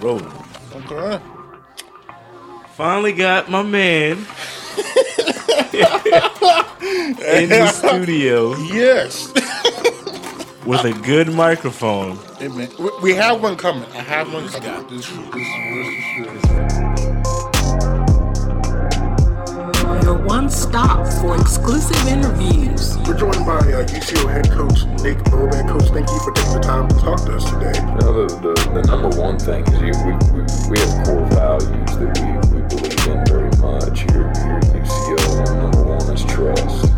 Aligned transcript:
Rolling. 0.00 0.32
Okay. 0.74 1.20
Finally 2.74 3.12
got 3.12 3.48
my 3.50 3.62
man 3.62 4.16
in 5.72 7.48
the 7.48 7.66
studio 7.72 8.54
Yes. 8.56 9.28
with 10.66 10.84
a 10.84 10.92
good 11.04 11.32
microphone. 11.32 12.18
Hey, 12.38 12.48
man, 12.48 12.68
we, 12.78 12.90
we 13.02 13.14
have 13.14 13.40
one 13.42 13.56
coming. 13.56 13.84
I 13.92 13.98
have 14.02 14.32
one 14.32 14.48
coming. 14.48 14.88
This, 14.88 15.08
this, 15.08 15.18
this, 15.32 16.93
this, 20.44 20.64
Your 20.64 20.72
one 20.72 21.06
stop 21.06 21.06
for 21.20 21.36
exclusive 21.40 22.06
interviews. 22.06 22.96
We're 23.06 23.16
joined 23.16 23.46
by 23.46 23.58
uh, 23.58 23.84
UCO 23.86 24.30
head 24.30 24.50
coach 24.50 24.84
Nick 25.02 25.18
Bobeck. 25.30 25.68
Coach, 25.68 25.90
thank 25.90 26.08
you 26.08 26.18
for 26.20 26.32
taking 26.32 26.54
the 26.54 26.60
time 26.60 26.88
to 26.88 26.94
talk 26.96 27.24
to 27.26 27.36
us 27.36 27.44
today. 27.50 27.72
You 27.78 27.94
know, 27.98 28.26
the, 28.26 28.40
the, 28.40 28.80
the 28.80 28.82
number 28.82 29.08
one 29.20 29.38
thing 29.38 29.64
is 29.66 29.80
you, 29.80 29.92
we, 30.04 30.12
we, 30.32 30.42
we 30.70 30.78
have 30.78 31.06
core 31.06 31.26
values 31.32 31.96
that 31.98 32.12
we, 32.20 32.60
we 32.60 32.60
believe 32.68 33.06
in 33.08 33.24
very 33.26 33.50
much 33.60 34.00
here, 34.00 34.28
here 34.36 34.58
at 34.58 34.68
UCO. 34.72 35.48
And 35.48 35.62
number 35.62 35.84
one 35.84 36.14
is 36.14 36.24
trust. 36.24 36.92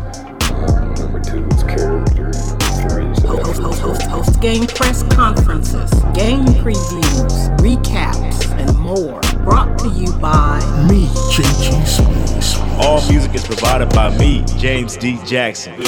Um, 0.53 0.95
number 0.95 1.21
two 1.21 1.47
is 1.47 1.63
character. 1.65 2.31
And 2.31 2.49
number 2.49 2.89
three 2.89 3.07
is 3.11 3.23
Host, 3.27 3.61
host, 3.61 3.81
host, 3.81 4.03
host 4.03 4.41
game 4.41 4.67
press 4.67 5.03
conferences, 5.15 5.91
game 6.15 6.47
previews, 6.63 7.57
recaps, 7.59 8.49
and 8.59 8.77
more. 8.79 9.21
Brought 9.45 9.79
to 9.81 9.89
you 9.91 10.13
by 10.19 10.61
Me, 10.89 11.07
JG 11.31 11.87
Smooth. 11.87 12.66
All 12.79 13.01
music 13.09 13.35
is 13.35 13.43
provided 13.43 13.89
by 13.91 14.17
me, 14.19 14.45
James 14.59 14.99
D. 14.99 15.19
Jackson, 15.25 15.81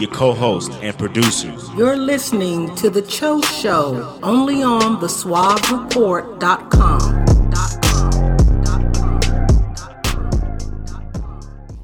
your 0.00 0.10
co-host 0.10 0.72
and 0.80 0.96
producer. 0.96 1.54
You're 1.76 1.96
listening 1.96 2.74
to 2.76 2.88
The 2.88 3.02
Cho 3.02 3.42
Show, 3.42 4.18
only 4.22 4.62
on 4.62 5.00
the 5.00 5.08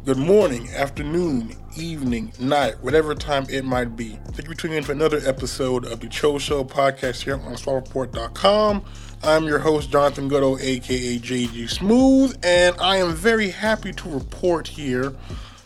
Good 0.05 0.17
morning, 0.17 0.69
afternoon, 0.71 1.55
evening, 1.77 2.33
night, 2.41 2.83
whatever 2.83 3.15
time 3.15 3.45
it 3.51 3.67
might 3.67 3.95
be. 3.95 4.19
Thank 4.29 4.45
you 4.49 4.55
for 4.55 4.55
tuning 4.55 4.79
in 4.79 4.85
for 4.85 4.93
another 4.93 5.21
episode 5.27 5.85
of 5.85 6.01
the 6.01 6.09
Cho 6.09 6.39
Show 6.39 6.65
podcast 6.65 7.25
here 7.25 7.35
on 7.35 7.53
SuaveReport.com. 7.53 8.85
I'm 9.23 9.45
your 9.45 9.59
host, 9.59 9.91
Jonathan 9.91 10.31
Goudeau, 10.31 10.61
aka 10.61 11.19
JG 11.19 11.69
Smooth, 11.69 12.39
and 12.45 12.77
I 12.81 12.99
am 12.99 13.15
very 13.15 13.51
happy 13.51 13.93
to 13.93 14.09
report 14.09 14.69
here. 14.69 15.13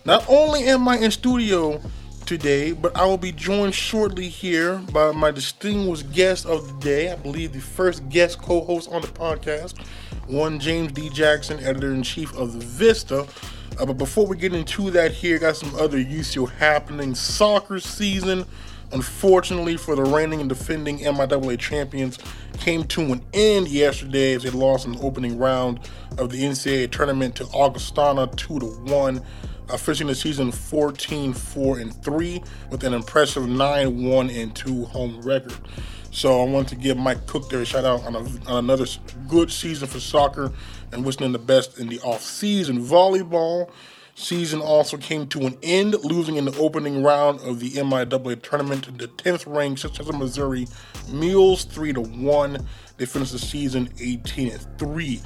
Not 0.06 0.24
only 0.28 0.64
am 0.64 0.88
I 0.88 0.96
in 0.96 1.10
studio 1.10 1.80
today, 2.24 2.72
but 2.72 2.96
I 2.96 3.04
will 3.04 3.18
be 3.18 3.30
joined 3.30 3.74
shortly 3.74 4.28
here 4.28 4.78
by 4.92 5.12
my 5.12 5.30
distinguished 5.30 6.10
guest 6.12 6.46
of 6.46 6.66
the 6.66 6.78
day. 6.80 7.12
I 7.12 7.16
believe 7.16 7.52
the 7.52 7.60
first 7.60 8.08
guest 8.08 8.40
co 8.40 8.62
host 8.62 8.90
on 8.90 9.02
the 9.02 9.08
podcast, 9.08 9.78
one 10.28 10.58
James 10.58 10.92
D. 10.92 11.10
Jackson, 11.10 11.60
editor 11.60 11.92
in 11.92 12.02
chief 12.02 12.34
of 12.34 12.54
The 12.54 12.64
Vista. 12.64 13.26
Uh, 13.78 13.86
but 13.86 13.98
before 13.98 14.26
we 14.26 14.36
get 14.36 14.54
into 14.54 14.90
that, 14.92 15.12
here 15.12 15.38
got 15.38 15.56
some 15.56 15.74
other 15.74 15.98
UCO 15.98 16.50
happening. 16.50 17.14
Soccer 17.14 17.80
season, 17.80 18.46
unfortunately 18.92 19.76
for 19.76 19.96
the 19.96 20.04
reigning 20.04 20.40
and 20.40 20.48
defending 20.48 20.98
MIAA 20.98 21.58
champions, 21.58 22.18
came 22.58 22.84
to 22.84 23.00
an 23.12 23.24
end 23.32 23.68
yesterday 23.68 24.34
as 24.34 24.42
they 24.42 24.50
lost 24.50 24.86
in 24.86 24.92
the 24.92 25.00
opening 25.00 25.38
round 25.38 25.80
of 26.18 26.30
the 26.30 26.42
NCAA 26.42 26.90
tournament 26.90 27.34
to 27.36 27.44
Augustana 27.46 28.26
2 28.28 28.60
to 28.60 28.66
1 28.66 29.22
uh, 29.70 29.76
finishing 29.76 30.06
the 30.06 30.14
season 30.14 30.52
14 30.52 31.32
4 31.32 31.78
and 31.78 32.02
3 32.02 32.42
with 32.70 32.84
an 32.84 32.94
impressive 32.94 33.48
9 33.48 34.04
1 34.04 34.30
and 34.30 34.54
2 34.54 34.84
home 34.86 35.20
record. 35.22 35.54
So 36.10 36.42
I 36.42 36.44
want 36.44 36.68
to 36.68 36.76
give 36.76 36.98
Mike 36.98 37.26
Cook 37.26 37.48
there 37.48 37.62
a 37.62 37.64
shout 37.64 37.86
out 37.86 38.04
on, 38.04 38.14
a, 38.14 38.18
on 38.18 38.64
another 38.64 38.84
good 39.28 39.50
season 39.50 39.88
for 39.88 39.98
soccer 39.98 40.52
and 40.92 41.04
wishing 41.04 41.24
him 41.24 41.32
the 41.32 41.38
best 41.38 41.78
in 41.78 41.88
the 41.88 42.00
off 42.00 42.22
season. 42.22 42.84
Volleyball 42.84 43.70
season 44.22 44.60
also 44.60 44.96
came 44.96 45.26
to 45.28 45.40
an 45.40 45.58
end, 45.62 45.96
losing 46.04 46.36
in 46.36 46.44
the 46.44 46.56
opening 46.58 47.02
round 47.02 47.40
of 47.40 47.60
the 47.60 47.70
MIAA 47.72 48.40
tournament 48.42 48.84
to 48.84 48.92
the 48.92 49.08
10th 49.08 49.44
ranked 49.46 49.82
Chichester, 49.82 50.12
Missouri 50.12 50.66
Mules 51.08 51.64
3 51.64 51.92
to 51.94 52.00
1. 52.00 52.66
They 52.96 53.06
finished 53.06 53.32
the 53.32 53.38
season 53.38 53.88
18 54.00 54.52
and 54.52 54.78
3. 54.78 55.20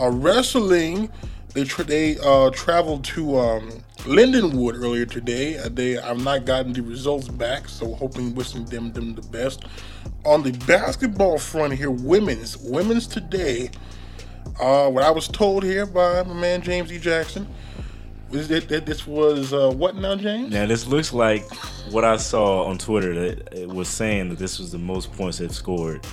Uh, 0.00 0.10
wrestling 0.10 1.10
they 1.54 1.62
tra- 1.62 1.84
they 1.84 2.18
uh, 2.18 2.50
traveled 2.50 3.04
to 3.04 3.38
um, 3.38 3.70
Lindenwood 3.98 4.74
earlier 4.74 5.06
today. 5.06 5.56
Uh, 5.56 5.68
they 5.72 5.96
I've 5.96 6.22
not 6.22 6.44
gotten 6.44 6.72
the 6.72 6.82
results 6.82 7.28
back, 7.28 7.68
so 7.68 7.94
hoping 7.94 8.34
wishing 8.34 8.64
them 8.64 8.92
them 8.92 9.14
the 9.14 9.22
best. 9.22 9.64
On 10.26 10.42
the 10.42 10.50
basketball 10.66 11.38
front 11.38 11.74
here, 11.74 11.92
women's 11.92 12.56
women's 12.58 13.06
today. 13.06 13.70
Uh, 14.60 14.88
what 14.90 15.04
I 15.04 15.10
was 15.10 15.28
told 15.28 15.62
here 15.62 15.86
by 15.86 16.22
my 16.24 16.34
man 16.34 16.60
James 16.60 16.92
E. 16.92 16.98
Jackson 16.98 17.46
was 18.30 18.48
that, 18.48 18.68
that 18.68 18.86
this 18.86 19.06
was 19.06 19.52
uh, 19.52 19.70
what 19.70 19.96
now, 19.96 20.16
James? 20.16 20.52
Now 20.52 20.66
this 20.66 20.86
looks 20.86 21.12
like 21.12 21.44
what 21.90 22.04
I 22.04 22.16
saw 22.16 22.64
on 22.64 22.78
Twitter 22.78 23.14
that 23.14 23.52
it 23.54 23.68
was 23.68 23.88
saying 23.88 24.28
that 24.30 24.38
this 24.38 24.58
was 24.58 24.72
the 24.72 24.78
most 24.78 25.12
points 25.12 25.38
they've 25.38 25.54
scored 25.54 26.04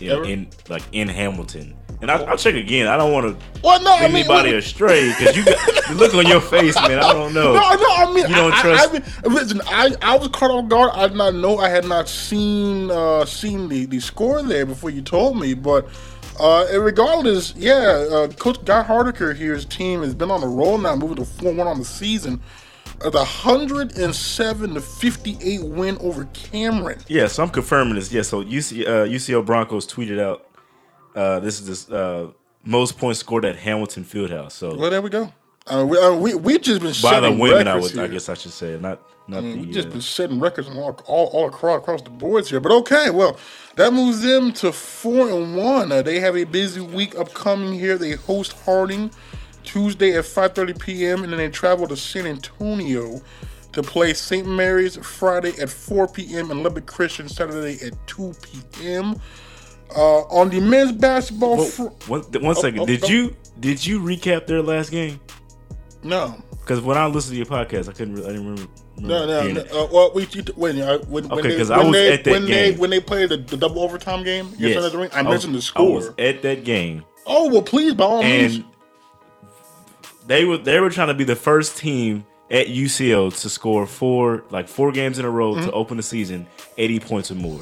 in, 0.00 0.24
in 0.24 0.48
like 0.68 0.82
in 0.92 1.08
Hamilton. 1.08 1.74
And 2.00 2.12
I, 2.12 2.22
I'll 2.22 2.36
check 2.36 2.54
again. 2.54 2.86
I 2.86 2.96
don't 2.96 3.12
want 3.12 3.26
to 3.40 3.60
Well, 3.60 3.82
no, 3.82 3.92
I 3.92 4.06
mean, 4.06 4.18
anybody 4.18 4.54
astray 4.54 5.08
because 5.08 5.36
you 5.36 5.44
got 5.44 5.58
the 5.88 5.94
look 5.94 6.14
on 6.14 6.26
your 6.28 6.40
face, 6.40 6.76
man. 6.76 7.00
I 7.00 7.12
don't 7.12 7.34
know. 7.34 7.54
No, 7.58 7.74
no, 7.74 7.94
I 7.96 8.12
mean, 8.14 8.28
You 8.28 8.36
don't 8.36 8.52
I, 8.52 8.60
trust- 8.60 8.88
I, 8.88 8.90
I 8.90 8.92
mean, 8.92 9.34
listen, 9.34 9.60
I, 9.66 9.90
I 10.00 10.16
was 10.16 10.28
caught 10.28 10.52
off 10.52 10.68
guard. 10.68 10.92
I 10.94 11.08
did 11.08 11.16
not 11.16 11.34
know. 11.34 11.58
I 11.58 11.68
had 11.68 11.86
not 11.86 12.08
seen 12.08 12.88
uh, 12.90 13.24
seen 13.24 13.68
the, 13.68 13.86
the 13.86 13.98
score 13.98 14.42
there 14.42 14.64
before 14.64 14.90
you 14.90 15.02
told 15.02 15.40
me. 15.40 15.54
But 15.54 15.88
uh, 16.38 16.66
and 16.70 16.84
regardless, 16.84 17.54
yeah, 17.56 18.06
uh, 18.10 18.28
Coach 18.28 18.64
Guy 18.64 18.82
Hardaker 18.82 19.34
here's 19.34 19.64
team 19.64 20.02
has 20.02 20.14
been 20.14 20.30
on 20.30 20.42
a 20.42 20.46
roll 20.46 20.78
now, 20.78 20.96
moving 20.96 21.16
to 21.16 21.24
four 21.24 21.52
one 21.52 21.66
on 21.66 21.78
the 21.78 21.84
season. 21.84 22.40
The 23.00 23.92
and 23.96 24.14
seven 24.14 24.74
to 24.74 24.80
fifty 24.80 25.36
eight 25.40 25.62
win 25.62 25.98
over 25.98 26.24
Cameron. 26.32 26.98
Yeah, 27.06 27.28
so 27.28 27.44
I'm 27.44 27.50
confirming 27.50 27.94
this. 27.94 28.12
Yeah, 28.12 28.22
so 28.22 28.42
UC, 28.42 28.86
uh, 28.86 28.90
UCO 29.06 29.44
Broncos 29.44 29.86
tweeted 29.86 30.18
out 30.18 30.48
uh, 31.14 31.40
this 31.40 31.60
is 31.60 31.66
this 31.66 31.90
uh, 31.90 32.30
most 32.64 32.98
points 32.98 33.20
scored 33.20 33.44
at 33.44 33.56
Hamilton 33.56 34.04
Fieldhouse. 34.04 34.52
So 34.52 34.76
Well, 34.76 34.90
there 34.90 35.02
we 35.02 35.10
go. 35.10 35.32
Uh, 35.66 35.84
we, 35.86 35.98
uh, 35.98 36.14
we 36.14 36.34
we 36.34 36.58
just 36.58 36.80
been 36.80 36.94
by 37.02 37.20
the 37.20 37.30
women, 37.30 37.68
I 37.68 37.76
would, 37.76 37.98
I 37.98 38.06
guess 38.06 38.28
I 38.28 38.34
should 38.34 38.52
say, 38.52 38.78
not 38.80 39.00
not 39.28 39.42
We 39.42 39.66
the. 39.66 39.72
just 39.72 39.88
uh, 39.88 39.92
been 39.92 40.00
setting 40.00 40.40
records 40.40 40.68
all, 40.68 40.98
all, 41.06 41.26
all 41.26 41.46
across, 41.48 41.78
across 41.78 42.02
the 42.02 42.10
boards 42.10 42.50
here. 42.50 42.60
But 42.60 42.72
okay, 42.72 43.10
well, 43.10 43.38
that 43.76 43.92
moves 43.92 44.22
them 44.22 44.52
to 44.54 44.72
four 44.72 45.28
and 45.30 45.56
one. 45.56 45.92
Uh, 45.92 46.02
they 46.02 46.18
have 46.20 46.36
a 46.36 46.44
busy 46.44 46.80
week 46.80 47.14
upcoming 47.16 47.74
here. 47.78 47.98
They 47.98 48.12
host 48.12 48.54
Harding 48.64 49.10
Tuesday 49.64 50.16
at 50.16 50.24
5:30 50.24 50.80
p.m. 50.80 51.22
and 51.22 51.32
then 51.32 51.38
they 51.38 51.50
travel 51.50 51.86
to 51.88 51.96
San 51.96 52.26
Antonio 52.26 53.20
to 53.72 53.82
play 53.82 54.14
St. 54.14 54.46
Mary's 54.46 54.96
Friday 54.96 55.52
at 55.60 55.68
4 55.68 56.08
p.m. 56.08 56.50
and 56.50 56.62
Lubbock 56.62 56.86
Christian 56.86 57.28
Saturday 57.28 57.78
at 57.86 57.94
2 58.06 58.32
p.m. 58.42 59.20
Uh, 59.94 60.20
on 60.22 60.48
the 60.48 60.60
men's 60.60 60.92
basketball, 60.92 61.64
fr- 61.64 61.84
one, 62.10 62.22
one 62.40 62.54
second. 62.54 62.80
oh, 62.80 62.86
did 62.86 63.04
oh. 63.04 63.08
you 63.08 63.36
did 63.60 63.84
you 63.84 64.00
recap 64.00 64.46
their 64.46 64.62
last 64.62 64.90
game? 64.90 65.20
no, 66.02 66.36
Because 66.60 66.80
when 66.80 66.96
I 66.96 67.06
listened 67.06 67.32
to 67.32 67.36
your 67.36 67.46
podcast, 67.46 67.88
I 67.88 67.92
couldn't. 67.92 68.14
Re- 68.14 68.24
I 68.24 68.28
didn't 68.28 68.46
remember. 68.48 68.70
No, 69.00 69.26
no, 69.26 69.52
no. 69.52 69.60
Uh, 69.62 69.88
well, 69.92 70.12
we 70.14 70.24
when 70.56 70.80
uh, 70.80 70.98
when, 71.08 71.28
when 71.28 71.38
Okay, 71.40 71.62
they, 71.62 71.72
I 71.74 71.78
when 71.78 71.86
was 71.88 71.96
they, 71.96 72.12
at 72.12 72.24
that 72.24 72.30
when 72.32 72.44
they 72.46 72.70
game. 72.70 72.78
when 72.78 72.90
they 72.90 73.00
played 73.00 73.28
the, 73.30 73.36
the 73.36 73.56
double 73.56 73.82
overtime 73.82 74.24
game. 74.24 74.52
Yes. 74.58 74.76
Another 74.76 74.98
Ring, 74.98 75.10
I, 75.12 75.22
was- 75.22 75.30
mentioned 75.30 75.54
the 75.54 75.62
score. 75.62 75.86
I 75.90 75.94
was 75.94 76.08
at 76.18 76.42
that 76.42 76.64
game, 76.64 77.04
oh 77.26 77.48
well, 77.50 77.62
please 77.62 77.94
by 77.94 78.04
all 78.04 78.22
means. 78.22 78.60
they 80.26 80.44
were 80.44 80.58
they 80.58 80.80
were 80.80 80.90
trying 80.90 81.08
to 81.08 81.14
be 81.14 81.24
the 81.24 81.36
first 81.36 81.76
team 81.78 82.24
at 82.50 82.66
UCO 82.68 83.30
to 83.42 83.48
score 83.50 83.86
four 83.86 84.44
like 84.50 84.68
four 84.68 84.90
games 84.92 85.18
in 85.18 85.24
a 85.24 85.30
row 85.30 85.54
Mm-hmm. 85.54 85.66
to 85.66 85.72
open 85.72 85.96
the 85.96 86.02
season, 86.02 86.46
eighty 86.76 86.98
points 87.00 87.30
or 87.30 87.34
more. 87.36 87.60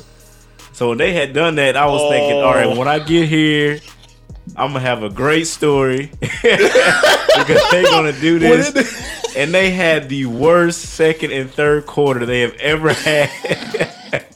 So 0.73 0.91
when 0.91 0.99
they 0.99 1.13
had 1.13 1.33
done 1.33 1.55
that, 1.57 1.77
I 1.77 1.87
was 1.87 2.11
thinking, 2.11 2.39
all 2.43 2.53
right, 2.55 2.77
when 2.77 2.87
I 2.89 2.99
get 2.99 3.29
here, 3.29 3.81
I'm 4.57 4.69
gonna 4.73 4.81
have 4.81 5.03
a 5.03 5.09
great 5.11 5.47
story 5.47 6.11
because 6.21 7.71
they're 7.71 7.85
gonna 7.85 8.13
do 8.21 8.39
this. 8.41 8.71
And 9.37 9.53
they 9.55 9.71
had 9.71 10.09
the 10.09 10.27
worst 10.27 10.81
second 10.81 11.33
and 11.33 11.51
third 11.51 11.87
quarter 11.87 12.25
they 12.25 12.41
have 12.41 12.55
ever 12.55 12.93
had. 12.93 13.31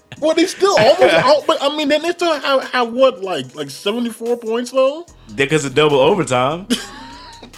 well, 0.20 0.34
they 0.34 0.46
still 0.46 0.78
almost 0.78 1.14
out, 1.14 1.46
but 1.46 1.58
I 1.62 1.74
mean, 1.76 1.88
then 1.88 2.02
they 2.02 2.10
still 2.10 2.38
have, 2.38 2.64
have 2.70 2.92
what 2.92 3.22
like 3.22 3.54
like 3.54 3.70
seventy 3.70 4.10
four 4.10 4.36
points 4.36 4.70
though. 4.70 5.06
because 5.34 5.64
of 5.64 5.74
double 5.74 5.98
overtime. 5.98 6.66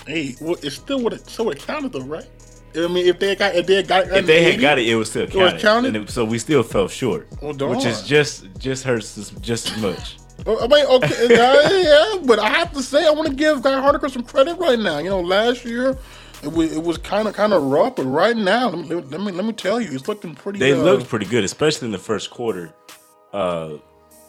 Hey, 0.06 0.34
well, 0.40 0.56
it 0.62 0.70
still 0.70 1.00
would 1.02 1.12
have 1.12 1.28
so 1.30 1.48
it 1.50 1.60
counted 1.60 1.92
though, 1.92 2.00
right? 2.00 2.26
I 2.74 2.88
mean, 2.88 3.06
if 3.06 3.20
they 3.20 3.28
had 3.30 3.38
got 3.38 3.54
if 3.54 3.66
they 3.66 3.76
had 3.76 3.86
got 3.86 4.08
If 4.08 4.26
they 4.26 4.50
had 4.50 4.60
got 4.60 4.78
it, 4.78 4.88
it 4.88 4.96
was 4.96 5.10
still 5.10 5.22
it 5.22 5.34
was 5.34 5.52
counted. 5.52 5.62
counted? 5.62 5.96
It- 5.96 6.10
so 6.10 6.24
we 6.24 6.38
still 6.38 6.62
fell 6.64 6.88
short, 6.88 7.28
Well, 7.40 7.52
which 7.52 7.84
is 7.84 8.02
just 8.02 8.46
just 8.58 8.82
hurts 8.82 9.16
us 9.18 9.30
just 9.40 9.70
as 9.70 9.78
much. 9.80 10.16
I 10.46 10.66
mean, 10.66 10.86
okay, 10.86 11.36
uh, 11.36 11.70
yeah, 11.70 12.20
but 12.24 12.40
I 12.40 12.48
have 12.48 12.72
to 12.72 12.82
say, 12.82 13.06
I 13.06 13.10
want 13.10 13.28
to 13.28 13.34
give 13.34 13.62
Guy 13.62 13.70
Hardaker 13.80 14.10
some 14.10 14.24
credit 14.24 14.58
right 14.58 14.78
now. 14.78 14.98
You 14.98 15.10
know, 15.10 15.20
last 15.20 15.64
year 15.64 15.96
it 16.42 16.52
was 16.52 16.72
it 16.72 16.82
was 16.82 16.98
kind 16.98 17.28
of 17.28 17.34
kind 17.34 17.52
of 17.52 17.62
rough, 17.62 17.96
but 17.96 18.04
right 18.04 18.36
now, 18.36 18.68
let 18.70 18.88
me 18.88 18.94
let 18.96 19.20
me 19.20 19.32
let 19.32 19.44
me 19.44 19.52
tell 19.52 19.80
you, 19.80 19.92
it's 19.92 20.08
looking 20.08 20.34
pretty. 20.34 20.58
They 20.58 20.72
uh, 20.72 20.76
looked 20.82 21.08
pretty 21.08 21.26
good, 21.26 21.44
especially 21.44 21.86
in 21.86 21.92
the 21.92 21.98
first 21.98 22.30
quarter. 22.30 22.74
Uh, 23.32 23.74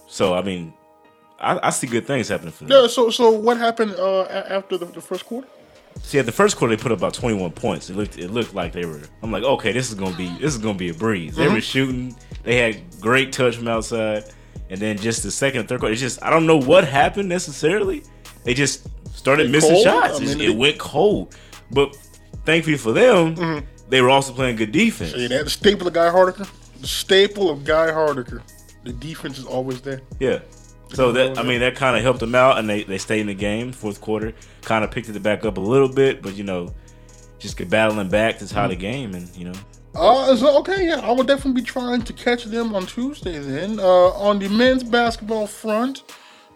so 0.08 0.34
I 0.34 0.42
mean, 0.42 0.74
I, 1.40 1.60
I 1.64 1.70
see 1.72 1.88
good 1.88 2.06
things 2.06 2.30
happening 2.30 2.52
for 2.52 2.66
them. 2.66 2.82
Yeah. 2.82 2.88
So 2.88 3.10
so 3.10 3.32
what 3.32 3.58
happened 3.58 3.96
uh, 3.98 4.24
after 4.24 4.78
the, 4.78 4.86
the 4.86 5.02
first 5.02 5.26
quarter? 5.26 5.48
See, 6.02 6.20
at 6.20 6.26
the 6.26 6.32
first 6.32 6.58
quarter, 6.58 6.76
they 6.76 6.82
put 6.82 6.92
up 6.92 6.98
about 6.98 7.14
21 7.14 7.52
points. 7.52 7.90
It 7.90 7.96
looked, 7.96 8.18
it 8.18 8.32
looked 8.32 8.56
like 8.56 8.74
they 8.74 8.84
were. 8.86 9.02
I'm 9.22 9.32
like, 9.32 9.44
okay, 9.44 9.72
this 9.72 9.90
is 9.90 9.96
gonna 9.96 10.16
be, 10.16 10.28
this 10.40 10.54
is 10.54 10.58
gonna 10.58 10.78
be 10.78 10.90
a 10.90 10.94
breeze. 10.94 11.36
They 11.36 11.48
were 11.48 11.62
shooting. 11.62 12.16
They 12.44 12.58
had 12.58 12.82
great 13.00 13.32
touch 13.32 13.58
from 13.58 13.68
outside, 13.68 14.26
and 14.70 14.80
then 14.80 14.98
just 14.98 15.24
the 15.24 15.32
second, 15.32 15.62
and 15.62 15.70
third 15.70 15.80
quarter, 15.80 15.94
it's 15.94 16.02
just 16.02 16.22
I 16.24 16.30
don't 16.30 16.46
know 16.46 16.58
what 16.58 16.88
happened 16.88 17.30
necessarily. 17.30 18.04
They 18.44 18.54
just 18.54 18.88
started 19.16 19.50
missing 19.52 19.72
cold? 19.72 19.84
shots. 19.84 20.18
I 20.18 20.20
mean, 20.20 20.42
it 20.42 20.48
they- 20.48 20.56
went 20.56 20.78
cold, 20.80 21.36
but 21.72 21.96
thankfully 22.46 22.78
for 22.78 22.92
them, 22.92 23.66
they 23.90 24.02
were 24.02 24.10
also 24.10 24.34
playing 24.34 24.56
good 24.56 24.72
defense. 24.72 25.14
Yeah, 25.16 25.28
that 25.30 25.44
the 25.46 25.50
staple 25.50 25.88
of 25.88 25.94
Guy 25.94 26.10
Hardaker. 26.10 26.50
The 26.82 26.88
staple 26.88 27.50
of 27.50 27.64
Guy 27.64 27.92
Hardaker. 27.92 28.42
The 28.84 28.94
defense 28.94 29.38
is 29.40 29.46
always 29.46 29.82
there. 29.82 30.02
Yeah. 30.20 30.40
So 30.94 31.12
that 31.14 31.40
I 31.40 31.44
mean 31.44 31.60
that 31.62 31.76
kind 31.76 31.98
of 31.98 32.04
helped 32.04 32.20
them 32.20 32.36
out, 32.36 32.60
and 32.60 32.70
they 32.70 32.84
they 32.84 32.98
stayed 32.98 33.22
in 33.22 33.28
the 33.28 33.34
game. 33.34 33.72
Fourth 33.72 34.00
quarter 34.00 34.34
kind 34.62 34.84
of 34.84 34.92
picked 34.92 35.10
it 35.10 35.24
back 35.24 35.44
up 35.46 35.58
a 35.58 35.62
little 35.62 35.90
bit, 35.90 36.22
but 36.22 36.36
you 36.36 36.44
know, 36.44 36.74
just 37.40 37.58
get 37.58 37.70
battling 37.70 38.10
back 38.10 38.38
to 38.40 38.48
tie 38.48 38.68
the 38.68 38.76
game, 38.76 39.16
and 39.16 39.36
you 39.36 39.46
know, 39.46 39.54
Uh, 39.96 40.36
so 40.36 40.58
okay, 40.60 40.88
yeah, 40.88 41.00
I 41.00 41.12
will 41.12 41.24
definitely 41.24 41.62
be 41.62 41.66
trying 41.66 42.02
to 42.04 42.14
catch 42.14 42.46
them 42.46 42.74
on 42.74 42.86
Tuesday. 42.86 43.38
Then 43.40 43.80
uh, 43.80 43.84
on 43.84 44.40
the 44.40 44.50
men's 44.50 44.84
basketball 44.84 45.46
front, 45.48 46.04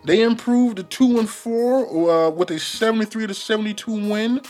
they 0.03 0.23
improved 0.23 0.77
to 0.77 0.83
two 0.83 1.19
and 1.19 1.29
four 1.29 1.85
uh, 2.09 2.29
with 2.29 2.49
a 2.51 2.59
seventy-three 2.59 3.27
to 3.27 3.33
seventy-two 3.33 4.09
win 4.09 4.41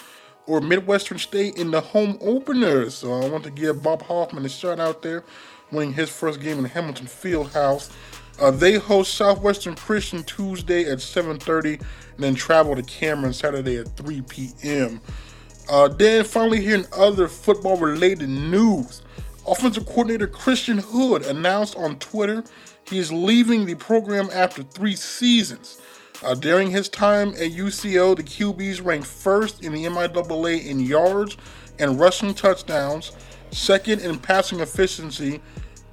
or 0.48 0.62
Midwestern 0.62 1.20
State 1.20 1.58
in 1.58 1.72
the 1.72 1.82
home 1.82 2.18
opener. 2.22 2.90
So 2.90 3.14
I 3.14 3.30
want 3.30 3.44
to 3.44 3.52
give 3.52 3.84
Bob 3.84 4.02
Hoffman 4.04 4.46
a 4.46 4.50
shout 4.50 4.80
out 4.80 5.02
there, 5.02 5.24
winning 5.72 5.94
his 5.94 6.10
first 6.10 6.40
game 6.42 6.58
in 6.58 6.66
Hamilton 6.66 7.06
Fieldhouse. 7.06 7.92
Uh, 8.40 8.52
they 8.52 8.76
host 8.76 9.16
Southwestern 9.16 9.76
Christian 9.76 10.24
Tuesday 10.24 10.90
at 10.90 11.00
7:30, 11.00 11.74
and 11.74 11.80
then 12.18 12.36
travel 12.36 12.76
to 12.76 12.84
Cameron 12.84 13.34
Saturday 13.34 13.78
at 13.78 13.96
3 13.98 14.22
p.m. 14.22 15.02
Uh, 15.70 15.88
then 15.88 16.24
finally, 16.24 16.62
here 16.62 16.76
in 16.76 16.86
other 16.96 17.28
football 17.28 17.78
related 17.78 18.30
news, 18.30 19.02
offensive 19.48 19.86
coordinator 19.86 20.28
Christian 20.28 20.78
Hood 20.78 21.26
announced 21.26 21.76
on 21.76 22.00
Twitter 22.00 22.44
he 22.90 23.00
is 23.00 23.12
leaving 23.12 23.66
the 23.66 23.76
program 23.76 24.30
after 24.32 24.64
three 24.64 24.96
seasons. 24.96 25.82
Uh, 26.24 26.34
during 26.34 26.72
his 26.72 26.90
time 26.90 27.30
at 27.30 27.52
UCO, 27.52 28.16
the 28.16 28.24
QBs 28.24 28.84
ranked 28.84 29.08
first 29.08 29.64
in 29.64 29.74
the 29.74 29.84
MIAA 29.84 30.66
in 30.66 30.80
yards 30.80 31.38
and 31.80 32.00
rushing 32.00 32.34
touchdowns, 32.34 33.12
second 33.52 34.02
in 34.02 34.18
passing 34.18 34.60
efficiency, 34.60 35.40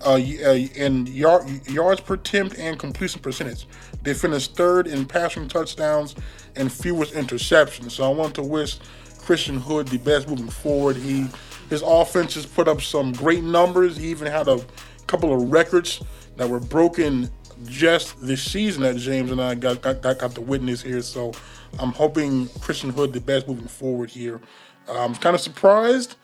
uh, 0.04 0.14
uh, 0.14 0.16
in 0.16 1.06
yard, 1.06 1.44
yards 1.68 2.00
per 2.00 2.14
attempt 2.14 2.58
and 2.58 2.78
completion 2.78 3.20
percentage. 3.20 3.66
They 4.02 4.14
finished 4.14 4.56
third 4.56 4.86
in 4.86 5.04
passing 5.06 5.48
touchdowns 5.48 6.14
and 6.56 6.72
fewest 6.72 7.14
interceptions. 7.14 7.92
So 7.92 8.04
I 8.04 8.14
want 8.14 8.34
to 8.36 8.42
wish 8.42 8.78
Christian 9.18 9.58
Hood 9.58 9.88
the 9.88 9.98
best 9.98 10.28
moving 10.28 10.48
forward. 10.48 10.96
He 10.96 11.26
his 11.70 11.82
offense 11.82 12.34
has 12.34 12.44
put 12.44 12.68
up 12.68 12.82
some 12.82 13.12
great 13.12 13.42
numbers. 13.42 13.96
He 13.96 14.08
even 14.08 14.30
had 14.30 14.48
a 14.48 14.60
couple 15.06 15.34
of 15.34 15.50
records 15.50 16.02
that 16.36 16.48
were 16.48 16.60
broken 16.60 17.30
just 17.66 18.20
this 18.20 18.42
season 18.42 18.82
that 18.82 18.96
James 18.96 19.30
and 19.30 19.40
I 19.40 19.54
got 19.54 19.80
got, 19.82 20.02
got, 20.02 20.18
got 20.18 20.34
to 20.34 20.40
witness 20.40 20.82
here. 20.82 21.02
So 21.02 21.32
I'm 21.78 21.92
hoping 21.92 22.48
Christian 22.60 22.90
Hood 22.90 23.12
the 23.12 23.20
best 23.20 23.48
moving 23.48 23.68
forward 23.68 24.10
here. 24.10 24.40
I'm 24.88 25.14
kind 25.14 25.34
of 25.34 25.40
surprised 25.40 26.16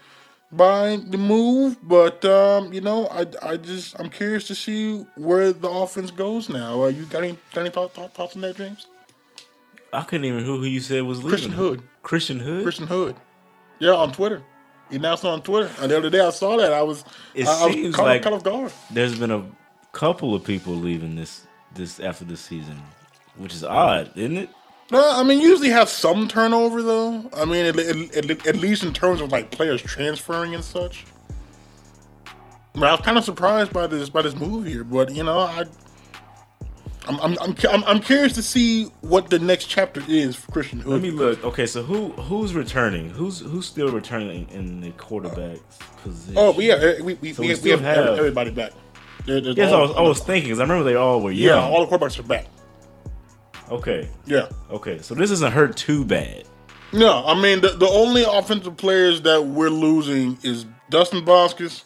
by 0.52 0.96
the 1.06 1.16
move, 1.16 1.76
but 1.82 2.24
um, 2.24 2.72
you 2.72 2.80
know, 2.80 3.06
I, 3.08 3.26
I 3.42 3.56
just 3.56 3.98
I'm 4.00 4.10
curious 4.10 4.46
to 4.48 4.54
see 4.54 4.98
where 5.16 5.52
the 5.52 5.68
offense 5.70 6.10
goes 6.10 6.48
now. 6.48 6.82
Uh, 6.84 6.88
you 6.88 7.04
got 7.04 7.22
any 7.24 7.38
got 7.54 7.60
any 7.62 7.70
thought, 7.70 7.94
thought, 7.94 8.12
thoughts 8.14 8.34
on 8.36 8.42
that, 8.42 8.56
James? 8.56 8.86
I 9.92 10.02
couldn't 10.02 10.24
even 10.26 10.44
who 10.44 10.58
who 10.58 10.64
you 10.66 10.80
said 10.80 11.02
was 11.04 11.18
leaving. 11.18 11.30
Christian 11.30 11.52
Hood. 11.52 11.82
Christian 12.02 12.38
Hood. 12.40 12.62
Christian 12.62 12.86
Hood. 12.86 13.16
Yeah, 13.78 13.92
on 13.94 14.12
Twitter. 14.12 14.42
He 14.90 14.96
announced 14.96 15.24
on 15.24 15.40
Twitter. 15.42 15.70
And 15.80 15.90
the 15.90 15.96
other 15.96 16.10
day 16.10 16.20
I 16.20 16.30
saw 16.30 16.56
that. 16.56 16.72
I 16.72 16.82
was 16.82 17.04
It 17.34 17.46
I, 17.46 17.62
I 17.62 17.66
was 17.66 17.74
seems 17.74 17.94
caught, 17.96 18.06
like- 18.06 18.22
caught 18.22 18.32
off 18.32 18.42
guard. 18.44 18.72
There's 18.90 19.18
been 19.18 19.30
a 19.30 19.44
couple 19.92 20.34
of 20.34 20.44
people 20.44 20.74
leaving 20.74 21.16
this 21.16 21.46
this 21.74 22.00
after 22.00 22.24
this 22.24 22.40
season, 22.40 22.80
which 23.36 23.54
is 23.54 23.64
odd, 23.64 24.10
isn't 24.16 24.36
it? 24.36 24.50
No, 24.90 25.12
I 25.14 25.22
mean 25.22 25.40
usually 25.40 25.70
have 25.70 25.88
some 25.88 26.26
turnover 26.28 26.82
though. 26.82 27.28
I 27.34 27.44
mean 27.44 27.66
at, 27.66 27.78
at, 27.78 28.46
at, 28.46 28.56
least 28.56 28.82
in 28.82 28.92
terms 28.92 29.20
of 29.20 29.30
like 29.30 29.50
players 29.50 29.80
transferring 29.82 30.54
and 30.54 30.64
such. 30.64 31.04
But 32.74 32.84
I 32.84 32.92
was 32.92 33.00
kind 33.00 33.18
of 33.18 33.24
surprised 33.24 33.72
by 33.72 33.86
this 33.86 34.08
by 34.08 34.22
this 34.22 34.34
move 34.34 34.66
here, 34.66 34.84
but 34.84 35.14
you 35.14 35.22
know 35.22 35.38
I. 35.38 35.64
I'm, 37.08 37.18
I'm, 37.20 37.38
I'm, 37.40 37.56
I'm, 37.70 37.84
I'm 37.84 38.00
curious 38.00 38.34
to 38.34 38.42
see 38.42 38.84
what 39.00 39.30
the 39.30 39.38
next 39.38 39.64
chapter 39.64 40.02
is 40.06 40.36
for 40.36 40.52
Christian 40.52 40.80
Hood. 40.80 40.92
Let 40.92 41.02
me 41.02 41.10
look. 41.10 41.42
Okay, 41.42 41.66
so 41.66 41.82
who 41.82 42.10
who's 42.10 42.54
returning? 42.54 43.08
Who's 43.08 43.40
who's 43.40 43.66
still 43.66 43.90
returning 43.90 44.48
in 44.50 44.82
the 44.82 44.90
quarterback 44.92 45.56
uh, 45.56 45.84
position? 46.02 46.34
Oh, 46.36 46.60
yeah, 46.60 46.74
eh, 46.74 47.00
we, 47.00 47.14
we, 47.14 47.32
So 47.32 47.40
we, 47.42 47.54
we 47.54 47.60
we 47.62 47.70
have, 47.70 47.80
have- 47.80 48.18
everybody 48.18 48.50
back. 48.50 48.72
Yes, 49.26 49.72
I 49.72 49.80
was, 49.80 49.90
I 49.96 50.00
was 50.00 50.20
thinking 50.20 50.48
because 50.48 50.60
I 50.60 50.62
remember 50.62 50.84
they 50.84 50.96
all 50.96 51.20
were 51.20 51.30
yeah, 51.30 51.56
young. 51.56 51.72
all 51.72 51.86
the 51.86 51.96
quarterbacks 51.98 52.18
are 52.18 52.22
back. 52.24 52.46
okay, 53.70 54.08
Yeah. 54.26 54.48
okay, 54.70 54.98
so 55.00 55.14
this 55.14 55.30
isn't 55.30 55.52
hurt 55.52 55.76
too 55.76 56.04
bad. 56.04 56.44
No, 56.92 57.24
I 57.24 57.40
mean 57.40 57.60
the, 57.60 57.68
the 57.70 57.88
only 57.88 58.24
offensive 58.26 58.76
players 58.76 59.20
that 59.22 59.44
we're 59.46 59.70
losing 59.70 60.38
is 60.42 60.66
Dustin 60.88 61.24
Boskis, 61.24 61.84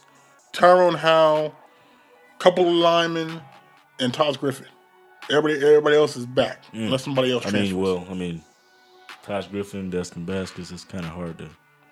Tyrone 0.52 0.94
Howe, 0.94 1.52
couple 2.38 2.66
of 2.66 2.72
linemen, 2.74 3.40
and 4.00 4.14
Todd 4.14 4.38
Griffin. 4.40 4.66
Everybody 5.30 5.66
everybody 5.66 5.96
else 5.96 6.16
is 6.16 6.24
back 6.26 6.62
unless 6.72 7.04
somebody 7.04 7.32
else 7.32 7.44
Mm. 7.44 7.48
I 7.48 7.50
transfers. 7.50 7.72
mean, 7.74 7.82
well, 7.82 8.06
I 8.10 8.14
mean, 8.14 8.42
Tosh 9.24 9.46
Griffin, 9.48 9.90
Dustin 9.90 10.24
Baskets, 10.24 10.70
it's 10.70 10.84
kind 10.84 11.04
of 11.04 11.10
hard 11.10 11.36
to. 11.38 11.48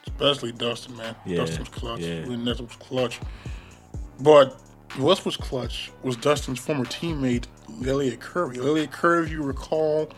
especially 0.07 0.53
Dustin, 0.53 0.97
man. 0.97 1.15
Yeah, 1.27 1.39
Dustin 1.39 1.61
was 1.61 1.69
clutch. 1.69 2.01
yeah. 2.01 2.21
Really, 2.21 2.37
was 2.45 2.77
clutch. 2.79 3.21
But 4.21 4.59
what 4.99 5.25
was 5.25 5.37
clutch 5.37 5.91
was 6.03 6.17
Dustin's 6.17 6.59
former 6.59 6.85
teammate 6.85 7.45
Elliot 7.87 8.21
Curry. 8.21 8.59
Elliot 8.59 8.93
Curry, 8.93 9.25
if 9.27 9.31
you 9.31 9.43
recall, 9.43 10.11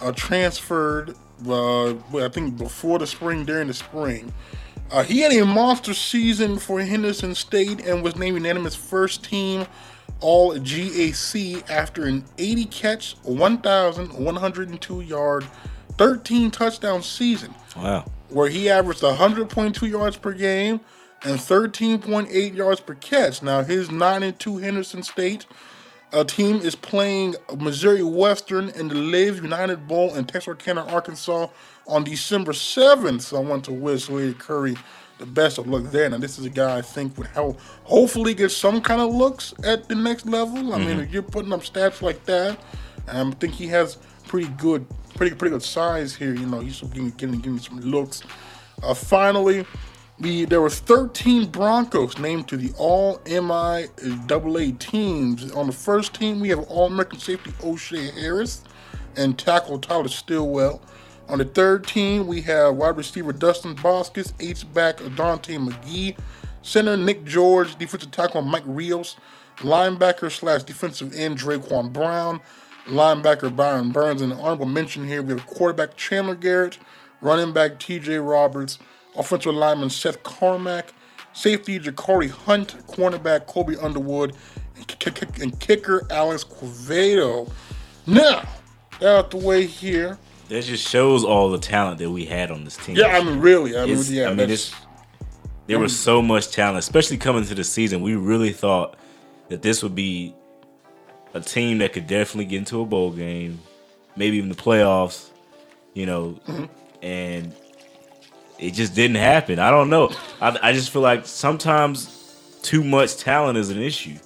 uh, 0.00 0.12
transferred. 0.12 1.10
Uh, 1.46 1.94
well, 2.12 2.24
I 2.24 2.28
think 2.28 2.56
before 2.56 2.98
the 2.98 3.06
spring, 3.06 3.44
during 3.44 3.66
the 3.68 3.74
spring, 3.74 4.32
uh, 4.92 5.02
he 5.02 5.20
had 5.20 5.32
a 5.32 5.44
monster 5.44 5.92
season 5.94 6.58
for 6.58 6.80
Henderson 6.80 7.34
State 7.34 7.80
and 7.84 8.02
was 8.02 8.16
named 8.16 8.36
unanimous 8.36 8.74
first 8.76 9.24
team 9.24 9.66
All 10.20 10.54
GAC 10.54 11.68
after 11.68 12.04
an 12.04 12.24
80 12.38 12.64
catch, 12.66 13.16
1,102 13.24 15.00
yard, 15.00 15.44
13 15.98 16.50
touchdown 16.50 17.02
season 17.02 17.52
Wow. 17.76 18.04
where 18.28 18.48
he 18.48 18.70
averaged 18.70 19.02
100.2 19.02 19.88
yards 19.90 20.16
per 20.16 20.32
game 20.32 20.80
and 21.24 21.38
13.8 21.38 22.54
yards 22.54 22.80
per 22.80 22.94
catch. 22.94 23.42
Now 23.42 23.62
his 23.62 23.90
9 23.90 24.22
and 24.22 24.38
2 24.38 24.58
Henderson 24.58 25.02
State 25.02 25.46
uh, 26.12 26.24
team 26.24 26.56
is 26.56 26.74
playing 26.74 27.34
Missouri 27.58 28.02
Western 28.02 28.68
in 28.70 28.88
the 28.88 28.94
Live 28.94 29.42
United 29.42 29.88
Bowl 29.88 30.14
in 30.14 30.24
Texarkana, 30.24 30.84
Arkansas 30.86 31.48
on 31.86 32.04
December 32.04 32.52
7th. 32.52 33.22
So 33.22 33.36
I 33.36 33.40
want 33.40 33.64
to 33.64 33.72
wish 33.72 34.08
Elliot 34.08 34.38
Curry 34.38 34.76
the 35.18 35.26
best 35.26 35.58
of 35.58 35.66
luck 35.66 35.84
there. 35.90 36.08
Now 36.08 36.18
this 36.18 36.38
is 36.38 36.44
a 36.44 36.50
guy 36.50 36.78
I 36.78 36.82
think 36.82 37.16
would 37.18 37.28
help 37.28 37.60
hopefully 37.84 38.34
get 38.34 38.50
some 38.50 38.80
kind 38.80 39.00
of 39.00 39.12
looks 39.12 39.54
at 39.64 39.88
the 39.88 39.94
next 39.94 40.26
level. 40.26 40.72
I 40.74 40.78
mean, 40.78 41.00
if 41.00 41.12
you're 41.12 41.22
putting 41.22 41.52
up 41.52 41.60
stats 41.60 42.02
like 42.02 42.24
that, 42.24 42.58
I 43.08 43.30
think 43.32 43.54
he 43.54 43.66
has 43.68 43.96
pretty 44.28 44.48
good, 44.56 44.86
pretty 45.14 45.34
pretty 45.34 45.52
good 45.52 45.62
size 45.62 46.14
here. 46.14 46.34
You 46.34 46.46
know, 46.46 46.60
he's 46.60 46.80
getting 46.80 47.10
getting, 47.10 47.36
getting 47.36 47.58
some 47.58 47.80
looks. 47.80 48.22
Uh, 48.82 48.94
finally, 48.94 49.64
the 50.18 50.44
there 50.44 50.60
were 50.60 50.70
13 50.70 51.46
Broncos 51.46 52.18
named 52.18 52.48
to 52.48 52.56
the 52.56 52.72
All 52.78 53.18
MIAA 53.20 54.78
teams. 54.78 55.52
On 55.52 55.66
the 55.66 55.72
first 55.72 56.14
team, 56.14 56.40
we 56.40 56.48
have 56.50 56.60
All 56.60 56.86
American 56.86 57.18
safety 57.18 57.52
O'Shea 57.62 58.10
Harris 58.12 58.62
and 59.16 59.38
tackle 59.38 59.78
Tyler 59.78 60.08
Stillwell. 60.08 60.80
On 61.28 61.38
the 61.38 61.44
third 61.44 61.86
team, 61.86 62.26
we 62.26 62.42
have 62.42 62.76
wide 62.76 62.96
receiver 62.96 63.32
Dustin 63.32 63.74
Boskis, 63.74 64.32
H 64.40 64.70
back 64.74 64.98
Dante 65.16 65.56
McGee, 65.56 66.16
center 66.62 66.96
Nick 66.96 67.24
George, 67.24 67.76
defensive 67.76 68.10
tackle 68.10 68.42
Mike 68.42 68.64
Rios, 68.66 69.16
linebacker 69.58 70.30
slash 70.30 70.62
defensive 70.64 71.14
end 71.14 71.38
Draquan 71.38 71.92
Brown, 71.92 72.40
linebacker 72.86 73.54
Byron 73.54 73.90
Burns, 73.90 74.20
and 74.20 74.32
an 74.32 74.38
honorable 74.38 74.66
mention 74.66 75.06
here 75.06 75.22
we 75.22 75.32
have 75.32 75.46
quarterback 75.46 75.96
Chandler 75.96 76.34
Garrett, 76.34 76.78
running 77.20 77.54
back 77.54 77.78
T.J. 77.78 78.18
Roberts, 78.18 78.78
offensive 79.16 79.54
lineman 79.54 79.90
Seth 79.90 80.22
Carmack, 80.22 80.92
safety 81.32 81.78
Ja'Cory 81.78 82.30
Hunt, 82.30 82.74
cornerback 82.86 83.46
Kobe 83.46 83.76
Underwood, 83.76 84.34
and, 84.76 84.86
kick- 84.86 85.38
and 85.40 85.58
kicker 85.60 86.06
Alex 86.10 86.44
Quevedo. 86.44 87.50
Now, 88.06 88.46
out 89.02 89.30
the 89.30 89.36
way 89.38 89.66
here. 89.66 90.18
That 90.48 90.62
just 90.64 90.86
shows 90.86 91.24
all 91.24 91.50
the 91.50 91.58
talent 91.58 91.98
that 91.98 92.10
we 92.10 92.24
had 92.26 92.50
on 92.50 92.64
this 92.64 92.76
team. 92.76 92.96
Yeah, 92.96 93.06
I 93.16 93.22
mean, 93.24 93.40
really. 93.40 93.76
I 93.76 93.82
mean, 93.82 93.90
It's- 93.92 94.10
yeah. 94.10 94.28
I 94.28 94.34
mean, 94.34 94.50
it's 94.50 94.74
there 95.66 95.78
was 95.78 95.98
so 95.98 96.20
much 96.20 96.50
talent, 96.50 96.78
especially 96.78 97.16
coming 97.16 97.44
to 97.46 97.54
the 97.54 97.64
season. 97.64 98.02
We 98.02 98.14
really 98.16 98.52
thought 98.52 98.96
that 99.48 99.62
this 99.62 99.82
would 99.82 99.94
be 99.94 100.34
a 101.32 101.40
team 101.40 101.78
that 101.78 101.94
could 101.94 102.06
definitely 102.06 102.44
get 102.44 102.58
into 102.58 102.82
a 102.82 102.84
bowl 102.84 103.10
game, 103.10 103.60
maybe 104.16 104.36
even 104.36 104.50
the 104.50 104.54
playoffs. 104.54 105.30
You 105.94 106.04
know, 106.06 106.38
Mm-hmm. 106.46 106.64
and 107.02 107.54
it 108.58 108.72
just 108.72 108.94
didn't 108.94 109.16
happen. 109.16 109.58
I 109.58 109.70
don't 109.70 109.90
know. 109.90 110.10
I, 110.40 110.56
I 110.62 110.72
just 110.72 110.90
feel 110.90 111.02
like 111.02 111.26
sometimes 111.26 112.36
too 112.62 112.82
much 112.84 113.16
talent 113.16 113.58
is 113.58 113.70
an 113.70 113.80
issue. 113.80 114.16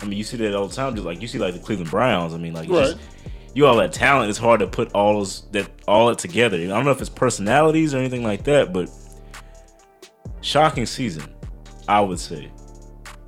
I 0.00 0.04
mean, 0.06 0.18
you 0.18 0.24
see 0.24 0.36
that 0.38 0.54
all 0.54 0.68
the 0.68 0.74
time. 0.74 0.94
Just 0.94 1.06
like 1.06 1.20
you 1.20 1.28
see, 1.28 1.38
like 1.38 1.54
the 1.54 1.60
Cleveland 1.60 1.90
Browns. 1.90 2.34
I 2.34 2.38
mean, 2.38 2.54
like 2.54 2.68
Right. 2.68 2.96
just, 2.96 2.98
you 3.54 3.66
all 3.66 3.76
that 3.76 3.92
talent. 3.92 4.30
It's 4.30 4.38
hard 4.38 4.60
to 4.60 4.66
put 4.66 4.92
all 4.92 5.14
those 5.18 5.42
that 5.52 5.68
all 5.86 6.08
it 6.10 6.18
together. 6.18 6.56
I 6.56 6.66
don't 6.66 6.84
know 6.84 6.90
if 6.92 7.00
it's 7.00 7.10
personalities 7.10 7.94
or 7.94 7.98
anything 7.98 8.22
like 8.22 8.44
that, 8.44 8.72
but 8.72 8.88
shocking 10.40 10.86
season, 10.86 11.24
I 11.88 12.00
would 12.00 12.20
say, 12.20 12.50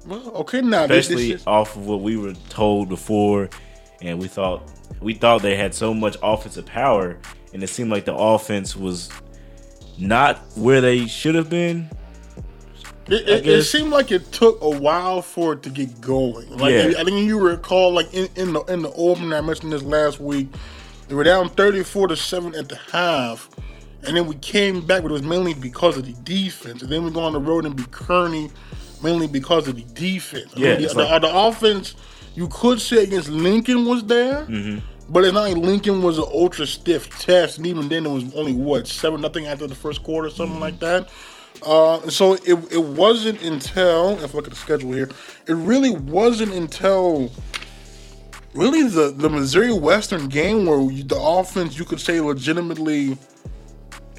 Well, 0.07 0.31
okay, 0.37 0.61
now 0.61 0.87
this, 0.87 1.07
especially 1.07 1.33
this 1.33 1.41
is, 1.43 1.47
off 1.47 1.77
of 1.77 1.87
what 1.87 2.01
we 2.01 2.17
were 2.17 2.35
told 2.49 2.89
before, 2.89 3.49
and 4.01 4.19
we 4.19 4.29
thought 4.29 4.71
we 5.01 5.15
thought 5.15 5.43
they 5.43 5.57
had 5.57 5.75
so 5.75 5.93
much 5.95 6.17
offensive 6.23 6.67
power, 6.67 7.19
and 7.53 7.63
it 7.63 7.69
seemed 7.69 7.91
like 7.91 8.05
the 8.05 8.15
offense 8.15 8.77
was 8.77 9.11
not 10.01 10.39
where 10.57 10.81
they 10.81 11.07
should 11.07 11.35
have 11.35 11.49
been. 11.51 11.91
it, 13.07 13.29
it, 13.29 13.47
it 13.47 13.63
seemed 13.65 13.91
like 13.91 14.11
it 14.13 14.31
took 14.33 14.61
a 14.63 14.71
while 14.71 15.21
for 15.23 15.53
it 15.55 15.63
to 15.65 15.71
get 15.71 16.01
going. 16.01 16.49
Like 16.57 16.73
Yeah. 16.73 16.93
I 16.99 17.05
think 17.05 17.27
you 17.27 17.39
recall, 17.41 17.93
like 17.93 18.13
in, 18.15 18.29
in 18.37 18.53
the 18.53 18.61
in 18.65 18.83
the 18.83 18.93
opener, 18.93 19.37
I 19.37 19.41
mentioned 19.41 19.73
this 19.73 19.83
last 19.83 20.21
week. 20.21 20.49
They 21.09 21.15
were 21.15 21.25
down 21.25 21.49
thirty-four 21.51 22.09
to 22.09 22.17
seven 22.17 22.55
at 22.55 22.69
the 22.69 22.77
half, 22.93 23.51
and 24.07 24.17
then 24.17 24.27
we 24.27 24.37
came 24.37 24.87
back, 24.87 25.03
but 25.03 25.11
it 25.11 25.15
was 25.15 25.23
mainly 25.25 25.55
because 25.55 25.97
of 25.97 26.07
the 26.07 26.13
defense. 26.23 26.83
And 26.83 26.91
then 26.93 27.05
we 27.05 27.11
go 27.11 27.21
on 27.21 27.33
the 27.33 27.41
road 27.41 27.65
and 27.67 27.75
be 27.75 27.85
Kearney, 27.91 28.49
mainly 29.03 29.27
because 29.27 29.67
of 29.67 29.75
the 29.75 29.83
defense. 29.83 30.53
I 30.57 30.61
Yeah, 30.61 30.77
mean, 30.79 30.87
the, 30.87 30.95
like- 30.95 31.23
the 31.23 31.35
offense 31.37 31.97
you 32.37 32.47
could 32.47 32.81
say 32.81 33.03
against 33.03 33.29
Lincoln 33.29 33.87
was 33.87 34.05
there. 34.05 34.47
Mm-hmm. 34.47 34.79
But 35.11 35.25
it's 35.25 35.35
not 35.35 35.43
like 35.43 35.57
Lincoln 35.57 36.03
was 36.03 36.19
an 36.19 36.25
ultra 36.33 36.67
stiff 36.67 37.11
test, 37.19 37.59
and 37.59 37.67
even 37.67 37.89
then 37.89 38.07
it 38.07 38.11
was 38.11 38.33
only 38.35 38.53
what 38.53 38.87
seven 38.87 39.21
nothing 39.21 39.47
after 39.47 39.67
the 39.67 39.75
first 39.75 40.03
quarter, 40.05 40.31
something 40.31 40.55
Mm-hmm. 40.55 40.63
like 40.63 40.79
that. 40.81 41.09
Uh, 41.67 42.09
so 42.09 42.35
it, 42.35 42.55
it 42.73 42.83
wasn't 42.83 43.43
until 43.43 44.13
if 44.23 44.33
I 44.33 44.37
look 44.39 44.47
at 44.47 44.51
the 44.53 44.57
schedule 44.59 44.93
here, 44.93 45.11
it 45.49 45.55
really 45.55 45.91
wasn't 45.91 46.53
until 46.55 47.31
really 48.55 48.89
the 48.89 49.11
the 49.11 49.29
Missouri 49.29 49.73
Western 49.73 50.29
game 50.29 50.65
where 50.67 50.81
you, 50.91 51.03
the 51.03 51.21
offense 51.21 51.77
you 51.79 51.85
could 51.85 52.01
say 52.01 52.21
legitimately 52.21 53.19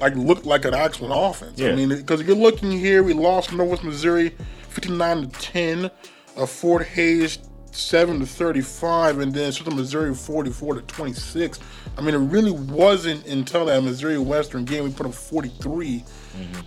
like 0.00 0.14
looked 0.14 0.44
like 0.44 0.64
an 0.66 0.74
actual 0.74 1.12
offense. 1.12 1.58
Yeah. 1.58 1.70
I 1.70 1.76
mean, 1.76 1.88
because 1.88 2.20
if 2.20 2.26
you're 2.26 2.36
looking 2.36 2.70
here, 2.70 3.02
we 3.02 3.12
lost 3.14 3.52
Northwest 3.52 3.82
Missouri 3.84 4.30
59 4.68 5.28
to 5.30 5.38
10, 5.40 5.90
uh, 6.36 6.46
Fort 6.46 6.86
Hays 6.86 7.38
7 7.72 8.20
to 8.20 8.26
35, 8.26 9.18
and 9.18 9.32
then 9.32 9.50
Central 9.50 9.76
Missouri 9.76 10.14
44 10.14 10.74
to 10.74 10.82
26. 10.82 11.58
I 11.96 12.00
mean, 12.02 12.14
it 12.14 12.18
really 12.18 12.50
wasn't 12.50 13.26
until 13.26 13.66
that 13.66 13.82
Missouri 13.82 14.18
Western 14.18 14.64
game 14.64 14.84
we 14.84 14.90
put 14.90 15.06
up 15.06 15.14
43 15.14 16.04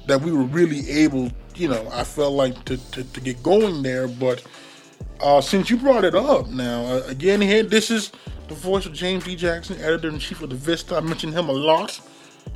that 0.07 0.21
we 0.21 0.31
were 0.31 0.43
really 0.43 0.89
able, 0.89 1.31
you 1.55 1.67
know, 1.67 1.87
I 1.91 2.03
felt 2.03 2.33
like 2.33 2.63
to, 2.65 2.77
to, 2.91 3.03
to 3.03 3.21
get 3.21 3.41
going 3.43 3.83
there. 3.83 4.07
But 4.07 4.43
uh, 5.21 5.41
since 5.41 5.69
you 5.69 5.77
brought 5.77 6.03
it 6.03 6.15
up 6.15 6.47
now, 6.47 6.85
uh, 6.85 7.03
again, 7.07 7.41
here, 7.41 7.63
this 7.63 7.91
is 7.91 8.11
the 8.47 8.55
voice 8.55 8.85
of 8.85 8.93
James 8.93 9.25
D. 9.25 9.35
Jackson, 9.35 9.79
editor 9.81 10.09
in 10.09 10.19
chief 10.19 10.41
of 10.41 10.49
the 10.49 10.55
Vista. 10.55 10.95
I 10.95 10.99
mentioned 11.01 11.33
him 11.33 11.49
a 11.49 11.53
lot, 11.53 11.99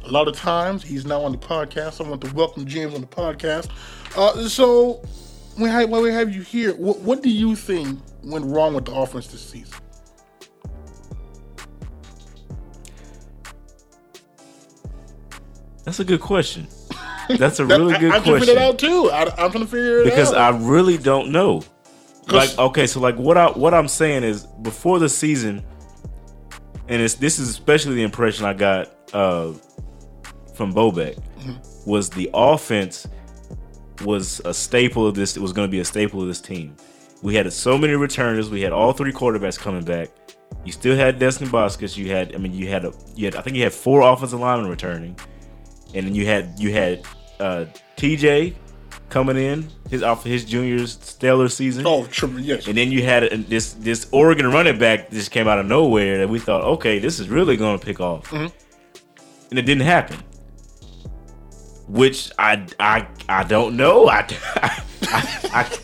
a 0.05 0.11
lot 0.11 0.27
of 0.27 0.35
times. 0.35 0.83
He's 0.83 1.05
now 1.05 1.21
on 1.21 1.31
the 1.31 1.37
podcast. 1.37 2.03
I 2.03 2.09
want 2.09 2.21
to 2.21 2.33
welcome 2.33 2.65
James 2.65 2.93
on 2.93 3.01
the 3.01 3.07
podcast. 3.07 3.69
Uh, 4.15 4.47
so, 4.47 5.01
when 5.55 5.71
I, 5.71 5.85
we 5.85 6.11
have 6.11 6.33
you 6.33 6.41
here, 6.41 6.73
what, 6.75 6.99
what 6.99 7.21
do 7.21 7.29
you 7.29 7.55
think 7.55 7.99
went 8.23 8.45
wrong 8.45 8.73
with 8.73 8.85
the 8.85 8.93
offense 8.93 9.27
this 9.27 9.41
season? 9.41 9.77
That's 15.83 15.99
a 15.99 16.05
good 16.05 16.21
question. 16.21 16.67
That's 17.37 17.59
a 17.59 17.65
really 17.67 17.95
I, 17.95 17.99
good 17.99 18.11
I'm 18.13 18.23
trying 18.23 18.39
to 18.39 18.45
question. 18.45 18.47
figure 18.47 18.61
it 18.61 18.67
out 18.67 18.79
too. 18.79 19.09
I, 19.11 19.45
I'm 19.45 19.51
gonna 19.51 19.65
figure 19.65 20.01
it 20.01 20.03
because 20.05 20.33
out. 20.33 20.53
Because 20.53 20.63
I 20.63 20.69
really 20.69 20.97
don't 20.97 21.31
know. 21.31 21.63
Like 22.27 22.55
okay, 22.59 22.85
so 22.85 22.99
like 22.99 23.15
what 23.15 23.37
I 23.37 23.47
what 23.47 23.73
I'm 23.73 23.87
saying 23.87 24.23
is 24.23 24.45
before 24.61 24.99
the 24.99 25.09
season, 25.09 25.65
and 26.87 27.01
it's 27.01 27.15
this 27.15 27.39
is 27.39 27.49
especially 27.49 27.95
the 27.95 28.03
impression 28.03 28.45
I 28.45 28.53
got 28.53 28.93
uh 29.13 29.53
from 30.53 30.73
Bobeck 30.73 31.17
was 31.87 32.09
the 32.09 32.29
offense 32.33 33.07
was 34.03 34.41
a 34.45 34.53
staple 34.53 35.07
of 35.07 35.15
this. 35.15 35.35
It 35.35 35.41
was 35.41 35.53
going 35.53 35.67
to 35.67 35.71
be 35.71 35.79
a 35.79 35.85
staple 35.85 36.21
of 36.21 36.27
this 36.27 36.41
team. 36.41 36.75
We 37.21 37.35
had 37.35 37.51
so 37.51 37.77
many 37.77 37.93
returners. 37.93 38.49
We 38.49 38.61
had 38.61 38.71
all 38.71 38.93
three 38.93 39.11
quarterbacks 39.11 39.59
coming 39.59 39.83
back. 39.83 40.09
You 40.65 40.71
still 40.71 40.95
had 40.95 41.19
Destin 41.19 41.49
Boscus. 41.49 41.97
You 41.97 42.11
had, 42.11 42.33
I 42.33 42.37
mean, 42.37 42.53
you 42.53 42.67
had 42.67 42.85
a, 42.85 42.93
you 43.15 43.25
had, 43.25 43.35
I 43.35 43.41
think 43.41 43.55
you 43.55 43.63
had 43.63 43.73
four 43.73 44.01
offensive 44.01 44.39
linemen 44.39 44.69
returning, 44.69 45.17
and 45.93 46.07
then 46.07 46.15
you 46.15 46.25
had, 46.25 46.53
you 46.57 46.71
had 46.71 47.05
uh, 47.39 47.65
TJ 47.97 48.55
coming 49.09 49.37
in 49.37 49.67
his 49.89 50.03
off 50.03 50.23
his 50.23 50.45
junior's 50.45 50.99
stellar 51.01 51.49
season. 51.49 51.85
oh, 51.87 52.07
yes. 52.37 52.67
And 52.67 52.77
then 52.77 52.91
you 52.91 53.03
had 53.03 53.23
uh, 53.23 53.37
this 53.47 53.73
this 53.73 54.07
Oregon 54.11 54.47
running 54.51 54.77
back 54.77 55.09
just 55.09 55.31
came 55.31 55.47
out 55.47 55.59
of 55.59 55.65
nowhere 55.65 56.19
that 56.19 56.29
we 56.29 56.39
thought, 56.39 56.63
okay, 56.63 56.99
this 56.99 57.19
is 57.19 57.27
really 57.27 57.57
going 57.57 57.79
to 57.79 57.85
pick 57.85 57.99
off, 57.99 58.31
and 58.31 58.51
it 59.51 59.63
didn't 59.63 59.81
happen. 59.81 60.17
Which 61.87 62.31
I 62.37 62.65
I 62.79 63.07
I 63.27 63.43
don't 63.43 63.75
know. 63.75 64.07
I 64.09 64.27
I 64.55 64.83
I, 65.53 65.77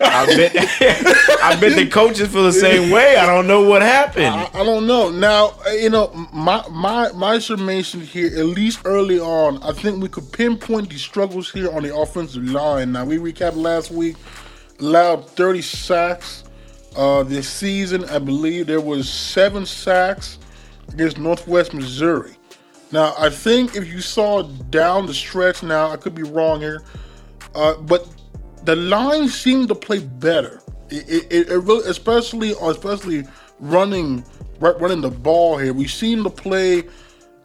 I 0.00 0.26
bet 0.26 0.52
I 1.42 1.58
bet 1.60 1.76
the 1.76 1.88
coaches 1.88 2.28
feel 2.28 2.44
the 2.44 2.52
same 2.52 2.90
way. 2.90 3.16
I 3.16 3.26
don't 3.26 3.46
know 3.46 3.68
what 3.68 3.82
happened. 3.82 4.26
I, 4.26 4.50
I 4.54 4.64
don't 4.64 4.86
know. 4.86 5.10
Now, 5.10 5.54
you 5.72 5.90
know, 5.90 6.08
my 6.32 6.64
my 6.70 7.10
my 7.12 7.38
summation 7.38 8.00
here, 8.00 8.26
at 8.26 8.46
least 8.46 8.80
early 8.84 9.18
on, 9.18 9.62
I 9.62 9.72
think 9.72 10.02
we 10.02 10.08
could 10.08 10.30
pinpoint 10.32 10.90
the 10.90 10.98
struggles 10.98 11.50
here 11.50 11.70
on 11.72 11.82
the 11.82 11.96
offensive 11.96 12.44
line. 12.44 12.92
Now, 12.92 13.04
we 13.04 13.18
recapped 13.18 13.56
last 13.56 13.90
week, 13.90 14.16
allowed 14.78 15.28
30 15.30 15.62
sacks 15.62 16.44
uh, 16.96 17.22
this 17.24 17.48
season. 17.48 18.04
I 18.04 18.18
believe 18.18 18.66
there 18.66 18.80
was 18.80 19.08
seven 19.08 19.66
sacks 19.66 20.38
against 20.88 21.18
Northwest 21.18 21.74
Missouri. 21.74 22.34
Now, 22.90 23.14
I 23.18 23.28
think 23.30 23.76
if 23.76 23.86
you 23.86 24.00
saw 24.00 24.42
down 24.42 25.06
the 25.06 25.14
stretch, 25.14 25.62
now 25.62 25.90
I 25.90 25.96
could 25.96 26.14
be 26.14 26.22
wrong 26.22 26.60
here, 26.60 26.82
uh, 27.54 27.74
but 27.74 28.08
the 28.64 28.76
line 28.76 29.28
seemed 29.28 29.68
to 29.68 29.74
play 29.74 30.00
better. 30.00 30.60
It, 30.90 31.26
it, 31.30 31.50
it 31.50 31.58
really, 31.58 31.88
especially 31.88 32.54
especially 32.62 33.26
running 33.60 34.24
right, 34.60 34.78
running 34.80 35.00
the 35.00 35.10
ball 35.10 35.58
here. 35.58 35.72
We 35.72 35.86
seem 35.86 36.24
to 36.24 36.30
play 36.30 36.84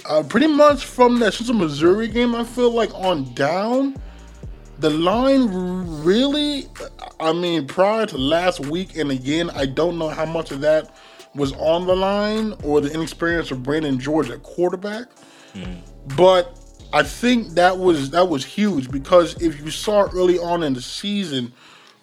uh, 0.06 0.24
pretty 0.24 0.48
much 0.48 0.86
from 0.86 1.20
that 1.20 1.34
since 1.34 1.48
the 1.48 1.54
Missouri 1.54 2.08
game. 2.08 2.36
I 2.36 2.44
feel 2.44 2.72
like 2.72 2.94
on 2.94 3.34
down, 3.34 3.96
the 4.80 4.90
line 4.90 5.50
really. 6.04 6.68
I 7.20 7.32
mean, 7.32 7.68
prior 7.68 8.06
to 8.08 8.18
last 8.18 8.60
week, 8.60 8.98
and 8.98 9.12
again, 9.12 9.50
I 9.52 9.66
don't 9.66 9.98
know 9.98 10.10
how 10.10 10.26
much 10.26 10.52
of 10.52 10.62
that 10.62 10.96
was 11.36 11.54
on 11.54 11.88
the 11.88 11.96
line 11.96 12.54
or 12.64 12.82
the 12.82 12.94
inexperience 12.94 13.52
of 13.52 13.64
Brandon 13.64 13.98
George 14.00 14.30
at 14.30 14.44
quarterback. 14.44 15.08
But 16.18 16.60
I 16.94 17.02
think 17.02 17.56
that 17.56 17.80
was 17.80 18.12
that 18.12 18.30
was 18.30 18.46
huge 18.46 18.92
because 18.92 19.42
if 19.42 19.60
you 19.60 19.72
saw 19.72 20.04
early 20.14 20.38
on 20.38 20.62
in 20.62 20.76
the 20.76 20.82
season, 20.82 21.52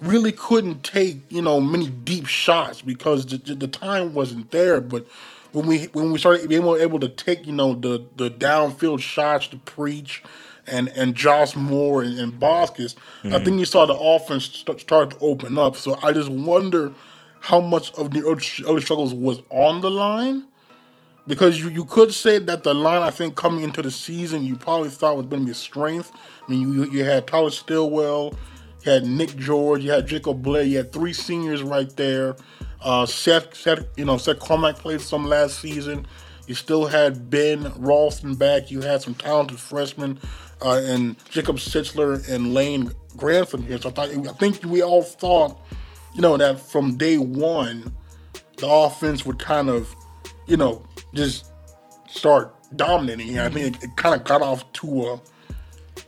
really 0.01 0.33
couldn't 0.33 0.83
take 0.83 1.21
you 1.29 1.41
know 1.41 1.61
many 1.61 1.89
deep 1.89 2.27
shots 2.27 2.83
because 2.83 3.25
the, 3.25 3.55
the 3.55 3.69
time 3.69 4.15
wasn't 4.15 4.51
there. 4.51 4.81
But 4.81 5.07
when 5.53 5.69
we 5.69 5.85
when 5.93 6.11
we 6.11 6.19
started 6.19 6.49
being 6.49 6.63
able, 6.63 6.77
able 6.77 6.99
to 6.99 7.09
take 7.09 7.47
you 7.47 7.53
know 7.53 7.75
the 7.75 8.05
the 8.17 8.31
downfield 8.31 9.01
shots 9.01 9.47
to 9.49 9.59
preach 9.59 10.25
and 10.67 10.89
and 10.89 11.15
Josh 11.15 11.55
Moore 11.55 12.03
and, 12.03 12.19
and 12.19 12.41
Boscus, 12.41 12.97
I 13.23 13.29
mm-hmm. 13.29 13.45
think 13.45 13.59
you 13.61 13.67
saw 13.67 13.87
the 13.87 13.95
offense 13.95 14.47
st- 14.47 14.81
start 14.81 15.11
to 15.11 15.19
open 15.21 15.57
up. 15.57 15.77
So 15.77 16.01
I 16.03 16.13
just 16.13 16.31
wonder 16.31 16.93
how 17.39 17.61
much 17.61 17.93
of 17.95 18.11
the 18.11 18.23
early 18.25 18.83
struggles 18.83 19.15
was 19.15 19.41
on 19.51 19.83
the 19.83 19.91
line 19.91 20.47
because 21.27 21.61
you, 21.61 21.69
you 21.69 21.85
could 21.85 22.13
say 22.13 22.39
that 22.39 22.63
the 22.63 22.75
line 22.75 23.03
I 23.03 23.11
think 23.11 23.37
coming 23.37 23.63
into 23.65 23.83
the 23.83 23.91
season 23.91 24.45
you 24.45 24.57
probably 24.57 24.91
thought 24.91 25.17
was 25.17 25.27
going 25.27 25.43
to 25.43 25.47
be 25.47 25.53
a 25.53 25.55
strength. 25.55 26.13
I 26.47 26.51
mean 26.51 26.73
you 26.73 26.91
you 26.91 27.05
had 27.05 27.27
Tyler 27.27 27.51
Stillwell, 27.51 28.35
you 28.85 28.93
had 28.93 29.07
Nick 29.07 29.37
George, 29.37 29.85
you 29.85 29.91
had 29.91 30.07
Jacob 30.07 30.43
Blair, 30.43 30.63
you 30.63 30.79
had 30.79 30.93
three 30.93 31.13
seniors 31.13 31.63
right 31.63 31.95
there. 31.97 32.37
Uh, 32.83 33.05
Seth, 33.05 33.55
Seth, 33.55 33.87
you 33.97 34.05
know 34.05 34.17
Seth 34.17 34.39
Cormack 34.39 34.77
played 34.77 35.01
some 35.01 35.25
last 35.25 35.61
season. 35.61 36.07
You 36.47 36.57
still 36.57 36.87
had 36.87 37.31
Ben 37.31 37.73
Ralston 37.77 38.35
back. 38.35 38.73
You 38.73 38.81
had 38.81 39.03
some 39.03 39.15
talented 39.15 39.61
freshmen 39.61 40.19
uh, 40.63 40.81
and 40.85 41.17
Jacob 41.29 41.57
Sitzler 41.57 42.29
and 42.29 42.55
Lane 42.55 42.93
Grantham 43.17 43.63
here. 43.63 43.81
So 43.81 43.91
I 43.91 43.93
thought 43.93 44.09
I 44.09 44.33
think 44.33 44.65
we 44.65 44.83
all 44.83 45.03
thought, 45.03 45.61
you 46.15 46.21
know, 46.21 46.37
that 46.37 46.61
from 46.61 46.97
day 46.97 47.19
one, 47.19 47.95
the 48.57 48.69
offense 48.69 49.25
would 49.25 49.39
kind 49.39 49.69
of, 49.69 49.95
you 50.47 50.57
know, 50.57 50.83
just 51.15 51.53
start 52.09 52.55
dominating. 52.77 53.39
I 53.39 53.49
mean, 53.49 53.67
it, 53.67 53.83
it 53.83 53.97
kind 53.97 54.15
of 54.15 54.25
got 54.25 54.43
off 54.43 54.71
to 54.75 55.03
a 55.09 55.21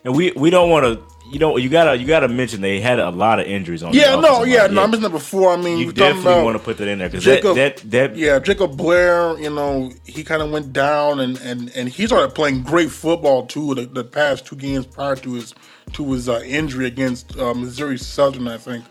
and 0.03 0.15
we 0.15 0.31
we 0.31 0.49
don't 0.49 0.69
want 0.69 0.85
to 0.85 1.03
you 1.31 1.39
know 1.39 1.57
you 1.57 1.69
gotta 1.69 1.97
you 1.97 2.05
gotta 2.05 2.27
mention 2.27 2.61
they 2.61 2.79
had 2.79 2.99
a 2.99 3.09
lot 3.09 3.39
of 3.39 3.47
injuries 3.47 3.81
on. 3.81 3.93
Yeah, 3.93 4.19
no, 4.19 4.43
yeah, 4.43 4.63
line. 4.63 4.73
no. 4.75 4.81
I 4.81 4.85
mentioned 4.85 5.05
that 5.05 5.09
before. 5.11 5.51
I 5.51 5.57
mean, 5.57 5.77
You 5.77 5.91
definitely 5.93 6.43
want 6.43 6.57
to 6.57 6.63
put 6.63 6.77
that 6.77 6.87
in 6.87 6.99
there 6.99 7.09
because 7.09 7.23
that, 7.25 7.35
Jacob- 7.41 7.55
that 7.55 7.77
that 7.91 8.15
Yeah, 8.15 8.39
Jacob 8.39 8.77
Blair, 8.77 9.39
you 9.39 9.49
know, 9.49 9.91
he 10.05 10.23
kind 10.23 10.41
of 10.41 10.51
went 10.51 10.73
down, 10.73 11.19
and, 11.21 11.39
and, 11.41 11.71
and 11.75 11.89
he 11.89 12.05
started 12.05 12.35
playing 12.35 12.63
great 12.63 12.91
football 12.91 13.45
too. 13.45 13.73
The, 13.73 13.85
the 13.85 14.03
past 14.03 14.45
two 14.45 14.55
games 14.57 14.85
prior 14.85 15.15
to 15.15 15.33
his 15.33 15.55
to 15.93 16.11
his 16.11 16.27
uh, 16.27 16.41
injury 16.45 16.87
against 16.87 17.37
uh, 17.37 17.53
Missouri 17.53 17.97
Southern, 17.97 18.47
I 18.47 18.57
think. 18.57 18.83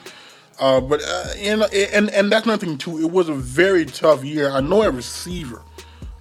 Uh, 0.59 0.81
but 0.81 1.03
uh, 1.07 1.27
you 1.37 1.57
know, 1.57 1.67
and 1.67 2.09
and 2.11 2.33
that's 2.33 2.47
nothing 2.47 2.79
too. 2.79 2.99
It 2.99 3.11
was 3.11 3.29
a 3.29 3.35
very 3.35 3.85
tough 3.85 4.25
year. 4.25 4.51
I 4.51 4.61
know 4.61 4.83
a 4.83 4.91
receiver. 4.91 5.63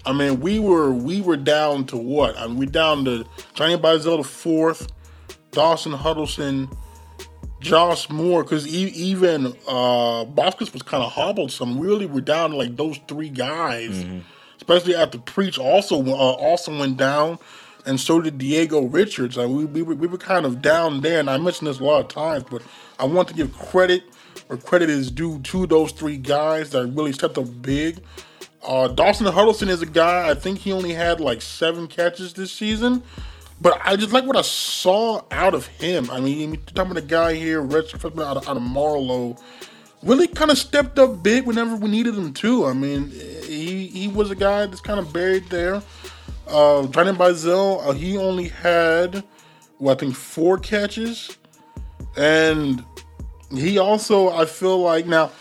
I 0.05 0.13
mean, 0.13 0.39
we 0.39 0.60
were 0.60 0.91
we 0.91 1.22
were 1.22 1.38
down 1.38 1.86
to 1.88 1.98
what? 1.98 2.38
I 2.38 2.48
mean, 2.48 2.58
we 2.58 2.65
down 2.65 3.05
to 3.05 3.25
Johnny 3.53 3.77
Bazel 3.77 4.17
the 4.17 4.24
fourth, 4.24 4.91
Dawson 5.51 5.91
Huddleston, 5.91 6.70
Josh 7.60 8.10
Moore, 8.10 8.43
because 8.43 8.67
even 8.67 9.53
uh, 9.67 10.25
Boscus 10.25 10.74
was 10.74 10.81
kind 10.81 11.03
of 11.03 11.12
hobbled 11.12 11.51
some. 11.51 11.79
Really, 11.79 12.08
we're 12.08 12.22
down 12.22 12.51
to 12.51 12.58
like 12.58 12.75
those 12.75 13.00
three 13.08 13.29
guys, 13.29 14.03
especially 14.58 14.96
after 14.96 15.20
Preach 15.20 15.60
also 15.60 16.03
uh, 16.03 16.13
also 16.13 16.77
went 16.77 16.98
down, 16.98 17.38
and 17.86 18.00
so 18.00 18.20
did 18.20 18.39
Diego 18.39 18.81
Richards. 18.81 19.38
Uh, 19.38 19.48
we, 19.48 19.65
we, 19.65 19.84
were, 19.84 19.93
we 19.93 20.08
were 20.08 20.17
kind 20.17 20.46
of 20.48 20.62
down 20.62 21.01
there, 21.01 21.20
and 21.20 21.29
I 21.29 21.38
mentioned 21.38 21.67
this 21.67 21.79
a 21.79 21.84
lot 21.84 22.01
of 22.01 22.08
times, 22.08 22.43
but 22.50 22.63
I 22.98 23.05
want 23.05 23.27
to 23.27 23.36
give 23.36 23.55
credit 23.55 24.03
where 24.48 24.58
credit 24.58 24.89
is 24.89 25.12
due 25.12 25.39
to 25.39 25.67
those 25.67 25.91
three 25.91 26.17
guys 26.17 26.72
that 26.72 26.88
really 26.88 27.13
stepped 27.13 27.38
up 27.38 27.62
big. 27.62 28.01
Uh, 28.63 28.88
Dawson 28.88 29.25
Huddleston 29.25 29.70
is 29.70 29.82
a 29.82 29.86
guy. 29.88 30.30
I 30.30 30.36
think 30.36 30.60
he 30.60 30.72
only 30.72 30.94
had 30.94 31.20
like 31.20 31.41
seven 31.41 31.88
catches 31.88 32.34
this 32.34 32.51
season, 32.51 33.01
but 33.60 33.80
I 33.84 33.96
just 33.96 34.13
like 34.13 34.25
what 34.25 34.38
I 34.38 34.44
saw 34.44 35.24
out 35.32 35.53
of 35.53 35.65
him. 35.68 36.10
I 36.12 36.20
mean, 36.20 36.58
talking 36.68 36.91
about 36.91 36.98
a 36.98 37.08
guy 37.08 37.34
here, 37.34 37.62
Red 37.62 37.88
freshman 37.89 38.25
out 38.25 38.38
of, 38.38 38.48
out 38.48 38.58
of 38.58 38.63
Marlow, 38.63 39.38
really 40.03 40.27
kind 40.27 40.51
of 40.51 40.58
stepped 40.58 41.00
up 41.00 41.24
big 41.24 41.46
whenever 41.46 41.75
we 41.75 41.89
needed 41.89 42.13
him 42.13 42.34
to. 42.34 42.65
I 42.65 42.74
mean, 42.74 43.10
he 43.10 43.88
he 43.88 44.08
was 44.08 44.30
a 44.30 44.36
guy 44.36 44.68
that's 44.68 44.82
kind 44.82 45.00
of 45.00 45.12
buried 45.12 45.50
there. 45.50 45.82
Uh, 46.48 46.86
Johnny 46.88 47.13
Bazel, 47.13 47.82
uh, 47.82 47.94
he 47.94 48.18
only 48.18 48.50
had, 48.50 49.24
well, 49.80 49.96
I 49.96 49.98
think 49.98 50.15
four 50.15 50.58
catches, 50.58 51.38
and 52.18 52.84
he 53.51 53.77
also, 53.77 54.30
I 54.30 54.46
feel 54.46 54.80
like 54.80 55.06
now 55.06 55.32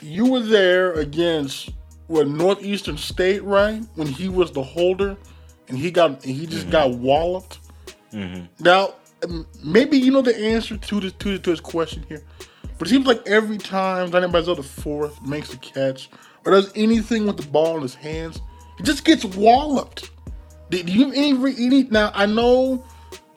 you 0.00 0.30
were 0.30 0.40
there 0.40 0.92
against 0.92 1.70
what 2.08 2.26
Northeastern 2.26 2.98
State, 2.98 3.42
right? 3.44 3.82
When 3.94 4.08
he 4.08 4.28
was 4.28 4.50
the 4.50 4.62
holder, 4.62 5.16
and 5.68 5.78
he 5.78 5.90
got 5.90 6.24
he 6.24 6.46
just 6.46 6.70
got 6.70 6.90
walloped. 6.90 7.60
Now, 8.60 8.94
um, 9.22 9.46
maybe 9.62 9.98
you 9.98 10.10
know 10.10 10.22
the 10.22 10.36
answer 10.36 10.76
to 10.76 11.00
this 11.00 11.12
to, 11.12 11.38
to 11.38 11.50
this 11.50 11.60
question 11.60 12.04
here, 12.08 12.24
but 12.78 12.88
it 12.88 12.90
seems 12.90 13.06
like 13.06 13.26
every 13.26 13.58
time 13.58 14.10
Johnny 14.10 14.28
Basil 14.28 14.56
the 14.56 14.62
fourth 14.62 15.20
makes 15.22 15.52
a 15.52 15.58
catch 15.58 16.08
or 16.44 16.52
does 16.52 16.72
anything 16.74 17.26
with 17.26 17.36
the 17.36 17.46
ball 17.46 17.76
in 17.76 17.82
his 17.82 17.94
hands, 17.94 18.40
he 18.78 18.84
just 18.84 19.04
gets 19.04 19.24
walloped. 19.24 20.10
Do 20.70 20.78
you 20.78 21.06
have 21.06 21.14
any 21.14 21.32
any? 21.64 21.82
Now 21.84 22.10
I 22.14 22.26
know 22.26 22.84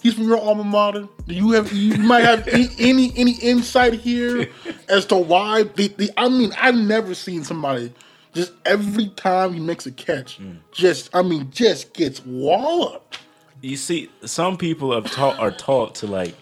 he's 0.01 0.13
from 0.13 0.28
your 0.28 0.40
alma 0.40 0.63
mater. 0.63 1.08
Do 1.28 1.36
you 1.36 1.51
have 1.51 1.74
you 1.74 1.98
might 1.98 2.24
have 2.24 2.48
any 2.48 2.70
any, 2.80 3.12
any 3.18 3.34
insight 3.34 3.94
here 3.94 4.50
as 4.90 5.06
to 5.08 5.18
why? 5.18 5.63
The, 5.63 5.90
the 5.90 6.10
I 6.16 6.30
mean, 6.30 6.54
I've 6.58 6.75
never 6.75 7.13
seen 7.13 7.44
somebody 7.44 7.94
just 8.34 8.54
every 8.66 9.10
time 9.10 9.54
he 9.54 9.60
makes 9.60 9.86
a 9.86 9.92
catch, 9.92 10.40
mm. 10.40 10.58
just 10.72 11.10
I 11.14 11.22
mean, 11.22 11.50
just 11.52 11.94
gets 11.94 12.26
walloped. 12.26 13.20
you 13.62 13.78
see, 13.78 14.10
some 14.26 14.58
people 14.58 14.94
have 14.94 15.12
taught 15.12 15.40
are 15.40 15.52
taught 15.52 15.96
to 15.96 16.08
like. 16.08 16.36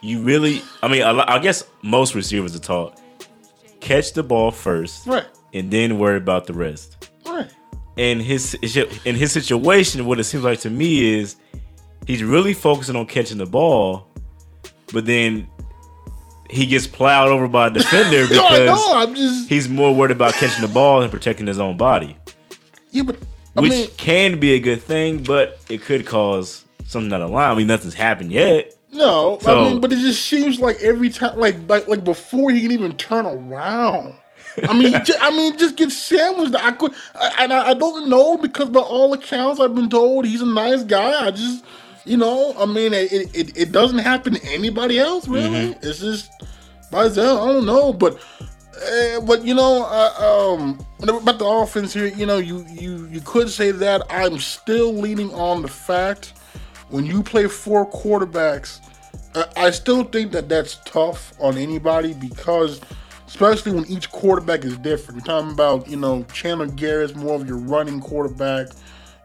You 0.00 0.22
really, 0.22 0.62
I 0.80 0.86
mean, 0.88 1.02
I 1.02 1.38
guess 1.40 1.64
most 1.82 2.14
receivers 2.14 2.54
are 2.54 2.60
taught 2.60 3.00
catch 3.80 4.12
the 4.12 4.22
ball 4.22 4.50
first, 4.52 5.06
Right. 5.06 5.26
and 5.52 5.70
then 5.70 5.98
worry 5.98 6.16
about 6.18 6.46
the 6.46 6.52
rest. 6.52 7.08
Right. 7.26 7.50
in 7.96 8.20
his 8.20 8.54
in 9.04 9.16
his 9.16 9.32
situation, 9.32 10.06
what 10.06 10.20
it 10.20 10.24
seems 10.24 10.44
like 10.44 10.60
to 10.60 10.70
me 10.70 11.18
is 11.18 11.34
he's 12.06 12.22
really 12.22 12.54
focusing 12.54 12.94
on 12.94 13.06
catching 13.06 13.38
the 13.38 13.46
ball, 13.46 14.06
but 14.92 15.04
then 15.04 15.48
he 16.50 16.66
gets 16.66 16.86
plowed 16.86 17.28
over 17.28 17.46
by 17.48 17.66
a 17.68 17.70
defender 17.70 18.22
No, 18.30 18.48
because 18.48 18.80
I'm 18.94 19.14
just 19.14 19.48
he's 19.48 19.68
more 19.68 19.94
worried 19.94 20.12
about 20.12 20.34
catching 20.34 20.62
the 20.66 20.72
ball 20.72 21.02
and 21.02 21.10
protecting 21.10 21.46
his 21.46 21.58
own 21.58 21.76
body, 21.76 22.16
yeah, 22.90 23.02
but 23.02 23.16
I 23.56 23.60
which 23.60 23.70
mean, 23.72 23.88
can 23.96 24.38
be 24.40 24.52
a 24.54 24.60
good 24.60 24.82
thing, 24.82 25.22
but 25.22 25.58
it 25.68 25.82
could 25.82 26.06
cause 26.06 26.64
something 26.86 27.10
down 27.10 27.20
the 27.20 27.28
line. 27.28 27.50
I 27.50 27.54
mean, 27.54 27.66
nothing's 27.66 27.94
happened 27.94 28.32
yet. 28.32 28.74
no, 28.92 29.38
So- 29.42 29.60
I 29.66 29.68
mean, 29.68 29.80
but 29.80 29.92
it 29.92 29.98
just 29.98 30.24
seems 30.24 30.58
like 30.60 30.80
every 30.82 31.10
time, 31.10 31.38
like 31.38 31.56
like 31.68 31.86
like 31.88 32.04
before 32.04 32.50
he 32.50 32.60
can 32.62 32.70
even 32.72 32.96
turn 32.96 33.26
around. 33.26 34.14
I 34.68 34.72
mean, 34.76 34.92
ju- 35.04 35.14
I 35.20 35.30
mean, 35.30 35.56
just 35.58 35.76
get 35.76 35.90
sandwiched. 35.92 36.54
I 36.56 36.72
could, 36.72 36.92
I, 37.14 37.34
and 37.44 37.52
I, 37.52 37.68
I 37.70 37.74
don't 37.74 38.08
know 38.08 38.36
because 38.38 38.68
by 38.70 38.80
all 38.80 39.12
accounts 39.12 39.60
I've 39.60 39.74
been 39.74 39.88
told 39.90 40.24
he's 40.24 40.40
a 40.42 40.46
nice 40.46 40.82
guy. 40.82 41.26
I 41.26 41.30
just, 41.30 41.64
you 42.08 42.16
know, 42.16 42.54
I 42.58 42.66
mean, 42.66 42.92
it 42.92 43.12
it, 43.34 43.56
it 43.56 43.72
doesn't 43.72 43.98
happen 43.98 44.34
to 44.34 44.44
anybody 44.46 44.98
else 44.98 45.28
really. 45.28 45.76
It's 45.82 46.00
just 46.00 46.30
Bazel. 46.90 47.40
I 47.40 47.52
don't 47.52 47.66
know, 47.66 47.92
but. 47.92 48.20
Uh, 48.80 49.20
but 49.22 49.44
you 49.44 49.54
know, 49.54 49.84
uh, 49.90 50.52
um, 50.52 50.78
about 51.02 51.40
the 51.40 51.44
offense 51.44 51.92
here, 51.92 52.06
you 52.06 52.24
know, 52.24 52.36
you 52.38 52.64
you 52.70 53.08
you 53.08 53.20
could 53.22 53.50
say 53.50 53.72
that 53.72 54.02
I'm 54.08 54.38
still 54.38 54.94
leaning 54.94 55.34
on 55.34 55.62
the 55.62 55.68
fact 55.68 56.34
when 56.90 57.04
you 57.04 57.22
play 57.22 57.46
four 57.46 57.90
quarterbacks, 57.90 58.80
uh, 59.34 59.44
I 59.56 59.70
still 59.70 60.04
think 60.04 60.32
that 60.32 60.48
that's 60.48 60.76
tough 60.84 61.32
on 61.40 61.58
anybody 61.58 62.14
because, 62.14 62.80
especially 63.26 63.72
when 63.72 63.86
each 63.86 64.10
quarterback 64.10 64.64
is 64.64 64.76
different. 64.78 65.18
You're 65.18 65.36
talking 65.36 65.52
about, 65.52 65.88
you 65.88 65.96
know, 65.96 66.24
Chandler 66.32 66.66
Garrett's 66.66 67.14
more 67.14 67.34
of 67.34 67.46
your 67.46 67.58
running 67.58 68.00
quarterback, 68.00 68.68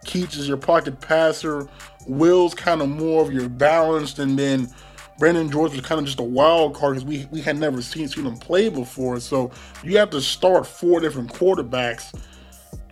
Keats 0.06 0.36
is 0.36 0.48
your 0.48 0.58
pocket 0.58 1.00
passer, 1.00 1.68
Will's 2.08 2.54
kind 2.54 2.82
of 2.82 2.90
more 2.90 3.22
of 3.24 3.34
your 3.34 3.50
balanced, 3.50 4.20
and 4.20 4.38
then 4.38 4.70
Brandon 5.20 5.50
George 5.50 5.72
was 5.72 5.82
kind 5.82 6.00
of 6.00 6.06
just 6.06 6.20
a 6.20 6.24
wild 6.24 6.76
card 6.76 6.96
because 6.96 7.06
we, 7.06 7.28
we 7.32 7.42
had 7.42 7.58
never 7.58 7.82
seen, 7.82 8.08
seen 8.08 8.26
him 8.26 8.38
play 8.38 8.70
before. 8.70 9.20
So 9.20 9.52
you 9.84 9.98
have 9.98 10.10
to 10.12 10.22
start 10.22 10.66
four 10.66 11.00
different 11.00 11.32
quarterbacks 11.32 12.14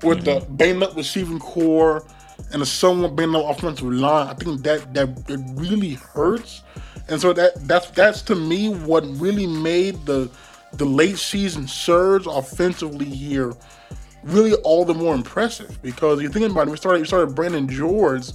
with 0.03 0.23
the 0.25 0.39
mm-hmm. 0.39 0.55
banged 0.55 0.83
up 0.83 0.95
receiving 0.95 1.39
core 1.39 2.05
and 2.53 2.61
a 2.61 2.65
somewhat 2.65 3.15
banged 3.15 3.35
up 3.35 3.57
offensive 3.57 3.85
line, 3.85 4.27
I 4.27 4.33
think 4.33 4.63
that 4.63 4.93
that 4.93 5.09
it 5.29 5.39
really 5.53 5.93
hurts. 5.93 6.63
And 7.07 7.19
so 7.19 7.33
that 7.33 7.67
that's 7.67 7.89
that's 7.91 8.21
to 8.23 8.35
me 8.35 8.69
what 8.69 9.05
really 9.19 9.47
made 9.47 10.05
the 10.05 10.29
the 10.73 10.85
late 10.85 11.17
season 11.17 11.67
surge 11.67 12.25
offensively 12.27 13.05
here 13.05 13.53
really 14.23 14.53
all 14.63 14.85
the 14.85 14.93
more 14.93 15.15
impressive 15.15 15.81
because 15.81 16.21
you're 16.21 16.31
thinking 16.31 16.51
about 16.51 16.67
it, 16.67 16.71
we 16.71 16.77
started 16.77 16.99
we 16.99 17.07
started 17.07 17.35
Brandon 17.35 17.67
George 17.67 18.29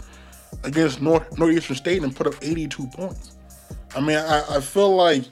against 0.66 1.00
North 1.00 1.38
Northeastern 1.38 1.76
State 1.76 2.02
and 2.02 2.14
put 2.14 2.26
up 2.26 2.35
82 2.42 2.87
points. 2.88 3.37
I 3.94 4.00
mean, 4.00 4.18
I, 4.18 4.57
I 4.57 4.61
feel 4.61 4.94
like 4.94 5.24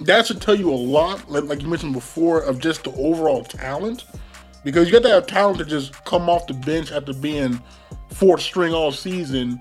that 0.00 0.26
should 0.26 0.40
tell 0.42 0.54
you 0.54 0.70
a 0.70 0.74
lot, 0.74 1.30
like, 1.30 1.44
like 1.44 1.62
you 1.62 1.68
mentioned 1.68 1.94
before, 1.94 2.40
of 2.40 2.58
just 2.58 2.84
the 2.84 2.92
overall 2.94 3.44
talent. 3.44 4.04
Because 4.64 4.86
you 4.86 4.92
got 4.92 5.02
to 5.06 5.10
have 5.14 5.26
talent 5.26 5.58
to 5.58 5.64
just 5.64 6.04
come 6.04 6.28
off 6.28 6.46
the 6.46 6.54
bench 6.54 6.90
after 6.90 7.12
being 7.12 7.62
fourth 8.10 8.40
string 8.40 8.72
all 8.72 8.90
season 8.92 9.58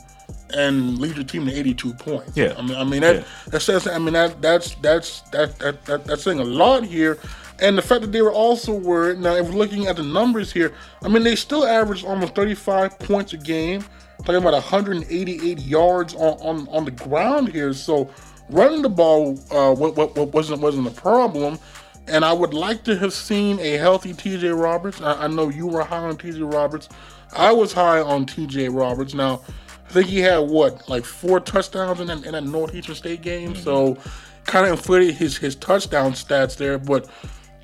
and 0.54 0.97
lead 0.97 1.15
your 1.15 1.26
team 1.26 1.45
to 1.45 1.54
82 1.54 1.93
points. 1.95 2.38
Yeah. 2.38 2.54
I 2.58 2.62
mean, 2.62 2.78
I 2.78 2.84
mean 2.84 3.02
that 3.02 3.15
Yeah. 3.17 3.23
that 3.49 3.60
says. 3.62 3.86
I 3.88 3.97
mean 3.99 4.13
that 4.13 4.41
that's 4.41 4.76
that's 4.76 5.21
that, 5.32 5.60
that 5.60 5.84
that 5.86 6.06
that's 6.06 6.23
saying 6.23 6.39
a 6.39 6.43
lot 6.45 6.84
here. 6.86 7.17
And 7.60 7.78
the 7.78 7.82
fact 7.82 8.02
that 8.02 8.12
they 8.12 8.21
were 8.21 8.32
also 8.32 8.73
were 8.73 9.13
now, 9.13 9.36
if 9.36 9.47
we're 9.49 9.56
looking 9.56 9.88
at 9.88 9.97
the 9.97 10.04
numbers 10.04 10.52
here, 10.54 10.73
I 11.02 11.08
mean 11.10 11.23
they 11.23 11.36
still 11.36 11.65
averaged 11.65 12.06
almost 12.06 12.34
35 12.36 12.97
points 12.99 13.34
a 13.34 13.38
game, 13.38 13.84
talking 14.24 14.36
about 14.36 14.54
188 14.54 15.60
yards 15.60 16.14
on 16.16 16.38
on, 16.42 16.68
on 16.70 16.86
the 16.86 16.92
ground 16.92 17.50
here. 17.50 17.74
So 17.74 18.10
running 18.50 18.82
the 18.82 18.90
ball 18.90 19.40
uh, 19.52 19.74
what, 19.74 19.96
what, 19.96 20.16
what 20.16 20.34
wasn't 20.34 20.62
wasn't 20.62 20.88
a 20.88 20.92
problem. 20.92 21.60
And 22.08 22.26
I 22.26 22.34
would 22.34 22.54
like 22.54 22.84
to 22.84 22.98
have 22.98 23.14
seen 23.14 23.60
a 23.60 23.78
healthy 23.78 24.14
T.J. 24.14 24.50
Roberts. 24.50 25.02
I, 25.02 25.24
I 25.24 25.28
know 25.28 25.48
you 25.48 25.68
were 25.68 25.84
high 25.84 26.04
on 26.04 26.18
T.J. 26.18 26.42
Roberts. 26.42 26.90
I 27.32 27.54
was 27.54 27.72
high 27.72 28.02
on 28.02 28.26
T.J. 28.26 28.68
Roberts. 28.70 29.14
Now, 29.14 29.42
I 29.88 29.90
think 29.90 30.08
he 30.08 30.20
had 30.20 30.40
what, 30.40 30.90
like 30.90 31.06
four 31.06 31.40
touchdowns 31.40 32.02
in 32.02 32.08
that, 32.08 32.26
in 32.26 32.34
that 32.34 32.44
Northeastern 32.44 32.96
State 32.96 33.22
game. 33.22 33.56
So, 33.56 33.98
kind 34.46 34.66
of 34.66 34.74
inflated 34.74 35.16
his 35.16 35.38
his 35.38 35.56
touchdown 35.56 36.12
stats 36.12 36.58
there. 36.58 36.78
But 36.78 37.08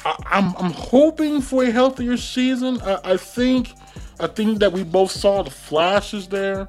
I, 0.05 0.15
I'm 0.25 0.55
I'm 0.57 0.71
hoping 0.71 1.41
for 1.41 1.63
a 1.63 1.71
healthier 1.71 2.17
season. 2.17 2.81
I, 2.81 2.99
I 3.03 3.17
think 3.17 3.73
I 4.19 4.27
think 4.27 4.59
that 4.59 4.71
we 4.73 4.83
both 4.83 5.11
saw 5.11 5.43
the 5.43 5.51
flashes 5.51 6.27
there, 6.27 6.67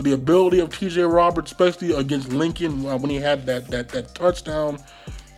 the 0.00 0.12
ability 0.12 0.60
of 0.60 0.76
T.J. 0.76 1.02
Roberts, 1.02 1.50
especially 1.52 1.92
against 1.92 2.32
Lincoln 2.32 2.86
uh, 2.86 2.96
when 2.98 3.10
he 3.10 3.16
had 3.16 3.46
that 3.46 3.68
that 3.68 3.88
that 3.90 4.14
touchdown 4.14 4.78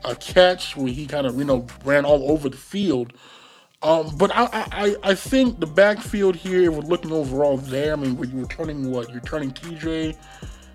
a 0.05 0.14
catch 0.14 0.77
where 0.77 0.92
he 0.92 1.07
kind 1.07 1.27
of 1.27 1.37
you 1.38 1.44
know 1.44 1.66
ran 1.85 2.05
all 2.05 2.31
over 2.31 2.49
the 2.49 2.57
field. 2.57 3.12
Um, 3.83 4.16
but 4.16 4.31
I, 4.35 4.44
I 4.53 4.97
I- 5.05 5.14
think 5.14 5.61
the 5.61 5.66
backfield 5.66 6.35
here, 6.35 6.68
if 6.71 6.77
we're 6.77 6.83
looking 6.83 7.12
overall 7.12 7.57
there. 7.59 7.92
I 7.92 7.97
mean, 7.97 8.18
you're 8.35 8.47
turning 8.49 8.90
what 8.90 9.11
you're 9.11 9.21
turning 9.21 9.53
TJ, 9.53 10.16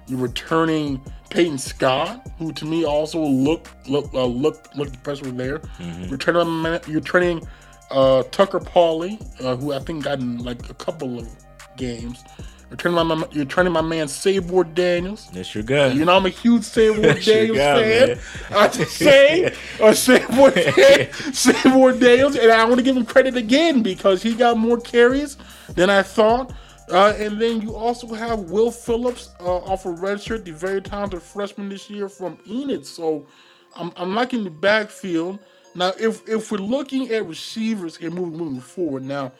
You're 0.07 0.19
returning 0.19 1.01
Peyton 1.29 1.57
Scott, 1.57 2.25
who 2.37 2.53
to 2.53 2.65
me 2.65 2.85
also 2.85 3.19
looked 3.21 3.69
look 3.89 4.13
uh, 4.13 4.23
looked 4.25 4.73
looked 4.77 4.95
impressive 4.95 5.35
there. 5.35 5.61
Returning 6.09 6.47
my 6.47 6.69
man- 6.69 6.81
you're 6.87 7.01
returning 7.01 7.45
uh, 7.93 8.23
Tucker 8.23 8.59
Pauly, 8.59 9.21
uh, 9.43 9.55
who 9.55 9.71
I 9.73 9.79
think 9.79 10.03
got 10.03 10.19
in 10.19 10.39
like 10.39 10.69
a 10.69 10.73
couple 10.73 11.19
of 11.19 11.29
games. 11.77 12.23
Returning 12.69 13.07
my 13.07 13.23
you're 13.31 13.45
turning 13.45 13.71
my 13.71 13.81
man 13.81 14.07
Sabor 14.07 14.63
Daniels. 14.63 15.29
That's 15.31 15.53
your 15.53 15.63
guy. 15.63 15.89
You 15.89 16.05
know, 16.05 16.17
I'm 16.17 16.25
a 16.25 16.29
huge 16.29 16.63
Sabor 16.63 17.01
That's 17.01 17.23
Daniels 17.23 17.57
fan. 17.57 18.07
man. 18.07 18.19
I 18.51 18.67
just 18.67 18.97
say, 18.97 19.53
uh, 19.79 19.93
Sabor, 19.93 20.51
Sabor 21.33 21.91
Daniels, 21.91 22.35
and 22.35 22.51
I 22.51 22.65
want 22.65 22.77
to 22.77 22.83
give 22.83 22.97
him 22.97 23.05
credit 23.05 23.37
again 23.37 23.83
because 23.83 24.23
he 24.23 24.33
got 24.33 24.57
more 24.57 24.79
carries 24.79 25.37
than 25.75 25.91
I 25.91 26.01
thought. 26.01 26.51
Uh, 26.89 27.13
and 27.17 27.39
then 27.39 27.61
you 27.61 27.75
also 27.75 28.07
have 28.07 28.39
Will 28.49 28.71
Phillips 28.71 29.29
uh, 29.39 29.57
off 29.57 29.85
of 29.85 29.99
redshirt, 29.99 30.43
the 30.43 30.51
very 30.51 30.81
talented 30.81 31.21
freshman 31.21 31.69
this 31.69 31.91
year 31.91 32.09
from 32.09 32.39
Enid. 32.47 32.87
So 32.87 33.27
I'm, 33.75 33.91
I'm 33.95 34.15
liking 34.15 34.43
the 34.43 34.49
backfield. 34.49 35.37
Now, 35.75 35.93
if 35.99 36.27
if 36.27 36.51
we're 36.51 36.57
looking 36.59 37.09
at 37.11 37.25
receivers 37.25 37.97
here 37.97 38.11
moving 38.11 38.37
moving 38.37 38.61
forward, 38.61 39.03
now 39.03 39.31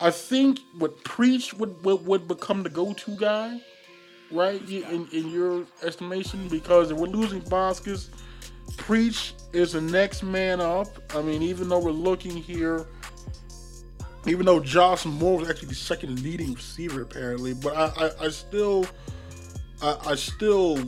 I 0.00 0.10
think 0.10 0.60
what 0.78 1.04
Preach 1.04 1.54
would 1.54 1.84
would, 1.84 2.06
would 2.06 2.28
become 2.28 2.62
the 2.62 2.70
go-to 2.70 3.16
guy 3.16 3.60
right? 4.30 4.60
In, 4.68 5.08
in 5.12 5.30
your 5.30 5.64
estimation, 5.82 6.48
because 6.48 6.90
if 6.90 6.96
we're 6.96 7.08
losing 7.08 7.40
Boskis, 7.42 8.08
Preach 8.76 9.34
is 9.52 9.72
the 9.72 9.80
next 9.80 10.22
man 10.22 10.60
up. 10.60 10.86
I 11.14 11.22
mean, 11.22 11.42
even 11.42 11.68
though 11.68 11.80
we're 11.80 11.90
looking 11.90 12.36
here, 12.36 12.86
even 14.26 14.46
though 14.46 14.60
Josh 14.60 15.04
Moore 15.04 15.38
was 15.38 15.50
actually 15.50 15.68
the 15.68 15.74
second 15.74 16.22
leading 16.22 16.54
receiver 16.54 17.02
apparently, 17.02 17.54
but 17.54 17.76
I, 17.76 18.06
I, 18.06 18.26
I 18.26 18.28
still, 18.28 18.86
I, 19.82 19.96
I 20.06 20.14
still, 20.14 20.78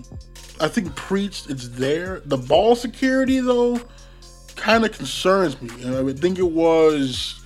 I 0.60 0.68
think 0.68 0.94
Preach 0.94 1.46
is 1.48 1.72
there. 1.72 2.22
The 2.24 2.36
ball 2.36 2.76
security 2.76 3.40
though, 3.40 3.80
kind 4.56 4.84
of 4.84 4.92
concerns 4.92 5.60
me. 5.60 5.70
And 5.82 5.94
I 5.94 6.02
would 6.02 6.18
think 6.18 6.38
it 6.38 6.50
was, 6.50 7.44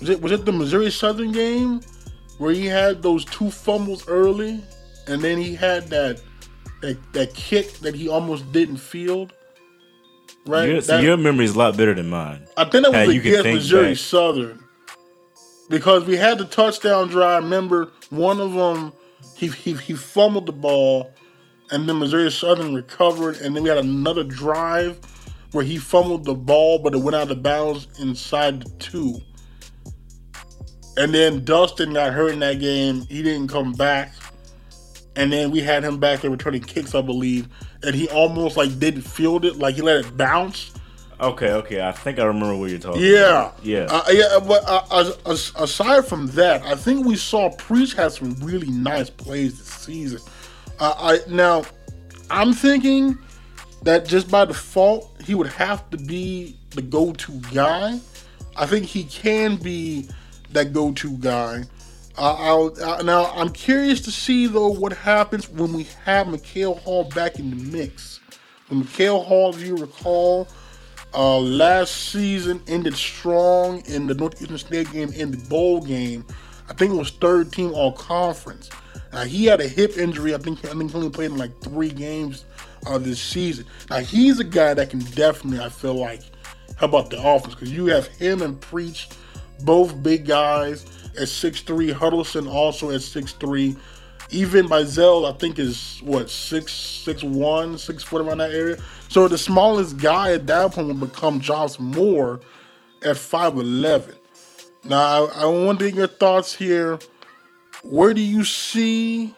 was 0.00 0.08
it 0.10 0.20
was 0.20 0.32
it 0.32 0.44
the 0.44 0.52
Missouri 0.52 0.90
Southern 0.90 1.32
game 1.32 1.80
where 2.38 2.52
he 2.52 2.66
had 2.66 3.02
those 3.02 3.24
two 3.26 3.50
fumbles 3.50 4.08
early, 4.08 4.62
and 5.06 5.22
then 5.22 5.38
he 5.38 5.54
had 5.54 5.88
that 5.88 6.20
that, 6.80 6.96
that 7.12 7.34
kick 7.34 7.72
that 7.80 7.94
he 7.94 8.08
almost 8.08 8.50
didn't 8.52 8.78
field. 8.78 9.32
Right. 10.46 10.68
Your, 10.68 10.80
so 10.80 10.96
That- 10.96 11.04
your 11.04 11.16
memory 11.16 11.44
is 11.44 11.54
a 11.54 11.58
lot 11.58 11.76
better 11.76 11.94
than 11.94 12.08
mine. 12.08 12.46
I 12.56 12.64
think 12.64 12.86
that 12.86 13.06
was 13.06 13.16
against 13.16 13.44
Missouri 13.44 13.88
back. 13.90 13.98
Southern 13.98 14.64
because 15.68 16.04
we 16.04 16.16
had 16.16 16.38
the 16.38 16.44
touchdown 16.46 17.08
drive. 17.08 17.44
Remember, 17.44 17.92
one 18.10 18.40
of 18.40 18.52
them 18.52 18.92
he 19.36 19.48
he, 19.48 19.74
he 19.74 19.94
fumbled 19.94 20.46
the 20.46 20.52
ball, 20.52 21.12
and 21.70 21.88
then 21.88 21.98
Missouri 21.98 22.30
Southern 22.30 22.74
recovered, 22.74 23.36
and 23.36 23.54
then 23.54 23.62
we 23.62 23.68
had 23.68 23.78
another 23.78 24.24
drive 24.24 24.98
where 25.52 25.64
he 25.64 25.76
fumbled 25.78 26.24
the 26.24 26.34
ball, 26.34 26.78
but 26.78 26.94
it 26.94 26.98
went 26.98 27.16
out 27.16 27.30
of 27.30 27.42
bounds 27.42 27.88
inside 28.00 28.62
the 28.62 28.70
two. 28.78 29.20
And 30.96 31.14
then 31.14 31.44
Dustin 31.44 31.92
got 31.92 32.12
hurt 32.12 32.32
in 32.32 32.40
that 32.40 32.60
game. 32.60 33.06
He 33.08 33.22
didn't 33.22 33.48
come 33.48 33.72
back. 33.72 34.12
And 35.16 35.32
then 35.32 35.50
we 35.50 35.60
had 35.60 35.82
him 35.82 35.98
back 35.98 36.20
there 36.20 36.30
returning 36.30 36.62
kicks, 36.62 36.94
I 36.94 37.00
believe. 37.00 37.48
And 37.82 37.94
he 37.94 38.08
almost 38.08 38.56
like 38.56 38.78
didn't 38.78 39.02
field 39.02 39.44
it, 39.44 39.56
like 39.56 39.74
he 39.76 39.82
let 39.82 40.04
it 40.04 40.16
bounce. 40.16 40.72
Okay, 41.20 41.52
okay. 41.52 41.82
I 41.82 41.92
think 41.92 42.18
I 42.18 42.24
remember 42.24 42.56
what 42.56 42.70
you're 42.70 42.78
talking 42.78 43.02
Yeah, 43.02 43.40
about. 43.50 43.64
Yeah. 43.64 43.86
uh, 43.90 44.02
yeah. 44.10 44.38
But 44.46 44.62
uh, 44.66 44.82
as- 44.92 45.18
as- 45.26 45.52
aside 45.56 46.06
from 46.06 46.26
that, 46.28 46.62
I 46.62 46.74
think 46.74 47.04
we 47.06 47.16
saw 47.16 47.50
Preach 47.56 47.92
had 47.94 48.12
some 48.12 48.34
really 48.40 48.70
nice 48.70 49.10
plays 49.10 49.58
this 49.58 49.66
season. 49.68 50.20
Uh, 50.78 50.94
I 50.96 51.30
now, 51.30 51.64
I'm 52.30 52.54
thinking 52.54 53.18
that 53.82 54.06
just 54.06 54.30
by 54.30 54.44
default 54.44 55.10
he 55.24 55.34
would 55.34 55.46
have 55.48 55.88
to 55.90 55.96
be 55.96 56.56
the 56.70 56.82
go-to 56.82 57.40
guy. 57.52 58.00
I 58.56 58.66
think 58.66 58.86
he 58.86 59.04
can 59.04 59.56
be 59.56 60.08
that 60.50 60.72
go-to 60.72 61.16
guy. 61.18 61.64
Uh, 62.18 62.66
uh, 62.66 63.02
now 63.02 63.32
I'm 63.34 63.50
curious 63.50 64.00
to 64.02 64.10
see 64.10 64.46
though 64.46 64.68
what 64.68 64.92
happens 64.92 65.48
when 65.48 65.72
we 65.72 65.84
have 66.04 66.28
Mikhail 66.28 66.74
Hall 66.74 67.04
back 67.04 67.38
in 67.38 67.50
the 67.50 67.56
mix. 67.56 68.20
When 68.68 68.80
Mikhail 68.80 69.22
Hall, 69.22 69.54
if 69.54 69.62
you 69.62 69.76
recall, 69.76 70.48
uh, 71.14 71.38
last 71.38 71.92
season 72.10 72.62
ended 72.68 72.94
strong 72.94 73.82
in 73.86 74.06
the 74.06 74.14
Northeastern 74.14 74.58
State 74.58 74.92
game 74.92 75.12
in 75.12 75.30
the 75.30 75.38
bowl 75.48 75.80
game. 75.80 76.24
I 76.68 76.74
think 76.74 76.92
it 76.92 76.96
was 76.96 77.10
third 77.10 77.52
team 77.52 77.72
all 77.74 77.92
conference. 77.92 78.70
Now 79.12 79.24
he 79.24 79.46
had 79.46 79.60
a 79.60 79.66
hip 79.66 79.96
injury. 79.96 80.34
I 80.34 80.38
think 80.38 80.64
I 80.64 80.68
think 80.68 80.90
he 80.90 80.96
only 80.96 81.10
played 81.10 81.32
in 81.32 81.38
like 81.38 81.58
three 81.60 81.90
games 81.90 82.44
uh, 82.86 82.98
this 82.98 83.20
season. 83.20 83.66
Now 83.88 83.98
he's 83.98 84.40
a 84.40 84.44
guy 84.44 84.74
that 84.74 84.90
can 84.90 85.00
definitely 85.00 85.60
I 85.60 85.68
feel 85.68 85.94
like 85.94 86.22
help 86.76 86.94
out 86.94 87.10
the 87.10 87.18
offense 87.18 87.54
because 87.54 87.72
you 87.72 87.86
have 87.86 88.06
him 88.06 88.42
and 88.42 88.60
Preach, 88.60 89.08
both 89.64 90.02
big 90.02 90.26
guys 90.26 90.86
at 91.20 91.28
six 91.28 91.60
three. 91.60 91.90
Huddleston 91.90 92.46
also 92.48 92.90
at 92.90 93.02
six 93.02 93.32
three. 93.32 93.76
Even 94.32 94.68
Mizell, 94.68 95.28
I 95.28 95.36
think, 95.36 95.58
is 95.58 96.00
what 96.04 96.30
six 96.30 96.72
six 96.72 97.24
one, 97.24 97.76
six 97.76 98.02
foot 98.02 98.22
around 98.22 98.38
that 98.38 98.52
area. 98.52 98.78
So 99.08 99.26
the 99.26 99.36
smallest 99.36 99.98
guy 99.98 100.32
at 100.32 100.46
that 100.46 100.72
point 100.72 100.86
will 100.86 100.94
become 100.94 101.40
Josh 101.40 101.78
Moore 101.80 102.40
at 103.02 103.16
five 103.16 103.54
eleven. 103.56 104.14
Now 104.84 105.26
I, 105.26 105.42
I 105.42 105.46
want 105.46 105.80
to 105.80 105.86
get 105.86 105.94
your 105.96 106.06
thoughts 106.06 106.54
here. 106.54 106.98
Where 107.82 108.14
do 108.14 108.20
you 108.20 108.44
see? 108.44 109.34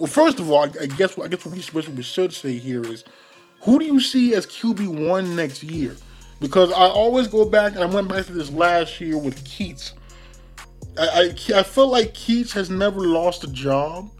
Well, 0.00 0.06
first 0.06 0.40
of 0.40 0.50
all, 0.50 0.62
I, 0.62 0.86
guess 0.86 1.18
I 1.18 1.28
guess 1.28 1.44
what 1.44 1.52
we, 1.90 2.02
should 2.02 2.32
say 2.32 2.56
here 2.56 2.82
is, 2.82 3.04
who 3.60 3.78
do 3.78 3.84
you 3.84 4.00
see 4.00 4.34
as 4.34 4.46
QB 4.46 5.06
one 5.10 5.36
next 5.36 5.62
year? 5.62 5.94
Because 6.40 6.72
I 6.72 6.86
always 6.88 7.28
go 7.28 7.44
back 7.44 7.74
and 7.74 7.82
I 7.82 7.84
went 7.84 8.08
back 8.08 8.24
to 8.24 8.32
this 8.32 8.50
last 8.50 8.98
year 8.98 9.18
with 9.18 9.44
Keats. 9.44 9.92
I, 10.98 11.34
I, 11.52 11.58
I 11.58 11.62
feel 11.62 11.88
like 11.88 12.14
Keats 12.14 12.50
has 12.54 12.70
never 12.70 13.00
lost 13.00 13.44
a 13.44 13.48
job 13.48 14.10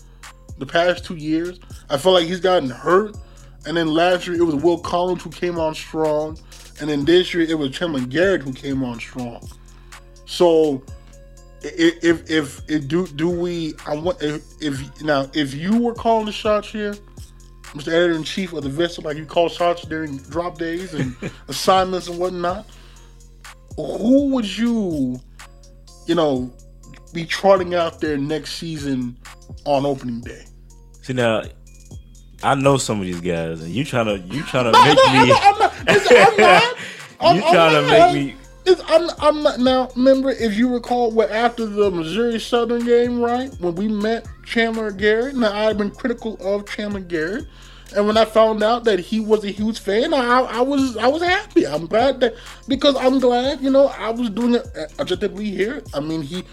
the 0.58 0.66
past 0.66 1.06
two 1.06 1.16
years. 1.16 1.58
I 1.88 1.96
feel 1.96 2.12
like 2.12 2.26
he's 2.26 2.40
gotten 2.40 2.68
hurt. 2.68 3.16
And 3.64 3.74
then 3.74 3.88
last 3.88 4.26
year 4.26 4.36
it 4.36 4.44
was 4.44 4.56
Will 4.56 4.80
Collins 4.80 5.22
who 5.22 5.30
came 5.30 5.58
on 5.58 5.74
strong. 5.74 6.38
And 6.78 6.90
then 6.90 7.06
this 7.06 7.32
year 7.32 7.44
it 7.48 7.58
was 7.58 7.70
Chandler 7.70 8.00
Garrett 8.00 8.42
who 8.42 8.52
came 8.52 8.84
on 8.84 9.00
strong. 9.00 9.48
So 10.26 10.82
if 11.62 12.30
if, 12.30 12.70
if 12.70 12.88
do 12.88 13.06
do 13.06 13.28
we 13.28 13.74
I 13.86 13.96
want 13.96 14.22
if, 14.22 14.42
if 14.60 15.02
now 15.02 15.28
if 15.34 15.54
you 15.54 15.78
were 15.78 15.94
calling 15.94 16.26
the 16.26 16.32
shots 16.32 16.70
here, 16.70 16.94
Mr. 17.74 17.88
Editor 17.88 18.14
in 18.14 18.24
Chief 18.24 18.52
of 18.52 18.62
the 18.62 18.68
Vista, 18.68 19.00
like 19.00 19.16
you 19.16 19.26
call 19.26 19.48
shots 19.48 19.82
during 19.82 20.18
drop 20.18 20.58
days 20.58 20.94
and 20.94 21.14
assignments 21.48 22.08
and 22.08 22.18
whatnot, 22.18 22.66
who 23.76 24.30
would 24.30 24.58
you, 24.58 25.20
you 26.06 26.14
know, 26.14 26.52
be 27.12 27.24
trotting 27.24 27.74
out 27.74 28.00
there 28.00 28.16
next 28.16 28.54
season 28.54 29.16
on 29.64 29.86
opening 29.86 30.20
day? 30.20 30.44
See 31.02 31.12
now, 31.12 31.42
I 32.42 32.54
know 32.54 32.76
some 32.76 33.00
of 33.00 33.06
these 33.06 33.20
guys, 33.20 33.60
and 33.60 33.70
you 33.70 33.84
trying 33.84 34.06
to 34.06 34.18
you 34.34 34.42
trying 34.44 34.72
to 34.72 34.78
make 34.84 34.96
me 34.96 35.32
I'm 35.32 35.58
not. 35.58 35.74
I'm 35.86 36.36
not. 36.36 36.76
I'm, 37.20 37.36
you 37.36 37.42
trying 37.42 37.84
to 37.84 37.90
make 37.90 38.14
me. 38.14 38.39
I'm, 38.88 39.10
I'm 39.18 39.42
not 39.42 39.58
now. 39.58 39.88
Remember, 39.96 40.30
if 40.30 40.56
you 40.56 40.72
recall, 40.72 41.10
what 41.10 41.30
after 41.30 41.66
the 41.66 41.90
Missouri 41.90 42.38
Southern 42.38 42.84
game, 42.84 43.20
right 43.20 43.52
when 43.60 43.74
we 43.74 43.88
met 43.88 44.26
Chandler 44.44 44.90
Garrett. 44.90 45.34
Now 45.36 45.52
I've 45.52 45.78
been 45.78 45.90
critical 45.90 46.36
of 46.40 46.68
Chandler 46.68 47.00
Garrett, 47.00 47.46
and 47.96 48.06
when 48.06 48.16
I 48.16 48.24
found 48.24 48.62
out 48.62 48.84
that 48.84 48.98
he 49.00 49.20
was 49.20 49.44
a 49.44 49.50
huge 49.50 49.78
fan, 49.80 50.12
I, 50.14 50.40
I 50.42 50.60
was 50.60 50.96
I 50.96 51.06
was 51.08 51.22
happy. 51.22 51.66
I'm 51.66 51.86
glad 51.86 52.20
that 52.20 52.34
because 52.68 52.96
I'm 52.96 53.18
glad 53.18 53.60
you 53.60 53.70
know 53.70 53.88
I 53.88 54.10
was 54.10 54.30
doing 54.30 54.54
it 54.54 54.66
uh, 54.76 54.86
objectively 55.00 55.50
here. 55.50 55.82
I 55.94 56.00
mean 56.00 56.22
he. 56.22 56.44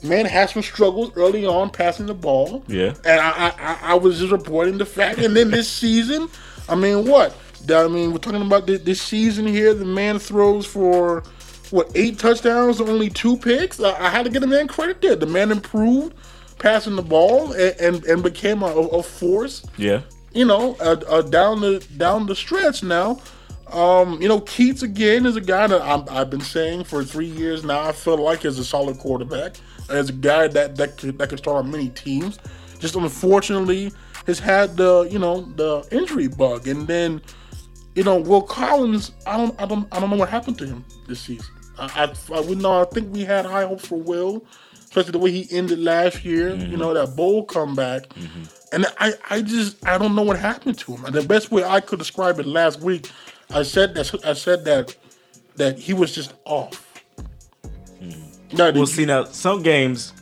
Man 0.00 0.26
had 0.26 0.48
some 0.48 0.62
struggles 0.62 1.10
early 1.16 1.44
on 1.44 1.70
passing 1.70 2.06
the 2.06 2.14
ball. 2.14 2.62
Yeah. 2.68 2.94
And 3.04 3.20
I, 3.20 3.48
I, 3.58 3.78
I- 3.82 3.94
was 3.96 4.20
just 4.20 4.30
reporting 4.30 4.78
the 4.78 4.86
fact. 4.86 5.18
And 5.18 5.34
then 5.34 5.50
this 5.50 5.68
season, 5.68 6.28
I 6.68 6.76
mean, 6.76 7.04
what? 7.08 7.36
I 7.68 7.88
mean, 7.88 8.12
we're 8.12 8.18
talking 8.18 8.40
about 8.40 8.68
thi- 8.68 8.76
this 8.76 9.02
season 9.02 9.44
here. 9.44 9.74
The 9.74 9.84
man 9.84 10.20
throws 10.20 10.66
for 10.66 11.24
what 11.70 11.90
eight 11.94 12.18
touchdowns, 12.18 12.80
only 12.80 13.10
two 13.10 13.36
picks. 13.36 13.80
I, 13.80 14.06
I 14.06 14.08
had 14.10 14.24
to 14.24 14.30
get 14.30 14.40
the 14.40 14.46
man 14.46 14.68
credit 14.68 15.00
there. 15.00 15.16
The 15.16 15.26
man 15.26 15.50
improved 15.50 16.14
passing 16.58 16.96
the 16.96 17.02
ball 17.02 17.52
and 17.52 17.80
and, 17.80 18.04
and 18.04 18.22
became 18.22 18.62
a, 18.62 18.66
a 18.66 19.02
force 19.02 19.64
Yeah, 19.76 20.02
you 20.32 20.44
know, 20.44 20.76
uh, 20.80 20.96
uh, 21.08 21.22
down 21.22 21.60
the 21.60 21.84
down 21.96 22.26
the 22.26 22.36
stretch 22.36 22.82
now. 22.82 23.20
Um, 23.72 24.20
you 24.22 24.28
know, 24.28 24.40
Keats 24.40 24.82
again 24.82 25.26
is 25.26 25.36
a 25.36 25.42
guy 25.42 25.66
that 25.66 25.82
I'm, 25.82 26.04
I've 26.08 26.30
been 26.30 26.40
saying 26.40 26.84
for 26.84 27.04
three 27.04 27.26
years 27.26 27.64
now. 27.64 27.86
I 27.86 27.92
feel 27.92 28.16
like 28.16 28.44
is 28.44 28.58
a 28.58 28.64
solid 28.64 28.98
quarterback, 28.98 29.56
as 29.90 30.08
a 30.08 30.12
guy 30.12 30.48
that 30.48 30.76
that 30.76 30.96
could, 30.96 31.18
that 31.18 31.28
could 31.28 31.38
start 31.38 31.58
on 31.58 31.70
many 31.70 31.90
teams. 31.90 32.38
Just 32.78 32.94
unfortunately 32.94 33.92
has 34.26 34.38
had 34.38 34.76
the 34.76 35.08
you 35.10 35.18
know 35.18 35.42
the 35.56 35.86
injury 35.90 36.28
bug, 36.28 36.66
and 36.66 36.86
then 36.86 37.20
you 37.94 38.04
know 38.04 38.16
Will 38.16 38.42
Collins. 38.42 39.12
I 39.26 39.36
don't 39.36 39.60
I 39.60 39.66
don't 39.66 39.86
I 39.92 40.00
don't 40.00 40.10
know 40.10 40.16
what 40.16 40.30
happened 40.30 40.58
to 40.58 40.66
him 40.66 40.84
this 41.06 41.20
season. 41.20 41.54
I 41.78 42.04
I, 42.04 42.36
I 42.36 42.40
would 42.40 42.58
know. 42.58 42.82
I 42.82 42.84
think 42.84 43.12
we 43.12 43.24
had 43.24 43.46
high 43.46 43.64
hopes 43.66 43.86
for 43.86 43.96
Will. 43.96 44.44
especially 44.88 45.12
the 45.12 45.18
way 45.18 45.30
he 45.30 45.56
ended 45.56 45.78
last 45.78 46.24
year. 46.24 46.50
You 46.50 46.56
mm-hmm. 46.56 46.76
know 46.76 46.94
that 46.94 47.14
bowl 47.14 47.44
comeback, 47.44 48.08
mm-hmm. 48.10 48.42
and 48.72 48.86
I 48.98 49.12
I 49.30 49.42
just 49.42 49.84
I 49.86 49.98
don't 49.98 50.14
know 50.14 50.22
what 50.22 50.38
happened 50.38 50.78
to 50.78 50.96
him. 50.96 51.04
And 51.04 51.14
the 51.14 51.22
best 51.22 51.50
way 51.50 51.62
I 51.64 51.80
could 51.80 51.98
describe 51.98 52.40
it 52.40 52.46
last 52.46 52.80
week, 52.80 53.10
I 53.50 53.62
said 53.62 53.94
that 53.94 54.14
I 54.24 54.32
said 54.32 54.64
that 54.64 54.96
that 55.56 55.78
he 55.78 55.92
was 55.92 56.14
just 56.14 56.34
off. 56.44 56.84
Mm-hmm. 58.00 58.56
Now, 58.56 58.70
Well, 58.72 58.86
see 58.86 59.04
now 59.04 59.24
some 59.24 59.62
games, 59.62 60.14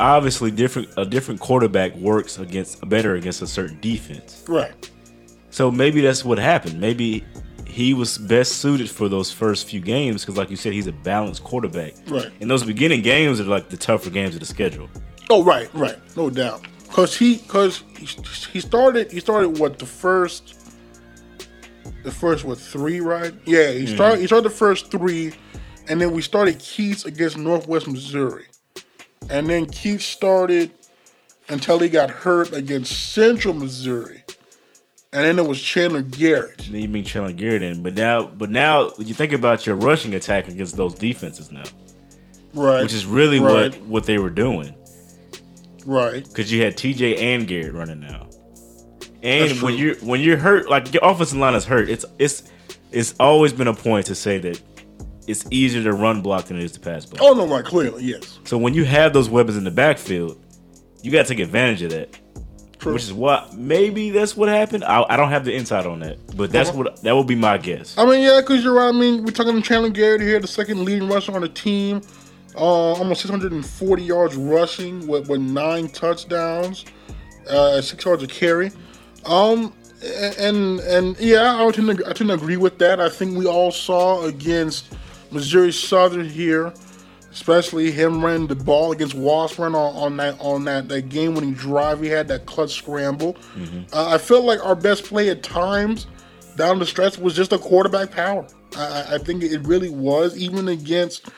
obviously 0.00 0.50
different 0.50 0.88
a 0.96 1.04
different 1.04 1.40
quarterback 1.40 1.94
works 1.96 2.38
against 2.38 2.86
better 2.88 3.14
against 3.14 3.42
a 3.42 3.46
certain 3.46 3.80
defense. 3.80 4.44
right. 4.48 4.90
So 5.50 5.70
maybe 5.70 6.02
that's 6.02 6.24
what 6.24 6.38
happened. 6.38 6.78
Maybe 6.80 7.24
he 7.68 7.94
was 7.94 8.18
best 8.18 8.56
suited 8.56 8.90
for 8.90 9.08
those 9.08 9.30
first 9.30 9.68
few 9.68 9.80
games 9.80 10.22
because, 10.22 10.36
like 10.36 10.50
you 10.50 10.56
said, 10.56 10.72
he's 10.72 10.86
a 10.86 10.92
balanced 10.92 11.44
quarterback. 11.44 11.92
Right. 12.08 12.32
And 12.40 12.50
those 12.50 12.64
beginning 12.64 13.02
games 13.02 13.40
are 13.40 13.44
like 13.44 13.68
the 13.68 13.76
tougher 13.76 14.10
games 14.10 14.34
of 14.34 14.40
the 14.40 14.46
schedule. 14.46 14.88
Oh 15.30 15.44
right, 15.44 15.72
right, 15.74 15.98
no 16.16 16.30
doubt. 16.30 16.66
Cause 16.90 17.16
he, 17.16 17.38
cause 17.38 17.84
he, 17.98 18.06
he 18.50 18.60
started, 18.60 19.12
he 19.12 19.20
started 19.20 19.58
what 19.58 19.78
the 19.78 19.86
first, 19.86 20.72
the 22.02 22.10
first 22.10 22.44
what 22.44 22.58
three 22.58 23.00
right? 23.00 23.34
Yeah, 23.44 23.70
he 23.70 23.84
mm-hmm. 23.84 23.94
started, 23.94 24.20
he 24.20 24.26
started 24.26 24.50
the 24.50 24.56
first 24.56 24.90
three, 24.90 25.34
and 25.88 26.00
then 26.00 26.12
we 26.12 26.22
started 26.22 26.58
Keats 26.58 27.04
against 27.04 27.36
Northwest 27.36 27.86
Missouri, 27.86 28.46
and 29.28 29.48
then 29.48 29.66
Keats 29.66 30.04
started 30.04 30.70
until 31.50 31.78
he 31.78 31.90
got 31.90 32.10
hurt 32.10 32.52
against 32.54 33.12
Central 33.12 33.52
Missouri, 33.52 34.24
and 35.12 35.24
then 35.24 35.38
it 35.38 35.48
was 35.48 35.60
Chandler 35.60 36.02
Garrett. 36.02 36.58
Then 36.70 36.82
you 36.82 36.88
mean 36.88 37.04
Chandler 37.04 37.32
Garrett 37.32 37.62
in, 37.62 37.82
but 37.82 37.94
now, 37.94 38.26
but 38.26 38.50
now 38.50 38.92
you 38.98 39.14
think 39.14 39.32
about 39.32 39.66
your 39.66 39.76
rushing 39.76 40.14
attack 40.14 40.48
against 40.48 40.76
those 40.76 40.94
defenses 40.94 41.50
now, 41.50 41.64
Right, 42.54 42.82
which 42.82 42.92
is 42.92 43.06
really 43.06 43.40
right, 43.40 43.72
what 43.72 43.82
what 43.82 44.04
they 44.04 44.18
were 44.18 44.30
doing 44.30 44.74
right. 45.86 46.24
because 46.24 46.52
you 46.52 46.62
had 46.62 46.76
TJ 46.76 47.18
and 47.18 47.46
Garrett 47.46 47.72
running 47.74 48.00
now. 48.00 48.28
And 49.22 49.60
when 49.62 49.74
you're 49.74 49.96
when 49.96 50.20
you're 50.20 50.36
hurt, 50.36 50.68
like 50.70 50.92
your 50.92 51.04
offensive 51.04 51.38
line 51.38 51.54
is 51.54 51.64
hurt, 51.64 51.88
it's 51.88 52.04
it's 52.18 52.44
it's 52.92 53.14
always 53.18 53.52
been 53.52 53.66
a 53.66 53.74
point 53.74 54.06
to 54.06 54.14
say 54.14 54.38
that 54.38 54.60
it's 55.26 55.44
easier 55.50 55.82
to 55.82 55.92
run 55.92 56.22
block 56.22 56.46
than 56.46 56.56
it 56.58 56.64
is 56.64 56.72
to 56.72 56.80
pass 56.80 57.04
block. 57.04 57.22
Oh 57.22 57.34
no, 57.34 57.46
right, 57.46 57.64
clearly 57.64 58.04
yes. 58.04 58.38
So 58.44 58.56
when 58.56 58.74
you 58.74 58.84
have 58.84 59.12
those 59.12 59.28
weapons 59.28 59.56
in 59.56 59.64
the 59.64 59.70
backfield, 59.70 60.40
you 61.02 61.10
got 61.10 61.26
to 61.26 61.34
take 61.34 61.40
advantage 61.42 61.82
of 61.82 61.90
that. 61.90 62.16
True. 62.78 62.92
Which 62.92 63.02
is 63.02 63.12
what 63.12 63.54
maybe 63.54 64.10
that's 64.10 64.36
what 64.36 64.48
happened. 64.48 64.84
I, 64.84 65.04
I 65.08 65.16
don't 65.16 65.30
have 65.30 65.44
the 65.44 65.52
insight 65.54 65.84
on 65.84 65.98
that, 66.00 66.18
but 66.36 66.52
that's 66.52 66.68
Uh-huh. 66.70 66.78
what 66.78 67.02
that 67.02 67.16
would 67.16 67.26
be 67.26 67.34
my 67.34 67.58
guess. 67.58 67.96
I 67.98 68.04
mean, 68.04 68.20
yeah, 68.22 68.40
because 68.40 68.62
you're 68.62 68.74
right. 68.74 68.88
I 68.88 68.92
mean, 68.92 69.24
we're 69.24 69.32
talking 69.32 69.54
to 69.56 69.60
Chandler 69.60 69.90
Garrett 69.90 70.20
here, 70.20 70.38
the 70.38 70.46
second 70.46 70.84
leading 70.84 71.08
rusher 71.08 71.34
on 71.34 71.40
the 71.42 71.48
team. 71.48 72.02
Uh, 72.54 72.60
almost 72.94 73.20
640 73.22 74.02
yards 74.02 74.34
rushing 74.36 75.06
with, 75.06 75.28
with 75.28 75.40
nine 75.40 75.88
touchdowns, 75.88 76.84
uh, 77.48 77.80
six 77.80 78.04
yards 78.04 78.22
a 78.22 78.26
carry. 78.26 78.70
Um, 79.26 79.72
and 80.38 80.80
and 80.80 81.18
yeah, 81.20 81.64
I 81.64 81.70
tend 81.70 81.98
to, 81.98 82.08
I 82.08 82.12
tend 82.12 82.28
to 82.30 82.34
agree 82.34 82.56
with 82.56 82.78
that. 82.78 83.00
I 83.00 83.08
think 83.08 83.36
we 83.36 83.46
all 83.46 83.70
saw 83.72 84.24
against 84.24 84.92
Missouri 85.30 85.72
Southern 85.72 86.28
here, 86.28 86.72
especially 87.38 87.92
him 87.92 88.24
running 88.24 88.48
the 88.48 88.54
ball 88.56 88.90
against 88.90 89.14
Washburn 89.14 89.74
on, 89.76 89.94
on 89.94 90.16
that 90.16 90.36
on 90.40 90.64
that, 90.64 90.88
that 90.88 91.08
game 91.08 91.34
winning 91.34 91.54
drive. 91.54 92.00
He 92.00 92.08
had 92.08 92.26
that 92.28 92.46
clutch 92.46 92.74
scramble. 92.74 93.36
Uh, 93.92 94.08
I 94.08 94.18
felt 94.18 94.44
like 94.44 94.64
our 94.66 94.74
best 94.74 95.04
play 95.04 95.28
at 95.30 95.42
times 95.44 96.06
down 96.56 96.80
the 96.80 96.86
stretch 96.86 97.16
was 97.18 97.34
just 97.36 97.52
a 97.52 97.58
quarterback 97.58 98.10
power. 98.10 98.44
I, 98.76 98.80
I- 99.10 99.14
I 99.14 99.18
think 99.18 99.42
it 99.44 99.60
really 99.60 99.88
was, 99.90 100.36
even 100.36 100.66
against 100.68 101.28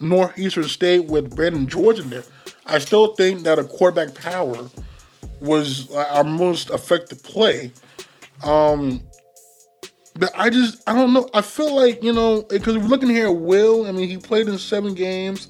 Northeastern 0.00 0.64
State 0.64 1.04
with 1.06 1.36
Brandon 1.36 1.66
George 1.66 1.98
in 1.98 2.08
there. 2.08 2.24
I 2.64 2.78
still 2.78 3.14
think 3.14 3.42
that 3.42 3.58
a 3.58 3.64
quarterback 3.64 4.14
power 4.14 4.70
was 5.40 5.90
our 5.94 6.24
most 6.24 6.70
effective 6.70 7.22
play. 7.22 7.72
Um, 8.42 9.02
but 10.20 10.30
I 10.38 10.50
just, 10.50 10.88
I 10.88 10.92
don't 10.94 11.14
know. 11.14 11.28
I 11.32 11.40
feel 11.40 11.74
like, 11.74 12.02
you 12.04 12.12
know, 12.12 12.42
because 12.42 12.76
we're 12.76 12.84
looking 12.84 13.08
here 13.08 13.26
at 13.26 13.36
Will, 13.36 13.86
I 13.86 13.92
mean, 13.92 14.08
he 14.08 14.18
played 14.18 14.48
in 14.48 14.58
seven 14.58 14.94
games, 14.94 15.48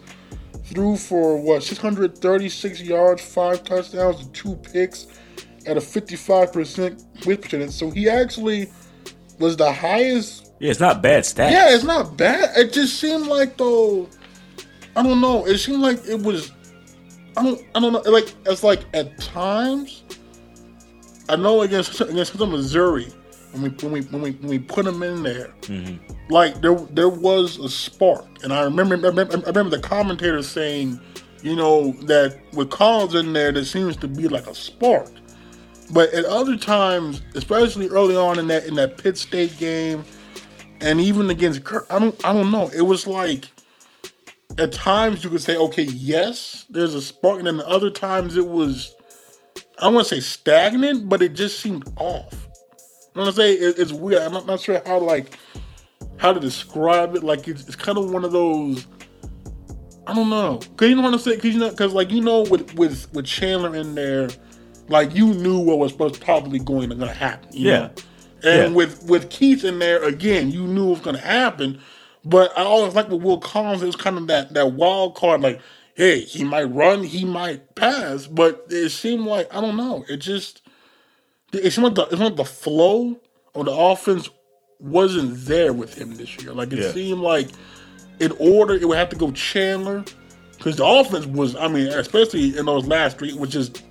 threw 0.65 0.97
for 0.97 1.37
what, 1.37 1.65
636 1.65 2.81
yards, 2.83 3.21
five 3.23 3.65
touchdowns, 3.65 4.21
and 4.21 4.33
two 4.33 4.55
picks 4.57 5.09
at 5.67 5.77
a 5.77 5.81
55% 5.81 7.27
whip 7.27 7.43
percentage. 7.43 7.71
So 7.73 7.91
he 7.91 8.09
actually 8.09 8.71
was 9.41 9.57
the 9.57 9.73
highest 9.73 10.53
Yeah, 10.61 10.71
it's 10.71 10.81
not 10.81 11.03
bad 11.03 11.25
stats. 11.25 11.51
yeah, 11.51 11.75
it's 11.75 11.85
not 11.85 12.17
bad. 12.17 12.57
It 12.57 12.73
just 12.73 13.01
seemed 13.01 13.27
like 13.27 13.57
though, 13.57 14.09
I 14.95 15.03
don't 15.03 15.21
know. 15.21 15.47
It 15.47 15.59
seemed 15.59 15.83
like 15.83 15.99
it 16.07 16.21
was, 16.23 16.53
I 17.37 17.43
don't, 17.43 17.61
I 17.75 17.81
don't 17.81 17.93
know. 17.93 18.01
Like 18.11 18.33
it's 18.47 18.63
like 18.63 18.85
at 18.95 19.19
times, 19.19 20.05
I 21.29 21.37
know 21.37 21.63
against 21.63 22.01
against 22.01 22.39
Missouri 22.39 23.07
when 23.53 23.63
we 23.63 23.69
when 23.71 23.93
we 23.93 24.01
when 24.03 24.23
we 24.23 24.31
when 24.33 24.49
we 24.49 24.59
put 24.59 24.85
them 24.85 25.03
in 25.03 25.23
there, 25.23 25.49
mm-hmm. 25.63 25.97
like 26.33 26.61
there 26.61 26.75
there 26.75 27.09
was 27.09 27.59
a 27.59 27.69
spark, 27.69 28.27
and 28.43 28.53
I 28.53 28.63
remember 28.63 28.95
I 28.95 29.09
remember, 29.09 29.37
I 29.37 29.49
remember 29.49 29.77
the 29.77 29.83
commentator 29.83 30.43
saying, 30.43 31.01
you 31.43 31.57
know, 31.57 31.93
that 32.03 32.39
with 32.53 32.71
Collins 32.71 33.15
in 33.15 33.33
there, 33.33 33.53
there 33.53 33.65
seems 33.65 33.97
to 33.99 34.09
be 34.09 34.29
like 34.29 34.47
a 34.47 34.55
spark. 34.55 35.11
But 35.93 36.13
at 36.15 36.25
other 36.25 36.57
times, 36.57 37.23
especially 37.35 37.89
early 37.89 38.17
on 38.17 38.39
in 38.39 38.47
that 38.49 38.67
in 38.67 38.75
that 38.75 38.99
Pitt 38.99 39.19
State 39.19 39.57
game, 39.59 40.05
and 40.81 41.01
even 41.01 41.31
against 41.31 41.65
Kirk, 41.65 41.87
I 41.91 41.99
don't 41.99 42.25
I 42.25 42.33
don't 42.33 42.51
know. 42.51 42.71
It 42.75 42.83
was 42.83 43.07
like 43.07 43.49
at 44.59 44.73
times 44.73 45.25
you 45.25 45.31
could 45.31 45.41
say, 45.41 45.57
okay, 45.57 45.85
yes, 45.85 46.67
there's 46.71 46.95
a 46.95 47.03
spark, 47.03 47.39
and 47.39 47.47
then 47.47 47.57
the 47.57 47.69
other 47.69 47.91
times 47.91 48.37
it 48.37 48.47
was 48.47 48.95
I 49.79 49.85
don't 49.85 49.95
want 49.95 50.07
to 50.09 50.15
say 50.15 50.21
stagnant, 50.21 51.09
but 51.09 51.23
it 51.23 51.33
just 51.33 51.59
seemed 51.61 51.91
off. 51.97 52.50
I 53.15 53.19
want 53.19 53.35
to 53.35 53.41
say 53.41 53.53
it, 53.55 53.79
it's 53.79 53.93
weird. 53.93 54.23
I'm 54.23 54.33
not, 54.33 54.47
not 54.47 54.61
sure 54.61 54.81
how 54.87 54.99
like 55.01 55.39
how 56.19 56.33
to 56.33 56.41
describe 56.41 57.17
it. 57.17 57.23
Like 57.25 57.49
it's, 57.49 57.67
it's 57.67 57.77
kind 57.77 57.99
of 57.99 58.11
one 58.11 58.25
of 58.25 58.33
those. 58.33 58.87
I 60.07 60.15
don't 60.15 60.31
know. 60.31 60.61
Cause 60.77 60.89
you 60.89 60.95
know 60.97 61.03
what 61.03 61.13
I'm 61.13 61.19
saying? 61.21 61.41
Cause 61.41 61.53
you 61.53 61.59
know, 61.61 61.73
cause 61.73 61.93
like 61.93 62.11
you 62.11 62.21
know, 62.21 62.43
with 62.43 62.75
with 62.75 63.13
with 63.13 63.27
Chandler 63.27 63.75
in 63.77 63.95
there, 63.95 64.29
like 64.89 65.15
you 65.15 65.35
knew 65.35 65.59
what 65.59 65.79
was 65.79 65.93
supposed 65.93 66.21
probably 66.21 66.59
going 66.59 66.91
to 66.91 66.97
gonna 66.97 67.13
happen. 67.13 67.49
you 67.53 67.69
Yeah. 67.71 67.79
know? 67.79 67.91
And 68.43 68.71
Yeah. 68.73 68.77
with 68.77 69.03
with 69.05 69.31
Keith 69.31 69.65
in 69.65 69.79
there 69.79 70.03
again, 70.05 70.51
you 70.51 70.67
knew 70.67 70.89
it 70.89 70.91
was 70.91 71.01
gonna 71.01 71.19
happen. 71.19 71.81
But 72.25 72.57
I 72.57 72.63
always 72.63 72.95
like 72.95 73.09
with 73.09 73.23
Will 73.23 73.39
Collins, 73.39 73.83
it 73.83 73.87
was 73.87 73.97
kind 73.97 74.17
of 74.19 74.27
that 74.29 74.55
that 74.55 74.73
wild 74.73 75.15
card. 75.15 75.41
Like, 75.41 75.61
hey, 75.95 76.21
he 76.21 76.45
might 76.45 76.65
run, 76.65 77.03
he 77.05 77.25
might 77.25 77.75
pass, 77.75 78.27
but 78.27 78.67
it 78.71 78.91
seemed 78.91 79.27
like 79.27 79.53
I 79.55 79.61
don't 79.61 79.77
know. 79.77 80.05
It 80.09 80.19
just 80.19 80.60
it 81.53 81.79
not 81.79 81.95
the 81.95 82.03
it 82.03 82.11
seemed 82.11 82.23
like 82.23 82.37
the 82.37 82.45
flow 82.45 83.19
of 83.55 83.67
the 83.67 83.73
offense 83.73 84.31
wasn't 84.79 85.37
there 85.47 85.73
with 85.73 85.95
him 85.95 86.15
this 86.15 86.41
year. 86.43 86.53
Like 86.53 86.73
it 86.73 86.79
Yeah. 86.79 86.93
seemed 86.93 87.21
like 87.21 87.49
in 88.21 88.33
order 88.39 88.75
it 88.75 88.87
would 88.87 88.97
have 88.99 89.09
to 89.11 89.17
go 89.17 89.31
Chandler 89.33 90.05
because 90.57 90.77
the 90.77 90.85
offense 90.87 91.27
was. 91.27 91.57
I 91.57 91.69
mean, 91.69 91.89
especially 91.89 92.57
in 92.57 92.67
those 92.67 92.87
last 92.87 93.19
three, 93.19 93.33
was 93.33 93.51
just 93.51 93.83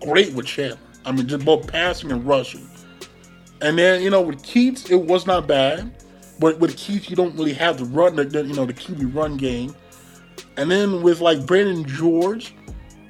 great 0.00 0.32
with 0.34 0.46
Chandler. 0.46 0.78
I 1.04 1.12
mean, 1.12 1.26
just 1.26 1.44
both 1.44 1.66
passing 1.66 2.10
and 2.12 2.24
rushing. 2.26 2.68
And 3.60 3.78
then 3.78 4.02
you 4.02 4.10
know 4.10 4.20
with 4.20 4.42
Keats, 4.42 4.90
it 4.90 4.96
was 4.96 5.26
not 5.26 5.46
bad, 5.46 5.92
but 6.38 6.58
with 6.58 6.76
Keats, 6.76 7.08
you 7.10 7.16
don't 7.16 7.34
really 7.36 7.54
have 7.54 7.78
the 7.78 7.84
run, 7.84 8.16
the, 8.16 8.24
the, 8.24 8.44
you 8.44 8.54
know, 8.54 8.66
the 8.66 8.74
QB 8.74 9.14
run 9.14 9.36
game. 9.36 9.74
And 10.56 10.70
then 10.70 11.02
with 11.02 11.20
like 11.20 11.46
Brandon 11.46 11.84
George, 11.84 12.54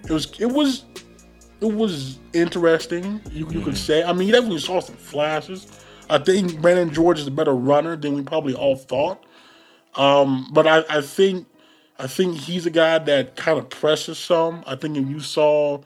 it 0.05 0.11
was 0.11 0.33
it 0.39 0.47
was 0.47 0.85
it 1.61 1.73
was 1.73 2.19
interesting. 2.33 3.21
You, 3.33 3.49
you 3.51 3.61
could 3.61 3.77
say. 3.77 4.03
I 4.03 4.13
mean, 4.13 4.29
you 4.29 4.33
definitely 4.33 4.61
saw 4.61 4.81
some 4.81 4.97
flashes. 4.97 5.67
I 6.09 6.19
think 6.19 6.61
Brandon 6.61 6.93
George 6.93 7.19
is 7.19 7.27
a 7.27 7.31
better 7.31 7.55
runner 7.55 7.97
than 7.97 8.15
we 8.15 8.23
probably 8.23 8.55
all 8.55 8.77
thought. 8.77 9.25
Um, 9.95 10.49
but 10.53 10.67
I, 10.67 10.85
I 10.89 11.01
think 11.01 11.47
I 11.99 12.07
think 12.07 12.37
he's 12.37 12.67
a 12.67 12.71
guy 12.71 12.99
that 12.99 13.37
kind 13.37 13.59
of 13.59 13.69
presses 13.69 14.19
some. 14.19 14.63
I 14.67 14.77
think 14.77 14.97
if 14.97 15.09
you 15.09 15.21
saw 15.21 15.83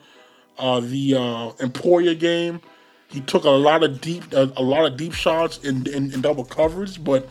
uh, 0.59 0.81
the 0.81 1.15
uh, 1.17 1.53
Emporia 1.61 2.15
game, 2.15 2.61
he 3.09 3.21
took 3.23 3.45
a 3.45 3.51
lot 3.51 3.83
of 3.83 4.01
deep 4.01 4.33
a, 4.33 4.53
a 4.57 4.63
lot 4.63 4.85
of 4.85 4.97
deep 4.97 5.15
shots 5.15 5.59
in, 5.59 5.87
in, 5.89 6.13
in 6.13 6.21
double 6.21 6.45
coverage. 6.45 7.03
But 7.03 7.29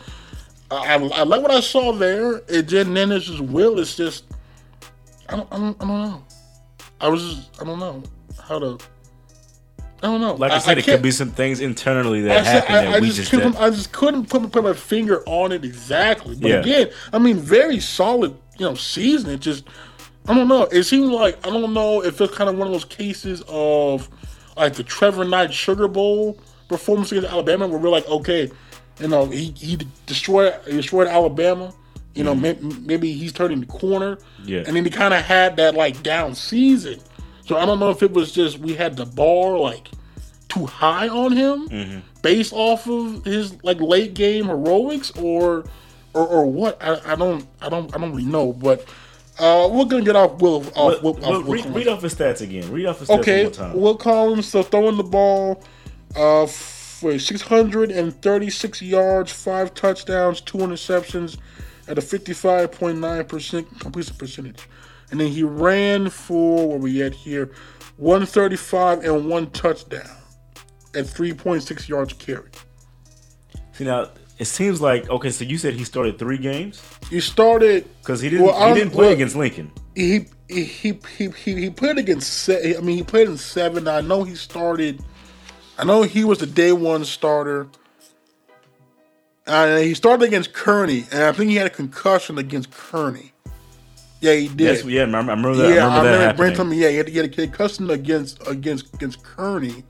I, 0.70 0.96
I, 0.96 0.96
I 0.96 1.22
like 1.22 1.42
what 1.42 1.52
I 1.52 1.60
saw 1.60 1.92
there. 1.92 2.42
It 2.48 2.68
then 2.68 2.92
then 2.94 3.12
it's 3.12 3.26
just 3.26 3.40
Will. 3.40 3.78
It's 3.78 3.94
just 3.96 4.24
I 5.28 5.36
don't 5.36 5.52
I 5.52 5.58
don't, 5.58 5.82
I 5.82 5.86
don't 5.86 6.02
know. 6.02 6.24
I 7.00 7.08
was 7.08 7.22
just, 7.22 7.60
I 7.60 7.64
don't 7.64 7.80
know 7.80 8.02
how 8.40 8.58
to. 8.58 8.78
I 10.02 10.06
don't 10.08 10.20
know. 10.20 10.34
Like 10.34 10.50
I, 10.50 10.58
said, 10.58 10.78
it 10.78 10.84
could 10.84 11.00
be 11.00 11.12
some 11.12 11.30
things 11.30 11.60
internally 11.60 12.22
that 12.22 12.40
I, 12.40 12.44
said- 12.44 12.64
happen 12.64 12.74
I, 12.74 12.84
that 12.86 12.94
I 12.94 13.00
we 13.00 13.10
just 13.10 13.30
just. 13.30 13.60
I 13.60 13.70
just 13.70 13.92
couldn't 13.92 14.28
put, 14.28 14.50
put 14.50 14.64
my 14.64 14.72
finger 14.72 15.22
on 15.26 15.52
it 15.52 15.64
exactly. 15.64 16.34
But 16.34 16.48
Yeah. 16.50 16.56
again, 16.60 16.90
I 17.12 17.18
mean, 17.20 17.36
very 17.36 17.78
solid, 17.78 18.36
you 18.58 18.66
know, 18.66 18.74
season. 18.74 19.30
It 19.30 19.40
just, 19.40 19.64
I 20.26 20.34
don't 20.34 20.48
know. 20.48 20.64
It 20.64 20.82
seemed 20.84 21.12
like 21.12 21.46
I 21.46 21.50
don't 21.50 21.72
know 21.72 22.02
if 22.02 22.20
it's 22.20 22.34
kind 22.34 22.50
of 22.50 22.58
one 22.58 22.66
of 22.66 22.72
those 22.72 22.84
cases 22.84 23.44
of 23.46 24.08
like 24.56 24.74
the 24.74 24.82
Trevor 24.82 25.24
Knight 25.24 25.54
Sugar 25.54 25.86
Bowl 25.86 26.36
performance 26.68 27.12
against 27.12 27.30
Alabama, 27.30 27.68
where 27.68 27.78
we're 27.78 27.88
like, 27.88 28.08
okay, 28.08 28.50
you 28.98 29.06
know, 29.08 29.26
he 29.26 29.52
he 29.56 29.78
destroyed 30.06 30.52
he 30.66 30.72
destroyed 30.72 31.06
Alabama, 31.06 31.72
You 32.14 32.24
know, 32.24 32.34
mm-hmm. 32.34 32.68
may- 32.68 32.74
maybe 32.80 33.12
he's 33.12 33.32
turning 33.32 33.60
the 33.60 33.66
corner. 33.66 34.18
Yeah. 34.44 34.64
And 34.66 34.74
then 34.76 34.84
he 34.84 34.90
kind 34.90 35.14
of 35.14 35.22
had 35.24 35.56
that 35.58 35.76
like 35.76 36.02
down 36.02 36.34
season. 36.34 36.98
So 37.44 37.56
I 37.56 37.66
don't 37.66 37.80
know 37.80 37.90
if 37.90 38.02
it 38.02 38.12
was 38.12 38.32
just 38.32 38.58
we 38.58 38.74
had 38.74 38.96
the 38.96 39.06
bar 39.06 39.58
like 39.58 39.88
too 40.48 40.66
high 40.66 41.08
on 41.08 41.32
him 41.32 41.68
based 42.22 42.52
off 42.52 42.86
of 42.88 43.24
his 43.24 43.62
like 43.64 43.80
late 43.80 44.14
game 44.14 44.46
heroics 44.46 45.10
or 45.12 45.64
or, 46.14 46.26
or 46.26 46.46
what. 46.46 46.82
I, 46.82 47.12
I 47.12 47.16
don't 47.16 47.46
I 47.60 47.68
don't 47.68 47.94
I 47.94 47.98
don't 47.98 48.10
really 48.10 48.24
know. 48.24 48.52
But 48.52 48.84
uh, 49.38 49.68
we're 49.72 49.86
gonna 49.86 50.04
get 50.04 50.16
off 50.16 50.40
Will 50.40 50.64
off, 50.74 51.02
Will, 51.02 51.16
off 51.24 51.44
Will 51.44 51.44
read, 51.44 51.66
read 51.66 51.88
off 51.88 52.02
his 52.02 52.14
stats 52.14 52.42
again. 52.42 52.70
Read 52.70 52.86
off 52.86 53.00
his 53.00 53.08
stats 53.08 53.18
Okay, 53.20 53.46
one. 53.46 53.80
Will 53.80 53.96
Collins 53.96 54.48
so 54.48 54.62
throwing 54.62 54.96
the 54.96 55.02
ball 55.04 55.62
uh, 56.14 56.46
for 56.46 57.18
636 57.18 58.82
yards, 58.82 59.32
five 59.32 59.74
touchdowns, 59.74 60.40
two 60.40 60.58
interceptions 60.58 61.38
at 61.88 61.98
a 61.98 62.00
55.9% 62.00 63.80
completion 63.80 64.14
percentage. 64.16 64.68
And 65.12 65.20
then 65.20 65.28
he 65.28 65.42
ran 65.42 66.08
for, 66.08 66.70
where 66.70 66.78
we 66.78 67.02
at 67.02 67.14
here, 67.14 67.52
135 67.98 69.04
and 69.04 69.28
one 69.28 69.50
touchdown 69.50 70.08
at 70.94 71.04
3.6 71.04 71.86
yards 71.86 72.14
carry. 72.14 72.48
See 73.72 73.84
now, 73.84 74.08
it 74.38 74.46
seems 74.46 74.80
like 74.80 75.08
okay. 75.08 75.30
So 75.30 75.44
you 75.44 75.58
said 75.58 75.74
he 75.74 75.84
started 75.84 76.18
three 76.18 76.38
games 76.38 76.82
He 77.08 77.20
started, 77.20 77.86
because 78.00 78.20
he 78.20 78.30
didn't. 78.30 78.46
Well, 78.46 78.68
he 78.68 78.74
didn't 78.74 78.92
play 78.92 79.08
look, 79.08 79.14
against 79.14 79.36
Lincoln. 79.36 79.70
he 79.94 80.26
he 80.48 80.64
he 80.64 80.98
he 81.18 81.28
he, 81.28 81.70
played 81.70 81.98
against. 81.98 82.32
Se- 82.32 82.76
I 82.76 82.80
mean, 82.80 82.96
he 82.96 83.02
played 83.02 83.28
in 83.28 83.36
seven. 83.36 83.86
I 83.86 84.00
know 84.00 84.24
he 84.24 84.34
started. 84.34 85.02
I 85.78 85.84
know 85.84 86.02
he 86.02 86.24
was 86.24 86.38
the 86.38 86.46
day 86.46 86.72
one 86.72 87.04
starter. 87.04 87.68
Uh, 89.46 89.76
he 89.76 89.94
started 89.94 90.24
against 90.24 90.52
Kearney, 90.52 91.06
and 91.12 91.22
I 91.24 91.32
think 91.32 91.50
he 91.50 91.56
had 91.56 91.66
a 91.66 91.70
concussion 91.70 92.38
against 92.38 92.70
Kearney. 92.70 93.31
Yeah, 94.22 94.34
he 94.34 94.46
did. 94.48 94.60
Yes, 94.60 94.84
yeah. 94.84 95.00
I 95.00 95.04
remember, 95.04 95.32
I 95.32 95.34
remember 95.34 95.56
that. 95.56 95.74
yeah, 95.74 95.86
I 95.86 95.98
remember 95.98 96.18
that 96.18 96.36
Brent 96.36 96.52
happening. 96.52 96.56
told 96.56 96.68
me. 96.68 96.76
Yeah, 96.78 96.88
he 96.90 96.96
had, 96.96 97.08
he 97.08 97.16
had 97.16 97.26
a 97.26 97.28
kid 97.28 97.48
concussion 97.52 97.90
against 97.90 98.46
against 98.46 98.94
against 98.94 99.22
Kearney. 99.24 99.82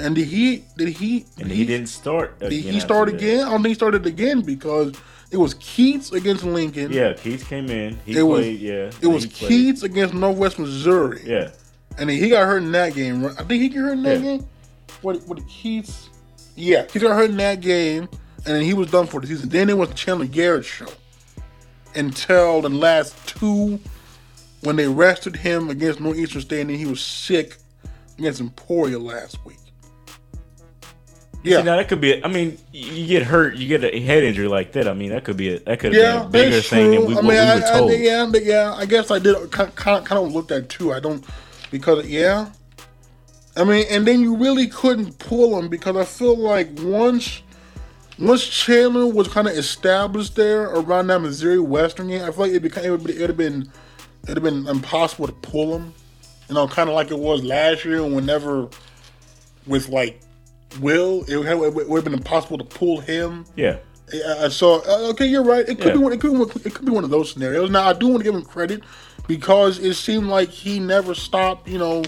And 0.00 0.14
did 0.16 0.26
he? 0.26 0.64
Did 0.76 0.88
he? 0.88 1.24
and 1.38 1.50
he 1.50 1.64
didn't 1.64 1.86
start. 1.88 2.38
Did 2.40 2.50
he 2.52 2.80
start 2.80 3.08
that. 3.08 3.14
again? 3.16 3.46
I 3.46 3.50
don't 3.50 3.62
think 3.62 3.68
he 3.68 3.74
started 3.74 4.04
again 4.06 4.40
because 4.40 4.92
it 5.30 5.36
was 5.36 5.54
Keats 5.54 6.10
against 6.12 6.42
Lincoln. 6.44 6.90
Yeah, 6.92 7.12
Keats 7.12 7.44
came 7.44 7.70
in. 7.70 7.96
He 8.04 8.18
It 8.18 8.22
was- 8.22 8.44
yeah, 8.46 8.90
It 9.00 9.06
was 9.06 9.22
he 9.24 9.30
played. 9.30 9.50
Keats 9.50 9.82
against 9.84 10.14
Northwest 10.14 10.58
Missouri. 10.58 11.22
Yeah, 11.24 11.50
And 11.96 12.10
he 12.10 12.28
got 12.28 12.44
hurt 12.44 12.58
in 12.64 12.72
that 12.72 12.94
game. 12.94 13.24
I 13.24 13.44
think 13.44 13.62
he 13.62 13.68
got 13.68 13.80
hurt 13.82 13.92
in 13.92 14.02
that 14.02 14.18
Yeah. 14.20 14.36
game. 14.38 14.46
What? 15.02 15.22
What? 15.28 15.46
Keats? 15.48 16.08
Yeah, 16.56 16.86
he 16.92 16.98
got 16.98 17.14
hurt 17.16 17.30
in 17.30 17.36
that 17.36 17.60
game, 17.60 18.08
and 18.46 18.56
then 18.56 18.62
he 18.62 18.74
was 18.74 18.90
done 18.90 19.06
for 19.06 19.20
the 19.20 19.28
season. 19.28 19.48
Then 19.48 19.70
it 19.70 19.78
was 19.78 19.90
the 19.90 19.94
Chandler 19.94 20.26
Garrett 20.26 20.64
show 20.64 20.86
until 21.96 22.62
the 22.62 22.68
last 22.68 23.28
two, 23.28 23.80
when 24.62 24.76
they 24.76 24.88
rested 24.88 25.36
him 25.36 25.70
against 25.70 26.00
Northeastern 26.00 26.40
State, 26.40 26.60
and 26.62 26.70
then 26.70 26.78
he 26.78 26.86
was 26.86 27.00
sick 27.00 27.56
against 28.18 28.40
Emporia 28.40 28.98
last 28.98 29.44
week. 29.44 29.58
Yeah, 31.42 31.58
See, 31.58 31.64
now 31.64 31.76
that 31.76 31.88
could 31.88 32.00
be. 32.00 32.24
I 32.24 32.28
mean, 32.28 32.56
you 32.72 33.06
get 33.06 33.24
hurt, 33.24 33.56
you 33.56 33.68
get 33.68 33.84
a 33.84 34.00
head 34.00 34.24
injury 34.24 34.48
like 34.48 34.72
that. 34.72 34.88
I 34.88 34.94
mean, 34.94 35.10
that 35.10 35.24
could 35.24 35.36
be. 35.36 35.54
A, 35.54 35.58
that 35.60 35.78
could 35.78 35.92
yeah, 35.92 36.20
been 36.20 36.26
a 36.26 36.28
bigger 36.30 36.60
thing 36.62 36.90
than 36.92 37.04
we, 37.04 37.12
I 37.12 37.16
what 37.16 37.24
mean, 37.24 37.32
we 37.32 37.38
I, 37.38 37.56
were 37.56 37.66
I, 37.66 37.78
told. 37.78 37.92
yeah, 37.92 38.28
but 38.32 38.44
yeah, 38.44 38.72
I 38.72 38.86
guess 38.86 39.10
I 39.10 39.18
did 39.18 39.50
kind 39.50 39.68
of, 39.68 39.76
kind 39.76 40.12
of 40.12 40.32
looked 40.32 40.52
at 40.52 40.70
too. 40.70 40.94
I 40.94 41.00
don't 41.00 41.22
because 41.70 42.06
yeah, 42.06 42.50
I 43.56 43.64
mean, 43.64 43.84
and 43.90 44.06
then 44.06 44.20
you 44.20 44.36
really 44.36 44.68
couldn't 44.68 45.18
pull 45.18 45.58
him 45.58 45.68
because 45.68 45.96
I 45.96 46.04
feel 46.04 46.36
like 46.36 46.68
once 46.80 47.42
once 48.18 48.46
Chandler 48.46 49.06
was 49.06 49.28
kind 49.28 49.48
of 49.48 49.54
established 49.56 50.36
there 50.36 50.64
around 50.64 51.08
that 51.08 51.20
Missouri 51.20 51.58
Western 51.58 52.08
game, 52.08 52.22
I 52.22 52.30
feel 52.30 52.46
like 52.46 52.52
it 52.52 52.60
became 52.62 52.84
it 52.84 52.90
would 52.90 53.10
have 53.20 53.36
been 53.36 53.62
it 54.22 54.28
would 54.28 54.36
have 54.36 54.44
been 54.44 54.66
impossible 54.68 55.26
to 55.26 55.32
pull 55.32 55.76
him. 55.76 55.92
You 56.48 56.54
know, 56.54 56.68
kind 56.68 56.88
of 56.88 56.94
like 56.94 57.10
it 57.10 57.18
was 57.18 57.42
last 57.42 57.84
year. 57.84 58.04
Whenever 58.04 58.68
with 59.66 59.88
like 59.88 60.20
Will, 60.80 61.24
it 61.28 61.36
would 61.36 61.46
have, 61.46 61.60
it 61.62 61.88
would 61.88 61.96
have 61.96 62.04
been 62.04 62.14
impossible 62.14 62.58
to 62.58 62.64
pull 62.64 63.00
him. 63.00 63.44
yeah, 63.56 63.78
Yeah, 64.12 64.48
so 64.48 64.82
uh, 64.86 65.08
okay, 65.10 65.26
you're 65.26 65.42
right. 65.44 65.66
It 65.68 65.76
could 65.78 65.86
Yeah. 65.88 65.92
be 65.92 65.98
one. 65.98 66.12
It 66.12 66.20
could, 66.20 66.32
be 66.32 66.38
one- 66.38 66.50
it 66.64 66.74
could 66.74 66.84
be 66.84 66.92
one 66.92 67.04
of 67.04 67.10
those 67.10 67.32
scenarios. 67.32 67.70
Now, 67.70 67.88
I 67.88 67.92
do 67.92 68.08
want 68.08 68.18
to 68.20 68.24
give 68.24 68.34
him 68.34 68.42
credit 68.42 68.82
because 69.26 69.78
it 69.78 69.94
seemed 69.94 70.26
like 70.26 70.50
he 70.50 70.78
never 70.78 71.14
stopped. 71.14 71.68
You 71.68 71.78
know, 71.78 72.02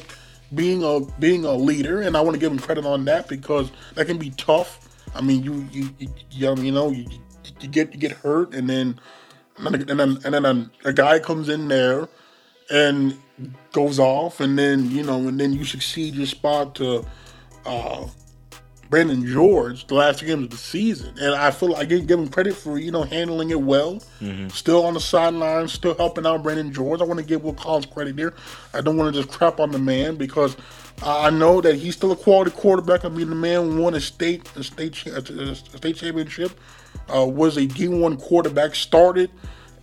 being 0.55 0.83
a 0.85 1.01
being 1.19 1.45
a 1.45 1.53
leader, 1.53 2.03
and 2.03 2.17
I 2.17 2.21
want 2.21 2.35
to 2.35 2.41
give 2.41 2.53
him 2.53 2.59
credit 2.59 2.85
on 2.85 3.05
that 3.07 3.29
because 3.29 3.71
that 3.95 4.07
can 4.07 4.19
be 4.19 4.31
tough. 4.31 4.86
I 5.15 5.21
mean, 5.21 5.43
you 5.43 5.67
you 5.73 5.91
you, 5.99 6.09
you, 6.31 6.73
know 6.73 6.91
you, 6.91 7.07
you 7.61 7.69
get 7.69 7.93
you 7.93 8.01
get 8.01 8.13
hurt, 8.13 8.55
and 8.55 8.69
then 8.69 9.01
and 9.59 9.67
then 9.67 9.91
and 9.91 10.01
then, 10.01 10.19
and 10.25 10.35
then 10.35 10.45
a, 10.45 10.89
a 10.89 10.93
guy 10.93 11.19
comes 11.19 11.49
in 11.49 11.69
there 11.69 12.09
and 12.71 13.19
goes 13.73 13.99
off, 13.99 14.41
and 14.41 14.59
then 14.59 14.91
you 14.91 15.03
know, 15.03 15.29
and 15.29 15.39
then 15.41 15.53
you 15.53 15.65
succeed 15.65 16.15
your 16.15 16.27
spot 16.27 16.75
to. 16.77 17.05
Uh, 17.65 18.07
Brandon 18.89 19.27
George 19.27 19.87
the 19.87 19.95
last 19.95 20.21
two 20.21 20.27
games 20.27 20.45
of 20.45 20.51
the 20.51 20.57
season, 20.57 21.15
and 21.19 21.35
I 21.35 21.51
feel 21.51 21.71
like 21.71 21.81
I 21.81 21.85
give 21.85 22.07
give 22.07 22.19
him 22.19 22.29
credit 22.29 22.55
for 22.55 22.79
you 22.79 22.91
know 22.91 23.03
handling 23.03 23.51
it 23.51 23.61
well. 23.61 24.01
Still 24.49 24.85
on 24.85 24.95
the 24.95 25.01
sidelines, 25.01 25.73
still 25.73 25.95
helping 25.95 26.27
out 26.27 26.43
Brandon 26.43 26.73
George. 26.73 27.01
I 27.01 27.05
want 27.05 27.19
to 27.19 27.27
give 27.27 27.43
Will 27.43 27.55
Collins 27.55 27.87
credit 27.87 28.17
there. 28.17 28.35
I 28.75 28.81
don't 28.81 28.97
want 28.97 29.13
to 29.13 29.21
just 29.21 29.37
crap 29.37 29.61
on 29.61 29.73
the 29.73 29.79
man 29.79 30.17
because 30.17 30.57
I 31.03 31.31
know 31.31 31.61
that 31.61 31.77
he's 31.77 31.95
still 31.95 32.13
a 32.13 32.17
quality 32.17 32.51
quarterback. 32.51 33.05
I 33.05 33.09
mean, 33.09 33.29
the 33.29 33.37
man 33.37 33.79
won 33.79 33.95
a 33.95 34.01
state 34.01 34.49
a 34.57 34.63
state 34.63 35.07
a 35.07 35.55
state 35.55 35.97
championship. 35.97 36.59
Uh, 37.15 37.27
was 37.27 37.57
a 37.57 37.67
D 37.67 37.89
one 37.89 38.17
quarterback. 38.17 38.75
Started 38.75 39.31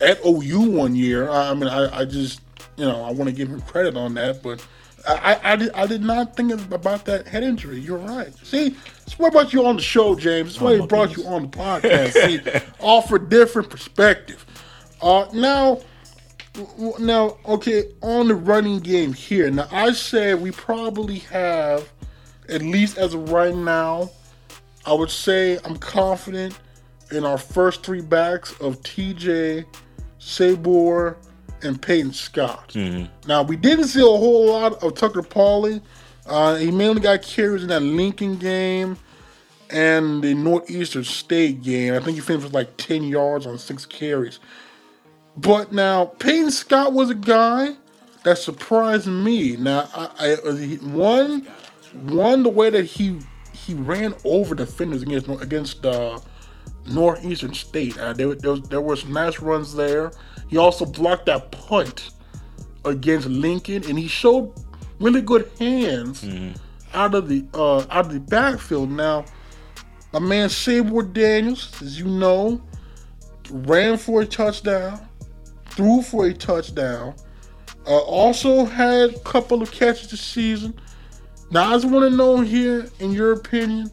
at 0.02 0.20
OU 0.26 0.72
one 0.72 0.96
year. 0.96 1.30
I, 1.30 1.54
mean, 1.54 1.70
I, 1.70 2.00
I 2.00 2.06
just 2.06 2.42
you 2.78 2.86
know 2.86 3.04
I 3.04 3.12
want 3.12 3.30
to 3.30 3.36
give 3.36 3.50
him 3.50 3.62
credit 3.62 3.96
on 3.96 4.14
that, 4.16 4.42
but. 4.44 4.66
I, 5.06 5.34
I, 5.34 5.52
I, 5.52 5.56
did, 5.58 5.72
I 5.74 5.86
did 5.86 6.02
not 6.02 6.34
think 6.38 6.54
about 6.72 7.04
that 7.08 7.28
head 7.28 7.44
injury. 7.44 7.78
You're 7.78 7.98
right. 7.98 8.34
See, 8.46 8.70
that's 8.70 9.20
why 9.20 9.28
I 9.28 9.32
brought 9.32 9.52
you 9.52 9.66
on 9.66 9.76
the 9.76 9.82
show, 9.82 10.16
James. 10.16 10.54
That's 10.54 10.62
why 10.62 10.82
I 10.82 10.86
brought 10.86 11.18
you 11.18 11.26
on 11.26 11.42
the 11.42 11.48
podcast. 11.50 12.14
See, 12.14 12.62
offer 12.80 13.20
different 13.20 13.70
perspective. 13.70 14.46
Uh, 15.02 15.26
now, 15.34 15.82
now, 17.00 17.38
okay, 17.46 17.86
on 18.02 18.28
the 18.28 18.36
running 18.36 18.80
game 18.80 19.14
here. 19.14 19.50
Now, 19.50 19.68
I 19.72 19.94
said 19.94 20.42
we 20.42 20.52
probably 20.52 21.20
have, 21.20 21.92
at 22.50 22.62
least 22.62 22.98
as 22.98 23.14
of 23.14 23.32
right 23.32 23.56
now, 23.56 24.12
I 24.86 24.94
would 24.94 25.10
say 25.10 25.58
I'm 25.64 25.78
confident 25.78 26.60
in 27.12 27.26
our 27.26 27.38
first 27.38 27.84
three 27.84 28.02
backs 28.02 28.52
of 28.60 28.82
TJ, 28.82 29.66
Sabor, 30.20 31.18
and 31.64 31.82
Peyton 31.82 32.14
Scott. 32.14 32.74
Now 33.28 33.42
we 33.44 33.56
didn't 33.56 33.86
see 33.86 34.02
a 34.02 34.04
whole 34.04 34.48
lot 34.48 34.84
of 34.84 34.96
Tucker 34.96 35.22
Pauley. 35.22 35.82
Uh, 36.26 36.56
he 36.56 36.72
mainly 36.72 37.02
got 37.02 37.22
carries 37.22 37.64
in 37.64 37.70
that 37.70 37.82
Lincoln 37.82 38.38
game 38.38 38.98
and 39.70 40.24
the 40.24 40.34
Northeastern 40.34 41.04
State 41.04 41.64
game. 41.64 41.94
I 41.94 42.00
think 42.00 42.16
he 42.16 42.22
finished 42.22 42.46
with 42.46 42.54
like 42.54 42.76
10 42.78 43.04
yards 43.04 43.46
on 43.46 43.58
six 43.58 43.86
carries. 43.86 44.40
But 45.38 45.72
now 45.72 46.06
Peyton 46.06 46.52
Scott 46.52 46.94
was 46.94 47.10
a 47.10 47.16
guy 47.16 47.76
that 48.24 48.38
surprised 48.38 49.08
me. 49.08 49.56
Now 49.58 49.90
I, 49.94 50.36
I 50.46 50.76
one 50.88 51.48
one 52.04 52.44
the 52.44 52.50
way 52.50 52.70
that 52.70 52.86
he 52.86 53.20
he 53.52 53.74
ran 53.74 54.14
over 54.26 54.56
defenders 54.56 55.02
against 55.02 55.28
against 55.28 55.86
uh, 55.86 56.20
Northeastern 56.88 57.54
State. 57.54 57.98
Uh, 57.98 58.14
there, 58.14 58.36
there, 58.36 58.52
was, 58.52 58.62
there 58.64 58.82
were 58.82 58.96
some 58.96 59.14
nice 59.14 59.40
runs 59.40 59.74
there. 59.74 60.12
He 60.50 60.58
also 60.58 60.86
blocked 60.86 61.26
that 61.28 61.52
punt 61.52 62.12
against 62.86 63.28
Lincoln, 63.28 63.84
and 63.88 63.98
he 63.98 64.08
showed 64.08 64.54
really 65.00 65.22
good 65.22 65.50
hands 65.60 66.26
out 66.94 67.16
of 67.16 67.28
the 67.28 67.46
uh, 67.54 67.80
out 67.90 68.06
of 68.06 68.14
the 68.14 68.20
backfield. 68.20 68.92
Now, 68.92 69.26
my 70.12 70.20
man 70.20 70.50
Sabor 70.50 71.04
Daniels, 71.04 71.82
as 71.82 71.98
you 71.98 72.06
know, 72.06 72.62
ran 73.50 73.98
for 73.98 74.22
a 74.22 74.26
touchdown, 74.26 75.08
threw 75.76 76.02
for 76.02 76.26
a 76.28 76.34
touchdown. 76.34 77.16
Uh, 77.86 77.98
also 78.00 78.66
had 78.66 79.12
a 79.12 79.20
couple 79.20 79.62
of 79.62 79.72
catches 79.72 80.10
this 80.12 80.22
season. 80.22 80.74
Now, 81.52 81.70
I 81.70 81.74
just 81.74 81.90
want 81.90 82.10
to 82.10 82.16
know 82.16 82.40
here, 82.42 82.90
in 83.00 83.12
your 83.12 83.34
opinion, 83.34 83.92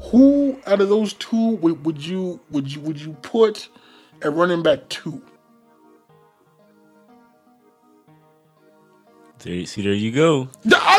who 0.00 0.58
out 0.66 0.80
of 0.80 0.88
those 0.88 1.14
two 1.14 1.56
would, 1.56 1.84
would 1.84 2.04
you 2.04 2.40
would 2.50 2.72
you 2.72 2.80
would 2.82 3.00
you 3.00 3.12
put 3.22 3.68
at 4.22 4.32
running 4.32 4.62
back 4.62 4.88
two? 4.88 5.22
there, 9.40 9.64
see, 9.64 9.82
there 9.82 9.94
you 9.94 10.12
go. 10.12 10.48
I, 10.70 10.98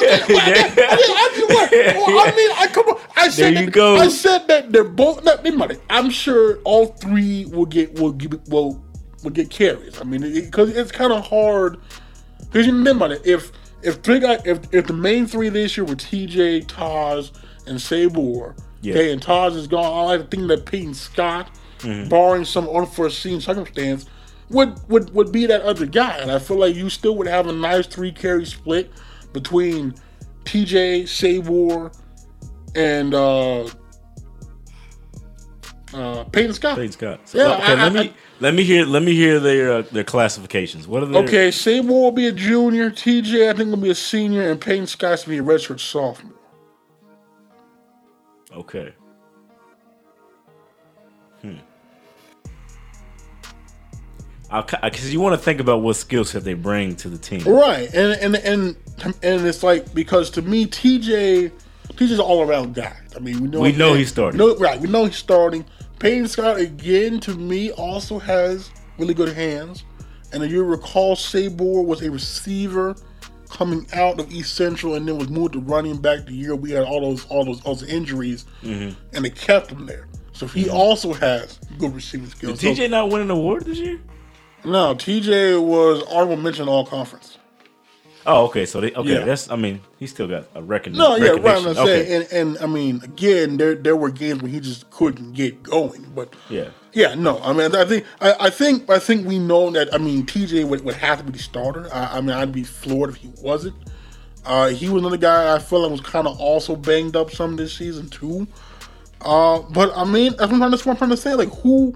mean, 2.35 2.51
I 2.57 2.67
come 2.71 2.87
on. 2.87 2.99
I 3.15 3.29
said 3.29 3.53
There 3.53 3.59
you 3.61 3.65
that, 3.67 3.71
go. 3.71 3.95
I 3.97 4.07
said 4.07 4.47
that 4.47 4.71
they're 4.71 4.83
both. 4.83 5.23
Not, 5.23 5.43
they 5.43 5.51
might- 5.51 5.79
I'm 5.89 6.09
sure 6.09 6.57
all 6.63 6.87
three 6.87 7.45
will 7.45 7.67
get 7.67 7.99
will 7.99 8.13
give 8.13 8.33
it- 8.33 8.41
will 8.47 8.83
will 9.23 9.31
get 9.31 9.49
carries. 9.49 9.99
I 9.99 10.03
mean, 10.03 10.21
because 10.21 10.75
it's 10.75 10.91
kind 10.91 11.11
of 11.13 11.25
hard. 11.27 11.77
Because 12.39 12.65
you 12.67 12.73
remember 12.73 13.11
it, 13.13 13.21
if 13.25 13.51
if 13.83 13.95
three 14.01 14.19
guys, 14.19 14.41
if 14.45 14.59
if 14.73 14.87
the 14.87 14.93
main 14.93 15.25
three 15.27 15.49
this 15.49 15.77
year 15.77 15.85
were 15.85 15.95
TJ, 15.95 16.67
Taj, 16.67 17.29
and 17.67 17.79
Sabor, 17.81 18.55
Yeah. 18.81 18.93
okay, 18.93 19.11
and 19.11 19.21
Taj 19.21 19.53
is 19.55 19.67
gone, 19.67 19.85
I 19.85 20.03
like 20.17 20.29
to 20.29 20.35
think 20.37 20.47
that 20.49 20.65
Peyton 20.65 20.93
Scott 20.93 21.49
barring 22.09 22.45
some 22.45 22.69
unforeseen 22.69 23.41
circumstance, 23.41 24.05
would, 24.49 24.75
would 24.87 25.11
would 25.15 25.31
be 25.31 25.45
that 25.47 25.61
other 25.63 25.85
guy. 25.87 26.17
And 26.17 26.29
I 26.29 26.37
feel 26.37 26.57
like 26.57 26.75
you 26.75 26.89
still 26.89 27.15
would 27.17 27.27
have 27.27 27.47
a 27.47 27.51
nice 27.53 27.87
three 27.87 28.11
carry 28.11 28.45
split 28.45 28.91
between 29.33 29.95
TJ, 30.45 31.07
Sabor, 31.07 31.91
and 32.75 33.13
uh, 33.15 33.67
uh, 35.93 36.23
Peyton 36.25 36.53
Scott. 36.53 36.75
Peyton 36.77 36.91
Scott. 36.91 37.19
So, 37.29 37.37
Yeah, 37.37 37.55
okay, 37.57 37.73
I- 37.73 37.83
let 37.89 37.93
me 37.93 37.99
I- 37.99 38.13
let 38.41 38.55
me 38.55 38.63
hear 38.63 38.85
let 38.85 39.03
me 39.03 39.13
hear 39.13 39.39
their 39.39 39.71
uh, 39.71 39.81
their 39.83 40.03
classifications. 40.03 40.87
What 40.87 41.03
are 41.03 41.05
their 41.05 41.23
Okay, 41.23 41.51
Sabor 41.51 41.87
will 41.87 42.11
be 42.11 42.25
a 42.25 42.31
junior. 42.31 42.89
TJ, 42.89 43.49
I 43.49 43.53
think, 43.53 43.69
will 43.69 43.77
be 43.77 43.91
a 43.91 43.95
senior, 43.95 44.49
and 44.49 44.59
Peyton 44.59 44.87
Scott's 44.87 45.25
will 45.25 45.31
be 45.31 45.37
a 45.37 45.43
redshirt 45.43 45.79
sophomore. 45.79 46.33
Okay. 48.51 48.93
Hmm. 51.41 51.57
Because 54.49 55.13
you 55.13 55.21
want 55.21 55.33
to 55.33 55.41
think 55.41 55.59
about 55.61 55.81
what 55.81 55.95
skill 55.95 56.25
set 56.25 56.43
they 56.43 56.55
bring 56.55 56.95
to 56.97 57.09
the 57.09 57.19
team. 57.19 57.43
Right, 57.43 57.93
and 57.93 58.13
and 58.13 58.35
and 58.35 58.75
and 59.23 59.45
it's 59.45 59.61
like 59.61 59.93
because 59.93 60.31
to 60.31 60.41
me, 60.41 60.65
TJ, 60.65 61.51
TJ's 61.93 62.13
an 62.13 62.19
all 62.19 62.41
around 62.41 62.73
guy. 62.73 62.97
I 63.15 63.19
mean, 63.19 63.39
we 63.39 63.47
know 63.47 63.61
We 63.61 63.71
know 63.71 63.93
he's 63.93 64.09
starting. 64.09 64.39
No, 64.39 64.57
right, 64.57 64.81
we 64.81 64.89
know 64.89 65.05
he's 65.05 65.15
starting. 65.15 65.63
Peyton 66.01 66.27
Scott 66.27 66.59
again 66.59 67.19
to 67.21 67.35
me 67.35 67.71
also 67.71 68.17
has 68.19 68.71
really 68.97 69.13
good 69.13 69.33
hands, 69.35 69.83
and 70.33 70.43
if 70.43 70.51
you 70.51 70.63
recall, 70.63 71.15
Sabor 71.15 71.83
was 71.83 72.01
a 72.01 72.09
receiver 72.09 72.95
coming 73.49 73.85
out 73.93 74.19
of 74.19 74.31
East 74.31 74.55
Central 74.55 74.95
and 74.95 75.07
then 75.07 75.17
was 75.17 75.29
moved 75.29 75.53
to 75.53 75.59
running 75.59 75.97
back 75.97 76.25
the 76.25 76.31
year 76.33 76.55
we 76.55 76.71
had 76.71 76.83
all 76.85 77.01
those 77.01 77.25
all 77.27 77.45
those 77.45 77.61
all 77.63 77.75
those 77.75 77.87
injuries, 77.87 78.45
Mm-hmm. 78.63 78.97
and 79.15 79.25
they 79.25 79.29
kept 79.29 79.69
him 79.71 79.85
there. 79.85 80.07
So 80.33 80.47
he 80.47 80.69
also 80.69 81.13
has 81.13 81.59
good 81.77 81.93
receiving 81.93 82.27
skills. 82.29 82.59
So- 82.59 82.67
TJ 82.73 82.89
not 82.89 83.09
winning 83.09 83.29
an 83.29 83.37
award 83.37 83.65
this 83.65 83.77
year? 83.77 83.99
no, 84.65 84.95
TJ 84.95 85.61
was 85.63 86.01
honorable 86.09 86.37
mention 86.37 86.67
all 86.67 86.85
conference. 86.85 87.37
Oh, 88.25 88.45
okay. 88.45 88.65
So 88.65 88.79
they 88.81 88.91
okay. 88.93 89.13
Yeah. 89.13 89.25
That's 89.25 89.49
I 89.49 89.55
mean 89.55 89.81
he 89.99 90.07
still 90.07 90.27
got 90.27 90.45
a 90.55 90.61
record. 90.61 90.93
No, 90.95 91.15
yeah, 91.15 91.29
right. 91.31 91.37
I'm 91.39 91.43
recognition. 91.43 91.85
saying, 91.85 92.23
and, 92.23 92.31
and 92.33 92.57
I 92.59 92.67
mean, 92.67 93.01
again, 93.03 93.57
there 93.57 93.75
there 93.75 93.95
were 93.95 94.11
games 94.11 94.41
where 94.41 94.51
he 94.51 94.59
just 94.59 94.89
couldn't 94.91 95.33
get 95.33 95.63
going, 95.63 96.05
but 96.15 96.33
Yeah. 96.49 96.69
yeah, 96.93 97.15
no, 97.15 97.39
I 97.39 97.53
mean, 97.53 97.75
I 97.75 97.85
think 97.85 98.05
I, 98.19 98.35
I 98.39 98.49
think 98.49 98.89
I 98.89 98.99
think 98.99 99.27
we 99.27 99.39
know 99.39 99.69
that. 99.71 99.93
I 99.93 99.97
mean, 99.97 100.25
TJ 100.25 100.67
would, 100.67 100.83
would 100.83 100.95
have 100.95 101.17
to 101.19 101.23
be 101.23 101.31
the 101.31 101.39
starter. 101.39 101.89
I, 101.93 102.17
I 102.17 102.21
mean, 102.21 102.31
I'd 102.35 102.51
be 102.51 102.63
floored 102.63 103.09
if 103.11 103.15
he 103.17 103.31
wasn't. 103.41 103.75
Uh, 104.45 104.69
he 104.69 104.89
was 104.89 105.01
another 105.01 105.17
guy 105.17 105.55
I 105.55 105.59
feel 105.59 105.81
like 105.81 105.91
was 105.91 106.01
kind 106.01 106.27
of 106.27 106.39
also 106.39 106.75
banged 106.75 107.15
up 107.15 107.29
some 107.31 107.55
this 107.55 107.73
season 107.75 108.09
too. 108.09 108.47
Uh, 109.21 109.59
but 109.69 109.95
I 109.95 110.03
mean, 110.03 110.31
that's 110.37 110.51
what 110.51 110.53
I'm 110.53 110.57
trying 110.57 110.61
to, 110.61 110.69
that's 110.77 110.85
what 110.85 110.91
I'm 110.93 110.97
trying 110.97 111.09
to 111.11 111.17
say. 111.17 111.33
Like 111.35 111.49
who? 111.61 111.95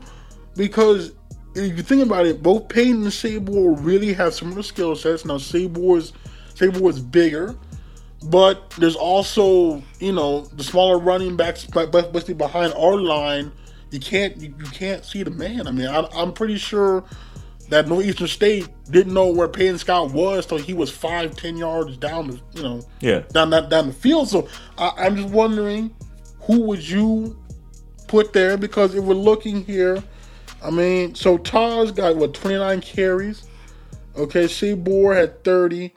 Because 0.55 1.11
if 1.56 1.78
you 1.78 1.84
think 1.84 2.03
about 2.03 2.26
it, 2.26 2.43
both 2.43 2.68
Payton 2.70 3.03
and 3.03 3.14
Sabor 3.14 3.72
really 3.72 4.14
have 4.14 4.34
similar 4.34 4.64
skill 4.64 4.95
sets. 4.95 5.26
Now 5.26 5.38
Sabor's 5.38 6.14
Sabor 6.53 6.89
is 6.89 6.99
bigger, 6.99 7.56
but 8.30 8.70
there's 8.72 8.95
also 8.95 9.82
you 9.99 10.12
know 10.14 10.41
the 10.41 10.64
smaller 10.64 10.97
running 10.99 11.36
backs, 11.36 11.66
basically 11.66 12.34
behind 12.34 12.74
our 12.74 12.97
line, 12.97 13.51
you 13.91 13.99
can't 13.99 14.36
you, 14.38 14.53
you 14.60 14.66
can't 14.72 15.06
see 15.06 15.24
the 15.24 15.32
man. 15.32 15.68
I 15.68 15.72
mean, 15.72 15.88
I, 15.88 16.08
I'm 16.14 16.34
pretty 16.34 16.58
sure 16.58 17.03
that 17.70 17.88
Northeastern 17.88 18.28
State 18.28 18.68
didn't 18.91 19.14
know 19.14 19.28
where 19.28 19.47
Payton 19.47 19.80
Scott 19.80 20.12
was 20.12 20.45
till 20.45 20.60
he 20.60 20.74
was 20.74 20.91
five, 20.91 21.36
ten 21.36 21.58
yards 21.58 21.97
down 21.97 22.28
the 22.28 22.39
you 22.53 22.64
know 22.64 22.82
Yeah. 23.01 23.20
down 23.34 23.49
that 23.51 23.70
down 23.70 23.88
the 23.88 23.93
field. 23.93 24.30
So 24.30 24.47
I, 24.78 24.91
I'm 24.97 25.16
just 25.16 25.30
wondering 25.30 25.93
who 26.41 26.62
would 26.64 26.88
you 26.88 27.38
put 28.08 28.34
there 28.34 28.56
because 28.56 28.93
if 28.93 29.03
we're 29.03 29.16
looking 29.16 29.66
here, 29.66 30.03
I 30.66 30.72
mean, 30.72 31.13
so 31.13 31.38
Taj 31.38 31.91
got 31.91 32.16
what 32.16 32.34
29 32.34 32.82
carries. 32.82 33.47
Okay, 34.18 34.47
Sabor 34.47 35.13
had 35.13 35.43
30, 35.43 35.93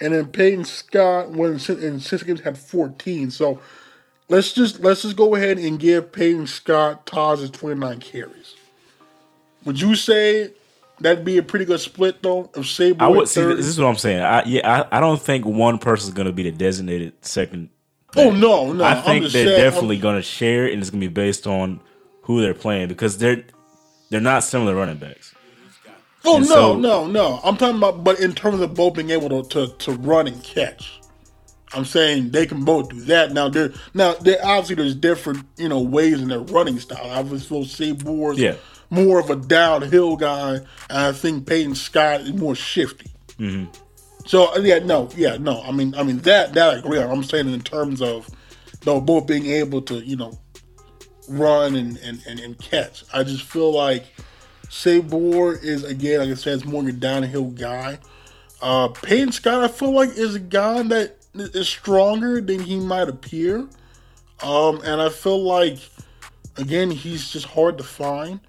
and 0.00 0.14
then 0.14 0.26
Peyton 0.26 0.64
Scott 0.64 1.30
when 1.30 1.52
in 1.52 2.00
six 2.00 2.22
games 2.22 2.40
had 2.40 2.56
14. 2.56 3.30
So 3.30 3.60
let's 4.28 4.52
just 4.52 4.80
let's 4.80 5.02
just 5.02 5.16
go 5.16 5.34
ahead 5.34 5.58
and 5.58 5.78
give 5.78 6.12
Peyton 6.12 6.46
Scott 6.46 7.06
Taj's 7.06 7.50
29 7.50 7.98
carries. 8.00 8.54
Would 9.64 9.80
you 9.80 9.96
say 9.96 10.52
that'd 11.00 11.24
be 11.24 11.38
a 11.38 11.42
pretty 11.42 11.64
good 11.64 11.80
split 11.80 12.22
though? 12.22 12.50
of 12.54 12.66
Sabor 12.66 13.02
I 13.02 13.08
would 13.08 13.28
see. 13.28 13.42
This 13.42 13.66
is 13.66 13.80
what 13.80 13.88
I'm 13.88 13.96
saying. 13.96 14.22
I, 14.22 14.44
yeah, 14.44 14.84
I, 14.92 14.98
I 14.98 15.00
don't 15.00 15.20
think 15.20 15.44
one 15.44 15.78
person's 15.78 16.14
going 16.14 16.26
to 16.26 16.32
be 16.32 16.44
the 16.44 16.52
designated 16.52 17.12
second. 17.24 17.70
Oh 18.14 18.30
no, 18.30 18.72
no! 18.72 18.84
I 18.84 18.94
think 19.00 19.24
they're 19.24 19.46
saying- 19.46 19.60
definitely 19.60 19.98
going 19.98 20.16
to 20.16 20.22
share, 20.22 20.66
it 20.68 20.72
and 20.72 20.80
it's 20.80 20.90
going 20.90 21.00
to 21.00 21.08
be 21.08 21.12
based 21.12 21.46
on 21.46 21.80
who 22.22 22.40
they're 22.40 22.54
playing 22.54 22.88
because 22.88 23.18
they're 23.18 23.44
they're 24.10 24.20
not 24.20 24.44
similar 24.44 24.74
running 24.74 24.98
backs. 24.98 25.34
Oh 26.24 26.38
And 26.38 26.48
no, 26.48 26.54
so- 26.54 26.78
no, 26.78 27.06
no! 27.06 27.40
I'm 27.44 27.56
talking 27.56 27.76
about, 27.76 28.02
but 28.02 28.18
in 28.20 28.32
terms 28.34 28.60
of 28.60 28.74
both 28.74 28.94
being 28.94 29.10
able 29.10 29.42
to, 29.42 29.48
to, 29.66 29.72
to 29.76 29.92
run 29.92 30.26
and 30.26 30.42
catch, 30.42 31.00
I'm 31.72 31.84
saying 31.84 32.30
they 32.30 32.46
can 32.46 32.64
both 32.64 32.88
do 32.88 33.00
that. 33.02 33.32
Now 33.32 33.48
there, 33.48 33.72
now 33.94 34.14
there 34.14 34.38
obviously 34.44 34.76
there's 34.76 34.94
different 34.96 35.44
you 35.56 35.68
know 35.68 35.80
ways 35.80 36.20
in 36.20 36.28
their 36.28 36.40
running 36.40 36.80
style. 36.80 37.10
I 37.10 37.20
was 37.20 37.44
supposed 37.44 37.76
to 37.76 37.76
say 37.76 38.04
Moore's 38.04 38.38
Yeah. 38.38 38.56
more 38.90 39.20
of 39.20 39.30
a 39.30 39.36
downhill 39.36 40.16
guy, 40.16 40.54
and 40.56 40.64
I 40.90 41.12
think 41.12 41.46
Peyton 41.46 41.74
Scott 41.76 42.22
is 42.22 42.32
more 42.32 42.54
shifty. 42.56 43.10
Mm-hmm. 43.38 43.70
So 44.26 44.52
uh, 44.52 44.58
yeah, 44.60 44.80
no, 44.80 45.08
yeah, 45.14 45.36
no. 45.36 45.62
I 45.62 45.70
mean, 45.70 45.94
I 45.94 46.02
mean 46.02 46.18
that 46.20 46.54
that 46.54 46.74
I 46.74 46.78
agree. 46.78 46.98
I'm 47.00 47.22
saying 47.22 47.52
in 47.52 47.60
terms 47.60 48.02
of 48.02 48.28
though 48.80 49.00
both 49.00 49.28
being 49.28 49.46
able 49.46 49.80
to 49.82 49.96
you 49.98 50.16
know 50.16 50.36
run 51.28 51.74
and, 51.76 51.96
and, 51.98 52.22
and, 52.26 52.40
and 52.40 52.58
catch. 52.58 53.04
I 53.12 53.22
just 53.22 53.42
feel 53.42 53.72
like 53.72 54.04
Sabor 54.68 55.54
is 55.54 55.84
again, 55.84 56.20
like 56.20 56.28
I 56.30 56.34
said, 56.34 56.54
is 56.54 56.64
more 56.64 56.82
of 56.82 56.88
a 56.88 56.92
downhill 56.92 57.50
guy. 57.50 57.98
Uh, 58.60 58.88
Peyton 58.88 59.32
Scott, 59.32 59.64
I 59.64 59.68
feel 59.68 59.92
like 59.92 60.10
is 60.10 60.34
a 60.34 60.40
guy 60.40 60.82
that 60.84 61.16
is 61.34 61.68
stronger 61.68 62.40
than 62.40 62.60
he 62.60 62.78
might 62.78 63.08
appear. 63.08 63.68
Um, 64.42 64.80
and 64.84 65.00
I 65.00 65.08
feel 65.08 65.42
like 65.42 65.78
again 66.56 66.90
he's 66.90 67.30
just 67.30 67.46
hard 67.46 67.78
to 67.78 67.84
find. 67.84 68.40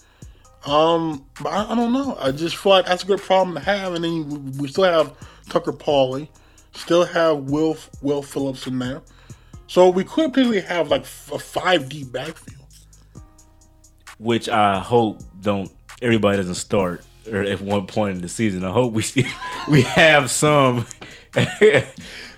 Um, 0.66 1.26
but 1.42 1.50
I, 1.50 1.72
I 1.72 1.76
don't 1.76 1.94
know. 1.94 2.18
I 2.20 2.32
just 2.32 2.58
feel 2.58 2.72
like 2.74 2.86
that's 2.86 3.04
a 3.04 3.08
good 3.08 3.22
problem 3.22 3.56
to 3.56 3.62
have. 3.62 3.94
And 3.94 4.04
then 4.04 4.30
we, 4.30 4.62
we 4.62 4.68
still 4.68 4.84
have 4.84 5.16
Tucker 5.50 5.72
Pauly, 5.72 6.28
still 6.74 7.06
have 7.06 7.38
Will 7.50 7.78
Will 8.02 8.22
Phillips 8.22 8.68
in 8.68 8.80
there. 8.80 9.02
So 9.68 9.90
we 9.90 10.04
could 10.04 10.34
potentially 10.34 10.62
have 10.62 10.90
like 10.90 11.02
a 11.02 11.40
five 11.40 11.90
D 11.90 12.04
backfield. 12.04 12.57
Which 14.18 14.50
I 14.50 14.80
hope 14.80 15.22
don't 15.42 15.72
everybody 16.02 16.38
doesn't 16.38 16.56
start 16.56 17.04
or 17.32 17.42
at 17.42 17.62
one 17.62 17.88
point 17.88 18.16
in 18.16 18.22
the 18.22 18.30
season. 18.30 18.64
I 18.64 18.72
hope 18.72 18.94
we 18.94 19.02
see, 19.02 19.28
we 19.70 19.82
have 19.84 20.32
some. 20.32 20.86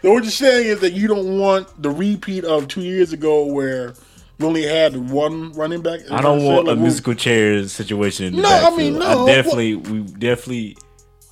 So 0.01 0.13
what 0.13 0.23
you're 0.23 0.31
saying 0.31 0.67
is 0.67 0.79
that 0.79 0.93
you 0.93 1.07
don't 1.09 1.37
want 1.39 1.81
the 1.81 1.89
repeat 1.89 2.45
of 2.45 2.69
two 2.69 2.81
years 2.81 3.11
ago 3.11 3.45
where 3.45 3.93
we 4.37 4.45
only 4.45 4.63
had 4.63 4.95
one 4.95 5.51
running 5.51 5.81
back. 5.81 5.99
I 6.09 6.21
don't 6.21 6.45
want 6.45 6.69
a 6.69 6.75
musical 6.75 7.13
chairs 7.13 7.73
situation. 7.73 8.27
In 8.27 8.35
the 8.37 8.41
No, 8.43 8.49
I 8.49 8.75
mean, 8.77 8.97
no, 8.97 9.25
I 9.25 9.27
definitely, 9.27 9.75
we 9.75 9.99
definitely, 10.03 10.77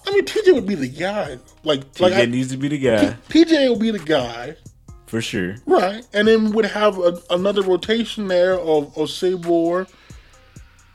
I 0.06 0.12
mean, 0.12 0.26
TJ 0.26 0.54
would 0.54 0.66
be 0.68 0.76
the 0.76 0.90
guy. 0.90 1.38
Like, 1.64 1.94
TJ 1.94 2.02
like 2.02 2.14
I, 2.14 2.26
needs 2.26 2.52
to 2.52 2.58
be 2.58 2.68
the 2.68 2.78
guy 2.78 3.16
PJ 3.30 3.70
will 3.70 3.80
be 3.80 3.92
the 3.92 4.00
guy, 4.00 4.58
for 5.06 5.22
sure. 5.22 5.56
right? 5.66 6.06
And 6.12 6.28
then 6.28 6.52
we'd 6.52 6.66
have 6.66 6.98
a, 7.00 7.22
another 7.30 7.62
rotation 7.62 8.28
there 8.28 8.60
of, 8.60 8.98
of 8.98 9.10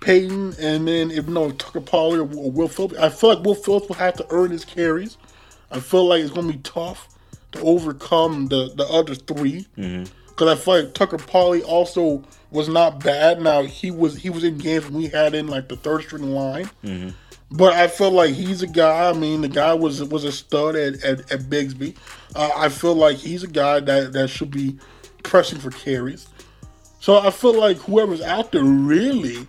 Peyton, 0.02 0.54
and 0.58 0.86
then 0.86 1.10
if 1.10 1.26
no 1.28 1.50
Tucker 1.52 1.80
Pauly 1.80 2.18
or, 2.18 2.38
or 2.38 2.50
Will 2.50 2.68
Phillips. 2.68 2.96
I 2.98 3.08
feel 3.08 3.30
like 3.34 3.44
Will 3.44 3.54
Phillips 3.54 3.88
will 3.88 3.96
have 3.96 4.14
to 4.14 4.26
earn 4.30 4.50
his 4.50 4.64
carries. 4.64 5.16
I 5.70 5.80
feel 5.80 6.06
like 6.06 6.20
it's 6.22 6.32
gonna 6.32 6.52
be 6.52 6.58
tough 6.58 7.08
to 7.52 7.60
overcome 7.60 8.48
the 8.48 8.72
the 8.74 8.84
other 8.86 9.14
three. 9.14 9.66
Because 10.28 10.48
I 10.58 10.60
feel 10.62 10.82
like 10.82 10.94
Tucker 10.94 11.18
Pauly 11.18 11.62
also 11.64 12.22
was 12.50 12.68
not 12.68 13.02
bad. 13.02 13.40
Now 13.40 13.62
he 13.62 13.90
was 13.90 14.16
he 14.16 14.30
was 14.30 14.44
in 14.44 14.58
games 14.58 14.84
when 14.86 14.94
we 14.94 15.08
had 15.08 15.34
in 15.34 15.46
like 15.46 15.68
the 15.68 15.76
third 15.76 16.02
string 16.02 16.30
line. 16.32 16.70
But 17.50 17.74
I 17.74 17.86
feel 17.86 18.10
like 18.10 18.34
he's 18.34 18.62
a 18.62 18.66
guy. 18.66 19.10
I 19.10 19.12
mean, 19.12 19.42
the 19.42 19.48
guy 19.48 19.74
was 19.74 20.02
was 20.04 20.24
a 20.24 20.32
stud 20.32 20.74
at 20.74 21.02
at, 21.04 21.30
at 21.30 21.50
Bixby. 21.50 21.94
Uh, 22.34 22.50
I 22.56 22.68
feel 22.70 22.94
like 22.94 23.18
he's 23.18 23.42
a 23.42 23.48
guy 23.48 23.80
that 23.80 24.12
that 24.14 24.28
should 24.28 24.50
be 24.50 24.78
pressing 25.22 25.58
for 25.58 25.70
carries. 25.70 26.26
So 27.00 27.18
I 27.18 27.30
feel 27.30 27.58
like 27.58 27.76
whoever's 27.78 28.22
out 28.22 28.52
there 28.52 28.64
really, 28.64 29.46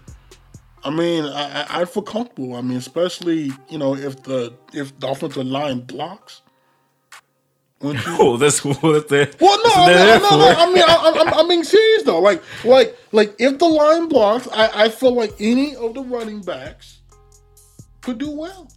I 0.86 0.90
mean, 0.90 1.24
I, 1.26 1.82
I 1.82 1.86
feel 1.86 2.04
comfortable. 2.04 2.56
I 2.56 2.62
mean, 2.62 2.78
especially 2.78 3.52
you 3.70 3.78
know 3.78 3.96
if 3.96 4.24
the 4.24 4.54
if 4.74 4.98
the 5.00 5.08
offensive 5.08 5.46
line 5.46 5.82
blocks. 5.82 6.42
You- 7.82 7.94
Oh, 8.08 8.38
that's 8.38 8.64
what 8.64 9.10
they're. 9.10 9.30
well, 9.42 9.58
no, 9.58 9.72
I 9.76 9.88
mean, 9.88 10.22
no, 10.24 10.30
no, 10.40 10.56
I 10.58 10.74
mean, 10.74 10.84
I, 10.88 11.14
I'm, 11.28 11.34
I'm 11.34 11.48
being 11.50 11.66
serious 11.66 12.04
though. 12.04 12.20
Like, 12.22 12.42
like, 12.64 12.98
like, 13.12 13.36
if 13.40 13.60
the 13.60 13.66
line 13.66 14.08
blocks, 14.08 14.48
I, 14.54 14.86
I 14.86 14.90
feel 14.90 15.14
like 15.14 15.34
any 15.42 15.76
of 15.76 15.94
the 15.94 16.02
running 16.02 16.40
backs 16.40 17.02
could 18.00 18.20
do 18.20 18.32
well. 18.32 18.72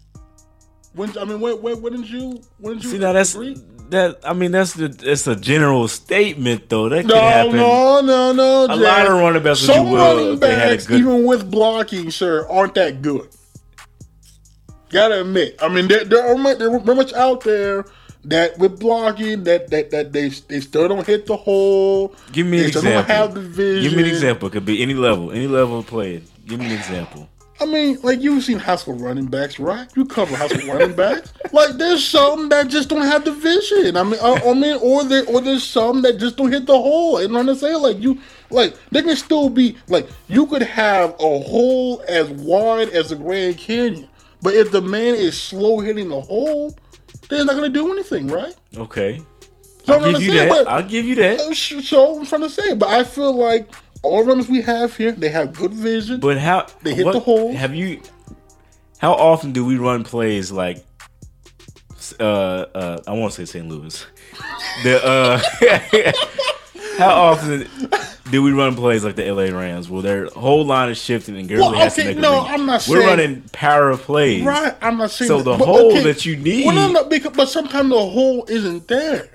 When 0.95 1.17
I 1.19 1.25
mean, 1.25 1.41
when, 1.41 1.63
when, 1.63 1.81
wouldn't 1.83 2.09
you? 2.09 2.41
Wouldn't 2.59 2.83
you 2.83 2.91
See 2.91 2.99
now 2.99 3.13
that's 3.13 3.35
agree? 3.37 3.57
That. 3.91 4.19
I 4.25 4.33
mean, 4.33 4.51
that's 4.53 4.75
the. 4.75 4.95
It's 5.03 5.27
a 5.27 5.37
general 5.37 5.89
statement, 5.89 6.69
though. 6.69 6.89
That 6.89 7.03
could 7.05 7.15
No, 7.15 7.21
happen. 7.21 7.57
no, 7.57 8.01
no, 8.01 8.33
no. 8.33 8.65
A 8.65 8.69
Jack. 8.69 8.79
lot 8.79 9.07
of 9.07 9.13
running 9.21 9.43
backs 9.43 9.61
Some 9.61 9.93
running 9.93 10.35
if 10.35 10.41
they 10.41 10.55
had 10.55 10.69
a 10.69 10.71
backs, 10.73 10.87
good- 10.87 11.01
even 11.01 11.25
with 11.25 11.51
blocking, 11.51 12.11
sir, 12.11 12.47
aren't 12.49 12.75
that 12.75 13.03
good. 13.03 13.29
Gotta 14.91 15.21
admit. 15.23 15.57
I 15.61 15.69
mean, 15.69 15.89
there, 15.89 16.05
there 16.05 16.25
are 16.27 16.37
mu- 16.37 16.55
there 16.55 16.73
are 16.75 16.79
very 16.79 16.97
much 16.97 17.13
out 17.15 17.43
there 17.43 17.85
that 18.25 18.57
with 18.59 18.79
blocking 18.79 19.45
that 19.45 19.69
that 19.71 19.91
that 19.91 20.13
they 20.13 20.29
they 20.29 20.61
still 20.61 20.87
don't 20.89 21.07
hit 21.07 21.27
the 21.27 21.37
hole. 21.37 22.15
Give 22.33 22.47
me 22.47 22.59
they 22.59 22.65
an 22.67 22.71
still 22.71 22.83
example. 22.83 23.03
don't 23.09 23.17
have 23.17 23.35
the 23.35 23.41
vision. 23.41 23.83
Give 23.91 23.97
me 23.97 24.03
an 24.05 24.09
example. 24.15 24.49
It 24.49 24.53
could 24.53 24.65
be 24.65 24.83
any 24.83 24.95
level, 24.95 25.33
any 25.33 25.47
level 25.49 25.81
of 25.81 25.87
playing. 25.87 26.23
Give 26.47 26.61
me 26.61 26.67
an 26.67 26.73
example. 26.73 27.29
I 27.61 27.65
mean, 27.65 27.99
like 28.03 28.21
you've 28.21 28.45
seen 28.45 28.59
high 28.59 28.77
school 28.77 28.95
running 28.95 29.27
backs, 29.27 29.59
right? 29.59 29.89
You 29.97 30.05
cover 30.05 30.37
high 30.37 30.49
school 30.49 30.75
running 30.75 30.95
backs. 30.97 31.33
Like 31.53 31.77
there's 31.77 32.05
some 32.07 32.49
that 32.51 32.69
just 32.69 32.89
don't 32.91 33.01
have 33.07 33.25
the 33.25 33.33
vision. 33.33 33.97
I 33.97 34.03
mean, 34.03 34.21
I, 34.23 34.35
I 34.45 34.53
mean, 34.55 34.79
or 34.83 35.05
there, 35.05 35.25
or 35.27 35.41
there's 35.41 35.65
some 35.65 36.03
that 36.03 36.19
just 36.19 36.37
don't 36.37 36.53
hit 36.53 36.67
the 36.67 36.77
hole. 36.77 37.21
You 37.23 37.29
know 37.29 37.39
what 37.39 37.49
I'm 37.49 37.55
saying? 37.55 37.81
Like 37.81 37.99
you, 38.01 38.19
like 38.51 38.75
they 38.91 39.03
can 39.03 39.17
still 39.17 39.49
be 39.49 39.77
like 39.89 40.07
you 40.29 40.47
could 40.47 40.63
have 40.63 41.11
a 41.15 41.39
hole 41.41 42.03
as 42.09 42.29
wide 42.31 42.91
as 42.91 43.09
the 43.11 43.17
Grand 43.17 43.57
Canyon, 43.57 44.09
but 44.43 44.55
if 44.55 44.71
the 44.71 44.83
man 44.83 45.15
is 45.15 45.41
slow 45.41 45.81
hitting 45.81 46.09
the 46.11 46.21
hole, 46.21 46.77
then 47.29 47.41
it's 47.41 47.47
not 47.47 47.55
gonna 47.55 47.69
do 47.71 47.91
anything, 47.93 48.29
right? 48.29 48.55
Okay. 48.77 49.23
So 49.85 49.95
I'll 49.95 50.05
I'm 50.05 50.13
give 50.13 50.23
you 50.23 50.33
that. 50.35 50.49
but- 50.51 50.67
I'll 50.69 50.83
give 50.83 51.05
you 51.07 51.15
that. 51.15 51.41
Uh, 51.41 51.55
so 51.55 52.19
I'm 52.19 52.27
trying 52.27 52.43
to 52.43 52.51
say, 52.51 52.75
but 52.75 52.89
I 52.89 53.03
feel 53.05 53.33
like 53.33 53.71
all 54.07 54.25
runners 54.25 54.49
we 54.49 54.63
have 54.63 54.97
here, 54.97 55.13
they 55.13 55.29
have 55.29 55.53
good 55.55 55.73
vision. 55.75 56.21
But 56.21 56.39
how 56.39 56.67
They 56.83 56.95
hit 56.95 57.05
what- 57.07 57.13
the 57.13 57.21
hole. 57.21 57.55
Have 57.55 57.75
you? 57.75 58.01
How 58.99 59.13
often 59.13 59.53
do 59.53 59.65
we 59.65 59.77
run 59.77 60.05
plays 60.05 60.51
like? 60.51 60.85
Uh, 62.21 62.23
uh, 62.23 62.99
I 63.07 63.13
won't 63.13 63.33
say 63.33 63.45
St. 63.45 63.69
Louis. 63.69 64.05
The 64.85 65.03
uh, 65.05 66.13
how 66.99 67.09
often 67.15 67.67
do 68.31 68.43
we 68.43 68.53
run 68.53 68.75
plays 68.77 69.05
like 69.05 69.17
the 69.17 69.31
LA 69.31 69.45
Rams, 69.59 69.89
where 69.89 70.03
their 70.03 70.27
whole 70.27 70.65
line 70.67 70.91
is 70.91 70.99
shifting 71.03 71.37
and 71.39 71.49
Gurley 71.49 71.63
Well, 71.63 71.73
has 71.75 71.95
to 71.95 72.03
okay, 72.03 72.11
make 72.15 72.19
no? 72.19 72.41
I'm 72.41 72.67
not 72.67 72.87
We're 72.89 72.99
saying- 72.99 73.07
running 73.09 73.43
power 73.53 73.97
plays, 73.97 74.45
Right, 74.45 74.75
I'm 74.83 74.99
not 74.99 75.11
saying 75.13 75.29
So 75.29 75.41
the 75.41 75.57
hole 75.57 75.95
that 76.03 76.27
you 76.27 76.37
need- 76.37 76.67
Well, 76.67 76.75
no, 76.75 76.93
no, 77.03 77.05
because 77.09 77.33
but 77.35 77.49
sometimes 77.49 77.89
the 77.89 77.99
hole 77.99 78.45
isn't 78.49 78.87
there. 78.89 79.29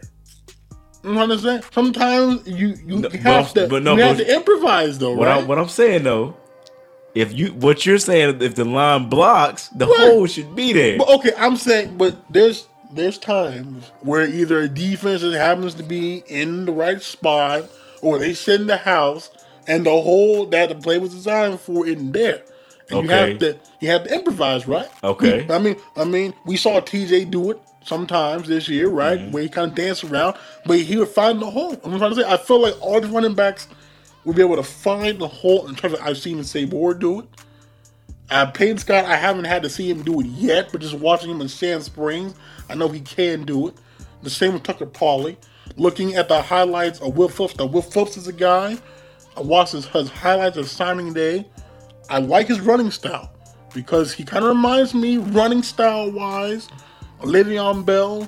You 1.04 1.18
understand? 1.20 1.64
Sometimes 1.72 2.48
you 2.48 2.76
you 2.86 3.00
No, 3.00 3.10
have 3.10 3.54
but- 3.54 3.62
to 3.62 3.68
but 3.68 3.84
no, 3.84 3.96
you 3.96 4.02
have 4.04 4.18
to 4.18 4.36
improvise 4.36 5.00
though, 5.00 5.14
What, 5.16 5.28
right? 5.28 5.44
I, 5.44 5.46
what 5.46 5.58
I'm 5.58 5.70
saying 5.70 6.04
though, 6.04 6.36
if 7.16 7.34
you 7.38 7.48
what 7.54 7.86
you're 7.86 7.98
saying, 7.98 8.42
if 8.42 8.56
the 8.56 8.66
line 8.66 9.10
blocks, 9.10 9.68
the 9.70 9.88
Right. 9.88 9.98
hole 10.12 10.28
should 10.28 10.56
be 10.56 10.74
there. 10.74 10.98
but 10.98 11.10
okay, 11.10 11.32
I'm 11.38 11.58
saying, 11.58 11.98
but 11.98 12.16
there's 12.30 12.68
there's 12.94 13.18
times 13.18 13.90
where 14.02 14.28
either 14.28 14.60
a 14.60 14.68
defense 14.68 15.22
happens 15.22 15.74
to 15.76 15.84
be 15.84 16.24
in 16.28 16.66
the 16.66 16.72
right 16.74 17.02
spot, 17.02 17.66
or 18.02 18.20
they 18.20 18.34
sit 18.34 18.60
in 18.62 18.68
the 18.68 18.78
house, 18.78 19.30
and 19.68 19.86
the 19.86 19.90
hole 20.02 20.46
that 20.48 20.70
the 20.70 20.76
play 20.76 20.98
was 21.00 21.14
designed 21.14 21.60
for 21.60 21.88
isn't 21.88 22.12
there. 22.12 22.42
And 22.90 23.04
you 23.04 23.10
have 23.10 23.40
to 23.40 23.58
you 23.80 23.88
have 23.90 24.04
to 24.04 24.14
improvise, 24.14 24.68
right? 24.68 24.88
Okay. 25.04 25.48
I 25.50 25.58
mean, 25.58 25.78
I 25.96 26.04
mean, 26.04 26.34
we 26.46 26.58
saw 26.58 26.80
TJ 26.82 27.32
do 27.32 27.52
it 27.52 27.60
sometimes 27.84 28.48
this 28.48 28.68
year, 28.68 28.90
right? 28.90 29.20
Mm-hmm. 29.20 29.32
Where 29.32 29.44
he 29.44 29.50
kind 29.50 29.72
of 29.72 29.76
danced 29.76 30.04
around, 30.04 30.38
but 30.66 30.80
he 30.80 30.98
would 30.98 31.10
find 31.10 31.42
the 31.42 31.50
hole. 31.50 31.74
I'm 31.84 31.98
trying 31.98 32.12
to 32.12 32.16
say, 32.16 32.28
I 32.28 32.38
feel 32.38 32.62
like 32.62 32.80
all 32.82 33.02
the 33.02 33.08
running 33.08 33.34
backs 33.34 33.68
will 34.24 34.34
be 34.34 34.42
able 34.42 34.56
to 34.56 34.64
find 34.64 35.20
the 35.20 35.28
hole 35.28 35.68
in 35.68 35.76
terms 35.76 35.96
of 35.96 36.02
I've 36.02 36.18
seen 36.18 36.44
Sabor 36.44 36.94
do 36.94 37.22
it. 37.22 37.28
Uh, 38.30 38.50
Peyton 38.50 38.78
Scott, 38.78 39.06
I 39.06 39.18
haven't 39.18 39.44
had 39.44 39.62
to 39.64 39.70
see 39.70 39.90
him 39.90 40.04
do 40.04 40.22
it 40.22 40.26
yet, 40.28 40.70
but 40.72 40.80
just 40.80 40.94
watching 40.94 41.30
him 41.30 41.42
in 41.42 41.50
Sand 41.50 41.84
Springs, 41.84 42.34
I 42.70 42.76
know 42.76 42.88
he 42.88 43.02
can 43.02 43.44
do 43.44 43.68
it. 43.68 43.76
The 44.24 44.30
same 44.30 44.54
with 44.54 44.64
Tucker 44.64 44.86
Pauley. 44.86 45.36
Looking 45.76 46.16
at 46.16 46.30
the 46.30 46.42
highlights 46.42 47.02
of 47.02 47.18
Will 47.18 47.28
Phillips, 47.28 47.58
now 47.58 47.66
Will 47.66 47.82
Phillips 47.82 48.16
is 48.16 48.28
a 48.28 48.34
guy. 48.34 48.78
I 49.36 49.42
watched 49.42 49.74
his, 49.74 49.86
his 49.88 50.10
highlights 50.10 50.58
of 50.58 50.70
signing 50.70 51.14
day. 51.14 51.46
I 52.10 52.20
like 52.20 52.48
his 52.48 52.60
running 52.62 52.92
style 52.92 53.34
because 53.74 54.14
he 54.14 54.24
kind 54.24 54.44
of 54.44 54.50
reminds 54.50 54.94
me, 54.94 55.18
running 55.18 55.64
style 55.64 56.12
wise, 56.12 56.70
Le'Veon 57.24 57.86
Bell, 57.86 58.28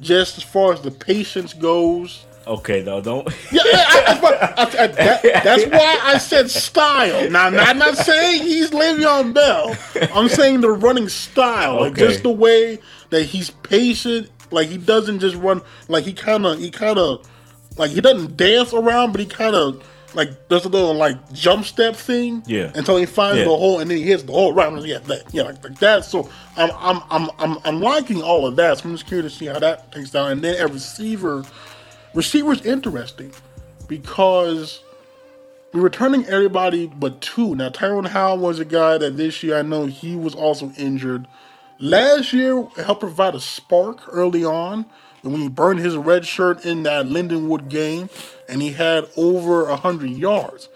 just 0.00 0.36
as 0.38 0.44
far 0.44 0.72
as 0.72 0.80
the 0.80 0.90
patience 0.90 1.52
goes. 1.54 2.24
okay, 2.46 2.80
though, 2.82 3.00
don't. 3.00 3.26
Yeah, 3.50 3.62
yeah, 3.64 3.84
I, 3.88 4.02
that's, 4.06 4.22
why, 4.22 4.30
I, 4.30 4.62
I, 4.84 4.86
that, 4.86 5.22
that's 5.44 5.64
why 5.72 6.00
I 6.02 6.18
said 6.18 6.50
style. 6.50 7.30
Now, 7.30 7.50
now, 7.50 7.64
I'm 7.64 7.78
not 7.78 7.96
saying 7.96 8.42
he's 8.42 8.70
Le'Veon 8.70 9.32
Bell. 9.34 9.76
I'm 10.14 10.28
saying 10.28 10.60
the 10.60 10.70
running 10.70 11.08
style, 11.08 11.80
like 11.80 11.92
Okay. 11.92 12.02
just 12.06 12.22
the 12.22 12.30
way 12.30 12.78
that 13.10 13.22
he's 13.24 13.50
patient. 13.50 14.30
Like 14.52 14.68
he 14.68 14.78
doesn't 14.78 15.18
just 15.20 15.34
run. 15.36 15.60
Like 15.88 16.04
he 16.04 16.12
kind 16.12 16.46
of, 16.46 16.58
he 16.60 16.70
kind 16.70 16.98
of, 16.98 17.28
like 17.78 17.90
he 17.90 18.00
doesn't 18.00 18.36
dance 18.36 18.72
around, 18.72 19.10
but 19.12 19.20
he 19.20 19.26
kind 19.26 19.56
of 19.56 19.82
like 20.16 20.48
does 20.48 20.64
a 20.64 20.68
little 20.68 20.94
like 20.94 21.32
jump 21.32 21.64
step 21.66 21.94
thing. 21.94 22.42
Yeah. 22.46 22.72
Until 22.74 22.96
he 22.96 23.06
finds 23.06 23.38
Yeah. 23.38 23.44
the 23.44 23.50
hole, 23.56 23.78
and 23.78 23.90
then 23.90 23.98
he 23.98 24.04
hits 24.04 24.24
the 24.24 24.32
hole 24.32 24.52
right. 24.52 24.72
Yeah, 24.84 24.98
that, 24.98 25.24
yeah, 25.32 25.42
like, 25.42 25.62
like 25.62 25.78
that. 25.78 26.04
So 26.04 26.28
I'm, 26.56 26.70
I'm, 26.76 27.02
I'm, 27.10 27.30
I'm, 27.38 27.58
I'm 27.64 27.80
liking 27.80 28.22
all 28.22 28.46
of 28.46 28.56
that. 28.56 28.78
So 28.78 28.88
I'm 28.88 28.94
just 28.94 29.06
curious 29.06 29.32
to 29.34 29.38
see 29.38 29.46
how 29.46 29.58
that 29.60 29.92
takes 29.92 30.10
down. 30.10 30.32
And 30.32 30.42
then 30.42 30.60
a 30.60 30.66
receiver 30.66 31.44
receiver's 32.14 32.62
interesting 32.62 33.32
because 33.88 34.82
we're 35.72 35.82
returning 35.82 36.24
everybody 36.26 36.86
but 36.86 37.20
two. 37.20 37.54
Now 37.54 37.68
Tyrone 37.68 38.06
Howell 38.06 38.38
was 38.38 38.58
a 38.58 38.64
guy 38.64 38.98
that 38.98 39.16
this 39.16 39.42
year 39.42 39.58
I 39.58 39.62
know 39.62 39.86
he 39.86 40.16
was 40.16 40.34
also 40.34 40.72
injured. 40.78 41.28
Last 41.78 42.32
year 42.32 42.66
helped 42.76 43.00
provide 43.00 43.34
a 43.34 43.40
spark 43.40 44.00
early 44.10 44.44
on 44.44 44.86
when 45.30 45.40
he 45.40 45.48
burned 45.48 45.80
his 45.80 45.96
red 45.96 46.26
shirt 46.26 46.64
in 46.64 46.82
that 46.84 47.06
Lindenwood 47.06 47.68
game 47.68 48.08
and 48.48 48.62
he 48.62 48.72
had 48.72 49.06
over 49.16 49.74
hundred 49.76 50.10
yards. 50.10 50.68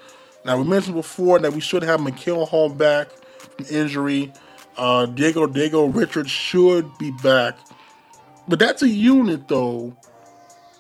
Now 0.44 0.58
we 0.58 0.64
mentioned 0.64 0.96
before 0.96 1.38
that 1.38 1.52
we 1.52 1.60
should 1.60 1.82
have 1.82 2.00
McKeel 2.00 2.48
Hall 2.48 2.68
back 2.68 3.10
from 3.10 3.66
injury. 3.70 4.32
Uh, 4.76 5.06
Diego 5.06 5.46
Diego 5.46 5.86
Richards 5.86 6.30
should 6.30 6.90
be 6.98 7.10
back. 7.22 7.58
But 8.48 8.58
that's 8.58 8.82
a 8.82 8.88
unit 8.88 9.48
though 9.48 9.96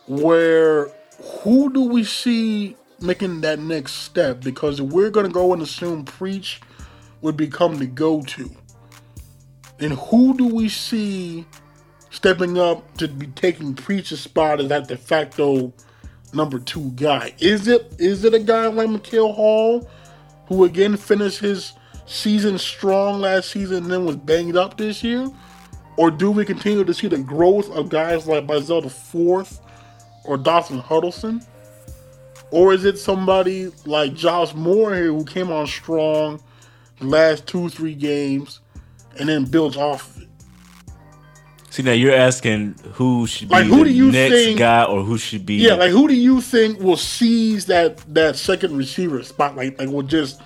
where 0.06 0.90
who 1.42 1.72
do 1.72 1.82
we 1.82 2.02
see 2.02 2.76
making 3.00 3.42
that 3.42 3.58
next 3.58 3.92
step? 3.92 4.40
Because 4.40 4.80
if 4.80 4.86
we're 4.86 5.10
gonna 5.10 5.28
go 5.28 5.52
and 5.52 5.62
assume 5.62 6.04
preach 6.04 6.60
would 7.20 7.36
become 7.36 7.76
the 7.76 7.86
go-to, 7.86 8.50
then 9.78 9.92
who 9.92 10.36
do 10.36 10.46
we 10.46 10.68
see 10.68 11.46
stepping 12.10 12.58
up 12.58 12.96
to 12.98 13.08
be 13.08 13.28
taking 13.28 13.74
preacher's 13.74 14.20
spot 14.20 14.60
as 14.60 14.68
that 14.68 14.88
de 14.88 14.96
facto 14.96 15.72
number 16.32 16.58
two 16.58 16.90
guy? 16.92 17.34
Is 17.38 17.68
it 17.68 17.94
is 17.98 18.24
it 18.24 18.34
a 18.34 18.38
guy 18.38 18.66
like 18.66 18.88
McKeel 18.88 19.34
Hall, 19.34 19.88
who 20.46 20.64
again 20.64 20.96
finished 20.96 21.40
his 21.40 21.72
season 22.06 22.58
strong 22.58 23.20
last 23.20 23.50
season 23.50 23.84
and 23.84 23.92
then 23.92 24.04
was 24.04 24.16
banged 24.16 24.56
up 24.56 24.76
this 24.76 25.02
year? 25.02 25.30
Or 25.96 26.10
do 26.10 26.30
we 26.30 26.44
continue 26.44 26.84
to 26.84 26.94
see 26.94 27.08
the 27.08 27.18
growth 27.18 27.70
of 27.70 27.88
guys 27.88 28.26
like 28.26 28.46
Bazel 28.46 28.82
the 28.82 28.90
fourth 28.90 29.60
or 30.24 30.36
Dawson 30.36 30.78
Huddleston? 30.78 31.42
Or 32.50 32.72
is 32.72 32.84
it 32.84 32.98
somebody 32.98 33.70
like 33.84 34.14
Josh 34.14 34.54
Moore 34.54 34.94
here 34.94 35.04
who 35.04 35.24
came 35.24 35.50
on 35.50 35.66
strong 35.66 36.42
the 36.98 37.06
last 37.06 37.46
two, 37.46 37.68
three 37.68 37.94
games 37.94 38.60
and 39.18 39.28
then 39.28 39.44
builds 39.44 39.76
off? 39.76 40.19
See 41.70 41.82
now 41.84 41.92
you're 41.92 42.14
asking 42.14 42.74
who 42.94 43.26
should 43.28 43.48
be 43.48 43.54
Like, 43.54 43.64
who 43.66 43.78
the 43.78 43.84
do 43.84 43.90
you 43.90 44.10
next 44.10 44.34
think- 44.34 44.58
guy 44.58 44.84
or 44.84 45.04
who 45.04 45.16
should 45.16 45.46
be 45.46 45.54
Yeah, 45.54 45.74
like 45.74 45.92
who 45.92 46.08
do 46.08 46.14
you 46.14 46.40
think 46.40 46.80
will 46.80 46.96
seize 46.96 47.66
that 47.66 47.98
that 48.12 48.36
second 48.36 48.76
receiver 48.76 49.22
spot? 49.22 49.54
Like, 49.56 49.78
will 49.78 50.02
just 50.02 50.40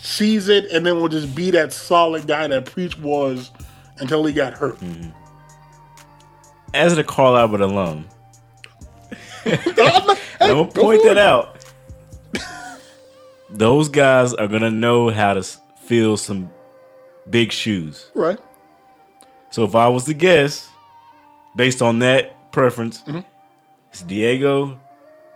seize 0.00 0.48
it 0.48 0.70
and 0.70 0.86
then 0.86 0.96
will 1.00 1.08
just 1.08 1.34
be 1.34 1.50
that 1.50 1.72
solid 1.72 2.26
guy 2.28 2.46
that 2.46 2.66
Preach 2.66 2.96
was 2.98 3.50
until 3.98 4.24
he 4.24 4.32
got 4.32 4.54
hurt. 4.54 4.78
Mm-hmm. 4.80 5.10
as 6.72 6.96
a 6.96 7.02
Carl 7.04 7.36
Albert 7.36 7.60
alum. 7.62 8.06
Hey, 9.42 9.58
I'm 9.66 9.74
gonna 9.76 10.16
go 10.38 10.64
point 10.66 11.02
that 11.04 11.18
out. 11.18 11.56
Those 13.50 13.88
guys 13.88 14.32
are 14.34 14.46
gonna 14.46 14.70
know 14.70 15.10
how 15.10 15.34
to 15.34 15.42
fill 15.82 16.16
some 16.16 16.50
big 17.28 17.50
shoes. 17.50 18.10
Right. 18.14 18.38
So 19.50 19.64
if 19.64 19.74
I 19.74 19.88
was 19.88 20.04
to 20.04 20.14
guess, 20.14 20.68
based 21.56 21.82
on 21.82 21.98
that 22.00 22.52
preference, 22.52 23.02
Mm-hmm. 23.02 23.20
it's 23.90 24.02
Diego, 24.02 24.78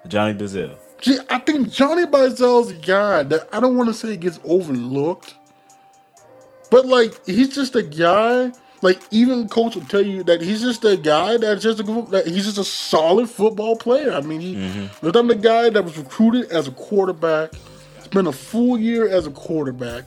Johnny 0.09 0.35
Bazell. 0.39 0.77
See, 1.03 1.19
I 1.29 1.39
think 1.41 1.71
Johnny 1.71 2.05
Bazel's 2.07 2.71
a 2.71 2.75
guy 2.75 3.25
that 3.25 3.49
I 3.53 3.61
don't 3.61 3.77
want 3.77 3.89
to 3.89 3.95
say 3.95 4.17
gets 4.17 4.41
overlooked, 4.45 5.35
but 6.71 6.87
like 6.87 7.25
he's 7.27 7.55
just 7.55 7.75
a 7.77 7.83
guy. 7.83 8.53
Like 8.83 9.01
even 9.11 9.49
coach 9.49 9.77
will 9.77 9.85
tell 9.85 10.05
you 10.05 10.23
that 10.25 10.43
he's 10.43 10.61
just 10.61 10.85
a 10.85 10.97
guy 10.97 11.39
that's 11.39 11.63
just 11.63 11.81
a 11.81 11.83
that 12.11 12.27
he's 12.27 12.45
just 12.45 12.59
a 12.59 12.65
solid 12.65 13.31
football 13.31 13.77
player. 13.77 14.13
I 14.13 14.21
mean, 14.21 14.41
he 14.41 14.55
was 15.03 15.17
I'm 15.17 15.27
the 15.29 15.35
guy 15.35 15.71
that 15.71 15.83
was 15.85 15.97
recruited 15.97 16.51
as 16.51 16.69
a 16.69 16.71
quarterback, 16.73 17.53
spent 18.03 18.27
a 18.29 18.33
full 18.33 18.79
year 18.79 19.09
as 19.09 19.27
a 19.27 19.31
quarterback, 19.31 20.05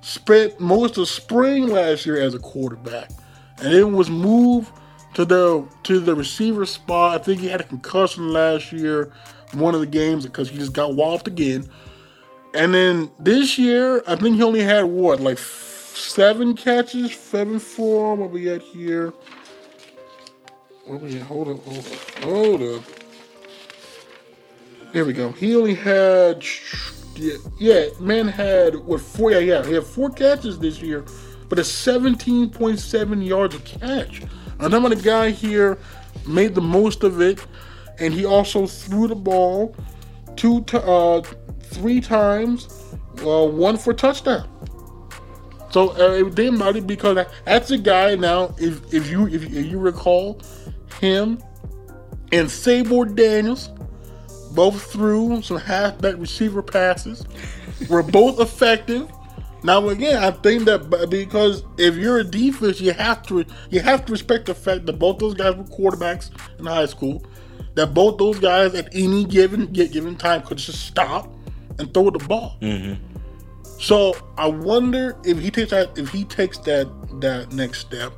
spent 0.00 0.58
most 0.60 0.98
of 0.98 1.08
spring 1.08 1.68
last 1.68 2.04
year 2.04 2.20
as 2.20 2.34
a 2.34 2.38
quarterback, 2.40 3.10
and 3.58 3.72
then 3.72 3.92
was 3.92 4.10
moved 4.10 4.70
to 5.14 5.24
the 5.24 5.66
to 5.84 6.00
the 6.00 6.14
receiver 6.14 6.66
spot. 6.66 7.20
I 7.20 7.24
think 7.24 7.40
he 7.40 7.48
had 7.48 7.60
a 7.60 7.64
concussion 7.64 8.32
last 8.32 8.72
year, 8.72 9.12
one 9.52 9.74
of 9.74 9.80
the 9.80 9.86
games 9.86 10.26
because 10.26 10.50
he 10.50 10.58
just 10.58 10.72
got 10.72 10.94
walloped 10.94 11.28
again. 11.28 11.68
And 12.54 12.74
then 12.74 13.10
this 13.18 13.58
year, 13.58 14.02
I 14.06 14.16
think 14.16 14.36
he 14.36 14.42
only 14.42 14.62
had 14.62 14.84
what 14.84 15.20
like 15.20 15.38
seven 15.38 16.54
catches, 16.54 17.14
seven 17.14 17.58
four. 17.58 18.14
What 18.14 18.30
we 18.30 18.50
at 18.50 18.62
here? 18.62 19.12
What 20.86 21.00
we 21.00 21.16
at? 21.16 21.22
Hold 21.22 21.48
up, 21.48 21.64
hold 21.64 21.78
up, 21.78 22.22
hold 22.22 22.62
up. 22.62 22.82
There 24.92 25.04
we 25.04 25.12
go. 25.12 25.32
He 25.32 25.54
only 25.56 25.74
had 25.74 26.44
yeah, 27.16 27.36
yeah 27.58 27.86
man 28.00 28.28
had 28.28 28.76
what 28.76 29.00
four 29.00 29.32
yeah, 29.32 29.38
yeah, 29.38 29.64
he 29.64 29.74
had 29.74 29.84
four 29.84 30.10
catches 30.10 30.58
this 30.58 30.80
year, 30.80 31.04
but 31.48 31.58
a 31.58 31.62
17.7 31.62 33.26
yards 33.26 33.54
of 33.54 33.64
catch. 33.64 34.22
Another 34.58 34.96
guy 34.96 35.30
here 35.30 35.78
made 36.26 36.54
the 36.54 36.60
most 36.60 37.04
of 37.04 37.20
it, 37.20 37.44
and 37.98 38.12
he 38.12 38.24
also 38.24 38.66
threw 38.66 39.08
the 39.08 39.14
ball 39.14 39.74
two 40.36 40.62
to, 40.64 40.82
uh 40.82 41.22
three 41.62 42.00
times, 42.00 42.68
uh, 43.24 43.46
one 43.46 43.76
for 43.76 43.92
touchdown. 43.92 44.48
So 45.70 45.90
uh, 45.90 46.12
it 46.12 46.34
didn't 46.34 46.58
matter 46.58 46.80
because 46.80 47.26
that's 47.44 47.70
a 47.70 47.78
guy 47.78 48.14
now. 48.14 48.54
If 48.58 48.94
if 48.94 49.10
you 49.10 49.26
if, 49.26 49.44
if 49.44 49.66
you 49.66 49.78
recall, 49.78 50.40
him 51.00 51.42
and 52.32 52.50
Sabor 52.50 53.04
Daniels 53.06 53.70
both 54.52 54.90
threw 54.90 55.42
some 55.42 55.58
halfback 55.58 56.16
receiver 56.18 56.62
passes. 56.62 57.26
were 57.88 58.02
both 58.02 58.40
effective. 58.40 59.10
Now 59.66 59.88
again, 59.88 60.22
I 60.22 60.30
think 60.30 60.64
that 60.66 61.08
because 61.10 61.64
if 61.76 61.96
you're 61.96 62.18
a 62.18 62.24
defense, 62.24 62.80
you 62.80 62.92
have 62.92 63.26
to 63.26 63.44
you 63.68 63.80
have 63.80 64.06
to 64.06 64.12
respect 64.12 64.46
the 64.46 64.54
fact 64.54 64.86
that 64.86 64.92
both 64.92 65.18
those 65.18 65.34
guys 65.34 65.56
were 65.56 65.64
quarterbacks 65.64 66.30
in 66.60 66.66
high 66.66 66.86
school. 66.86 67.24
That 67.74 67.92
both 67.92 68.16
those 68.16 68.38
guys 68.38 68.76
at 68.76 68.88
any 68.94 69.24
given 69.24 69.72
given 69.72 70.14
time 70.14 70.42
could 70.42 70.58
just 70.58 70.86
stop 70.86 71.34
and 71.80 71.92
throw 71.92 72.10
the 72.10 72.20
ball. 72.20 72.58
Mm-hmm. 72.62 73.02
So 73.80 74.16
I 74.38 74.46
wonder 74.46 75.16
if 75.24 75.40
he 75.40 75.50
takes 75.50 75.72
that 75.72 75.98
if 75.98 76.10
he 76.10 76.22
takes 76.22 76.58
that 76.58 76.86
that 77.20 77.52
next 77.52 77.80
step. 77.80 78.12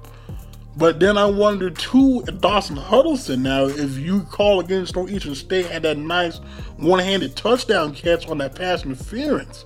But 0.76 1.00
then 1.00 1.16
I 1.16 1.24
wonder 1.24 1.70
too, 1.70 2.24
Dawson 2.40 2.76
Huddleston. 2.76 3.42
Now, 3.42 3.64
if 3.64 3.96
you 3.96 4.20
call 4.24 4.60
against 4.60 4.94
Northeastern 4.94 5.34
State 5.34 5.64
had 5.64 5.82
that 5.84 5.96
nice 5.96 6.40
one-handed 6.76 7.36
touchdown 7.36 7.94
catch 7.94 8.28
on 8.28 8.36
that 8.38 8.54
pass 8.54 8.84
interference, 8.84 9.64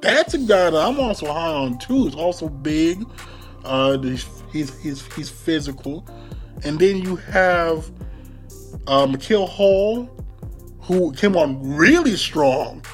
that's 0.00 0.34
a 0.34 0.38
guy 0.38 0.70
that 0.70 0.74
I'm 0.74 0.98
also 0.98 1.26
high 1.26 1.52
on 1.52 1.78
too. 1.78 2.04
He's 2.04 2.14
also 2.14 2.48
big. 2.48 3.04
Uh, 3.64 3.98
he's 4.52 4.74
he's 4.82 5.14
he's 5.14 5.30
physical, 5.30 6.06
and 6.64 6.78
then 6.78 6.98
you 6.98 7.16
have 7.16 7.90
uh, 8.86 9.06
McKeel 9.06 9.48
Hall, 9.48 10.08
who 10.80 11.12
came 11.12 11.36
on 11.36 11.76
really 11.76 12.16
strong 12.16 12.84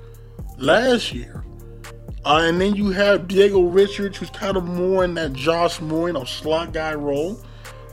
last 0.59 1.12
year. 1.12 1.44
Uh, 2.24 2.42
and 2.42 2.61
then 2.61 2.74
you 2.74 2.90
have 2.90 3.28
Diego 3.28 3.62
Richards, 3.62 4.18
who's 4.18 4.30
kind 4.30 4.57
of 4.57 4.64
more 4.64 5.04
in 5.04 5.14
that 5.14 5.32
Josh 5.32 5.80
Moore, 5.80 6.09
you 6.09 6.26
slot 6.26 6.72
guy 6.72 6.92
role. 6.94 7.40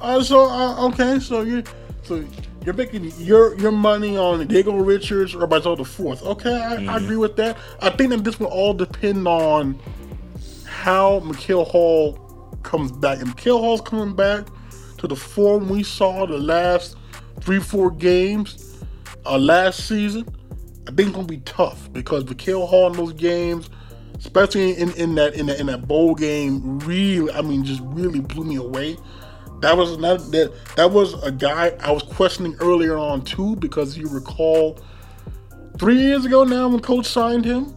Uh, 0.01 0.24
so 0.24 0.49
uh, 0.49 0.88
okay, 0.88 1.20
so 1.20 1.41
you 1.41 1.64
so 2.01 2.26
you're 2.66 2.74
making 2.74 3.11
your 3.18 3.57
your 3.59 3.72
money 3.72 4.18
on 4.18 4.45
Diego 4.47 4.76
Richards 4.76 5.36
or 5.36 5.47
Barzell 5.47 5.78
the 5.78 5.86
fourth. 5.86 6.24
Okay, 6.24 6.55
I, 6.55 6.76
mm-hmm. 6.78 6.89
I, 6.89 6.97
agree 6.97 7.18
with 7.18 7.36
that. 7.38 7.57
I 7.82 7.89
think 7.89 8.11
that 8.11 8.24
this 8.24 8.39
will 8.39 8.47
all 8.47 8.74
depend 8.74 9.28
on 9.28 9.80
how 10.66 11.20
McKeel 11.22 11.66
Hall 11.68 12.14
comes 12.64 12.91
back. 12.91 13.20
And 13.20 13.30
McKeel 13.30 13.59
Hall's 13.59 13.82
coming 13.82 14.16
back 14.16 14.47
to 14.97 15.07
the 15.07 15.16
form 15.16 15.70
we 15.70 15.84
saw 15.84 16.26
the 16.26 16.38
last 16.38 16.95
three, 17.41 17.59
four 17.59 17.91
games 17.91 18.84
uh, 19.26 19.38
last 19.38 19.88
season. 19.88 20.26
I 20.88 20.91
think 20.91 21.09
it's 21.09 21.16
gonna 21.16 21.28
be 21.28 21.38
tough 21.39 21.91
because 21.91 22.24
McKeel 22.26 22.68
Hall 22.68 22.88
in 22.88 22.93
those 22.93 23.14
games, 23.14 23.70
especially 24.18 24.78
in, 24.78 24.91
in 24.93 25.16
that 25.16 25.34
in 25.34 25.47
that 25.47 25.59
in 25.59 25.68
that 25.68 25.88
bowl 25.88 26.16
game, 26.16 26.80
really 26.80 27.32
I 27.32 27.41
mean 27.41 27.64
just 27.64 27.82
really 27.84 28.22
blew 28.22 28.45
me 28.45 28.55
away. 28.55 28.97
That 29.64 29.78
was 29.78 29.97
not 29.97 30.18
that 30.32 30.51
that 30.76 30.91
was 30.91 31.14
a 31.24 31.32
guy 31.32 31.70
I 31.80 31.89
was 31.89 32.03
questioning 32.03 32.57
earlier 32.59 32.97
on 32.97 33.24
too 33.24 33.55
because 33.55 33.97
you 33.97 34.09
recall 34.09 34.78
three 35.80 35.95
years 36.01 36.26
ago 36.26 36.43
now 36.43 36.68
when 36.68 36.82
coach 36.82 37.05
signed 37.05 37.45
him, 37.45 37.74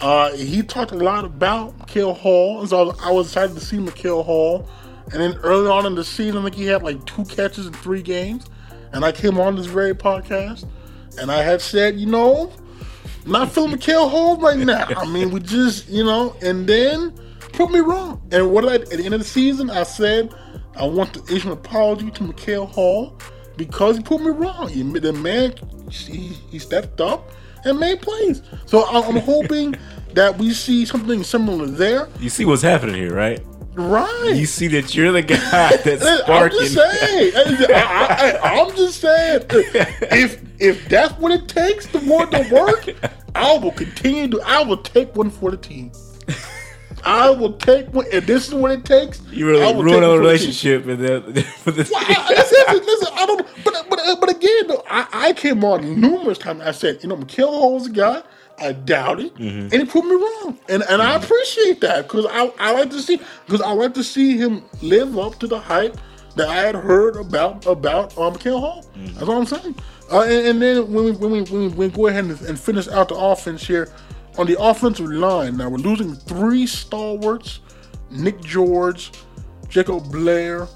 uh, 0.00 0.32
he 0.32 0.64
talked 0.64 0.90
a 0.90 0.96
lot 0.96 1.24
about 1.24 1.78
McKeel 1.78 2.16
Hall, 2.16 2.58
and 2.58 2.68
so 2.68 2.76
I 2.76 2.82
was, 2.82 3.00
I 3.04 3.10
was 3.12 3.26
excited 3.28 3.54
to 3.54 3.64
see 3.64 3.76
McKeel 3.76 4.24
Hall. 4.24 4.68
And 5.12 5.20
then 5.22 5.36
early 5.44 5.70
on 5.70 5.86
in 5.86 5.94
the 5.94 6.02
season, 6.02 6.38
I 6.38 6.42
think 6.42 6.56
he 6.56 6.64
had 6.64 6.82
like 6.82 7.04
two 7.06 7.24
catches 7.26 7.68
in 7.68 7.72
three 7.72 8.02
games. 8.02 8.46
And 8.92 9.04
I 9.04 9.12
came 9.12 9.38
on 9.38 9.54
this 9.54 9.66
very 9.66 9.94
podcast, 9.94 10.66
and 11.20 11.30
I 11.30 11.40
had 11.44 11.60
said, 11.60 12.00
you 12.00 12.06
know, 12.06 12.52
not 13.26 13.52
feeling 13.52 13.76
McKeel 13.76 14.10
Hall 14.10 14.38
right 14.38 14.58
now. 14.58 14.86
I 14.96 15.06
mean, 15.06 15.30
we 15.30 15.38
just, 15.38 15.88
you 15.88 16.02
know, 16.02 16.34
and 16.42 16.66
then 16.66 17.12
put 17.52 17.70
me 17.70 17.78
wrong. 17.78 18.20
And 18.32 18.50
what 18.50 18.62
did 18.62 18.70
I, 18.70 18.74
at 18.74 18.88
the 18.88 19.04
end 19.04 19.14
of 19.14 19.20
the 19.20 19.26
season, 19.26 19.70
I 19.70 19.84
said 19.84 20.34
I 20.76 20.86
want 20.86 21.14
to 21.14 21.34
issue 21.34 21.48
an 21.48 21.52
apology 21.52 22.10
to 22.10 22.24
McKeel 22.24 22.68
Hall 22.68 23.18
because 23.56 23.96
he 23.96 24.02
put 24.02 24.20
me 24.20 24.30
wrong. 24.30 24.68
He, 24.68 24.82
the 24.82 25.12
man, 25.12 25.54
he, 25.90 26.28
he 26.50 26.58
stepped 26.58 27.00
up 27.00 27.30
and 27.64 27.78
made 27.78 28.00
plays. 28.00 28.42
So 28.66 28.86
I'm 28.86 29.16
hoping 29.20 29.76
that 30.14 30.36
we 30.38 30.52
see 30.52 30.84
something 30.84 31.22
similar 31.24 31.66
there. 31.66 32.08
You 32.20 32.30
see 32.30 32.44
what's 32.44 32.62
happening 32.62 32.96
here, 32.96 33.14
right? 33.14 33.40
Right. 33.74 34.32
You 34.34 34.44
see 34.44 34.68
that 34.68 34.94
you're 34.94 35.12
the 35.12 35.22
guy 35.22 35.36
that's 35.84 36.20
sparking. 36.20 36.58
I'm 36.58 36.64
just 36.64 36.74
saying. 36.74 37.32
I, 37.74 38.38
am 38.42 38.76
just 38.76 39.00
saying. 39.00 39.42
If 39.48 40.42
if 40.60 40.88
that's 40.88 41.14
what 41.18 41.32
it 41.32 41.48
takes 41.48 41.86
to 41.86 41.98
want 42.00 42.32
to 42.32 42.46
work, 42.52 42.90
I 43.34 43.56
will 43.56 43.72
continue 43.72 44.28
to. 44.28 44.42
I 44.44 44.62
will 44.62 44.76
take 44.76 45.16
one 45.16 45.30
for 45.30 45.50
the 45.50 45.56
team. 45.56 45.90
I 47.04 47.30
will 47.30 47.54
take 47.54 47.92
one. 47.92 48.06
If 48.12 48.26
this 48.26 48.48
is 48.48 48.54
what 48.54 48.70
it 48.70 48.84
takes, 48.84 49.20
you 49.30 49.46
really 49.46 49.82
ruin 49.82 50.04
a 50.04 50.10
relationship 50.10 50.84
with 50.86 51.00
that. 51.00 51.24
well, 51.66 51.74
listen, 51.74 52.86
listen, 52.86 53.08
I 53.14 53.26
don't. 53.26 53.46
But 53.64 53.86
but 53.90 54.20
but 54.20 54.30
again, 54.30 54.68
though, 54.68 54.84
I, 54.88 55.06
I 55.12 55.32
came 55.32 55.64
on 55.64 56.00
numerous 56.00 56.38
times. 56.38 56.62
I 56.62 56.70
said, 56.70 57.02
you 57.02 57.08
know, 57.08 57.16
McKeel 57.16 57.48
Hall's 57.48 57.86
a 57.86 57.90
guy. 57.90 58.22
I 58.58 58.72
doubt 58.72 59.18
it, 59.18 59.34
mm-hmm. 59.34 59.72
and 59.72 59.72
he 59.72 59.84
proved 59.84 60.06
me 60.06 60.14
wrong, 60.14 60.58
and 60.68 60.82
and 60.82 60.82
mm-hmm. 60.82 61.00
I 61.00 61.16
appreciate 61.16 61.80
that 61.80 62.02
because 62.02 62.26
I, 62.30 62.52
I 62.58 62.72
like 62.72 62.90
to 62.90 63.00
see 63.00 63.20
because 63.46 63.60
I 63.60 63.72
like 63.72 63.94
to 63.94 64.04
see 64.04 64.36
him 64.36 64.62
live 64.82 65.18
up 65.18 65.38
to 65.40 65.46
the 65.48 65.58
hype 65.58 65.96
that 66.36 66.48
I 66.48 66.56
had 66.56 66.74
heard 66.74 67.16
about 67.16 67.66
about 67.66 68.16
um, 68.16 68.34
Hall. 68.34 68.84
Mm-hmm. 68.96 69.14
That's 69.14 69.28
all 69.28 69.38
I'm 69.38 69.46
saying. 69.46 69.74
Uh, 70.10 70.22
and, 70.22 70.46
and, 70.46 70.62
then 70.62 70.92
when 70.92 71.04
we 71.04 71.10
when 71.12 71.30
we, 71.32 71.42
when 71.42 71.60
we, 71.62 71.68
when 71.68 71.76
we 71.76 71.88
go 71.88 72.06
ahead 72.06 72.24
and, 72.24 72.40
and 72.42 72.60
finish 72.60 72.86
out 72.88 73.08
the 73.08 73.14
offense 73.14 73.66
here 73.66 73.90
on 74.38 74.46
the 74.46 74.60
offensive 74.60 75.10
line, 75.10 75.56
now 75.56 75.68
we're 75.68 75.78
losing 75.78 76.14
three 76.14 76.66
stalwarts: 76.66 77.60
Nick 78.10 78.40
George, 78.40 79.12
Jacob 79.68 80.10
Blair, 80.10 80.68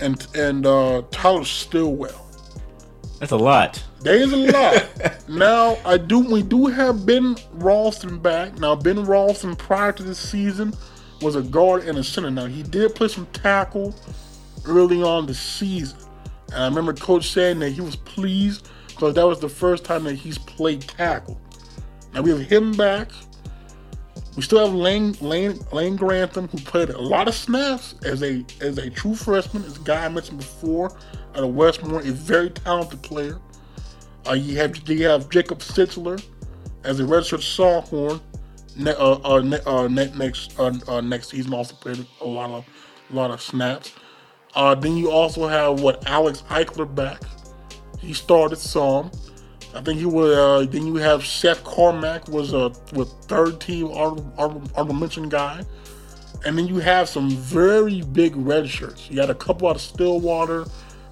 and 0.00 0.26
and 0.34 0.66
uh, 0.66 1.02
Tyler 1.10 1.44
Stillwell. 1.44 2.20
That's 3.20 3.32
a 3.32 3.36
lot. 3.36 3.82
There 4.00 4.16
is 4.16 4.32
a 4.32 4.36
lot. 4.52 5.28
now 5.28 5.78
I 5.84 5.96
do 5.96 6.20
we 6.20 6.42
do 6.42 6.66
have 6.66 7.06
Ben 7.06 7.36
Ralston 7.54 8.18
back. 8.18 8.58
Now 8.58 8.74
Ben 8.74 9.04
Ralston 9.04 9.56
prior 9.56 9.92
to 9.92 10.02
this 10.02 10.18
season 10.18 10.74
was 11.22 11.36
a 11.36 11.42
guard 11.42 11.84
and 11.84 11.98
a 11.98 12.04
center. 12.04 12.30
Now 12.30 12.46
he 12.46 12.62
did 12.62 12.94
play 12.94 13.08
some 13.08 13.26
tackle 13.26 13.94
early 14.66 15.02
on 15.02 15.26
the 15.26 15.34
season. 15.34 15.98
And 16.48 16.62
I 16.62 16.66
remember 16.66 16.92
coach 16.92 17.30
saying 17.30 17.58
that 17.60 17.70
he 17.70 17.80
was 17.80 17.96
pleased 17.96 18.68
because 18.88 19.14
that 19.14 19.26
was 19.26 19.40
the 19.40 19.48
first 19.48 19.84
time 19.84 20.04
that 20.04 20.14
he's 20.14 20.38
played 20.38 20.82
tackle. 20.82 21.40
Now 22.14 22.22
we 22.22 22.30
have 22.30 22.40
him 22.40 22.72
back. 22.72 23.10
We 24.36 24.42
still 24.42 24.64
have 24.64 24.74
Lane 24.74 25.16
Lane 25.20 25.58
Lane 25.72 25.96
Grantham, 25.96 26.48
who 26.48 26.58
played 26.58 26.90
a 26.90 27.00
lot 27.00 27.28
of 27.28 27.34
snaps 27.34 27.94
as 28.04 28.22
a 28.22 28.44
as 28.60 28.78
a 28.78 28.88
true 28.88 29.14
freshman, 29.14 29.64
as 29.64 29.76
a 29.76 29.80
guy 29.80 30.04
I 30.04 30.08
mentioned 30.08 30.38
before, 30.38 30.96
out 31.34 31.44
of 31.44 31.50
Westmoore, 31.50 32.06
a 32.06 32.12
very 32.12 32.50
talented 32.50 33.02
player. 33.02 33.40
Uh, 34.28 34.32
you 34.32 34.56
have 34.56 34.76
you 34.88 35.06
have 35.06 35.28
Jacob 35.28 35.58
Sitzler 35.58 36.22
as 36.84 37.00
a 37.00 37.02
redshirt 37.04 37.42
sophomore. 37.42 38.20
Ne- 38.76 38.94
uh, 38.94 39.18
uh, 39.24 39.40
ne- 39.40 39.60
uh, 39.66 39.86
ne- 39.86 40.12
next 40.16 40.58
uh, 40.58 40.72
uh, 40.88 41.00
next 41.00 41.28
season, 41.28 41.52
also 41.54 41.74
played 41.76 42.04
a 42.20 42.26
lot 42.26 42.50
of 42.50 42.64
a 43.10 43.14
lot 43.14 43.30
of 43.30 43.40
snaps. 43.40 43.92
Uh, 44.54 44.74
then 44.74 44.96
you 44.96 45.10
also 45.10 45.46
have 45.46 45.80
what 45.80 46.06
Alex 46.08 46.42
Eichler 46.48 46.92
back. 46.92 47.20
He 47.98 48.12
started 48.12 48.56
some. 48.56 49.10
I 49.74 49.80
think 49.80 49.98
he 49.98 50.06
was. 50.06 50.36
Uh, 50.36 50.66
then 50.70 50.86
you 50.86 50.96
have 50.96 51.26
Seth 51.26 51.64
Carmack 51.64 52.28
was 52.28 52.52
a 52.52 52.72
with 52.92 53.08
third 53.22 53.60
team 53.60 53.88
honorable 53.88 54.94
mention 54.94 55.28
guy, 55.28 55.64
and 56.46 56.56
then 56.56 56.66
you 56.66 56.78
have 56.78 57.08
some 57.08 57.30
very 57.30 58.02
big 58.02 58.36
red 58.36 58.68
shirts. 58.68 59.10
You 59.10 59.16
got 59.16 59.30
a 59.30 59.34
couple 59.34 59.68
out 59.68 59.76
of 59.76 59.82
Stillwater. 59.82 60.64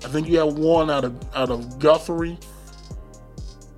I 0.04 0.08
think 0.08 0.28
you 0.28 0.38
have 0.38 0.54
one 0.54 0.90
out 0.90 1.04
of 1.04 1.14
out 1.34 1.50
of 1.50 1.78
Guthrie. 1.78 2.38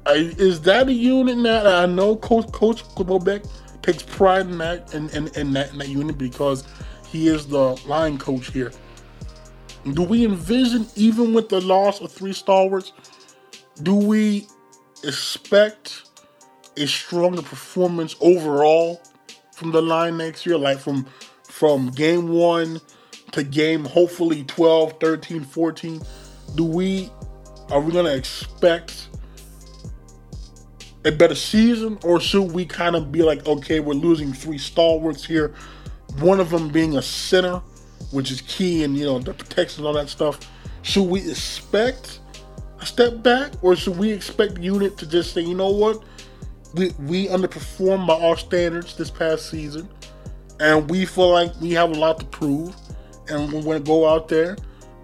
I, 0.07 0.35
is 0.37 0.61
that 0.63 0.89
a 0.89 0.93
unit 0.93 1.43
that 1.45 1.67
I 1.67 1.87
know 1.87 2.17
Coach 2.17 2.53
Coach 2.53 2.85
Bobeck 2.85 3.49
takes 3.81 4.03
pride 4.03 4.47
in 4.47 4.59
that 4.59 4.93
in, 4.93 5.09
in, 5.11 5.29
in 5.29 5.53
that 5.55 5.73
in 5.73 5.79
that 5.79 5.89
unit 5.89 6.19
because 6.19 6.65
he 7.09 7.29
is 7.29 7.47
the 7.47 7.81
line 7.87 8.19
coach 8.19 8.51
here. 8.51 8.73
do 9.93 10.03
we 10.03 10.25
envision, 10.25 10.87
even 10.97 11.33
with 11.33 11.49
the 11.49 11.61
loss 11.61 12.01
of 12.01 12.11
three 12.11 12.33
stalwarts, 12.33 12.93
do 13.83 13.95
we 13.95 14.49
expect 15.07 16.11
a 16.77 16.87
stronger 16.87 17.43
performance 17.43 18.17
overall 18.21 19.01
from 19.53 19.73
the 19.73 19.83
line 19.83 20.17
next 20.17 20.47
year? 20.47 20.59
Like 20.59 20.79
from 20.79 21.07
from 21.45 21.91
game 21.91 22.29
one 22.29 22.81
to 23.33 23.43
game 23.43 23.85
hopefully 23.85 24.45
12, 24.45 24.95
13, 25.01 25.45
14. 25.45 26.03
Do 26.55 26.65
we 26.65 27.11
are 27.71 27.81
we 27.81 27.93
gonna 27.93 28.15
expect 28.15 29.09
a 31.05 31.13
better 31.13 31.35
season, 31.35 31.99
or 32.03 32.19
should 32.19 32.53
we 32.53 32.65
kind 32.65 32.97
of 32.97 33.13
be 33.13 33.23
like, 33.23 33.47
okay, 33.47 33.81
we're 33.81 33.95
losing 33.95 34.33
three 34.33 34.59
stalwarts 34.59 35.25
here, 35.25 35.55
one 36.21 36.41
of 36.41 36.51
them 36.51 36.69
being 36.69 36.97
a 36.97 37.03
center, 37.03 37.61
which 38.11 38.31
is 38.31 38.41
key, 38.43 38.85
and 38.85 38.97
you 38.97 39.05
know 39.05 39.19
the 39.19 39.35
protection 39.35 39.81
and 39.81 39.89
all 39.89 39.95
that 39.95 40.09
stuff. 40.09 40.41
Should 40.83 41.09
we 41.09 41.29
expect 41.31 42.21
a 42.81 42.87
step 42.87 43.23
back, 43.23 43.53
or 43.63 43.77
should 43.77 43.99
we 43.99 44.11
expect 44.11 44.57
the 44.57 44.63
unit 44.63 44.97
to 44.99 45.07
just 45.07 45.33
say, 45.33 45.41
you 45.41 45.55
know 45.55 45.71
what, 45.71 46.03
we 46.75 46.91
we 47.01 47.29
underperformed 47.29 48.07
by 48.07 48.21
our 48.21 48.37
standards 48.37 48.97
this 48.97 49.11
past 49.11 49.51
season, 49.51 49.89
and 50.61 50.91
we 50.91 51.05
feel 51.05 51.31
like 51.31 51.53
we 51.61 51.71
have 51.73 51.91
a 51.91 51.99
lot 51.99 52.19
to 52.21 52.27
prove, 52.27 52.75
and 53.29 53.53
we're 53.53 53.63
going 53.63 53.83
to 53.83 53.87
go 53.87 54.09
out 54.09 54.29
there, 54.29 54.57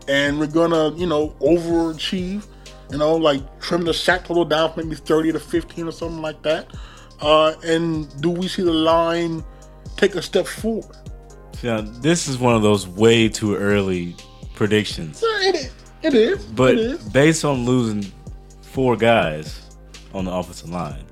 and 0.09 0.39
we're 0.39 0.47
gonna, 0.47 0.95
you 0.97 1.07
know, 1.07 1.31
overachieve 1.41 2.47
you 2.91 2.99
know, 2.99 3.15
like 3.15 3.61
trim 3.61 3.85
the 3.85 3.95
sack 3.95 4.25
total 4.25 4.45
down 4.45 4.73
from 4.73 4.89
maybe 4.89 4.97
30 4.97 5.33
to 5.33 5.41
15 5.41 5.89
or 5.89 5.93
something 5.93 6.23
like 6.23 6.43
that? 6.43 6.75
Uh, 7.21 7.55
and 7.65 8.21
do 8.21 8.31
we 8.31 8.49
see 8.49 8.63
the 8.63 8.73
line 8.73 9.45
take 9.97 10.15
a 10.15 10.23
step 10.23 10.47
forward? 10.47 10.97
Yeah, 11.63 11.83
this 11.85 12.27
is 12.27 12.39
one 12.39 12.55
of 12.55 12.63
those 12.63 12.89
way 12.89 13.29
too 13.29 13.55
early 13.55 14.17
predictions. 14.55 15.23
It. 15.25 15.60
It 16.03 16.15
is. 16.15 16.45
But 16.47 16.75
it 16.75 16.81
is. 16.81 17.09
based 17.11 17.45
on 17.45 17.65
losing 17.65 18.11
four 18.63 18.97
guys 18.97 19.63
on 20.15 20.25
the 20.25 20.33
offensive 20.33 20.71
line, 20.71 21.05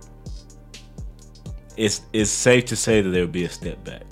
it's 1.76 2.02
it's 2.12 2.30
safe 2.30 2.64
to 2.66 2.76
say 2.76 3.00
that 3.00 3.10
there 3.10 3.22
will 3.24 3.32
be 3.32 3.44
a 3.44 3.50
step 3.50 3.82
back. 3.84 4.02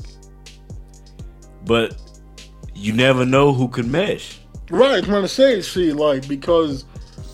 But 1.65 2.01
you 2.75 2.93
never 2.93 3.25
know 3.25 3.53
who 3.53 3.69
could 3.69 3.87
mesh. 3.87 4.39
Right, 4.71 5.03
I'm 5.03 5.11
gonna 5.11 5.29
say, 5.29 5.63
see, 5.63 5.93
like, 5.93 6.27
because 6.29 6.85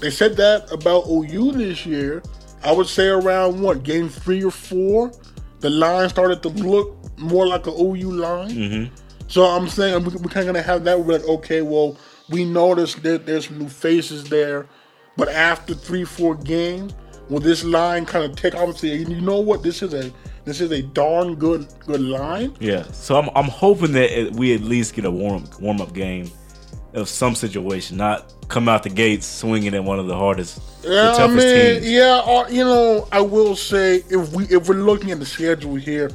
they 0.00 0.10
said 0.10 0.36
that 0.36 0.70
about 0.72 1.06
OU 1.08 1.52
this 1.52 1.86
year. 1.86 2.22
I 2.64 2.72
would 2.72 2.86
say 2.86 3.08
around 3.08 3.60
what 3.60 3.82
game 3.82 4.08
three 4.08 4.44
or 4.44 4.50
four, 4.50 5.12
the 5.60 5.70
line 5.70 6.08
started 6.08 6.42
to 6.42 6.48
look 6.48 6.96
more 7.18 7.46
like 7.46 7.66
an 7.66 7.74
OU 7.76 8.10
line. 8.12 8.50
Mm-hmm. 8.50 8.94
So 9.28 9.44
I'm 9.44 9.68
saying 9.68 10.04
we're, 10.04 10.16
we're 10.18 10.30
kind 10.30 10.48
of 10.48 10.54
gonna 10.54 10.62
have 10.62 10.84
that. 10.84 10.98
We're 10.98 11.18
like, 11.18 11.28
okay, 11.28 11.62
well, 11.62 11.96
we 12.32 12.44
noticed 12.44 13.02
that 13.04 13.26
there's 13.26 13.50
new 13.50 13.68
faces 13.68 14.24
there, 14.24 14.66
but 15.16 15.28
after 15.28 15.74
three, 15.74 16.04
four 16.04 16.34
games, 16.34 16.94
will 17.28 17.40
this 17.40 17.62
line 17.64 18.04
kind 18.06 18.24
of 18.24 18.34
take 18.36 18.54
off 18.54 18.68
and 18.68 18.76
say, 18.76 18.96
you 18.96 19.20
know 19.20 19.40
what, 19.40 19.62
this 19.62 19.82
is 19.82 19.94
a 19.94 20.12
this 20.44 20.60
is 20.60 20.72
a 20.72 20.82
darn 20.82 21.36
good 21.36 21.68
good 21.86 22.00
line. 22.00 22.56
Yeah. 22.58 22.82
So 22.92 23.16
I'm 23.18 23.30
I'm 23.36 23.48
hoping 23.50 23.92
that 23.92 24.32
we 24.34 24.54
at 24.54 24.62
least 24.62 24.94
get 24.94 25.04
a 25.04 25.10
warm 25.10 25.44
warm 25.60 25.80
up 25.80 25.92
game 25.92 26.30
of 26.94 27.08
some 27.08 27.34
situation, 27.34 27.96
not 27.96 28.34
come 28.48 28.68
out 28.68 28.82
the 28.82 28.90
gates 28.90 29.26
swinging 29.26 29.74
at 29.74 29.82
one 29.82 29.98
of 29.98 30.06
the 30.08 30.16
hardest, 30.16 30.60
the 30.82 30.90
Yeah, 30.90 31.12
I 31.12 31.16
toughest 31.16 31.36
mean, 31.46 31.74
teams. 31.80 31.90
yeah, 31.90 32.20
uh, 32.26 32.46
you 32.50 32.64
know, 32.64 33.08
I 33.12 33.20
will 33.22 33.56
say 33.56 34.02
if 34.10 34.32
we 34.32 34.44
if 34.48 34.68
we're 34.68 34.74
looking 34.74 35.10
at 35.10 35.18
the 35.18 35.24
schedule 35.26 35.74
here, 35.76 36.10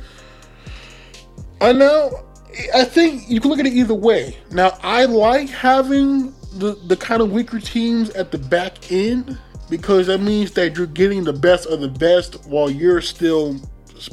I 1.61 1.73
know, 1.73 2.26
I 2.73 2.83
think 2.85 3.29
you 3.29 3.39
can 3.39 3.49
look 3.49 3.59
at 3.59 3.65
it 3.67 3.73
either 3.73 3.93
way. 3.93 4.37
Now, 4.51 4.77
I 4.81 5.05
like 5.05 5.49
having 5.49 6.33
the 6.53 6.77
the 6.87 6.95
kind 6.97 7.21
of 7.21 7.31
weaker 7.31 7.59
teams 7.59 8.09
at 8.11 8.31
the 8.31 8.37
back 8.37 8.91
end 8.91 9.37
because 9.69 10.07
that 10.07 10.21
means 10.21 10.51
that 10.51 10.77
you're 10.77 10.87
getting 10.87 11.23
the 11.23 11.33
best 11.33 11.67
of 11.67 11.81
the 11.81 11.87
best 11.89 12.45
while 12.47 12.69
you're 12.69 13.01
still 13.01 13.59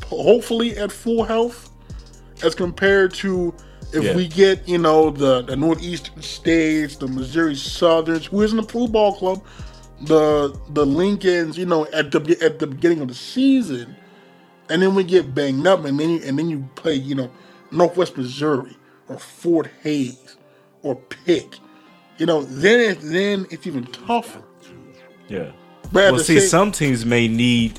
hopefully 0.07 0.77
at 0.77 0.91
full 0.93 1.25
health, 1.25 1.71
as 2.43 2.55
compared 2.55 3.15
to. 3.15 3.55
If 3.93 4.03
Yeah. 4.03 4.17
we 4.17 4.27
get, 4.27 4.67
you 4.69 4.79
know, 4.79 5.11
the, 5.11 5.43
the 5.43 5.55
Northeastern 5.55 6.21
states, 6.21 6.97
the 6.97 7.07
Missouri 7.07 7.55
Southerns, 7.55 8.27
who 8.27 8.43
isn't 8.43 8.59
a 8.59 8.65
football 8.65 9.13
club, 9.13 9.45
the 10.03 10.59
the 10.71 10.85
Lincolns, 10.85 11.57
you 11.57 11.65
know, 11.67 11.87
at 11.93 12.11
the 12.11 12.37
at 12.43 12.59
the 12.59 12.67
beginning 12.67 13.01
of 13.03 13.09
the 13.09 13.15
season, 13.15 13.95
and 14.69 14.83
then 14.83 14.97
we 14.97 15.05
get 15.05 15.33
banged 15.33 15.67
up, 15.69 15.85
and 15.85 16.01
then 16.01 16.11
you, 16.11 16.21
and 16.25 16.37
then 16.37 16.51
you 16.51 16.69
play, 16.75 16.95
you 16.95 17.15
know, 17.15 17.31
Northwest 17.75 18.17
Missouri 18.17 18.77
or 19.09 19.19
Fort 19.19 19.69
Hays 19.83 20.37
or 20.83 20.95
Pitt, 20.97 21.61
you 22.19 22.27
know, 22.27 22.43
then 22.43 22.81
it, 22.81 22.99
then 23.01 23.47
it's 23.51 23.67
even 23.67 23.85
tougher. 23.87 24.43
Yeah. 25.29 25.51
But 25.93 26.13
well, 26.13 26.19
see, 26.19 26.41
some 26.41 26.73
teams 26.73 27.05
may 27.05 27.29
need 27.29 27.79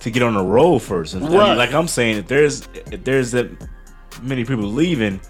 to 0.00 0.10
get 0.10 0.22
on 0.22 0.36
a 0.36 0.42
roll 0.42 0.78
first. 0.78 1.14
And, 1.14 1.24
and 1.24 1.34
Right. 1.34 1.54
like 1.56 1.72
I'm 1.72 1.88
saying, 1.88 2.18
if 2.18 2.28
there's 2.28 2.68
if 2.90 3.04
there's 3.04 3.30
that 3.32 3.50
many 4.22 4.44
people 4.44 4.64
leaving, 4.64 5.20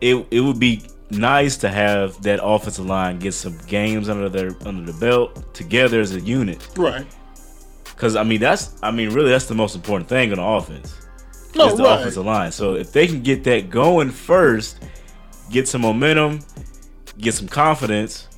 it 0.00 0.26
it 0.30 0.40
would 0.40 0.58
be 0.58 0.82
nice 1.10 1.56
to 1.58 1.68
have 1.68 2.20
that 2.22 2.40
offensive 2.42 2.86
line 2.86 3.18
get 3.18 3.34
some 3.34 3.58
games 3.66 4.08
under 4.08 4.28
their 4.28 4.54
under 4.64 4.90
the 4.90 4.98
belt 4.98 5.54
together 5.54 6.00
as 6.00 6.14
a 6.14 6.20
unit. 6.20 6.66
Right. 6.76 7.06
Because 7.84 8.16
I 8.16 8.22
mean 8.22 8.40
that's 8.40 8.74
I 8.82 8.90
mean 8.90 9.10
really 9.10 9.30
that's 9.30 9.46
the 9.46 9.54
most 9.54 9.74
important 9.74 10.08
thing 10.08 10.30
on 10.32 10.38
the 10.38 10.44
offense. 10.44 10.94
No, 11.54 11.66
is 11.68 11.76
the 11.76 11.82
right. 11.84 12.00
offensive 12.00 12.24
line. 12.24 12.52
So 12.52 12.74
if 12.74 12.92
they 12.92 13.06
can 13.06 13.22
get 13.22 13.44
that 13.44 13.70
going 13.70 14.10
first, 14.10 14.82
get 15.50 15.68
some 15.68 15.82
momentum, 15.82 16.40
get 17.18 17.34
some 17.34 17.48
confidence, 17.48 18.28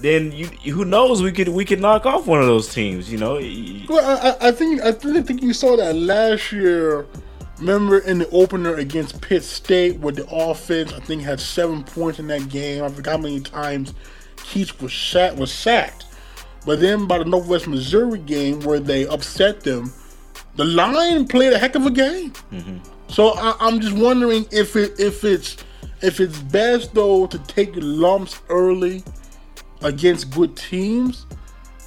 then 0.00 0.32
you 0.32 0.46
who 0.72 0.84
knows 0.84 1.22
we 1.22 1.32
could 1.32 1.48
we 1.48 1.64
could 1.64 1.80
knock 1.80 2.04
off 2.06 2.26
one 2.26 2.40
of 2.40 2.46
those 2.46 2.72
teams. 2.72 3.10
You 3.10 3.18
know, 3.18 3.34
Well, 3.88 4.04
I, 4.04 4.30
I- 4.30 4.48
I 4.48 4.52
think 4.52 4.82
I 4.82 4.90
really 5.02 5.22
think 5.22 5.42
you 5.42 5.52
saw 5.52 5.76
that 5.76 5.94
last 5.96 6.52
year. 6.52 7.06
Remember 7.60 7.98
in 8.00 8.18
the 8.18 8.28
opener 8.30 8.74
against 8.74 9.20
Pitt 9.20 9.44
State, 9.44 10.00
where 10.00 10.12
the 10.12 10.26
offense 10.28 10.92
I 10.92 10.98
think 10.98 11.22
had 11.22 11.38
seven 11.38 11.84
points 11.84 12.18
in 12.18 12.26
that 12.26 12.48
game. 12.48 12.82
I 12.82 12.88
forgot 12.88 13.12
how 13.12 13.18
many 13.18 13.38
times 13.40 13.94
Keats 14.38 14.78
was 14.80 14.90
shot 14.90 15.36
was 15.36 15.52
sacked. 15.52 16.04
But 16.66 16.80
then 16.80 17.06
by 17.06 17.18
the 17.18 17.24
Northwest 17.26 17.68
Missouri 17.68 18.18
game, 18.18 18.58
where 18.62 18.80
they 18.80 19.06
upset 19.06 19.60
them, 19.60 19.92
the 20.56 20.64
line 20.64 21.26
played 21.26 21.52
a 21.52 21.58
heck 21.58 21.74
of 21.74 21.86
a 21.86 21.90
game. 21.90 22.32
Mm-hmm. 22.52 22.78
So 23.08 23.30
I, 23.30 23.56
I'm 23.60 23.80
just 23.80 23.96
wondering 23.96 24.46
if 24.50 24.76
it 24.76 24.98
if 24.98 25.24
it's 25.24 25.56
if 26.02 26.20
it's 26.20 26.38
best 26.38 26.94
though 26.94 27.26
to 27.26 27.38
take 27.40 27.70
lumps 27.74 28.40
early 28.48 29.04
against 29.82 30.30
good 30.30 30.56
teams, 30.56 31.26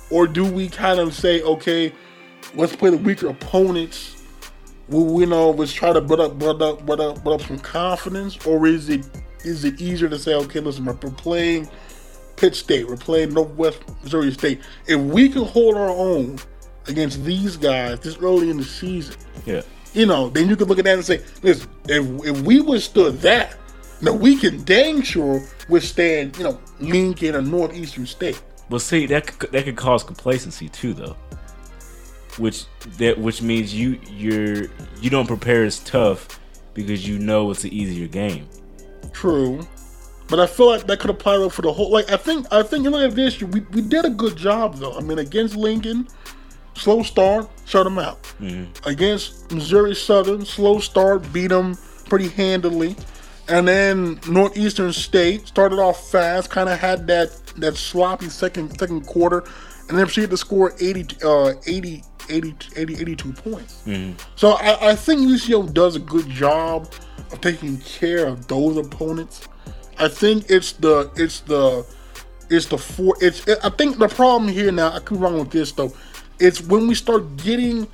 or 0.09 0.27
do 0.27 0.45
we 0.45 0.69
kind 0.69 0.99
of 0.99 1.13
say, 1.13 1.41
okay, 1.41 1.93
let's 2.55 2.75
play 2.75 2.89
the 2.89 2.97
weaker 2.97 3.27
opponents? 3.27 4.23
We, 4.89 5.03
we 5.03 5.25
know 5.25 5.51
let's 5.51 5.73
try 5.73 5.93
to 5.93 6.01
build 6.01 6.19
up, 6.19 6.37
build 6.37 6.61
up, 6.61 6.85
build 6.85 7.01
up, 7.01 7.23
build 7.23 7.41
up 7.41 7.47
some 7.47 7.59
confidence, 7.59 8.45
or 8.45 8.67
is 8.67 8.89
it 8.89 9.07
is 9.43 9.63
it 9.63 9.79
easier 9.79 10.09
to 10.09 10.19
say, 10.19 10.33
okay, 10.33 10.59
listen, 10.59 10.85
we're 10.85 10.93
playing 10.93 11.69
Pitt 12.35 12.55
State, 12.55 12.87
we're 12.87 12.97
playing 12.97 13.33
Northwest 13.33 13.79
Missouri 14.03 14.31
State. 14.31 14.61
If 14.87 14.99
we 14.99 15.29
can 15.29 15.43
hold 15.43 15.75
our 15.75 15.89
own 15.89 16.37
against 16.87 17.23
these 17.23 17.57
guys 17.57 17.99
this 17.99 18.17
early 18.17 18.49
in 18.49 18.57
the 18.57 18.63
season, 18.63 19.15
yeah. 19.45 19.61
you 19.93 20.05
know, 20.05 20.29
then 20.29 20.49
you 20.49 20.55
can 20.55 20.67
look 20.67 20.79
at 20.79 20.85
that 20.85 20.95
and 20.95 21.05
say, 21.05 21.21
listen, 21.41 21.69
if, 21.87 22.05
if 22.25 22.41
we 22.41 22.61
withstood 22.61 23.19
that, 23.21 23.55
now 24.01 24.13
we 24.13 24.37
can 24.37 24.63
dang 24.63 25.01
sure 25.01 25.41
withstand, 25.69 26.37
you 26.37 26.43
know, 26.43 26.59
Lincoln 26.79 27.35
or 27.35 27.41
Northeastern 27.41 28.05
State. 28.05 28.41
Well, 28.69 28.79
see 28.79 29.05
that 29.07 29.39
could, 29.39 29.51
that 29.51 29.65
could 29.65 29.77
cause 29.77 30.03
complacency 30.03 30.69
too, 30.69 30.93
though. 30.93 31.15
Which 32.37 32.65
that 32.97 33.17
which 33.17 33.41
means 33.41 33.73
you 33.73 33.99
you're 34.11 34.67
you 35.01 35.09
don't 35.09 35.25
prepare 35.25 35.63
as 35.63 35.79
tough 35.79 36.39
because 36.73 37.07
you 37.07 37.17
know 37.17 37.49
it's 37.49 37.63
an 37.63 37.73
easier 37.73 38.07
game. 38.07 38.47
True. 39.11 39.65
But 40.27 40.39
I 40.39 40.45
feel 40.45 40.67
like 40.67 40.85
that 40.87 40.99
could 40.99 41.09
apply 41.09 41.37
though 41.37 41.49
for 41.49 41.61
the 41.61 41.71
whole. 41.71 41.89
Like 41.89 42.11
I 42.11 42.17
think 42.17 42.45
I 42.51 42.61
think 42.61 42.83
you 42.83 42.89
look 42.91 43.09
at 43.09 43.15
this, 43.15 43.41
we 43.41 43.61
we 43.71 43.81
did 43.81 44.05
a 44.05 44.09
good 44.09 44.35
job 44.35 44.75
though. 44.75 44.95
I 44.95 44.99
mean, 44.99 45.19
against 45.19 45.55
Lincoln, 45.55 46.07
slow 46.77 47.03
start, 47.03 47.49
shut 47.65 47.83
them 47.83 47.99
out. 47.99 48.19
Against 48.85 49.51
Missouri 49.51 49.95
Southern, 49.95 50.45
slow 50.45 50.79
start, 50.79 51.31
beat 51.33 51.47
them 51.47 51.77
pretty 52.09 52.29
handily. 52.29 52.95
And 53.49 53.67
then 53.67 54.19
Northeastern 54.27 54.91
State 54.93 55.47
started 55.47 55.79
off 55.79 56.09
fast, 56.11 56.49
kind 56.49 56.69
of 56.69 56.79
had 56.79 57.07
that 57.07 57.29
that 57.57 57.75
sloppy 57.75 58.29
second 58.29 58.77
second 58.79 59.05
quarter, 59.07 59.43
and 59.89 59.97
then 59.97 60.05
proceeded 60.05 60.29
to 60.31 60.37
score 60.37 60.73
80, 60.79 61.05
uh, 61.23 61.53
80, 61.65 62.03
80, 62.29 62.55
80 62.75 62.93
82 63.01 63.33
points. 63.33 63.83
So 64.35 64.51
I, 64.51 64.91
I 64.91 64.95
think 64.95 65.21
UCO 65.21 65.73
does 65.73 65.95
a 65.95 65.99
good 65.99 66.29
job 66.29 66.91
of 67.31 67.39
taking 67.41 67.77
care 67.79 68.27
of 68.27 68.47
those 68.47 68.77
opponents. 68.77 69.47
I 69.97 70.09
think 70.09 70.45
it's 70.49 70.73
the 70.73 71.09
it's 71.15 71.39
the 71.41 71.85
it's 72.49 72.65
the 72.67 72.77
four 72.77 73.15
it's 73.21 73.47
I 73.63 73.69
think 73.69 73.97
the 73.97 74.07
problem 74.09 74.49
here 74.51 74.71
now 74.73 74.91
I 74.91 74.99
could 74.99 75.17
be 75.17 75.23
wrong 75.23 75.39
with 75.39 75.51
this 75.51 75.71
though. 75.71 75.93
It's 76.39 76.61
when 76.61 76.87
we 76.87 76.95
start 76.95 77.37
getting 77.37 77.87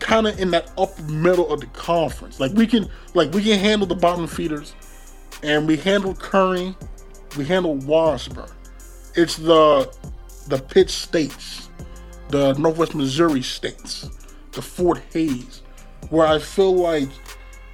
kind 0.00 0.26
of 0.26 0.38
in 0.38 0.50
that 0.50 0.70
upper 0.76 1.02
middle 1.02 1.52
of 1.52 1.60
the 1.60 1.66
conference. 1.66 2.40
Like 2.40 2.52
we 2.52 2.66
can 2.66 2.88
like 3.14 3.32
we 3.32 3.42
can 3.42 3.58
handle 3.58 3.86
the 3.86 3.94
bottom 3.94 4.26
feeders 4.26 4.74
and 5.42 5.66
we 5.66 5.76
handle 5.76 6.14
Curry 6.14 6.74
we 7.36 7.44
handle 7.44 7.74
Washburn. 7.76 8.48
It's 9.14 9.36
the 9.36 9.92
the 10.46 10.58
Pitt 10.58 10.88
states, 10.90 11.68
the 12.28 12.54
Northwest 12.54 12.94
Missouri 12.94 13.42
states, 13.42 14.08
the 14.52 14.62
Fort 14.62 15.02
Hays, 15.12 15.62
where 16.10 16.26
I 16.26 16.38
feel 16.38 16.74
like 16.74 17.08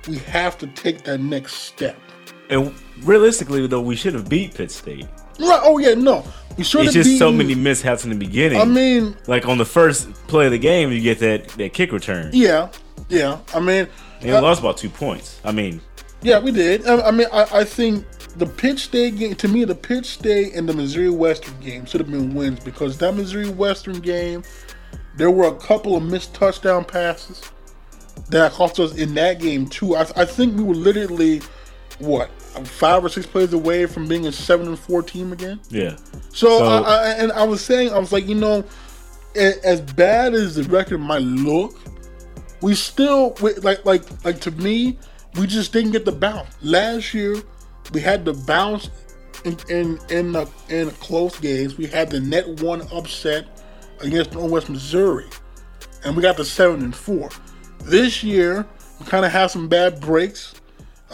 we 0.09 0.18
have 0.18 0.59
to 0.59 0.66
take 0.68 1.05
that 1.05 1.20
next 1.20 1.55
step. 1.55 1.97
And 2.51 2.74
realistically, 3.03 3.66
though, 3.66 3.80
we 3.80 3.97
should 3.97 4.14
have 4.14 4.28
beat 4.28 4.55
Pitt 4.55 4.70
State. 4.70 5.07
Right? 5.39 5.61
Oh 5.62 5.78
yeah, 5.78 5.95
no, 5.95 6.24
should 6.62 6.85
It's 6.85 6.95
just 6.95 7.18
so 7.18 7.32
many 7.32 7.55
mishaps 7.55 8.05
in 8.05 8.11
the 8.11 8.16
beginning. 8.16 8.61
I 8.61 8.64
mean, 8.64 9.16
like 9.26 9.47
on 9.47 9.59
the 9.59 9.64
first 9.64 10.12
play 10.28 10.47
of 10.47 10.53
the 10.53 10.59
game, 10.59 10.93
you 10.93 11.01
get 11.01 11.18
that 11.18 11.49
that 11.49 11.72
kick 11.72 11.93
return. 11.93 12.30
yeah, 12.32 12.70
yeah. 13.09 13.39
I 13.55 13.61
mean, 13.61 13.89
And 14.20 14.30
we 14.30 14.32
uh, 14.32 14.43
lost 14.43 14.61
about 14.61 14.76
two 14.76 14.91
points. 14.91 15.41
I 15.45 15.53
mean, 15.53 15.80
Yeah, 16.22 16.39
we 16.39 16.53
did. 16.53 16.87
I, 16.87 17.09
I 17.09 17.11
mean, 17.11 17.26
I, 17.32 17.47
I 17.53 17.64
think 17.64 18.07
the 18.37 18.47
Pitt 18.47 18.78
State 18.78 19.16
game, 19.16 19.35
to 19.37 19.49
me, 19.49 19.64
the 19.64 19.74
Pitt 19.74 20.07
State 20.07 20.55
and 20.55 20.68
the 20.68 20.74
Missouri 20.74 21.11
Western 21.11 21.59
game 21.61 21.87
should 21.87 22.01
have 22.01 22.11
been 22.11 22.35
wins 22.35 22.61
because 22.61 22.99
that 22.99 23.14
Missouri 23.14 23.51
Western 23.51 24.01
game, 24.01 24.43
there 25.16 25.30
were 25.30 25.49
a 25.49 25.55
couple 25.57 25.97
of 25.97 26.03
missed 26.03 26.35
touchdown 26.35 26.85
passes 26.85 27.51
that 28.30 28.53
cost 28.53 28.78
us 28.80 28.97
in 28.97 29.14
that 29.14 29.41
game 29.41 29.66
too. 29.66 29.97
I, 29.97 30.07
I 30.16 30.24
think 30.24 30.57
we 30.57 30.62
were 30.62 30.74
literally 30.74 31.43
what 31.99 32.30
five 32.64 33.05
or 33.05 33.09
six 33.09 33.26
plays 33.26 33.53
away 33.53 33.86
from 33.86 34.07
being 34.07 34.26
a 34.26 34.32
seven 34.32 34.66
and 34.68 34.78
four 34.78 35.03
team 35.03 35.32
again. 35.32 35.61
yeah. 35.70 35.97
So, 36.30 36.59
So- 36.59 36.64
I, 36.64 36.80
I, 36.80 37.09
and 37.14 37.32
I 37.32 37.45
was 37.45 37.61
saying, 37.64 37.92
I 37.92 37.99
was 37.99 38.12
like, 38.12 38.26
you 38.28 38.34
know, 38.34 38.64
as 39.34 39.80
bad 39.80 40.34
as 40.34 40.55
the 40.55 40.62
record 40.64 40.99
might 40.99 41.22
look, 41.22 41.76
we 42.62 42.74
still 42.74 43.36
like 43.62 43.84
like 43.84 44.03
like 44.24 44.40
to 44.42 44.51
me, 44.53 44.99
we 45.36 45.47
just 45.47 45.72
didn't 45.72 45.90
get 45.92 46.05
the 46.05 46.12
bounce. 46.12 46.49
Last 46.62 47.12
year, 47.14 47.36
we 47.92 48.01
had 48.01 48.24
the 48.24 48.32
bounce 48.32 48.90
in 49.45 49.57
in 49.68 49.99
in, 50.09 50.32
the, 50.32 50.49
in 50.68 50.90
close 50.92 51.38
games. 51.40 51.76
We 51.76 51.86
had 51.86 52.11
the 52.11 52.20
net 52.20 52.61
one 52.61 52.82
upset 52.92 53.47
against 54.01 54.32
Northwest 54.32 54.70
Missouri, 54.70 55.26
and 56.05 56.14
we 56.16 56.22
got 56.22 56.36
the 56.36 56.45
seven 56.45 56.82
and 56.82 56.95
four. 56.95 57.28
This 57.82 58.22
year, 58.22 58.64
we 59.01 59.07
kind 59.07 59.24
of 59.26 59.32
have 59.32 59.51
some 59.51 59.68
bad 59.68 60.01
breaks. 60.01 60.53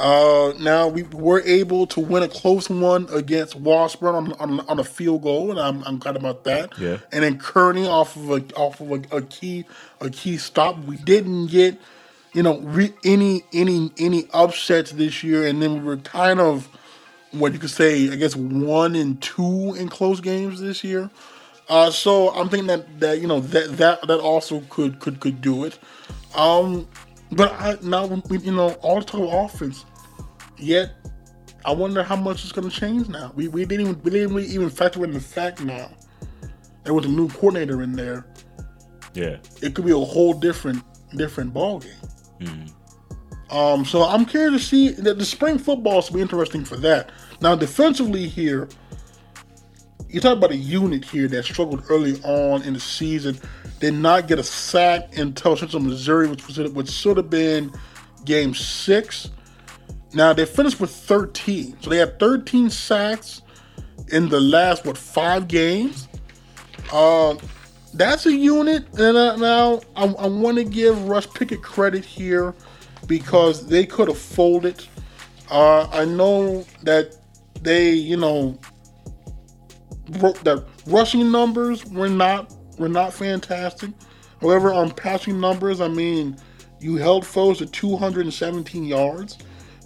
Uh, 0.01 0.55
now 0.59 0.89
we 0.89 1.03
were 1.03 1.43
able 1.43 1.87
to 1.87 2.01
win 2.01 2.23
a 2.23 2.29
close 2.29 2.71
one 2.71 3.07
against 3.13 3.55
Washburn 3.55 4.15
on, 4.15 4.33
on, 4.35 4.61
on 4.61 4.79
a 4.79 4.85
field 4.85 5.23
goal, 5.23 5.51
and 5.51 5.61
I'm, 5.61 5.85
I'm 5.85 5.99
glad 5.99 6.17
about 6.17 6.45
that. 6.45 6.79
Yeah. 6.79 6.99
And 7.13 7.23
then 7.23 7.39
Kearney 7.39 7.87
off 7.87 8.17
of 8.17 8.31
a 8.31 8.55
off 8.55 8.81
of 8.81 8.91
a, 8.91 9.17
a 9.17 9.21
key 9.21 9.67
a 10.01 10.09
key 10.09 10.39
stop. 10.39 10.79
We 10.85 10.97
didn't 10.97 11.49
get, 11.49 11.79
you 12.33 12.43
know, 12.43 12.61
re, 12.61 12.95
any 13.05 13.45
any 13.53 13.93
any 13.99 14.27
upsets 14.33 14.93
this 14.93 15.23
year, 15.23 15.47
and 15.47 15.61
then 15.61 15.75
we 15.75 15.81
were 15.81 15.99
kind 15.99 16.41
of 16.41 16.69
what 17.33 17.53
you 17.53 17.59
could 17.59 17.71
say, 17.71 18.11
I 18.11 18.17
guess, 18.17 18.35
one 18.35 18.95
and 18.95 19.21
two 19.21 19.75
in 19.75 19.91
close 19.91 20.21
games 20.21 20.63
this 20.63 20.83
year. 20.83 21.11
Uh, 21.69 21.91
so 21.91 22.31
I'm 22.31 22.49
thinking 22.49 22.69
that 22.69 23.01
that 23.01 23.21
you 23.21 23.27
know 23.27 23.41
that 23.41 23.77
that 23.77 24.07
that 24.09 24.19
also 24.19 24.61
could 24.71 24.99
could 24.99 25.21
could 25.21 25.43
do 25.43 25.65
it. 25.65 25.79
Um, 26.35 26.89
but 27.31 27.53
I, 27.53 27.77
now 27.83 28.07
we, 28.07 28.39
you 28.39 28.53
know 28.53 28.71
all 28.81 29.03
talk 29.03 29.21
of 29.21 29.33
offense. 29.33 29.85
Yet 30.61 30.93
I 31.65 31.73
wonder 31.73 32.03
how 32.03 32.17
much 32.17 32.45
is 32.45 32.53
going 32.53 32.69
to 32.69 32.75
change 32.75 33.09
now. 33.09 33.33
We, 33.35 33.49
we 33.49 33.65
didn't 33.65 33.87
even 33.87 34.03
we 34.03 34.11
didn't 34.11 34.35
really 34.35 34.49
even 34.49 34.71
factor 34.71 35.05
in 35.05 35.13
the 35.13 35.21
fact 35.21 35.63
now 35.63 35.91
there 36.85 36.95
was 36.95 37.05
a 37.05 37.09
new 37.09 37.29
coordinator 37.29 37.83
in 37.83 37.93
there. 37.93 38.27
Yeah. 39.15 39.39
It 39.63 39.75
could 39.75 39.85
be 39.85 39.93
a 39.93 39.99
whole 39.99 40.33
different 40.33 40.83
different 41.17 41.53
ball 41.53 41.81
game. 41.81 42.67
Um, 43.51 43.85
so 43.85 44.05
I'm 44.05 44.25
curious 44.25 44.63
to 44.63 44.69
see 44.69 44.89
that 44.91 45.19
the 45.19 45.25
spring 45.25 45.59
football 45.59 46.03
will 46.03 46.15
be 46.15 46.21
interesting 46.21 46.65
for 46.65 46.77
that. 46.79 47.11
Now 47.41 47.57
defensively 47.57 48.29
here, 48.29 48.69
you 50.09 50.21
talk 50.21 50.37
about 50.39 50.53
a 50.53 50.57
unit 50.57 51.05
here 51.05 51.29
that 51.29 51.45
struggled 51.45 51.85
early 51.89 52.21
on 52.23 52.63
in 52.63 52.75
the 52.75 52.81
season, 52.81 53.39
did 53.81 53.95
not 53.95 54.29
get 54.29 54.39
a 54.39 54.43
sack 54.43 55.17
until 55.19 55.57
Central 55.57 55.83
Missouri, 55.83 56.29
which 56.29 56.47
was 56.47 56.59
which 56.73 56.91
should 56.91 57.17
have 57.17 57.31
been 57.31 57.73
game 58.25 58.55
six. 58.55 59.31
Now 60.13 60.33
they 60.33 60.45
finished 60.45 60.81
with 60.81 60.91
13, 60.91 61.77
so 61.81 61.91
they 61.91 61.99
had 61.99 62.19
13 62.19 62.71
sacks 62.71 63.43
in 64.09 64.29
the 64.29 64.41
last 64.41 64.85
what 64.85 64.99
five 64.99 65.49
games. 65.49 66.09
Uh, 66.93 67.37
that's 67.95 68.27
a 68.27 68.33
unit, 68.33 68.87
and 68.99 69.41
now 69.41 69.81
I, 69.97 70.07
I 70.07 70.27
want 70.27 70.57
to 70.59 70.65
give 70.65 71.09
Rush 71.09 71.29
Pickett 71.33 71.63
credit 71.63 72.05
here 72.05 72.55
because 73.07 73.67
they 73.67 73.87
could 73.87 74.09
have 74.09 74.19
folded. 74.19 74.85
Uh, 75.51 75.89
I 75.93 76.05
know 76.05 76.65
that 76.83 77.17
they, 77.63 77.91
you 77.91 78.17
know, 78.17 78.59
the 80.07 80.65
rushing 80.87 81.31
numbers 81.31 81.85
were 81.87 82.09
not 82.09 82.55
were 82.79 82.89
not 82.89 83.13
fantastic. 83.13 83.91
However, 84.41 84.73
on 84.73 84.91
passing 84.91 85.39
numbers, 85.39 85.81
I 85.81 85.89
mean, 85.89 86.37
you 86.81 86.97
held 86.97 87.27
foes 87.27 87.59
to 87.59 87.67
217 87.67 88.85
yards, 88.85 89.39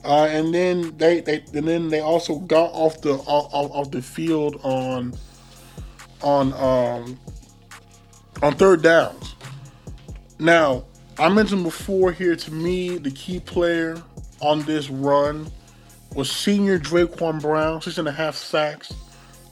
uh, 0.04 0.26
and 0.30 0.54
then 0.54 0.96
they, 0.98 1.20
they 1.20 1.44
and 1.54 1.66
then 1.66 1.88
they 1.88 2.00
also 2.00 2.38
got 2.40 2.70
off 2.72 3.00
the 3.00 3.14
off, 3.14 3.48
off 3.52 3.90
the 3.90 4.02
field 4.02 4.60
on 4.62 5.14
on 6.22 6.52
um 6.54 7.18
on 8.42 8.54
third 8.54 8.82
downs. 8.82 9.34
Now, 10.38 10.84
I 11.18 11.28
mentioned 11.28 11.64
before 11.64 12.12
here 12.12 12.36
to 12.36 12.52
me 12.52 12.98
the 12.98 13.10
key 13.10 13.40
player 13.40 14.02
on 14.40 14.62
this 14.62 14.90
run 14.90 15.50
was 16.14 16.30
senior 16.30 16.78
Draquan 16.78 17.40
Brown, 17.40 17.80
six 17.80 17.98
and 17.98 18.06
a 18.06 18.12
half 18.12 18.36
sacks, 18.36 18.92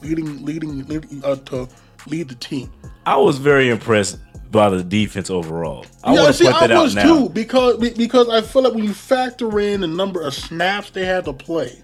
leading 0.01 0.45
leading, 0.45 1.21
uh, 1.23 1.35
to 1.35 1.67
lead 2.07 2.29
the 2.29 2.35
team. 2.35 2.71
I 3.05 3.17
was 3.17 3.37
very 3.37 3.69
impressed 3.69 4.19
by 4.53 4.69
the 4.69 4.83
defense 4.83 5.29
overall. 5.29 5.85
I 6.03 6.13
yeah, 6.13 6.21
want 6.21 6.27
to 6.27 6.33
see, 6.33 6.45
that 6.45 6.71
I 6.71 6.81
was 6.81 6.95
too 6.95 7.27
because 7.29 7.77
because 7.95 8.29
I 8.29 8.41
feel 8.41 8.61
like 8.63 8.73
when 8.73 8.85
you 8.85 8.93
factor 8.93 9.59
in 9.59 9.81
the 9.81 9.87
number 9.87 10.21
of 10.21 10.33
snaps 10.33 10.91
they 10.91 11.03
had 11.05 11.25
to 11.25 11.33
play, 11.33 11.83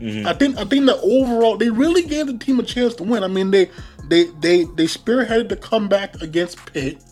Mm-hmm. 0.00 0.26
I 0.26 0.32
think 0.32 0.56
I 0.56 0.64
think 0.64 0.86
that 0.86 0.96
overall 1.02 1.58
they 1.58 1.68
really 1.68 2.00
gave 2.00 2.26
the 2.26 2.38
team 2.38 2.58
a 2.58 2.62
chance 2.62 2.94
to 2.94 3.02
win. 3.02 3.22
I 3.22 3.28
mean 3.28 3.50
they 3.50 3.70
they 4.08 4.24
they 4.40 4.64
they 4.64 4.86
spearheaded 4.86 5.50
the 5.50 5.56
comeback 5.56 6.22
against 6.22 6.64
Pitt. 6.72 7.04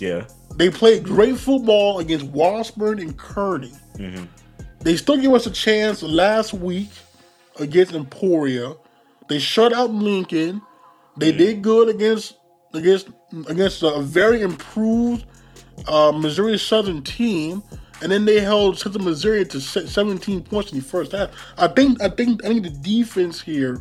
Yeah. 0.00 0.26
They 0.56 0.68
played 0.68 1.04
great 1.04 1.38
football 1.38 2.00
against 2.00 2.26
Washburn 2.26 2.98
and 2.98 3.16
Kearney. 3.16 3.72
Mm-hmm. 3.96 4.24
They 4.80 4.96
still 4.96 5.18
gave 5.18 5.32
us 5.32 5.46
a 5.46 5.52
chance 5.52 6.02
last 6.02 6.52
week 6.52 6.90
against 7.60 7.94
Emporia. 7.94 8.74
They 9.28 9.38
shut 9.38 9.72
out 9.72 9.90
Lincoln. 9.92 10.60
They 11.16 11.28
Mm-hmm. 11.28 11.38
did 11.38 11.62
good 11.62 11.88
against 11.90 12.34
against 12.74 13.08
against 13.48 13.82
a 13.82 14.00
very 14.00 14.42
improved 14.42 15.24
uh, 15.88 16.12
Missouri 16.12 16.58
Southern 16.58 17.02
team, 17.02 17.62
and 18.02 18.10
then 18.10 18.24
they 18.24 18.40
held 18.40 18.78
Central 18.78 19.04
Missouri 19.04 19.44
to 19.46 19.60
17 19.60 20.42
points 20.42 20.72
in 20.72 20.78
the 20.78 20.84
first 20.84 21.12
half. 21.12 21.30
I 21.56 21.68
think 21.68 22.00
I 22.02 22.08
think 22.08 22.44
I 22.44 22.48
think 22.48 22.62
the 22.64 22.70
defense 22.70 23.40
here 23.40 23.80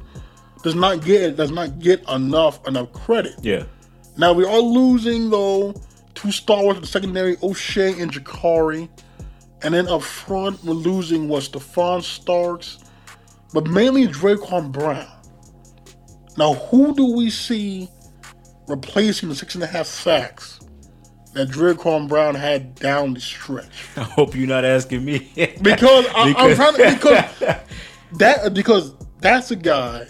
does 0.64 0.76
not 0.76 1.04
get 1.04 1.36
does 1.36 1.52
not 1.52 1.80
get 1.80 2.08
enough 2.10 2.66
enough 2.68 2.92
credit. 2.94 3.36
Yeah. 3.42 3.64
Now 4.18 4.34
we 4.34 4.46
are 4.46 4.60
losing 4.60 5.30
though 5.30 5.74
two 6.14 6.32
stalwarts 6.32 6.78
in 6.78 6.82
the 6.82 6.88
secondary, 6.88 7.38
O'Shea 7.42 8.00
and 8.00 8.12
Jakari. 8.12 8.90
And 9.64 9.76
then 9.76 9.88
up 9.88 10.02
front 10.02 10.64
we're 10.64 10.74
losing 10.74 11.28
was 11.28 11.48
Stephon 11.48 12.02
Starks, 12.02 12.80
but 13.54 13.68
mainly 13.68 14.08
Draquan 14.08 14.72
Brown. 14.72 15.08
Now 16.38 16.54
who 16.54 16.96
do 16.96 17.16
we 17.16 17.30
see 17.30 17.90
replacing 18.72 19.30
the 19.30 19.36
six 19.36 19.54
and 19.56 19.64
a 19.64 19.68
half 19.68 19.86
sacks 19.86 20.60
that 21.34 21.50
Draquan 21.50 22.08
Brown 22.08 22.36
had 22.36 22.76
down 22.76 23.14
the 23.14 23.20
stretch? 23.20 23.86
I 23.98 24.04
hope 24.04 24.36
you're 24.36 24.48
not 24.48 24.66
asking 24.66 25.06
me. 25.06 25.32
Because, 25.62 26.08
I, 26.16 26.34
I'm 26.38 26.56
trying 26.56 26.76
to 26.76 26.94
because 26.94 27.60
that 28.18 28.54
because 28.54 28.94
that's 29.20 29.52
a 29.52 29.56
guy 29.56 30.08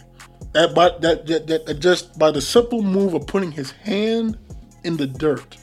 that 0.54 0.74
by 0.74 0.90
that, 1.00 1.26
that, 1.28 1.66
that, 1.66 1.80
just 1.80 2.18
by 2.18 2.32
the 2.32 2.42
simple 2.42 2.82
move 2.82 3.14
of 3.14 3.28
putting 3.28 3.52
his 3.52 3.72
hand 3.72 4.38
in 4.84 4.98
the 4.98 5.08
dirt, 5.08 5.58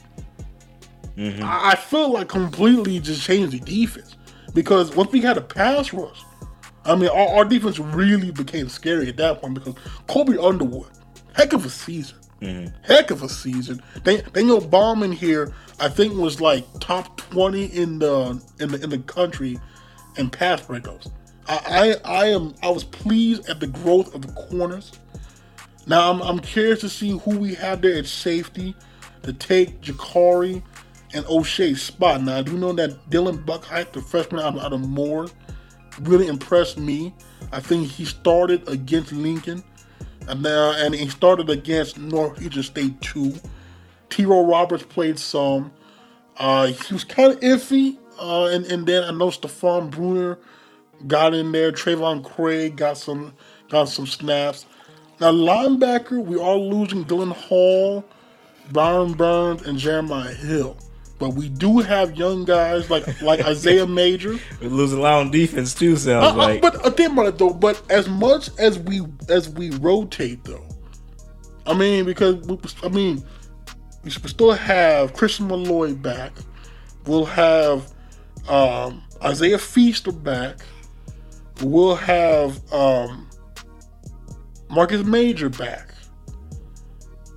mm-hmm. 1.15 1.43
I, 1.43 1.71
I 1.71 1.75
feel 1.75 2.11
like 2.11 2.29
completely 2.29 2.99
just 2.99 3.23
changed 3.23 3.53
the 3.53 3.59
defense 3.59 4.15
because 4.53 4.95
once 4.95 5.11
we 5.11 5.21
had 5.21 5.37
a 5.37 5.41
pass 5.41 5.93
rush, 5.93 6.23
I 6.85 6.95
mean 6.95 7.09
our, 7.09 7.27
our 7.37 7.45
defense 7.45 7.79
really 7.79 8.31
became 8.31 8.69
scary 8.69 9.09
at 9.09 9.17
that 9.17 9.41
point 9.41 9.55
because 9.55 9.75
Kobe 10.07 10.37
Underwood, 10.37 10.91
heck 11.33 11.53
of 11.53 11.65
a 11.65 11.69
season. 11.69 12.18
Mm-hmm. 12.41 12.73
Heck 12.83 13.11
of 13.11 13.21
a 13.23 13.29
season. 13.29 13.81
Dan- 14.03 14.23
Daniel 14.33 14.61
Bauman 14.61 15.11
here, 15.11 15.53
I 15.79 15.89
think, 15.89 16.15
was 16.15 16.39
like 16.39 16.65
top 16.79 17.17
twenty 17.17 17.65
in 17.65 17.99
the 17.99 18.41
in 18.59 18.71
the 18.71 18.83
in 18.83 18.89
the 18.89 18.99
country 18.99 19.59
in 20.17 20.29
pass 20.29 20.61
breakups. 20.61 21.11
I, 21.47 21.97
I 22.05 22.23
I 22.23 22.25
am 22.27 22.55
I 22.63 22.69
was 22.69 22.83
pleased 22.83 23.49
at 23.49 23.59
the 23.59 23.67
growth 23.67 24.13
of 24.15 24.21
the 24.21 24.33
corners. 24.33 24.93
Now 25.87 26.11
I'm, 26.11 26.21
I'm 26.21 26.39
curious 26.39 26.81
to 26.81 26.89
see 26.89 27.17
who 27.17 27.37
we 27.37 27.55
have 27.55 27.81
there 27.81 27.97
at 27.97 28.05
safety 28.05 28.75
to 29.23 29.33
take 29.33 29.81
Jakari 29.81 30.61
and 31.13 31.25
O'Shea's 31.25 31.81
spot. 31.81 32.21
Now 32.21 32.37
I 32.37 32.41
do 32.43 32.57
know 32.57 32.71
that 32.73 33.09
Dylan 33.09 33.43
Buckheit, 33.43 33.91
the 33.91 34.01
freshman 34.01 34.41
out, 34.41 34.57
out 34.59 34.71
of 34.71 34.81
Moore, 34.87 35.27
really 36.01 36.27
impressed 36.27 36.77
me. 36.77 37.13
I 37.51 37.59
think 37.59 37.87
he 37.87 38.05
started 38.05 38.67
against 38.69 39.11
Lincoln, 39.11 39.63
and 40.29 40.43
now 40.43 40.71
and 40.71 40.93
he 40.93 41.09
started 41.09 41.49
against 41.49 41.97
Northeastern 41.97 42.63
State 42.63 43.01
too. 43.01 43.33
T. 44.09 44.25
Rowe 44.25 44.45
Roberts 44.45 44.83
played 44.83 45.19
some. 45.19 45.71
Uh, 46.37 46.67
he 46.67 46.93
was 46.93 47.03
kind 47.03 47.33
of 47.33 47.39
iffy, 47.41 47.97
uh, 48.19 48.45
and 48.45 48.65
and 48.65 48.85
then 48.85 49.03
I 49.03 49.11
know 49.11 49.27
Stephon 49.27 49.89
Bruner 49.89 50.37
got 51.07 51.33
in 51.33 51.51
there. 51.51 51.71
Trayvon 51.71 52.23
Craig 52.23 52.77
got 52.77 52.97
some 52.97 53.33
got 53.69 53.85
some 53.89 54.07
snaps. 54.07 54.65
Now 55.19 55.31
linebacker, 55.31 56.23
we 56.23 56.39
are 56.39 56.55
losing 56.55 57.03
Dylan 57.03 57.33
Hall, 57.33 58.05
Byron 58.71 59.13
Burns, 59.13 59.63
and 59.63 59.77
Jeremiah 59.77 60.33
Hill. 60.33 60.77
But 61.19 61.31
we 61.33 61.49
do 61.49 61.79
have 61.79 62.15
young 62.15 62.45
guys 62.45 62.89
like 62.89 63.21
like 63.21 63.41
Isaiah 63.41 63.85
Major. 64.01 64.39
We're 64.61 64.69
losing 64.69 64.99
a 64.99 65.01
lot 65.01 65.15
on 65.19 65.31
defense 65.31 65.73
too. 65.75 65.95
Sounds 65.97 66.25
Uh, 66.25 66.29
uh, 66.31 66.35
like. 66.35 66.61
but 66.61 66.83
uh, 66.85 66.89
think 66.91 67.11
about 67.11 67.27
it 67.27 67.37
though. 67.37 67.53
But 67.53 67.81
as 67.91 68.07
much 68.07 68.49
as 68.57 68.79
we 68.79 69.01
as 69.27 69.49
we 69.49 69.69
rotate 69.71 70.43
though, 70.45 70.65
I 71.67 71.73
mean 71.73 72.05
because 72.05 72.35
we, 72.47 72.57
I 72.83 72.87
mean 72.87 73.23
we 74.03 74.11
still 74.11 74.53
have 74.53 75.13
Christian 75.13 75.47
Malloy 75.49 75.93
back. 75.93 76.31
We'll 77.05 77.25
have 77.25 77.91
um, 78.47 79.03
Isaiah 79.21 79.57
Feaster 79.59 80.13
back. 80.13 80.59
We'll 81.61 81.95
have 81.95 82.61
um, 82.71 83.27
Marcus 84.69 85.03
Major 85.03 85.49
back. 85.49 85.88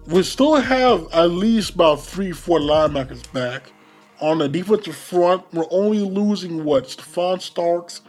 We 0.06 0.24
still 0.24 0.56
have 0.56 1.06
at 1.12 1.30
least 1.30 1.74
about 1.74 2.04
three, 2.04 2.32
four 2.32 2.58
linebackers 2.58 3.32
back. 3.32 3.72
On 4.20 4.38
the 4.38 4.48
defensive 4.48 4.96
front, 4.96 5.44
we're 5.52 5.66
only 5.70 6.00
losing 6.00 6.64
what? 6.64 6.84
Stephon 6.84 7.40
Starks, 7.40 8.00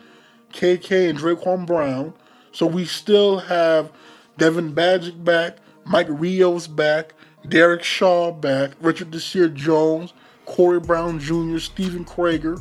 KK, 0.51 1.11
and 1.11 1.19
Draquan 1.19 1.67
Brown. 1.67 2.13
So 2.51 2.65
we 2.65 2.85
still 2.85 3.37
have 3.37 3.91
Devin 4.39 4.73
Badgick 4.73 5.23
back, 5.23 5.57
Mike 5.85 6.07
Rios 6.09 6.65
back, 6.65 7.13
Derek 7.47 7.83
Shaw 7.83 8.31
back, 8.31 8.71
Richard 8.81 9.11
Desir 9.11 9.47
Jones, 9.49 10.13
Corey 10.45 10.79
Brown 10.79 11.19
Jr., 11.19 11.59
Stephen 11.59 12.05
Krager. 12.05 12.59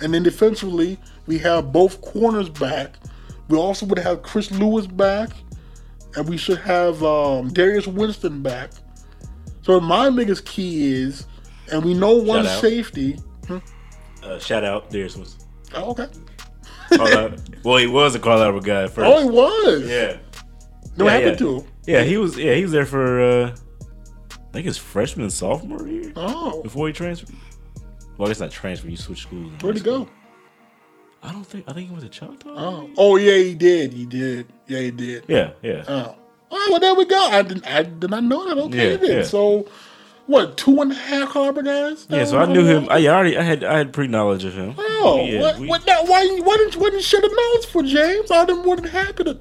And 0.00 0.14
then 0.14 0.22
defensively, 0.22 0.96
we 1.26 1.38
have 1.38 1.72
both 1.72 2.00
corners 2.02 2.48
back. 2.48 2.98
We 3.48 3.58
also 3.58 3.84
would 3.86 3.98
have 3.98 4.22
Chris 4.22 4.52
Lewis 4.52 4.86
back, 4.86 5.30
and 6.16 6.28
we 6.28 6.36
should 6.36 6.58
have 6.58 7.02
um, 7.02 7.48
Darius 7.52 7.86
Winston 7.86 8.42
back. 8.42 8.70
So 9.62 9.78
my 9.80 10.10
biggest 10.10 10.44
key 10.46 10.92
is, 11.02 11.26
and 11.70 11.84
we 11.84 11.94
know 11.94 12.14
one 12.16 12.44
Shout 12.44 12.54
out. 12.56 12.60
safety. 12.60 13.18
uh, 14.22 14.38
shout 14.38 14.64
out, 14.64 14.90
Darius 14.90 15.16
was. 15.16 15.36
Oh, 15.74 15.90
okay. 15.90 16.06
Well, 17.62 17.76
he 17.76 17.86
was 17.86 18.14
a 18.14 18.18
out 18.18 18.64
guy 18.64 18.82
at 18.84 18.90
first. 18.90 19.06
Oh, 19.08 19.22
he 19.22 19.28
was. 19.30 19.88
yeah. 19.88 20.16
What 20.96 21.04
Yeah, 21.06 21.10
happened 21.12 21.30
yeah. 21.32 21.36
to 21.46 21.58
him? 21.60 21.66
Yeah, 21.86 22.02
he 22.02 22.16
was. 22.16 22.36
Yeah, 22.36 22.54
he 22.54 22.62
was 22.62 22.72
there 22.72 22.86
for. 22.86 23.20
uh 23.20 23.56
I 24.32 24.52
think 24.52 24.66
his 24.66 24.76
freshman 24.78 25.22
and 25.24 25.32
sophomore 25.32 25.86
year 25.86 26.12
Oh, 26.16 26.60
before 26.62 26.88
he 26.88 26.92
transferred. 26.92 27.30
Well, 28.18 28.26
I 28.26 28.30
guess 28.30 28.40
not 28.40 28.50
transfer. 28.50 28.88
You 28.88 28.96
switch 28.96 29.22
schools. 29.22 29.52
where'd 29.62 29.76
he 29.76 29.82
go? 29.82 30.08
I 31.22 31.32
don't 31.32 31.44
think. 31.44 31.64
I 31.68 31.72
think 31.74 31.88
he 31.88 31.92
went 31.92 32.02
to 32.04 32.08
Choctaw. 32.10 32.48
Oh, 32.56 32.90
oh 32.96 33.16
yeah, 33.16 33.34
he 33.36 33.54
did. 33.54 33.92
He 33.92 34.06
did. 34.06 34.46
Yeah, 34.66 34.78
he 34.80 34.90
did. 34.90 35.24
Yeah, 35.28 35.50
yeah. 35.62 35.84
Oh, 35.86 36.16
oh 36.50 36.68
well, 36.70 36.80
there 36.80 36.94
we 36.94 37.04
go. 37.04 37.18
I 37.30 37.42
didn't. 37.42 37.66
I 37.66 37.82
did 37.82 38.10
not 38.10 38.24
know 38.24 38.48
that. 38.48 38.58
Okay, 38.64 38.92
Yeah, 38.92 38.96
then. 38.96 39.16
yeah. 39.18 39.22
So, 39.24 39.68
what? 40.26 40.56
Two 40.56 40.80
and 40.80 40.92
a 40.92 40.94
half 40.94 41.32
caliber 41.32 41.62
guys? 41.62 42.06
yeah, 42.08 42.24
so 42.24 42.38
I 42.38 42.46
knew 42.46 42.64
him. 42.64 42.86
I 42.88 43.06
already. 43.08 43.36
I 43.36 43.42
had. 43.42 43.64
I 43.64 43.76
had 43.78 43.92
pre 43.92 44.06
knowledge 44.06 44.44
of 44.44 44.54
him. 44.54 44.74
Oh, 44.78 45.24
yeah, 45.26 45.40
what, 45.40 45.58
we- 45.58 45.66
what, 45.68 45.86
now, 45.86 46.02
why, 46.04 46.26
why 46.42 46.56
didn't 46.56 46.76
why 46.76 46.84
didn't 46.86 46.94
you 46.94 47.02
share 47.02 47.20
the 47.20 47.52
notes 47.54 47.66
for 47.66 47.82
James? 47.82 48.28
Been 48.28 48.64
more 48.64 48.76
than 48.76 48.86
happy 48.86 49.24
to. 49.24 49.38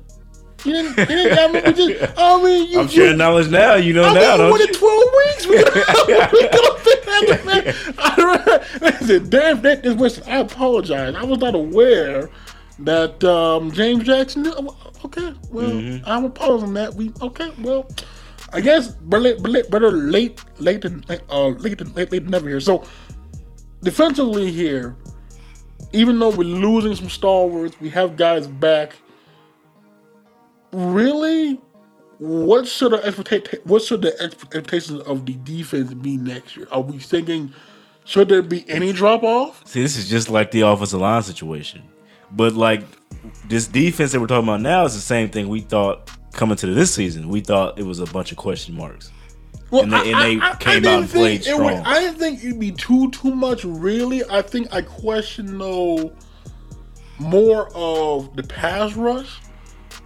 You 0.66 0.74
didn't, 0.74 0.98
you 0.98 1.06
didn't 1.06 1.38
I 1.40 1.48
mean, 1.52 1.64
we 1.64 1.74
just, 1.74 2.14
I 2.18 2.44
mean, 2.44 2.72
you, 2.72 2.80
I'm 2.80 2.88
sharing 2.88 3.12
you, 3.12 3.18
knowledge 3.18 3.50
now. 3.50 3.76
You 3.76 3.94
know 3.94 4.04
I 4.04 4.14
now, 4.14 4.38
mean, 4.38 4.58
than 4.58 4.68
you? 4.68 4.74
12 4.74 5.04
weeks. 5.18 5.48
We 5.48 5.64
could 5.64 5.74
have 5.74 6.84
been 6.84 7.46
man. 7.46 7.76
I, 7.98 8.66
listen, 8.82 9.30
damn, 9.30 9.62
that, 9.62 9.84
this, 9.84 9.96
listen, 9.96 10.24
I 10.28 10.38
apologize. 10.40 11.16
I 11.16 11.24
was 11.24 11.40
not 11.40 11.56
aware 11.56 12.30
that 12.80 13.24
um, 13.24 13.72
James 13.72 14.04
Jackson. 14.04 14.48
Okay, 15.06 15.34
well, 15.52 15.70
Mm-hmm. 15.70 16.04
I'm 16.06 16.26
apologizing 16.26 16.74
that. 16.76 16.94
We 16.94 17.12
okay, 17.22 17.52
well, 17.60 17.90
I 18.54 18.62
guess 18.62 18.90
better, 18.90 19.38
better, 19.40 19.64
better 19.70 19.92
late, 19.92 20.44
late 20.60 20.82
than 20.82 21.06
uh, 21.30 21.48
late 21.48 21.78
than 21.78 21.94
late, 21.94 22.12
late 22.12 22.24
than 22.24 22.32
never 22.32 22.50
here. 22.50 22.60
So 22.60 22.84
defensively 23.82 24.52
here, 24.52 24.96
even 25.94 26.20
though 26.20 26.30
we're 26.30 26.44
losing 26.44 26.96
some 26.96 27.10
stalwarts, 27.10 27.80
we 27.80 27.90
have 27.90 28.18
guys 28.18 28.48
back. 28.48 28.96
Really, 30.72 31.60
what 32.20 32.68
should 32.68 32.92
the 32.92 32.98
expecta- 33.00 33.66
what 33.66 33.82
should 33.82 34.02
the 34.02 34.20
expectations 34.22 35.02
of 35.02 35.26
the 35.26 35.34
defense 35.44 35.94
be 35.94 36.18
next 36.18 36.56
year? 36.56 36.68
Are 36.72 36.82
we 36.82 37.00
thinking 37.00 37.54
should 38.06 38.30
there 38.30 38.42
be 38.42 38.68
any 38.70 38.92
drop 38.94 39.24
off? 39.24 39.66
See, 39.68 39.82
this 39.82 39.98
is 39.98 40.10
just 40.10 40.30
like 40.30 40.52
the 40.52 40.62
offensive 40.62 41.00
line 41.02 41.24
situation. 41.24 41.84
But 42.32 42.54
like 42.54 42.84
this 43.48 43.68
defense 43.68 44.12
that 44.12 44.20
we're 44.20 44.28
talking 44.28 44.48
about 44.48 44.62
now 44.62 44.86
is 44.86 44.94
the 44.94 45.02
same 45.02 45.30
thing 45.30 45.50
we 45.50 45.62
thought 45.62 46.10
coming 46.34 46.56
to 46.58 46.68
this 46.68 46.94
season. 46.94 47.30
We 47.30 47.42
thought 47.42 47.80
it 47.80 47.84
was 47.86 48.00
a 48.00 48.06
bunch 48.06 48.32
of 48.32 48.38
question 48.38 48.76
marks. 48.76 49.12
Well, 49.72 49.84
And 49.84 49.94
they- 49.94 50.12
and 50.12 50.20
they 50.22 50.36
came 50.36 50.40
out 50.50 50.58
didn't 50.60 50.88
and 50.88 51.10
played 51.10 51.44
think 51.44 51.48
it 51.60 51.62
would- 51.64 51.74
I 51.86 52.00
didn't 52.02 52.18
think 52.20 52.40
it'd 52.44 52.60
be 52.60 52.72
too 52.72 53.10
too 53.12 53.34
much. 53.34 53.64
Really, 53.64 54.24
I 54.30 54.42
think 54.44 54.72
I 54.74 54.82
question 54.82 55.58
though 55.58 56.12
more 57.20 57.70
of 57.76 58.36
the 58.36 58.44
pass 58.44 58.94
rush. 58.96 59.40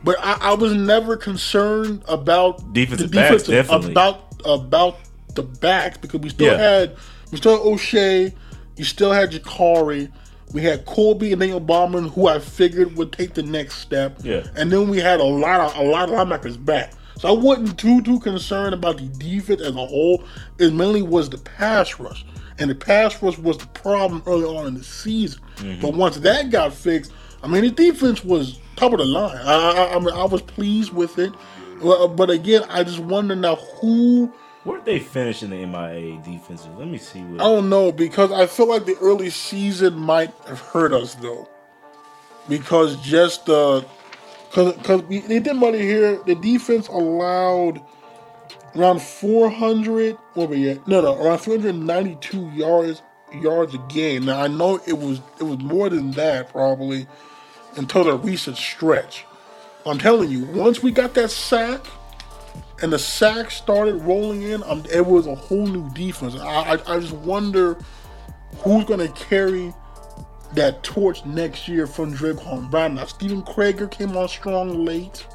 But 0.03 0.17
I, 0.19 0.37
I 0.41 0.53
was 0.53 0.73
never 0.73 1.15
concerned 1.15 2.03
about 2.07 2.73
Defensive 2.73 3.11
the 3.11 3.15
backs, 3.15 3.43
definitely. 3.43 3.91
about 3.91 4.21
about 4.45 4.97
the 5.35 5.43
backs 5.43 5.97
because 5.97 6.19
we 6.19 6.29
still 6.29 6.51
Yeah. 6.51 6.57
had 6.57 6.95
we 7.31 7.37
still 7.37 7.53
had 7.57 7.65
O'Shea, 7.65 8.33
you 8.75 8.83
still 8.83 9.11
had 9.11 9.31
Jakari, 9.31 10.11
we 10.53 10.61
had 10.61 10.85
Colby 10.85 11.31
and 11.31 11.39
Daniel 11.39 11.59
Bauman, 11.59 12.09
who 12.09 12.27
I 12.27 12.39
figured 12.39 12.95
would 12.97 13.11
take 13.11 13.33
the 13.33 13.43
next 13.43 13.75
step. 13.75 14.19
Yeah. 14.23 14.43
And 14.55 14.71
then 14.71 14.89
we 14.89 14.99
had 14.99 15.19
a 15.19 15.23
lot 15.23 15.59
of 15.61 15.75
a 15.77 15.83
lot 15.89 16.09
of 16.09 16.15
linebackers 16.15 16.63
back. 16.63 16.93
So 17.17 17.29
I 17.29 17.31
wasn't 17.31 17.79
too 17.79 18.01
too 18.01 18.19
concerned 18.19 18.73
about 18.73 18.97
the 18.97 19.05
defense 19.07 19.61
as 19.61 19.75
a 19.75 19.85
whole. 19.85 20.23
It 20.59 20.73
mainly 20.73 21.01
was 21.01 21.29
the 21.29 21.37
pass 21.37 21.99
rush. 21.99 22.25
And 22.59 22.69
the 22.69 22.75
pass 22.75 23.19
rush 23.23 23.37
was 23.39 23.57
the 23.57 23.67
problem 23.67 24.21
early 24.27 24.45
on 24.45 24.67
in 24.67 24.73
the 24.75 24.83
season. 24.83 25.41
Mm-hmm. 25.57 25.81
But 25.81 25.93
once 25.93 26.17
that 26.17 26.51
got 26.51 26.73
fixed, 26.73 27.11
I 27.41 27.47
mean 27.47 27.61
the 27.63 27.71
defense 27.71 28.23
was 28.23 28.59
top 28.75 28.93
of 28.93 28.99
the 28.99 29.05
line. 29.05 29.37
I 29.37 29.53
I, 29.53 29.95
I, 29.95 29.99
mean, 29.99 30.13
I 30.13 30.25
was 30.25 30.41
pleased 30.41 30.93
with 30.93 31.17
it. 31.19 31.33
Well, 31.81 32.03
uh, 32.03 32.07
But 32.07 32.29
again, 32.29 32.63
I 32.69 32.83
just 32.83 32.99
wonder 32.99 33.35
now 33.35 33.55
who 33.55 34.33
Where'd 34.63 34.85
they 34.85 34.99
finish 34.99 35.43
in 35.43 35.49
the 35.49 35.57
MIAA 35.57 36.23
defensive? 36.23 36.77
Let 36.77 36.87
me 36.87 36.97
see 36.97 37.21
what 37.21 37.41
I 37.41 37.43
don't 37.43 37.69
know 37.69 37.91
because 37.91 38.31
I 38.31 38.45
feel 38.45 38.67
like 38.67 38.85
the 38.85 38.95
early 39.01 39.29
season 39.29 39.95
might 39.95 40.31
have 40.47 40.61
hurt 40.61 40.93
us 40.93 41.15
though, 41.15 41.49
because 42.47 42.95
just 43.01 43.45
the 43.45 43.85
because 44.49 44.73
because 44.77 45.01
they 45.27 45.39
did 45.39 45.55
money 45.55 45.79
here. 45.79 46.17
The 46.25 46.35
defense 46.35 46.87
allowed 46.87 47.81
around 48.75 49.01
400. 49.01 50.15
What 50.33 50.49
were 50.49 50.55
we? 50.55 50.79
No, 50.87 51.01
no, 51.01 51.21
around 51.21 51.39
392 51.39 52.49
yards 52.51 53.01
yards 53.33 53.73
a 53.73 53.79
game. 53.89 54.25
Now 54.25 54.39
I 54.39 54.47
know 54.47 54.79
it 54.87 54.97
was 54.97 55.19
it 55.39 55.43
was 55.43 55.57
more 55.59 55.89
than 55.89 56.11
that 56.11 56.49
probably 56.49 57.05
until 57.75 58.03
the 58.03 58.17
recent 58.17 58.57
stretch. 58.57 59.25
I'm 59.85 59.97
telling 59.99 60.29
you, 60.29 60.45
once 60.45 60.81
we 60.81 60.91
got 60.91 61.13
that 61.15 61.29
sack 61.31 61.85
and 62.81 62.93
the 62.93 62.99
sacks 62.99 63.55
started 63.55 63.95
rolling 63.95 64.43
in, 64.43 64.63
um, 64.63 64.83
it 64.91 65.05
was 65.05 65.27
a 65.27 65.35
whole 65.35 65.67
new 65.67 65.89
defense. 65.91 66.35
I, 66.35 66.73
I, 66.75 66.95
I 66.95 66.99
just 66.99 67.13
wonder 67.13 67.77
who's 68.57 68.85
going 68.85 68.99
to 68.99 69.09
carry 69.13 69.73
that 70.53 70.83
torch 70.83 71.25
next 71.25 71.67
year 71.67 71.87
from 71.87 72.13
Draquan 72.13 72.69
Brown. 72.69 72.95
Now, 72.95 73.05
Stephen 73.05 73.41
Krager 73.41 73.89
came 73.89 74.15
on 74.15 74.27
strong 74.27 74.85
late. 74.85 75.25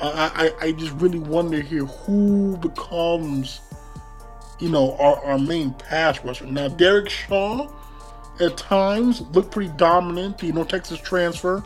I, 0.00 0.52
I, 0.60 0.66
I 0.66 0.72
just 0.72 0.92
really 0.92 1.18
wonder 1.18 1.60
here 1.60 1.84
who 1.84 2.56
becomes, 2.58 3.60
you 4.60 4.68
know, 4.68 4.96
our, 4.98 5.24
our 5.24 5.38
main 5.38 5.72
pass 5.72 6.22
rusher. 6.22 6.46
Now, 6.46 6.68
Derek 6.68 7.08
Shaw 7.08 7.68
at 8.40 8.56
times 8.56 9.22
looked 9.32 9.50
pretty 9.50 9.72
dominant. 9.76 10.42
You 10.42 10.52
know, 10.52 10.64
Texas 10.64 11.00
transfer 11.00 11.62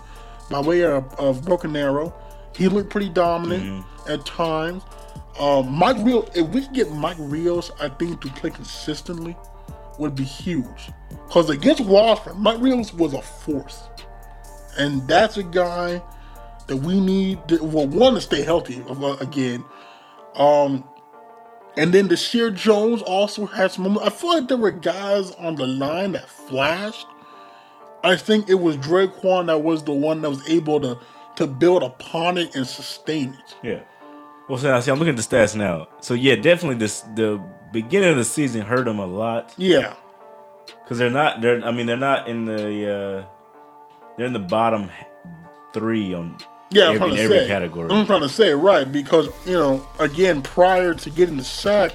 by 0.50 0.60
way 0.60 0.84
of, 0.84 1.12
of 1.18 1.44
Broken 1.44 1.74
Arrow. 1.76 2.14
He 2.56 2.68
looked 2.68 2.90
pretty 2.90 3.08
dominant 3.08 3.84
at 4.08 4.24
times. 4.26 4.82
Um, 5.38 5.72
Mike 5.72 5.96
Rios, 6.00 6.28
if 6.34 6.46
we 6.48 6.62
could 6.62 6.74
get 6.74 6.92
Mike 6.92 7.16
Rios, 7.18 7.70
I 7.80 7.88
think 7.88 8.20
to 8.20 8.28
play 8.28 8.50
consistently 8.50 9.36
would 9.98 10.14
be 10.14 10.24
huge. 10.24 10.90
Because 11.26 11.48
against 11.48 11.82
Wofford, 11.82 12.36
Mike 12.36 12.60
Rios 12.60 12.92
was 12.92 13.14
a 13.14 13.22
force, 13.22 13.82
and 14.78 15.06
that's 15.08 15.38
a 15.38 15.42
guy 15.42 16.02
that 16.66 16.76
we 16.76 17.00
need. 17.00 17.46
To, 17.48 17.64
well, 17.64 17.86
one 17.86 18.14
to 18.14 18.20
stay 18.20 18.42
healthy 18.42 18.82
uh, 18.88 19.16
again. 19.20 19.64
Um, 20.34 20.84
and 21.76 21.92
then 21.92 22.08
the 22.08 22.16
Sheer 22.16 22.50
Jones 22.50 23.02
also 23.02 23.46
had 23.46 23.70
some. 23.72 23.98
I 23.98 24.10
feel 24.10 24.30
like 24.34 24.48
there 24.48 24.58
were 24.58 24.70
guys 24.70 25.30
on 25.32 25.56
the 25.56 25.66
line 25.66 26.12
that 26.12 26.28
flashed, 26.28 27.06
I 28.04 28.16
think 28.16 28.48
it 28.48 28.54
was 28.54 28.76
Draquan 28.76 29.46
that 29.46 29.62
was 29.62 29.84
the 29.84 29.92
one 29.92 30.22
that 30.22 30.30
was 30.30 30.48
able 30.48 30.80
to 30.80 30.98
to 31.36 31.46
build 31.46 31.82
upon 31.82 32.36
it 32.38 32.54
and 32.54 32.66
sustain 32.66 33.30
it. 33.30 33.56
Yeah. 33.62 33.80
Well, 34.48 34.58
so, 34.58 34.78
see, 34.80 34.90
I'm 34.90 34.98
looking 34.98 35.16
at 35.16 35.16
the 35.16 35.36
stats 35.36 35.56
now. 35.56 35.88
So 36.00 36.14
yeah, 36.14 36.34
definitely 36.34 36.76
this 36.76 37.02
the 37.14 37.42
beginning 37.72 38.10
of 38.10 38.16
the 38.16 38.24
season 38.24 38.62
hurt 38.62 38.84
them 38.84 38.98
a 38.98 39.06
lot 39.06 39.54
Yeah, 39.56 39.94
because 40.82 40.98
they're 40.98 41.10
not. 41.10 41.40
They're. 41.40 41.64
I 41.64 41.70
mean, 41.70 41.86
they're 41.86 41.96
not 41.96 42.28
in 42.28 42.44
the. 42.44 43.24
uh 43.24 44.16
They're 44.16 44.26
in 44.26 44.32
the 44.32 44.40
bottom 44.40 44.90
three 45.72 46.12
on 46.12 46.36
yeah. 46.72 46.88
I'm 46.88 46.94
every, 46.94 46.98
trying 46.98 47.16
to 47.16 47.22
every 47.22 47.38
say. 47.38 47.46
category. 47.46 47.90
I'm 47.90 48.06
trying 48.06 48.20
to 48.22 48.28
say 48.28 48.52
right 48.52 48.90
because 48.90 49.28
you 49.46 49.54
know 49.54 49.86
again 49.98 50.42
prior 50.42 50.94
to 50.94 51.10
getting 51.10 51.36
the 51.36 51.44
sack, 51.44 51.92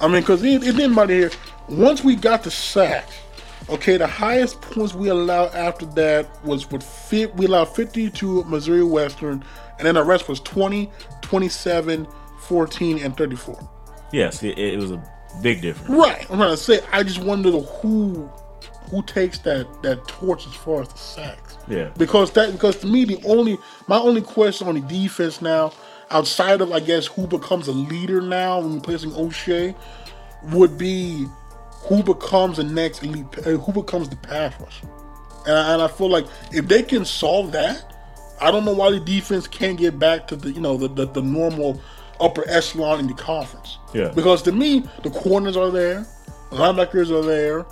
I 0.00 0.08
mean 0.08 0.20
because 0.20 0.42
it, 0.42 0.62
it 0.62 0.76
didn't 0.76 0.94
matter 0.94 1.14
here. 1.14 1.30
Once 1.68 2.04
we 2.04 2.14
got 2.14 2.42
the 2.42 2.50
sack, 2.50 3.08
okay, 3.68 3.96
the 3.96 4.06
highest 4.06 4.60
points 4.60 4.94
we 4.94 5.08
allowed 5.08 5.54
after 5.54 5.86
that 5.86 6.44
was 6.44 6.70
with 6.70 6.82
fit. 6.82 7.34
We 7.36 7.46
allowed 7.46 7.66
50 7.66 8.10
to 8.10 8.44
Missouri 8.44 8.84
Western, 8.84 9.44
and 9.78 9.86
then 9.86 9.94
the 9.94 10.04
rest 10.04 10.28
was 10.28 10.40
20, 10.40 10.90
27, 11.22 12.06
14, 12.40 12.98
and 12.98 13.16
34. 13.16 13.68
Yes, 14.12 14.42
it, 14.42 14.58
it 14.58 14.78
was 14.78 14.92
a 14.92 15.02
big 15.42 15.60
difference. 15.62 15.90
Right. 15.90 16.20
I'm 16.30 16.38
trying 16.38 16.50
to 16.50 16.56
say. 16.56 16.80
I 16.92 17.02
just 17.02 17.18
wonder 17.18 17.50
who 17.50 18.30
who 18.88 19.02
takes 19.02 19.38
that 19.40 19.82
that 19.82 20.06
torch 20.08 20.46
as 20.46 20.54
far 20.54 20.82
as 20.82 20.88
the 20.88 20.98
sacks. 20.98 21.56
Yeah. 21.68 21.90
Because 21.96 22.30
that 22.32 22.52
because 22.52 22.76
to 22.80 22.86
me 22.86 23.04
the 23.04 23.20
only 23.24 23.58
my 23.88 23.98
only 23.98 24.22
question 24.22 24.68
on 24.68 24.74
the 24.74 24.80
defense 24.80 25.42
now, 25.42 25.72
outside 26.10 26.60
of 26.60 26.72
I 26.72 26.80
guess 26.80 27.06
who 27.06 27.26
becomes 27.26 27.68
a 27.68 27.72
leader 27.72 28.20
now 28.20 28.60
when 28.60 28.76
replacing 28.76 29.14
O'Shea, 29.14 29.74
would 30.44 30.78
be 30.78 31.26
who 31.86 32.02
becomes 32.02 32.56
the 32.56 32.64
next 32.64 33.02
elite, 33.02 33.26
uh, 33.38 33.50
who 33.50 33.72
becomes 33.72 34.08
the 34.08 34.16
pass 34.16 34.58
rush. 34.60 34.82
And 35.46 35.54
I, 35.54 35.74
and 35.74 35.82
I 35.82 35.88
feel 35.88 36.08
like 36.08 36.26
if 36.52 36.66
they 36.66 36.82
can 36.82 37.04
solve 37.04 37.52
that, 37.52 37.92
I 38.40 38.50
don't 38.50 38.64
know 38.64 38.72
why 38.72 38.90
the 38.90 39.00
defense 39.00 39.46
can't 39.46 39.78
get 39.78 39.98
back 39.98 40.26
to 40.28 40.36
the 40.36 40.50
you 40.50 40.60
know 40.60 40.76
the 40.76 40.88
the, 40.88 41.06
the 41.06 41.22
normal 41.22 41.80
upper 42.20 42.48
echelon 42.48 43.00
in 43.00 43.06
the 43.06 43.14
conference. 43.14 43.78
Yeah. 43.92 44.08
Because 44.14 44.42
to 44.42 44.52
me, 44.52 44.84
the 45.02 45.10
corners 45.10 45.56
are 45.56 45.70
there, 45.70 46.06
the 46.50 46.56
linebackers 46.56 47.10
are 47.10 47.24
there. 47.24 47.66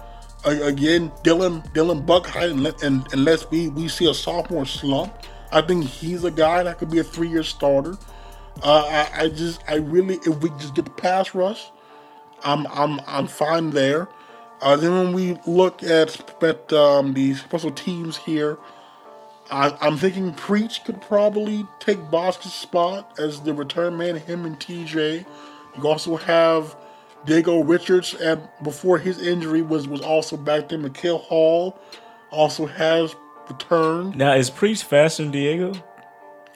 Again, 0.45 1.11
Dylan 1.23 1.67
Dylan 1.73 2.05
Buckheim, 2.05 2.83
and 2.83 3.07
unless 3.13 3.51
we 3.51 3.69
we 3.69 3.89
see 3.89 4.09
a 4.11 4.15
sophomore 4.15 4.67
slump, 4.67 5.15
I 5.51 5.63
think 5.63 5.85
he's 5.85 6.25
a 6.25 6.31
guy 6.31 6.63
that 6.63 6.79
could 6.79 6.91
be 6.91 6.99
a 6.99 7.05
three 7.05 7.29
year 7.29 7.43
starter. 7.43 7.97
Uh, 8.63 8.85
I, 8.87 9.25
I 9.25 9.29
just 9.29 9.63
I 9.69 9.77
really 9.77 10.17
if 10.17 10.37
we 10.43 10.51
just 10.51 10.75
get 10.75 10.85
the 10.85 10.91
pass 10.91 11.35
rush, 11.35 11.71
I'm 12.45 12.67
I'm 12.69 13.01
I'm 13.07 13.27
fine 13.27 13.71
there. 13.71 14.09
Uh, 14.61 14.77
then 14.77 14.93
when 14.93 15.13
we 15.13 15.39
look 15.47 15.83
at 15.83 16.43
at 16.43 16.73
um, 16.73 17.15
the 17.15 17.35
special 17.35 17.71
teams 17.71 18.17
here, 18.17 18.59
I, 19.51 19.77
I'm 19.81 19.97
thinking 19.97 20.33
Preach 20.35 20.85
could 20.85 21.01
probably 21.03 21.67
take 21.81 21.99
Bosk's 22.11 22.53
spot 22.53 23.19
as 23.19 23.41
the 23.41 23.55
return 23.55 23.97
man. 23.97 24.17
Him 24.17 24.45
and 24.45 24.59
TJ. 24.59 25.25
You 25.77 25.89
also 25.89 26.17
have 26.17 26.77
Diego 27.27 27.63
Richards, 27.63 28.15
and 28.15 28.41
before 28.63 28.99
his 28.99 29.21
injury 29.21 29.63
was 29.63 29.89
was 29.89 30.01
also 30.01 30.37
back 30.37 30.69
there. 30.69 30.79
McKeel 30.79 31.21
Hall 31.21 31.79
also 32.31 32.67
has 32.67 33.15
returned. 33.49 34.17
Now 34.17 34.35
is 34.35 34.51
Priest 34.51 34.85
faster 34.85 35.23
than 35.23 35.33
Diego? 35.33 35.73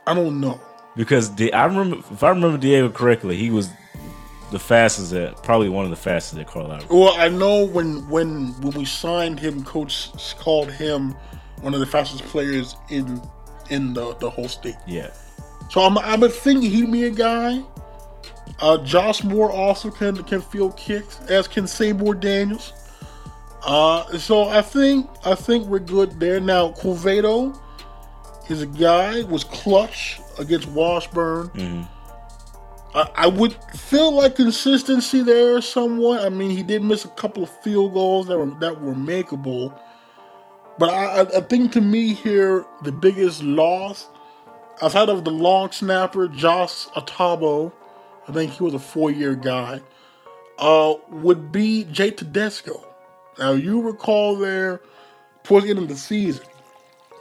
I 0.07 0.15
don't 0.15 0.41
know. 0.41 0.61
Because 0.97 1.31
I 1.53 1.65
remember, 1.65 1.99
if 2.11 2.23
I 2.23 2.31
remember 2.31 2.59
Diego 2.59 2.91
correctly, 2.91 3.37
he 3.37 3.51
was 3.51 3.71
the 4.51 4.59
fastest 4.59 5.13
at 5.13 5.43
probably 5.43 5.69
one 5.69 5.85
of 5.85 5.91
the 5.91 5.97
fastest 5.97 6.41
at 6.41 6.47
Carlisle. 6.47 6.87
Well, 6.91 7.15
I 7.17 7.29
know 7.29 7.65
when 7.65 8.09
when 8.09 8.49
when 8.61 8.73
we 8.77 8.85
signed 8.85 9.39
him, 9.39 9.63
coach 9.65 10.11
called 10.39 10.71
him 10.73 11.15
one 11.61 11.75
of 11.75 11.81
the 11.81 11.87
fastest 11.87 12.25
players 12.25 12.77
in 12.89 13.21
in 13.71 13.93
the, 13.95 14.15
the 14.17 14.31
whole 14.31 14.49
state. 14.49 14.77
Yeah, 14.87 15.11
So 15.71 15.83
I'm 15.83 15.99
I'm 15.99 16.29
thinking 16.31 16.71
he'd 16.71 16.91
be 16.91 17.05
a 17.05 17.11
guy. 17.11 17.63
Uh, 18.61 18.79
Josh 18.79 19.23
Moore 19.23 19.51
also 19.53 19.91
can 19.91 20.17
can 20.25 20.41
field 20.41 20.77
kicks, 20.77 21.21
as 21.29 21.47
can 21.47 21.67
Seymour 21.67 22.15
Daniels. 22.15 22.73
Uh, 23.65 24.17
so 24.19 24.49
I 24.49 24.63
think 24.63 25.09
I 25.25 25.35
think 25.35 25.67
we're 25.67 25.79
good 25.79 26.19
there. 26.19 26.41
Now 26.41 26.71
Corvedo 26.73 27.57
is 28.49 28.63
a 28.63 28.67
guy 28.67 29.23
was 29.25 29.45
clutch 29.45 30.21
against 30.39 30.69
Washburn. 30.69 31.87
I, 32.95 33.11
I 33.15 33.27
would 33.27 33.53
feel 33.75 34.13
like 34.13 34.37
consistency 34.37 35.23
there 35.23 35.61
somewhat. 35.61 36.25
I 36.25 36.31
mean, 36.31 36.51
he 36.51 36.63
did 36.63 36.83
miss 36.83 37.05
a 37.05 37.09
couple 37.11 37.43
of 37.43 37.51
field 37.63 37.93
goals 37.93 38.27
that 38.29 38.39
were 38.39 38.51
that 38.61 38.81
were 38.81 38.95
makeable, 38.95 39.79
but 40.79 40.89
I, 40.91 41.21
I- 41.23 41.37
I 41.37 41.41
think 41.43 41.71
to 41.73 41.81
me 41.81 42.13
here 42.15 42.65
the 42.83 42.91
biggest 42.93 43.43
loss 43.43 44.09
outside 44.83 45.09
of 45.09 45.25
the 45.25 45.31
long 45.31 45.71
snapper 45.71 46.27
Josh 46.29 46.87
Atabo, 46.97 47.73
I 48.29 48.33
think 48.33 48.53
he 48.53 48.63
was 48.63 48.75
a 48.75 48.79
four-year 48.79 49.35
guy, 49.35 49.81
uh, 50.59 50.95
would 51.09 51.51
be 51.51 51.85
Jay 51.85 52.11
Tedesco. 52.11 52.85
Now 53.39 53.53
you 53.53 53.81
recall 53.81 54.37
there 54.37 54.81
towards 55.45 55.65
the 55.65 55.71
end 55.71 55.79
of 55.79 55.89
the 55.89 55.97
season, 55.97 56.45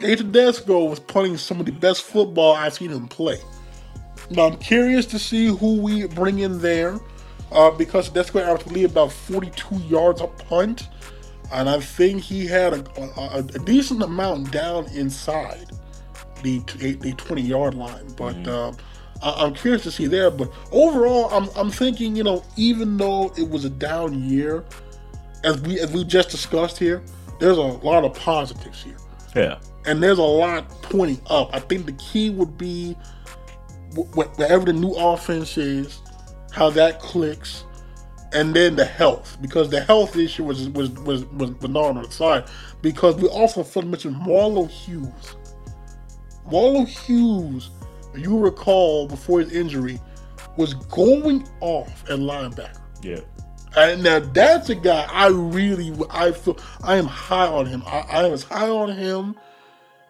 Jay 0.01 0.15
Tedesco 0.15 0.85
was 0.85 0.99
playing 0.99 1.37
some 1.37 1.59
of 1.59 1.65
the 1.65 1.71
best 1.71 2.03
football 2.03 2.53
I've 2.53 2.73
seen 2.73 2.91
him 2.91 3.07
play. 3.07 3.39
Now 4.29 4.47
I'm 4.47 4.57
curious 4.57 5.05
to 5.07 5.19
see 5.19 5.47
who 5.47 5.81
we 5.81 6.07
bring 6.07 6.39
in 6.39 6.59
there, 6.59 6.99
uh, 7.51 7.71
because 7.71 8.09
Tedesco 8.09 8.39
averaged 8.39 8.91
about 8.91 9.11
42 9.11 9.75
yards 9.83 10.19
a 10.19 10.27
punt, 10.27 10.89
and 11.53 11.69
I 11.69 11.79
think 11.79 12.21
he 12.21 12.45
had 12.45 12.73
a, 12.73 13.01
a, 13.17 13.37
a 13.37 13.43
decent 13.43 14.03
amount 14.03 14.51
down 14.51 14.87
inside 14.87 15.71
the 16.43 16.59
the 16.79 17.13
20 17.13 17.41
yard 17.41 17.73
line. 17.73 18.07
But 18.17 18.45
um, 18.47 18.77
I, 19.21 19.45
I'm 19.45 19.53
curious 19.53 19.83
to 19.83 19.91
see 19.91 20.07
there. 20.07 20.31
But 20.31 20.51
overall, 20.71 21.29
I'm 21.31 21.49
I'm 21.55 21.71
thinking 21.71 22.15
you 22.15 22.23
know 22.23 22.43
even 22.55 22.97
though 22.97 23.33
it 23.37 23.49
was 23.49 23.65
a 23.65 23.69
down 23.69 24.29
year, 24.29 24.65
as 25.43 25.61
we 25.61 25.79
as 25.79 25.91
we 25.91 26.03
just 26.03 26.29
discussed 26.29 26.77
here, 26.77 27.03
there's 27.39 27.57
a 27.57 27.61
lot 27.61 28.03
of 28.03 28.13
positives 28.15 28.83
here, 28.83 28.97
yeah, 29.35 29.59
and 29.85 30.01
there's 30.01 30.19
a 30.19 30.23
lot 30.23 30.69
pointing 30.83 31.21
up. 31.27 31.49
I 31.53 31.59
think 31.59 31.85
the 31.85 31.93
key 31.93 32.29
would 32.29 32.57
be 32.57 32.95
wh- 33.95 34.09
wh- 34.13 34.37
wherever 34.37 34.65
the 34.65 34.73
new 34.73 34.91
offense 34.93 35.57
is, 35.57 36.01
how 36.51 36.69
that 36.71 36.99
clicks. 36.99 37.63
And 38.33 38.53
then 38.53 38.75
the 38.75 38.83
health, 38.85 39.37
because 39.41 39.69
the 39.69 39.79
health 39.79 40.17
issue 40.17 40.43
was 40.43 40.69
was 40.69 40.89
was 40.91 41.25
was, 41.27 41.51
was 41.51 41.69
not 41.69 41.85
on 41.97 42.01
the 42.03 42.11
side. 42.11 42.45
Because 42.81 43.15
we 43.15 43.27
also 43.29 43.63
forgot 43.63 43.81
to 43.81 43.87
mention 43.87 44.15
Marlo 44.15 44.69
Hughes. 44.69 45.35
Marlo 46.51 46.85
Hughes, 46.87 47.69
you 48.17 48.37
recall 48.37 49.07
before 49.07 49.39
his 49.39 49.51
injury, 49.51 49.99
was 50.57 50.73
going 50.75 51.47
off 51.61 52.03
at 52.09 52.19
linebacker. 52.19 52.79
yeah. 53.01 53.19
And 53.75 54.01
now 54.01 54.19
that's 54.19 54.69
a 54.69 54.75
guy 54.75 55.05
I 55.11 55.27
really 55.27 55.93
I 56.09 56.31
feel 56.31 56.57
I 56.83 56.95
am 56.95 57.05
high 57.05 57.45
on 57.47 57.65
him. 57.67 57.83
I, 57.85 57.99
I 58.09 58.23
am 58.25 58.33
as 58.33 58.41
high 58.43 58.69
on 58.69 58.89
him 58.89 59.35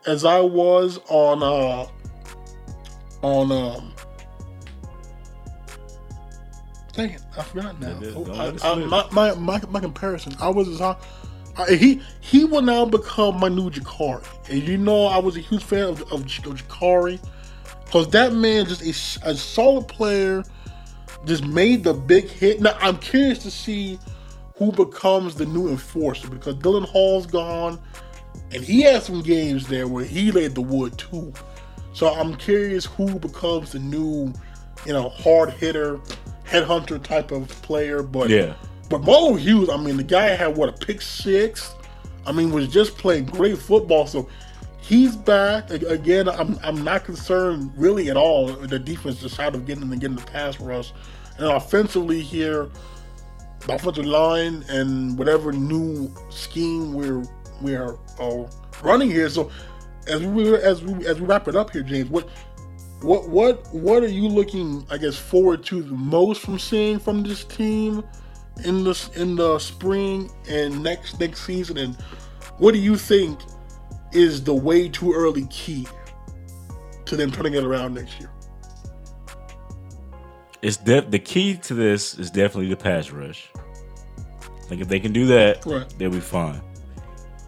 as 0.05 0.23
I 0.23 0.39
was 0.39 0.99
on 1.09 1.43
uh 1.43 1.87
on 3.25 3.51
um 3.51 3.93
Dang 6.93 7.09
it, 7.11 7.21
I 7.37 7.43
forgot 7.43 7.79
now. 7.79 7.93
Don't 7.99 8.29
I- 8.63 8.71
I- 8.71 8.75
my, 8.85 9.07
my, 9.11 9.33
my, 9.35 9.61
my 9.69 9.79
comparison, 9.79 10.35
I 10.39 10.49
was 10.49 10.67
as 10.69 10.79
high. 10.79 10.95
I, 11.57 11.73
he 11.75 12.01
he 12.21 12.45
will 12.45 12.61
now 12.61 12.85
become 12.85 13.39
my 13.39 13.49
new 13.49 13.69
Jakari, 13.69 14.23
and 14.49 14.61
you 14.63 14.77
know 14.77 15.05
I 15.07 15.17
was 15.17 15.35
a 15.37 15.39
huge 15.41 15.63
fan 15.63 15.83
of, 15.89 16.01
of, 16.03 16.11
of 16.13 16.25
Jakari 16.25 17.19
because 17.87 18.09
that 18.09 18.33
man 18.33 18.65
just 18.65 18.81
is 18.81 19.17
a 19.23 19.35
solid 19.35 19.87
player 19.87 20.43
just 21.25 21.43
made 21.45 21.83
the 21.83 21.93
big 21.93 22.27
hit. 22.29 22.61
Now 22.61 22.77
I'm 22.79 22.97
curious 22.97 23.39
to 23.39 23.51
see 23.51 23.97
who 24.55 24.71
becomes 24.71 25.35
the 25.35 25.45
new 25.45 25.67
enforcer 25.69 26.29
because 26.29 26.55
Dylan 26.55 26.85
Hall's 26.85 27.25
gone, 27.25 27.79
and 28.51 28.63
he 28.63 28.81
had 28.81 29.03
some 29.03 29.21
games 29.21 29.67
there 29.67 29.87
where 29.87 30.03
he 30.03 30.31
laid 30.31 30.55
the 30.55 30.61
wood 30.61 30.97
too. 30.97 31.33
So 31.93 32.13
I'm 32.13 32.35
curious 32.35 32.85
who 32.85 33.17
becomes 33.19 33.71
the 33.71 33.79
new, 33.79 34.31
you 34.85 34.93
know, 34.93 35.09
hard 35.09 35.51
hitter, 35.51 35.99
headhunter 36.45 37.01
type 37.01 37.31
of 37.31 37.47
player. 37.61 38.03
But 38.03 38.29
Yeah. 38.29 38.53
but 38.89 39.01
Marlon 39.01 39.39
Hughes, 39.39 39.69
I 39.69 39.77
mean, 39.77 39.97
the 39.97 40.03
guy 40.03 40.27
had 40.27 40.55
what 40.55 40.69
a 40.69 40.73
pick 40.73 41.01
six. 41.01 41.73
I 42.25 42.31
mean, 42.31 42.51
was 42.51 42.67
just 42.67 42.97
playing 42.97 43.25
great 43.25 43.57
football. 43.57 44.05
So 44.05 44.27
he's 44.87 45.15
back 45.15 45.69
again. 45.69 46.29
I'm 46.29 46.57
I'm 46.63 46.83
not 46.83 47.03
concerned 47.03 47.71
really 47.75 48.09
at 48.09 48.17
all. 48.17 48.47
The 48.47 48.79
defense 48.79 49.21
just 49.21 49.39
out 49.39 49.53
of 49.53 49.65
getting 49.65 49.83
and 49.83 49.99
getting 49.99 50.15
the 50.15 50.23
pass 50.23 50.59
rush, 50.59 50.93
and 51.37 51.47
offensively 51.47 52.21
here, 52.21 52.69
the 53.65 53.75
offensive 53.75 54.05
line 54.05 54.63
and 54.69 55.17
whatever 55.17 55.51
new 55.51 56.13
scheme 56.29 56.93
we're 56.93 57.23
we're 57.61 57.97
uh, 58.19 58.45
running 58.81 59.11
here. 59.11 59.29
So 59.29 59.51
as 60.07 60.23
we 60.23 60.55
as 60.55 60.81
we 60.83 61.05
as 61.05 61.19
we 61.19 61.27
wrap 61.27 61.47
it 61.47 61.55
up 61.55 61.71
here, 61.71 61.83
James, 61.83 62.09
what 62.09 62.29
what 63.01 63.29
what 63.29 63.73
what 63.73 64.03
are 64.03 64.07
you 64.07 64.27
looking, 64.29 64.85
I 64.89 64.97
guess, 64.97 65.17
forward 65.17 65.65
to 65.65 65.83
the 65.83 65.95
most 65.95 66.41
from 66.41 66.57
seeing 66.57 66.97
from 66.97 67.23
this 67.23 67.43
team 67.43 68.03
in 68.63 68.83
the 68.83 69.09
in 69.15 69.35
the 69.35 69.59
spring 69.59 70.31
and 70.49 70.81
next 70.81 71.19
next 71.19 71.45
season? 71.45 71.77
And 71.77 71.95
what 72.57 72.73
do 72.73 72.79
you 72.79 72.95
think 72.95 73.39
is 74.11 74.43
the 74.43 74.53
way 74.53 74.89
too 74.89 75.13
early 75.13 75.45
key 75.47 75.87
to 77.05 77.15
them 77.15 77.31
turning 77.31 77.53
it 77.53 77.63
around 77.63 77.93
next 77.93 78.19
year? 78.19 78.31
It's 80.61 80.77
def- 80.77 81.11
the 81.11 81.19
key 81.19 81.55
to 81.57 81.73
this 81.73 82.17
is 82.17 82.31
definitely 82.31 82.69
the 82.69 82.77
pass 82.77 83.11
rush. 83.11 83.49
Like 84.69 84.79
if 84.79 84.87
they 84.87 84.99
can 84.99 85.13
do 85.13 85.25
that, 85.27 85.65
Right. 85.65 85.87
they'll 85.97 86.09
be 86.09 86.19
fine. 86.19 86.61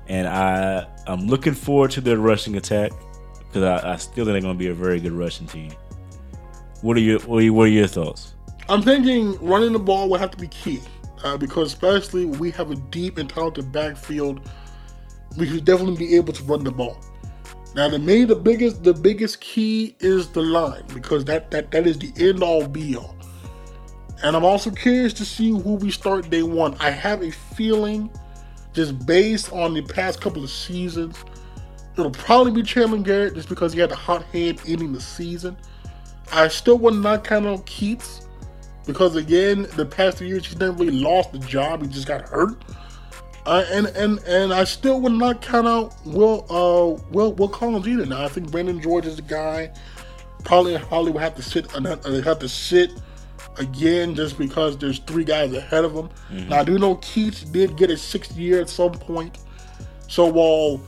And 0.07 0.27
I 0.27 0.87
I'm 1.07 1.27
looking 1.27 1.53
forward 1.53 1.91
to 1.91 2.01
their 2.01 2.17
rushing 2.17 2.55
attack 2.55 2.91
because 3.39 3.63
I, 3.63 3.93
I 3.93 3.95
still 3.97 4.25
think 4.25 4.33
they're 4.33 4.41
going 4.41 4.55
to 4.55 4.59
be 4.59 4.67
a 4.67 4.73
very 4.73 4.99
good 4.99 5.11
rushing 5.11 5.47
team. 5.47 5.71
What 6.81 6.95
are 6.97 7.01
your 7.01 7.19
what 7.21 7.37
are, 7.37 7.41
your, 7.41 7.53
what 7.53 7.63
are 7.63 7.67
your 7.71 7.87
thoughts? 7.87 8.35
I'm 8.69 8.81
thinking 8.83 9.37
running 9.43 9.73
the 9.73 9.79
ball 9.79 10.07
will 10.09 10.19
have 10.19 10.31
to 10.31 10.37
be 10.37 10.47
key 10.47 10.79
uh, 11.23 11.35
because 11.35 11.73
especially 11.73 12.25
we 12.25 12.51
have 12.51 12.71
a 12.71 12.75
deep 12.75 13.17
and 13.17 13.29
talented 13.29 13.71
backfield. 13.71 14.49
We 15.37 15.47
should 15.47 15.65
definitely 15.65 15.97
be 15.97 16.15
able 16.15 16.33
to 16.33 16.43
run 16.43 16.63
the 16.63 16.71
ball. 16.71 16.97
Now, 17.75 17.87
to 17.87 17.99
me, 17.99 18.25
the 18.25 18.35
biggest 18.35 18.83
the 18.83 18.93
biggest 18.93 19.41
key 19.41 19.95
is 19.99 20.29
the 20.29 20.41
line 20.41 20.83
because 20.93 21.25
that 21.25 21.51
that 21.51 21.71
that 21.71 21.85
is 21.85 21.99
the 21.99 22.11
end 22.17 22.41
all 22.41 22.67
be 22.67 22.95
all. 22.95 23.15
And 24.23 24.35
I'm 24.35 24.43
also 24.43 24.71
curious 24.71 25.13
to 25.13 25.25
see 25.25 25.49
who 25.49 25.75
we 25.75 25.91
start 25.91 26.29
day 26.29 26.43
one. 26.43 26.75
I 26.79 26.89
have 26.89 27.21
a 27.21 27.31
feeling, 27.31 28.09
just 28.73 29.05
based 29.05 29.53
on 29.53 29.73
the 29.73 29.81
past 29.81 30.19
couple 30.19 30.43
of 30.43 30.49
seasons, 30.49 31.23
it'll 31.93 32.11
probably 32.11 32.51
be 32.51 32.63
Chandler 32.63 32.97
Garrett 32.97 33.35
just 33.35 33.47
because 33.47 33.71
he 33.71 33.79
had 33.79 33.89
the 33.89 33.95
hot 33.95 34.23
hand 34.23 34.59
ending 34.67 34.91
the 34.91 34.99
season. 34.99 35.55
I 36.33 36.47
still 36.47 36.77
would 36.79 36.95
not 36.95 37.23
count 37.23 37.45
on 37.45 37.61
Keats 37.63 38.27
because 38.85 39.15
again, 39.15 39.67
the 39.75 39.85
past 39.85 40.17
two 40.17 40.25
years 40.25 40.45
he's 40.45 40.59
never 40.59 40.73
really 40.73 40.99
lost 40.99 41.31
the 41.31 41.39
job. 41.39 41.81
He 41.81 41.87
just 41.87 42.07
got 42.07 42.21
hurt. 42.21 42.61
Uh, 43.49 43.65
and 43.71 43.87
and 43.87 44.19
and 44.27 44.53
I 44.53 44.63
still 44.63 45.01
would 45.01 45.13
not 45.13 45.41
count 45.41 45.65
out 45.65 45.95
Will 46.05 46.45
uh 46.51 47.01
Will 47.09 47.33
Will 47.33 47.49
Collins 47.49 47.87
either. 47.87 48.05
Now 48.05 48.23
I 48.23 48.27
think 48.27 48.51
Brandon 48.51 48.79
George 48.79 49.07
is 49.07 49.15
the 49.15 49.23
guy. 49.23 49.71
Probably 50.43 50.75
Holly 50.75 51.11
will 51.11 51.19
have 51.19 51.33
to 51.33 51.41
sit 51.41 51.65
uh, 51.73 51.79
uh, 51.79 52.21
have 52.21 52.37
to 52.39 52.47
sit 52.47 52.91
again 53.57 54.13
just 54.13 54.37
because 54.37 54.77
there's 54.77 54.99
three 54.99 55.23
guys 55.23 55.51
ahead 55.51 55.83
of 55.83 55.95
him. 55.95 56.09
Now 56.47 56.59
I 56.59 56.63
do 56.63 56.77
know 56.77 56.97
Keats 56.97 57.41
did 57.41 57.75
get 57.75 57.89
a 57.89 57.97
sixth 57.97 58.37
year 58.37 58.61
at 58.61 58.69
some 58.69 58.91
point. 58.91 59.39
So 60.07 60.27
while 60.27 60.79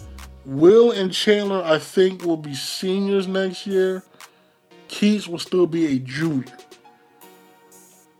Will 0.45 0.91
and 0.91 1.11
Chandler 1.11 1.63
I 1.63 1.79
think 1.79 2.23
will 2.25 2.37
be 2.37 2.53
seniors 2.53 3.25
next 3.25 3.65
year, 3.65 4.03
Keats 4.87 5.27
will 5.27 5.39
still 5.39 5.65
be 5.65 5.95
a 5.95 5.97
junior. 5.97 6.45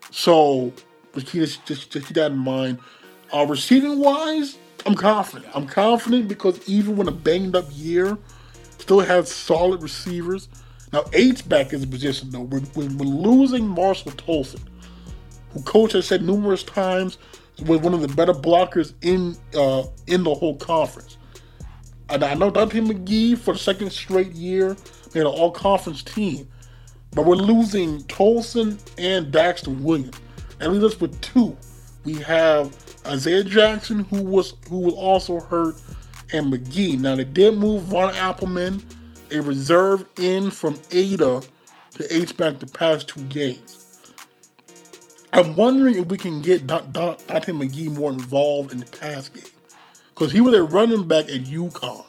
So 0.09 0.73
just 1.13 1.63
just, 1.67 1.91
just 1.91 2.07
keep 2.07 2.15
that 2.15 2.31
in 2.31 2.39
mind. 2.39 2.79
Uh, 3.33 3.45
receiving 3.45 3.99
wise, 3.99 4.57
I'm 4.85 4.95
confident. 4.95 5.55
I'm 5.55 5.67
confident 5.67 6.27
because 6.27 6.67
even 6.67 6.97
when 6.97 7.07
a 7.07 7.11
banged 7.11 7.55
up 7.55 7.65
year, 7.71 8.17
still 8.77 8.99
has 8.99 9.31
solid 9.31 9.81
receivers. 9.81 10.49
Now, 10.91 11.05
eight's 11.13 11.41
back 11.41 11.71
is 11.73 11.83
a 11.83 11.87
position 11.87 12.29
though. 12.29 12.41
We're, 12.41 12.61
we're, 12.75 12.87
losing 12.87 13.67
Marshall 13.67 14.11
Tolson, 14.11 14.61
who 15.51 15.61
coach 15.61 15.93
has 15.93 16.07
said 16.07 16.23
numerous 16.23 16.63
times 16.63 17.17
was 17.65 17.79
one 17.79 17.93
of 17.93 18.01
the 18.01 18.07
better 18.09 18.33
blockers 18.33 18.93
in 19.01 19.37
uh, 19.55 19.83
in 20.07 20.23
the 20.23 20.33
whole 20.33 20.55
conference. 20.55 21.17
And 22.09 22.23
I 22.23 22.33
know 22.33 22.49
Dante 22.49 22.79
McGee 22.79 23.37
for 23.37 23.53
the 23.53 23.59
second 23.59 23.91
straight 23.91 24.33
year 24.33 24.75
made 25.13 25.21
an 25.21 25.27
all 25.27 25.51
conference 25.51 26.03
team. 26.03 26.47
But 27.11 27.25
we're 27.25 27.35
losing 27.35 28.01
Tolson 28.03 28.79
and 28.97 29.33
Daxter 29.33 29.79
Williams. 29.81 30.19
That 30.59 30.71
leaves 30.71 30.83
us 30.83 30.99
with 30.99 31.19
two. 31.21 31.55
We 32.03 32.15
have 32.15 32.75
Isaiah 33.05 33.43
Jackson, 33.43 34.03
who 34.05 34.21
was 34.21 34.53
who 34.69 34.79
was 34.79 34.93
also 34.93 35.39
hurt, 35.39 35.75
and 36.33 36.51
McGee. 36.51 36.99
Now 36.99 37.15
they 37.15 37.23
did 37.23 37.57
move 37.57 37.83
Von 37.83 38.13
Appleman, 38.13 38.83
a 39.31 39.41
reserve 39.41 40.05
in 40.17 40.51
from 40.51 40.79
Ada, 40.91 41.41
to 41.95 42.15
H 42.15 42.37
back 42.37 42.59
the 42.59 42.67
past 42.67 43.07
two 43.07 43.21
games. 43.23 43.81
I'm 45.33 45.55
wondering 45.55 45.95
if 45.95 46.07
we 46.07 46.17
can 46.17 46.41
get 46.41 46.67
Dante 46.67 47.53
McGee 47.53 47.95
more 47.95 48.11
involved 48.11 48.73
in 48.73 48.79
the 48.79 48.85
pass 48.85 49.29
game. 49.29 49.43
Because 50.13 50.31
he 50.31 50.41
was 50.41 50.53
a 50.53 50.63
running 50.63 51.07
back 51.07 51.25
at 51.25 51.45
UConn. 51.45 52.05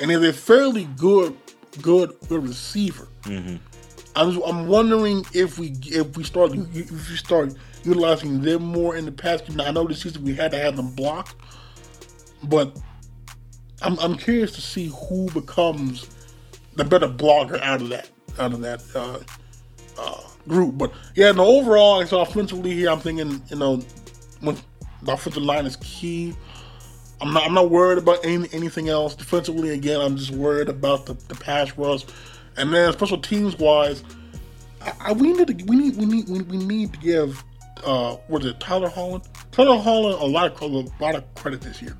And 0.00 0.10
he's 0.10 0.22
a 0.22 0.32
fairly 0.32 0.84
good, 0.96 1.36
good, 1.82 2.16
good 2.28 2.42
receiver. 2.42 3.06
Mm-hmm. 3.24 3.56
I'm, 4.16 4.42
I'm 4.42 4.66
wondering 4.66 5.24
if 5.32 5.58
we 5.58 5.74
if 5.86 6.16
we 6.16 6.24
start 6.24 6.52
if 6.54 7.10
we 7.10 7.16
start 7.16 7.54
utilizing 7.84 8.40
them 8.40 8.62
more 8.62 8.96
in 8.96 9.04
the 9.04 9.12
past. 9.12 9.48
Now, 9.50 9.66
I 9.66 9.70
know 9.70 9.86
this 9.86 10.02
season 10.02 10.24
we 10.24 10.34
had 10.34 10.50
to 10.52 10.58
have 10.58 10.76
them 10.76 10.94
blocked, 10.94 11.34
but 12.44 12.78
I'm, 13.82 13.98
I'm 13.98 14.16
curious 14.16 14.52
to 14.52 14.60
see 14.60 14.92
who 15.08 15.30
becomes 15.30 16.08
the 16.74 16.84
better 16.84 17.08
blogger 17.08 17.60
out 17.60 17.82
of 17.82 17.88
that 17.90 18.08
out 18.38 18.52
of 18.52 18.60
that 18.62 18.82
uh, 18.94 19.18
uh, 19.98 20.20
group. 20.48 20.78
But 20.78 20.92
yeah, 21.14 21.32
no, 21.32 21.44
overall, 21.44 22.04
so 22.06 22.20
offensively 22.20 22.72
here, 22.72 22.90
I'm 22.90 23.00
thinking 23.00 23.42
you 23.48 23.56
know 23.56 23.76
when 24.40 24.56
the 25.02 25.12
offensive 25.12 25.42
line 25.42 25.66
is 25.66 25.76
key. 25.76 26.34
I'm 27.20 27.32
not 27.32 27.44
I'm 27.44 27.54
not 27.54 27.70
worried 27.70 27.98
about 27.98 28.24
any, 28.24 28.48
anything 28.52 28.88
else. 28.88 29.14
Defensively, 29.14 29.70
again, 29.70 30.00
I'm 30.00 30.16
just 30.16 30.32
worried 30.32 30.68
about 30.68 31.06
the, 31.06 31.14
the 31.28 31.34
pass 31.34 31.76
rush. 31.76 32.04
And 32.56 32.72
then 32.72 32.92
special 32.92 33.18
teams 33.18 33.58
wise, 33.58 34.02
I, 34.80 34.92
I, 35.00 35.12
we 35.12 35.32
need 35.32 35.46
to 35.46 35.64
we 35.64 35.76
need 35.76 35.96
we 35.96 36.06
need 36.06 36.28
we 36.28 36.56
need 36.56 36.92
to 36.92 36.98
give 36.98 37.44
uh 37.84 38.16
was 38.28 38.44
it 38.44 38.58
Tyler 38.60 38.88
Holland? 38.88 39.24
Tyler 39.50 39.78
Holland 39.78 40.20
a 40.20 40.26
lot 40.26 40.52
of 40.52 40.62
a 40.62 41.02
lot 41.02 41.14
of 41.14 41.34
credit 41.34 41.60
this 41.60 41.82
year. 41.82 41.96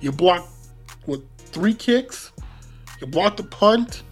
You 0.00 0.12
blocked 0.12 0.48
with 1.06 1.22
three 1.38 1.74
kicks, 1.74 2.32
you 3.00 3.06
blocked 3.06 3.36
the 3.36 3.44
punt, 3.44 4.02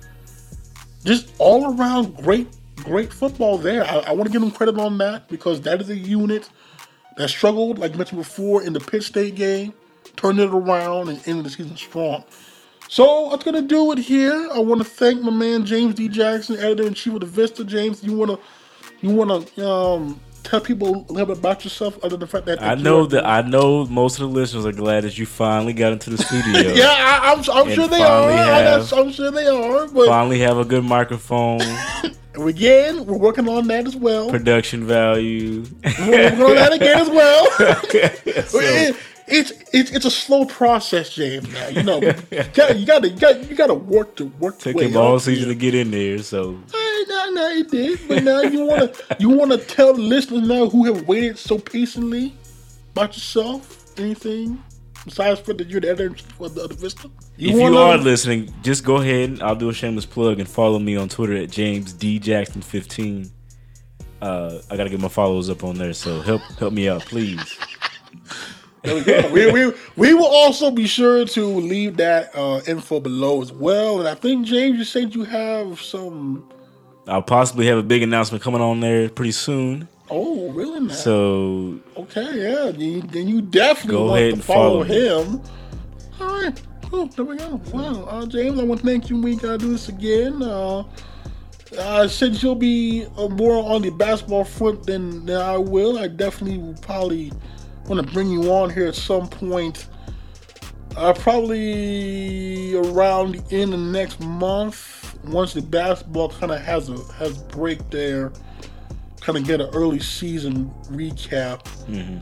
just 1.04 1.32
all 1.38 1.76
around 1.76 2.16
great 2.16 2.48
great 2.76 3.12
football 3.12 3.58
there. 3.58 3.84
I, 3.84 3.98
I 3.98 4.12
want 4.12 4.26
to 4.26 4.32
give 4.32 4.42
him 4.42 4.50
credit 4.50 4.78
on 4.78 4.98
that 4.98 5.28
because 5.28 5.60
that 5.62 5.80
is 5.80 5.90
a 5.90 5.96
unit 5.96 6.48
that 7.16 7.28
struggled, 7.28 7.78
like 7.78 7.94
mentioned 7.96 8.20
before, 8.20 8.62
in 8.62 8.72
the 8.72 8.80
Pitt 8.80 9.02
State 9.02 9.34
game, 9.34 9.74
turned 10.16 10.38
it 10.38 10.50
around 10.50 11.08
and 11.08 11.20
ended 11.26 11.46
the 11.46 11.50
season 11.50 11.76
strong. 11.76 12.24
So 12.88 13.28
that's 13.30 13.44
gonna 13.44 13.62
do 13.62 13.92
it 13.92 13.98
here. 13.98 14.48
I 14.52 14.58
want 14.58 14.80
to 14.80 14.88
thank 14.88 15.22
my 15.22 15.30
man 15.30 15.64
James 15.64 15.94
D. 15.94 16.08
Jackson, 16.08 16.56
editor 16.56 16.86
in 16.86 16.94
chief 16.94 17.14
of 17.14 17.20
the 17.20 17.26
Vista. 17.26 17.64
James, 17.64 18.02
you 18.02 18.14
wanna 18.14 18.38
you 19.00 19.10
wanna 19.10 19.44
um, 19.64 20.20
tell 20.42 20.60
people 20.60 21.06
a 21.08 21.12
little 21.12 21.26
bit 21.26 21.38
about 21.38 21.64
yourself, 21.64 21.96
other 21.98 22.10
than 22.10 22.20
the 22.20 22.26
fact 22.26 22.46
that 22.46 22.62
I 22.62 22.74
know 22.74 23.06
that 23.06 23.26
I 23.26 23.42
know 23.42 23.86
most 23.86 24.14
of 24.20 24.28
the 24.28 24.34
listeners 24.34 24.66
are 24.66 24.72
glad 24.72 25.04
that 25.04 25.18
you 25.18 25.26
finally 25.26 25.72
got 25.72 25.92
into 25.92 26.10
the 26.10 26.18
studio. 26.18 26.72
yeah, 26.74 26.86
I, 27.22 27.32
I'm, 27.32 27.38
I'm 27.68 27.70
sure 27.74 27.88
they 27.88 28.02
are. 28.02 28.30
have- 28.32 28.92
I'm 28.92 29.12
sure 29.12 29.30
they 29.30 29.46
are. 29.46 29.86
But 29.88 30.06
Finally 30.06 30.40
have 30.40 30.58
a 30.58 30.64
good 30.64 30.84
microphone, 30.84 31.60
again, 32.34 33.04
we're 33.06 33.16
working 33.18 33.48
on 33.48 33.66
that 33.68 33.86
as 33.86 33.96
well. 33.96 34.30
production 34.30 34.86
value. 34.86 35.64
We're 36.00 36.10
working 36.30 36.42
on 36.42 36.54
that 36.56 36.72
again 36.72 37.00
as 37.00 37.08
well. 37.08 37.46
So- 38.46 38.92
it's 39.30 39.52
it's 39.72 39.90
it's 39.90 40.04
a 40.04 40.10
slow 40.10 40.44
process, 40.44 41.14
James. 41.14 41.48
Now 41.52 41.68
you 41.68 41.82
know 41.82 42.00
you 42.30 42.44
got 42.54 42.78
you 42.78 42.86
got 42.86 43.02
to 43.02 43.08
you 43.08 43.18
got 43.18 43.50
you 43.50 43.56
got 43.56 43.68
to 43.68 43.74
work 43.74 44.16
to 44.16 44.26
work. 44.38 44.58
Took 44.58 44.76
way 44.76 44.88
him 44.88 44.96
all 44.96 45.18
season 45.18 45.48
to 45.48 45.54
get 45.54 45.74
in 45.74 45.90
there, 45.90 46.18
so 46.18 46.52
Hey, 46.72 47.04
no, 47.08 47.30
no, 47.32 47.48
it 47.48 47.70
did. 47.70 48.00
But 48.08 48.24
now 48.24 48.42
you 48.42 48.64
wanna 48.64 48.92
you 49.18 49.30
wanna 49.30 49.58
tell 49.58 49.94
the 49.94 50.00
listeners 50.02 50.46
now 50.46 50.68
who 50.68 50.92
have 50.92 51.06
waited 51.06 51.38
so 51.38 51.58
patiently 51.58 52.34
about 52.92 53.14
yourself. 53.14 53.76
Anything 53.98 54.62
besides 55.04 55.40
for 55.40 55.52
the 55.52 55.64
you're 55.64 55.80
the 55.80 55.90
editor 55.90 56.14
for 56.36 56.48
the 56.48 56.62
other 56.64 56.74
Vista. 56.74 57.10
if 57.38 57.54
you 57.54 57.76
are 57.76 57.96
listening, 57.96 58.52
just 58.62 58.84
go 58.84 58.96
ahead 58.96 59.30
and 59.30 59.42
I'll 59.42 59.56
do 59.56 59.68
a 59.68 59.74
shameless 59.74 60.06
plug 60.06 60.38
and 60.40 60.48
follow 60.48 60.78
me 60.78 60.96
on 60.96 61.08
Twitter 61.08 61.36
at 61.36 61.50
James 61.50 61.92
D 61.92 62.18
Jackson 62.18 62.62
fifteen. 62.62 63.30
Uh, 64.20 64.60
I 64.70 64.76
gotta 64.76 64.90
get 64.90 65.00
my 65.00 65.08
followers 65.08 65.48
up 65.48 65.64
on 65.64 65.76
there, 65.76 65.92
so 65.92 66.20
help 66.20 66.42
help 66.58 66.72
me 66.72 66.88
out, 66.88 67.02
please. 67.02 67.58
There 68.82 69.30
we, 69.30 69.50
we, 69.50 69.66
we, 69.66 69.72
we 69.96 70.14
will 70.14 70.26
also 70.26 70.70
be 70.70 70.86
sure 70.86 71.24
to 71.24 71.44
leave 71.44 71.96
that 71.98 72.34
uh, 72.34 72.60
info 72.66 73.00
below 73.00 73.42
as 73.42 73.52
well. 73.52 74.00
And 74.00 74.08
I 74.08 74.14
think 74.14 74.46
James, 74.46 74.78
you 74.78 74.84
said 74.84 75.14
you 75.14 75.24
have 75.24 75.80
some. 75.80 76.48
I'll 77.06 77.22
possibly 77.22 77.66
have 77.66 77.78
a 77.78 77.82
big 77.82 78.02
announcement 78.02 78.42
coming 78.42 78.60
on 78.60 78.80
there 78.80 79.08
pretty 79.08 79.32
soon. 79.32 79.88
Oh, 80.10 80.50
really? 80.50 80.80
Now? 80.80 80.94
So 80.94 81.78
Okay, 81.96 82.42
yeah. 82.42 82.70
Then 82.70 82.80
you, 82.80 83.02
then 83.02 83.28
you 83.28 83.40
definitely 83.42 83.92
Go 83.92 84.06
want 84.06 84.18
ahead 84.18 84.30
to 84.30 84.34
and 84.34 84.44
follow, 84.44 84.84
follow 84.84 85.24
him. 85.24 85.42
All 86.20 86.42
right. 86.42 86.62
Cool. 86.90 87.06
There 87.06 87.24
we 87.24 87.36
go. 87.36 87.60
Wow. 87.72 88.04
Uh, 88.04 88.26
James, 88.26 88.58
I 88.58 88.64
want 88.64 88.80
to 88.80 88.86
thank 88.86 89.08
you. 89.10 89.20
We 89.20 89.36
got 89.36 89.52
to 89.52 89.58
do 89.58 89.72
this 89.72 89.88
again. 89.88 90.42
Uh, 90.42 90.84
uh, 91.78 92.08
since 92.08 92.42
you'll 92.42 92.56
be 92.56 93.06
uh, 93.16 93.28
more 93.28 93.62
on 93.72 93.82
the 93.82 93.90
basketball 93.90 94.44
front 94.44 94.84
than, 94.84 95.24
than 95.26 95.40
I 95.40 95.56
will, 95.56 95.98
I 95.98 96.08
definitely 96.08 96.58
will 96.58 96.74
probably 96.74 97.32
want 97.90 98.06
to 98.06 98.14
bring 98.14 98.30
you 98.30 98.52
on 98.52 98.70
here 98.70 98.86
at 98.86 98.94
some 98.94 99.28
point. 99.28 99.88
Uh, 100.96 101.12
probably 101.12 102.74
around 102.76 103.34
the 103.34 103.56
end 103.56 103.74
of 103.74 103.80
next 103.80 104.20
month, 104.20 105.18
once 105.24 105.54
the 105.54 105.62
basketball 105.62 106.28
kind 106.28 106.52
of 106.52 106.60
has 106.60 106.88
a 106.88 106.98
has 107.14 107.36
break 107.38 107.90
there 107.90 108.32
kind 109.20 109.36
of 109.36 109.44
get 109.44 109.60
an 109.60 109.68
early 109.74 110.00
season 110.00 110.70
recap 110.84 111.66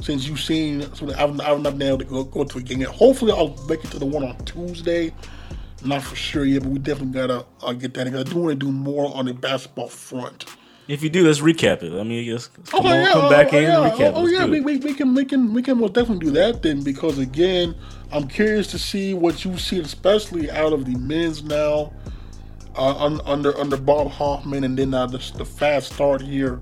since 0.02 0.26
you've 0.26 0.40
seen. 0.40 0.82
So 0.94 1.08
I've, 1.14 1.40
I've 1.40 1.60
not 1.60 1.78
been 1.78 1.88
able 1.88 1.98
to 1.98 2.04
go, 2.04 2.24
go 2.24 2.44
to 2.44 2.58
a 2.58 2.62
game 2.62 2.80
yet. 2.80 2.88
Hopefully, 2.88 3.32
I'll 3.32 3.56
make 3.68 3.84
it 3.84 3.90
to 3.92 3.98
the 3.98 4.06
one 4.06 4.24
on 4.24 4.36
Tuesday. 4.44 5.14
Not 5.84 6.02
for 6.02 6.16
sure 6.16 6.44
yet, 6.44 6.62
but 6.62 6.70
we 6.70 6.78
definitely 6.80 7.14
gotta 7.14 7.46
uh, 7.62 7.72
get 7.72 7.94
that. 7.94 8.08
I 8.08 8.22
do 8.24 8.36
want 8.36 8.58
to 8.58 8.66
do 8.66 8.72
more 8.72 9.14
on 9.14 9.26
the 9.26 9.34
basketball 9.34 9.88
front. 9.88 10.46
If 10.88 11.02
you 11.02 11.10
do, 11.10 11.26
let's 11.26 11.40
recap 11.40 11.82
it. 11.82 11.92
I 11.98 12.02
mean, 12.02 12.32
let's 12.32 12.48
come, 12.48 12.80
Okay, 12.80 12.88
on, 12.88 13.04
yeah, 13.04 13.12
come 13.12 13.24
oh, 13.26 13.30
back 13.30 13.52
oh, 13.52 13.58
in 13.58 13.62
yeah, 13.64 13.82
and 13.82 13.92
recap. 13.92 14.12
Oh, 14.14 14.22
oh, 14.22 14.26
yeah, 14.26 14.46
we, 14.46 14.60
we, 14.60 14.78
we 14.78 14.94
can 14.94 15.14
we 15.14 15.24
can 15.24 15.52
we 15.52 15.62
can 15.62 15.78
most 15.78 15.92
definitely 15.92 16.26
do 16.26 16.32
that 16.32 16.62
then 16.62 16.82
because 16.82 17.18
again, 17.18 17.74
I'm 18.10 18.26
curious 18.26 18.68
to 18.68 18.78
see 18.78 19.12
what 19.14 19.44
you 19.44 19.58
see, 19.58 19.80
especially 19.80 20.50
out 20.50 20.72
of 20.72 20.86
the 20.86 20.96
men's 20.98 21.42
now, 21.44 21.92
uh, 22.74 23.04
un, 23.04 23.20
under 23.26 23.56
under 23.58 23.76
Bob 23.76 24.10
Hoffman, 24.10 24.64
and 24.64 24.78
then 24.78 24.94
uh, 24.94 25.06
the, 25.06 25.18
the 25.36 25.44
fast 25.44 25.92
start 25.92 26.22
here 26.22 26.60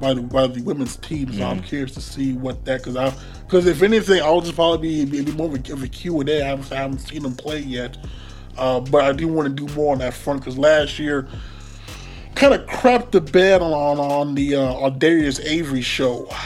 by 0.00 0.14
the 0.14 0.22
by 0.22 0.48
the 0.48 0.62
women's 0.62 0.96
team. 0.96 1.32
So 1.32 1.40
Mm-hmm. 1.40 1.42
I'm 1.44 1.62
curious 1.62 1.94
to 1.94 2.00
see 2.00 2.32
what 2.32 2.64
that 2.64 2.80
because 2.80 2.96
I 2.96 3.14
because 3.46 3.66
if 3.66 3.82
anything, 3.82 4.22
I'll 4.22 4.40
just 4.40 4.56
probably 4.56 5.04
be, 5.04 5.22
be 5.22 5.32
more 5.32 5.46
of 5.46 5.54
a, 5.54 5.72
of 5.72 5.82
a 5.84 5.88
Q 5.88 6.20
and 6.20 6.28
A. 6.28 6.42
I 6.42 6.48
haven't, 6.48 6.72
I 6.72 6.76
haven't 6.76 6.98
seen 6.98 7.22
them 7.22 7.36
play 7.36 7.60
yet, 7.60 7.96
uh, 8.58 8.80
but 8.80 9.04
I 9.04 9.12
do 9.12 9.28
want 9.28 9.56
to 9.56 9.66
do 9.66 9.72
more 9.74 9.92
on 9.92 9.98
that 10.00 10.14
front 10.14 10.40
because 10.40 10.58
last 10.58 10.98
year 10.98 11.28
kind 12.34 12.54
of 12.54 12.66
crapped 12.66 13.12
the 13.12 13.20
bed 13.20 13.62
on 13.62 13.98
on, 13.98 14.34
the 14.34 14.56
uh, 14.56 14.74
on 14.74 14.98
Darius 14.98 15.40
Avery 15.40 15.82
show. 15.82 16.28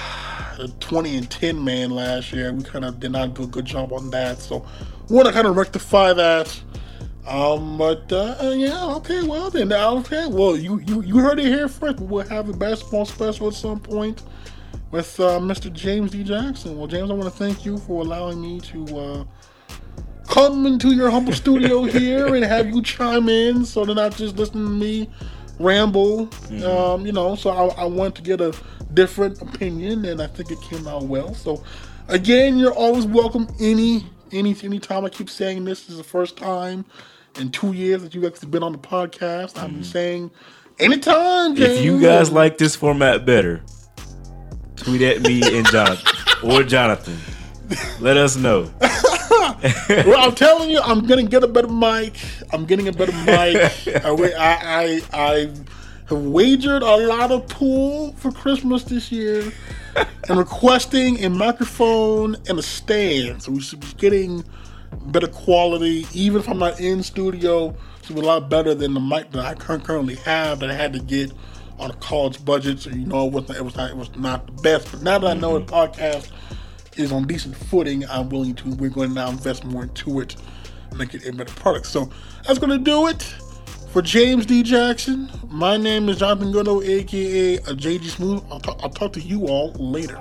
The 0.56 0.68
20 0.80 1.18
and 1.18 1.30
10 1.30 1.62
man 1.62 1.90
last 1.90 2.32
year. 2.32 2.50
We 2.50 2.64
kind 2.64 2.86
of 2.86 2.98
did 2.98 3.12
not 3.12 3.34
do 3.34 3.42
a 3.42 3.46
good 3.46 3.66
job 3.66 3.92
on 3.92 4.08
that. 4.08 4.38
So 4.38 4.64
want 5.10 5.26
to 5.26 5.32
kind 5.34 5.46
of 5.46 5.54
rectify 5.54 6.14
that. 6.14 6.58
Um, 7.26 7.76
but 7.76 8.10
uh, 8.10 8.54
yeah, 8.56 8.86
okay, 8.94 9.22
well 9.22 9.50
then, 9.50 9.70
okay, 9.72 10.26
well 10.26 10.56
you 10.56 10.80
you, 10.86 11.02
you 11.02 11.18
heard 11.18 11.38
it 11.40 11.44
here 11.44 11.68
first. 11.68 12.00
We'll 12.00 12.26
have 12.28 12.48
a 12.48 12.52
basketball 12.54 13.04
special 13.04 13.48
at 13.48 13.54
some 13.54 13.80
point 13.80 14.22
with 14.90 15.18
uh, 15.18 15.40
Mr. 15.40 15.72
James 15.72 16.12
D. 16.12 16.22
Jackson. 16.22 16.78
Well, 16.78 16.86
James, 16.86 17.10
I 17.10 17.14
want 17.14 17.24
to 17.30 17.36
thank 17.36 17.66
you 17.66 17.78
for 17.78 18.02
allowing 18.02 18.40
me 18.40 18.60
to 18.60 18.98
uh, 18.98 19.24
come 20.28 20.66
into 20.66 20.94
your 20.94 21.10
humble 21.10 21.32
studio 21.32 21.82
here 21.84 22.34
and 22.34 22.44
have 22.44 22.68
you 22.68 22.80
chime 22.80 23.28
in, 23.28 23.64
so 23.64 23.84
they're 23.84 23.94
not 23.94 24.16
just 24.16 24.36
listening 24.36 24.64
to 24.64 24.70
me 24.70 25.10
ramble. 25.58 26.28
Um, 26.64 27.06
you 27.06 27.12
know, 27.12 27.34
so 27.34 27.50
I, 27.50 27.82
I 27.82 27.84
want 27.84 28.14
to 28.16 28.22
get 28.22 28.40
a 28.40 28.54
different 28.94 29.40
opinion, 29.40 30.04
and 30.04 30.20
I 30.22 30.26
think 30.26 30.50
it 30.50 30.60
came 30.60 30.86
out 30.86 31.04
well. 31.04 31.34
So, 31.34 31.62
again, 32.08 32.56
you're 32.56 32.74
always 32.74 33.06
welcome. 33.06 33.48
Any 33.60 34.06
any 34.32 34.56
any 34.62 34.78
time 34.78 35.04
I 35.04 35.08
keep 35.08 35.30
saying 35.30 35.64
this, 35.64 35.82
this 35.82 35.90
is 35.90 35.98
the 35.98 36.04
first 36.04 36.36
time 36.36 36.84
in 37.38 37.50
two 37.50 37.72
years 37.72 38.02
that 38.02 38.14
you've 38.14 38.24
actually 38.24 38.50
been 38.50 38.62
on 38.62 38.72
the 38.72 38.78
podcast. 38.78 39.60
I'm 39.62 39.82
saying 39.82 40.30
anytime. 40.78 41.54
James. 41.54 41.78
If 41.78 41.84
you 41.84 42.00
guys 42.00 42.30
like 42.30 42.58
this 42.58 42.76
format 42.76 43.24
better, 43.24 43.62
tweet 44.76 45.02
at 45.02 45.22
me 45.22 45.42
and 45.56 45.66
Jonathan 45.68 46.16
or 46.50 46.62
Jonathan. 46.62 47.18
Let 48.00 48.16
us 48.16 48.36
know. 48.36 48.70
well, 50.06 50.28
I'm 50.28 50.34
telling 50.34 50.70
you, 50.70 50.80
I'm 50.80 51.06
gonna 51.06 51.24
get 51.24 51.42
a 51.42 51.48
better 51.48 51.68
mic. 51.68 52.16
I'm 52.52 52.64
getting 52.64 52.88
a 52.88 52.92
better 52.92 53.12
mic. 53.12 53.56
I, 54.04 54.04
I, 54.04 54.22
I, 54.36 55.02
I 55.12 55.50
have 56.08 56.18
wagered 56.18 56.82
a 56.82 56.96
lot 56.96 57.32
of 57.32 57.48
pool 57.48 58.12
for 58.12 58.30
Christmas 58.30 58.84
this 58.84 59.10
year, 59.10 59.52
and 60.28 60.38
requesting 60.38 61.24
a 61.24 61.30
microphone 61.30 62.36
and 62.48 62.58
a 62.58 62.62
stand. 62.62 63.42
So 63.42 63.52
we 63.52 63.60
should 63.60 63.80
be 63.80 63.92
getting 63.96 64.44
better 65.06 65.28
quality, 65.28 66.06
even 66.12 66.40
if 66.40 66.48
I'm 66.48 66.58
not 66.58 66.80
in 66.80 67.02
studio. 67.02 67.74
It's 67.98 68.10
a 68.10 68.14
lot 68.14 68.48
better 68.48 68.74
than 68.74 68.94
the 68.94 69.00
mic 69.00 69.32
that 69.32 69.44
I 69.44 69.54
currently 69.54 70.14
have 70.16 70.60
that 70.60 70.70
I 70.70 70.74
had 70.74 70.92
to 70.92 71.00
get 71.00 71.32
on 71.78 71.90
a 71.90 71.94
college 71.94 72.44
budget. 72.44 72.80
So 72.80 72.90
you 72.90 73.06
know, 73.06 73.26
it 73.26 73.32
was 73.32 73.48
not, 73.48 73.56
it 73.56 73.64
was 73.64 73.76
not, 73.76 73.90
it 73.90 73.96
was 73.96 74.16
not 74.16 74.46
the 74.46 74.62
best. 74.62 74.92
But 74.92 75.02
now 75.02 75.18
that 75.18 75.28
I 75.28 75.34
know 75.34 75.58
mm-hmm. 75.58 75.66
the 75.66 75.72
podcast 75.72 76.30
is 76.96 77.12
on 77.12 77.26
decent 77.26 77.56
footing, 77.56 78.04
I'm 78.08 78.28
willing 78.28 78.54
to. 78.56 78.70
We're 78.70 78.90
going 78.90 79.10
to 79.10 79.14
now 79.14 79.28
invest 79.28 79.64
more 79.64 79.84
into 79.84 80.20
it 80.20 80.36
make 80.96 81.14
it 81.14 81.26
a 81.26 81.32
better 81.32 81.52
product. 81.54 81.86
So 81.86 82.10
that's 82.46 82.58
going 82.58 82.70
to 82.70 82.78
do 82.78 83.06
it 83.08 83.22
for 83.92 84.02
James 84.02 84.46
D. 84.46 84.62
Jackson. 84.62 85.30
My 85.48 85.76
name 85.76 86.08
is 86.08 86.18
Jonathan 86.18 86.52
Goudeau, 86.52 86.84
aka 86.84 87.58
JG 87.58 88.04
Smooth. 88.04 88.42
I'll 88.50 88.60
talk, 88.60 88.80
I'll 88.82 88.90
talk 88.90 89.12
to 89.14 89.20
you 89.20 89.46
all 89.46 89.72
later. 89.72 90.16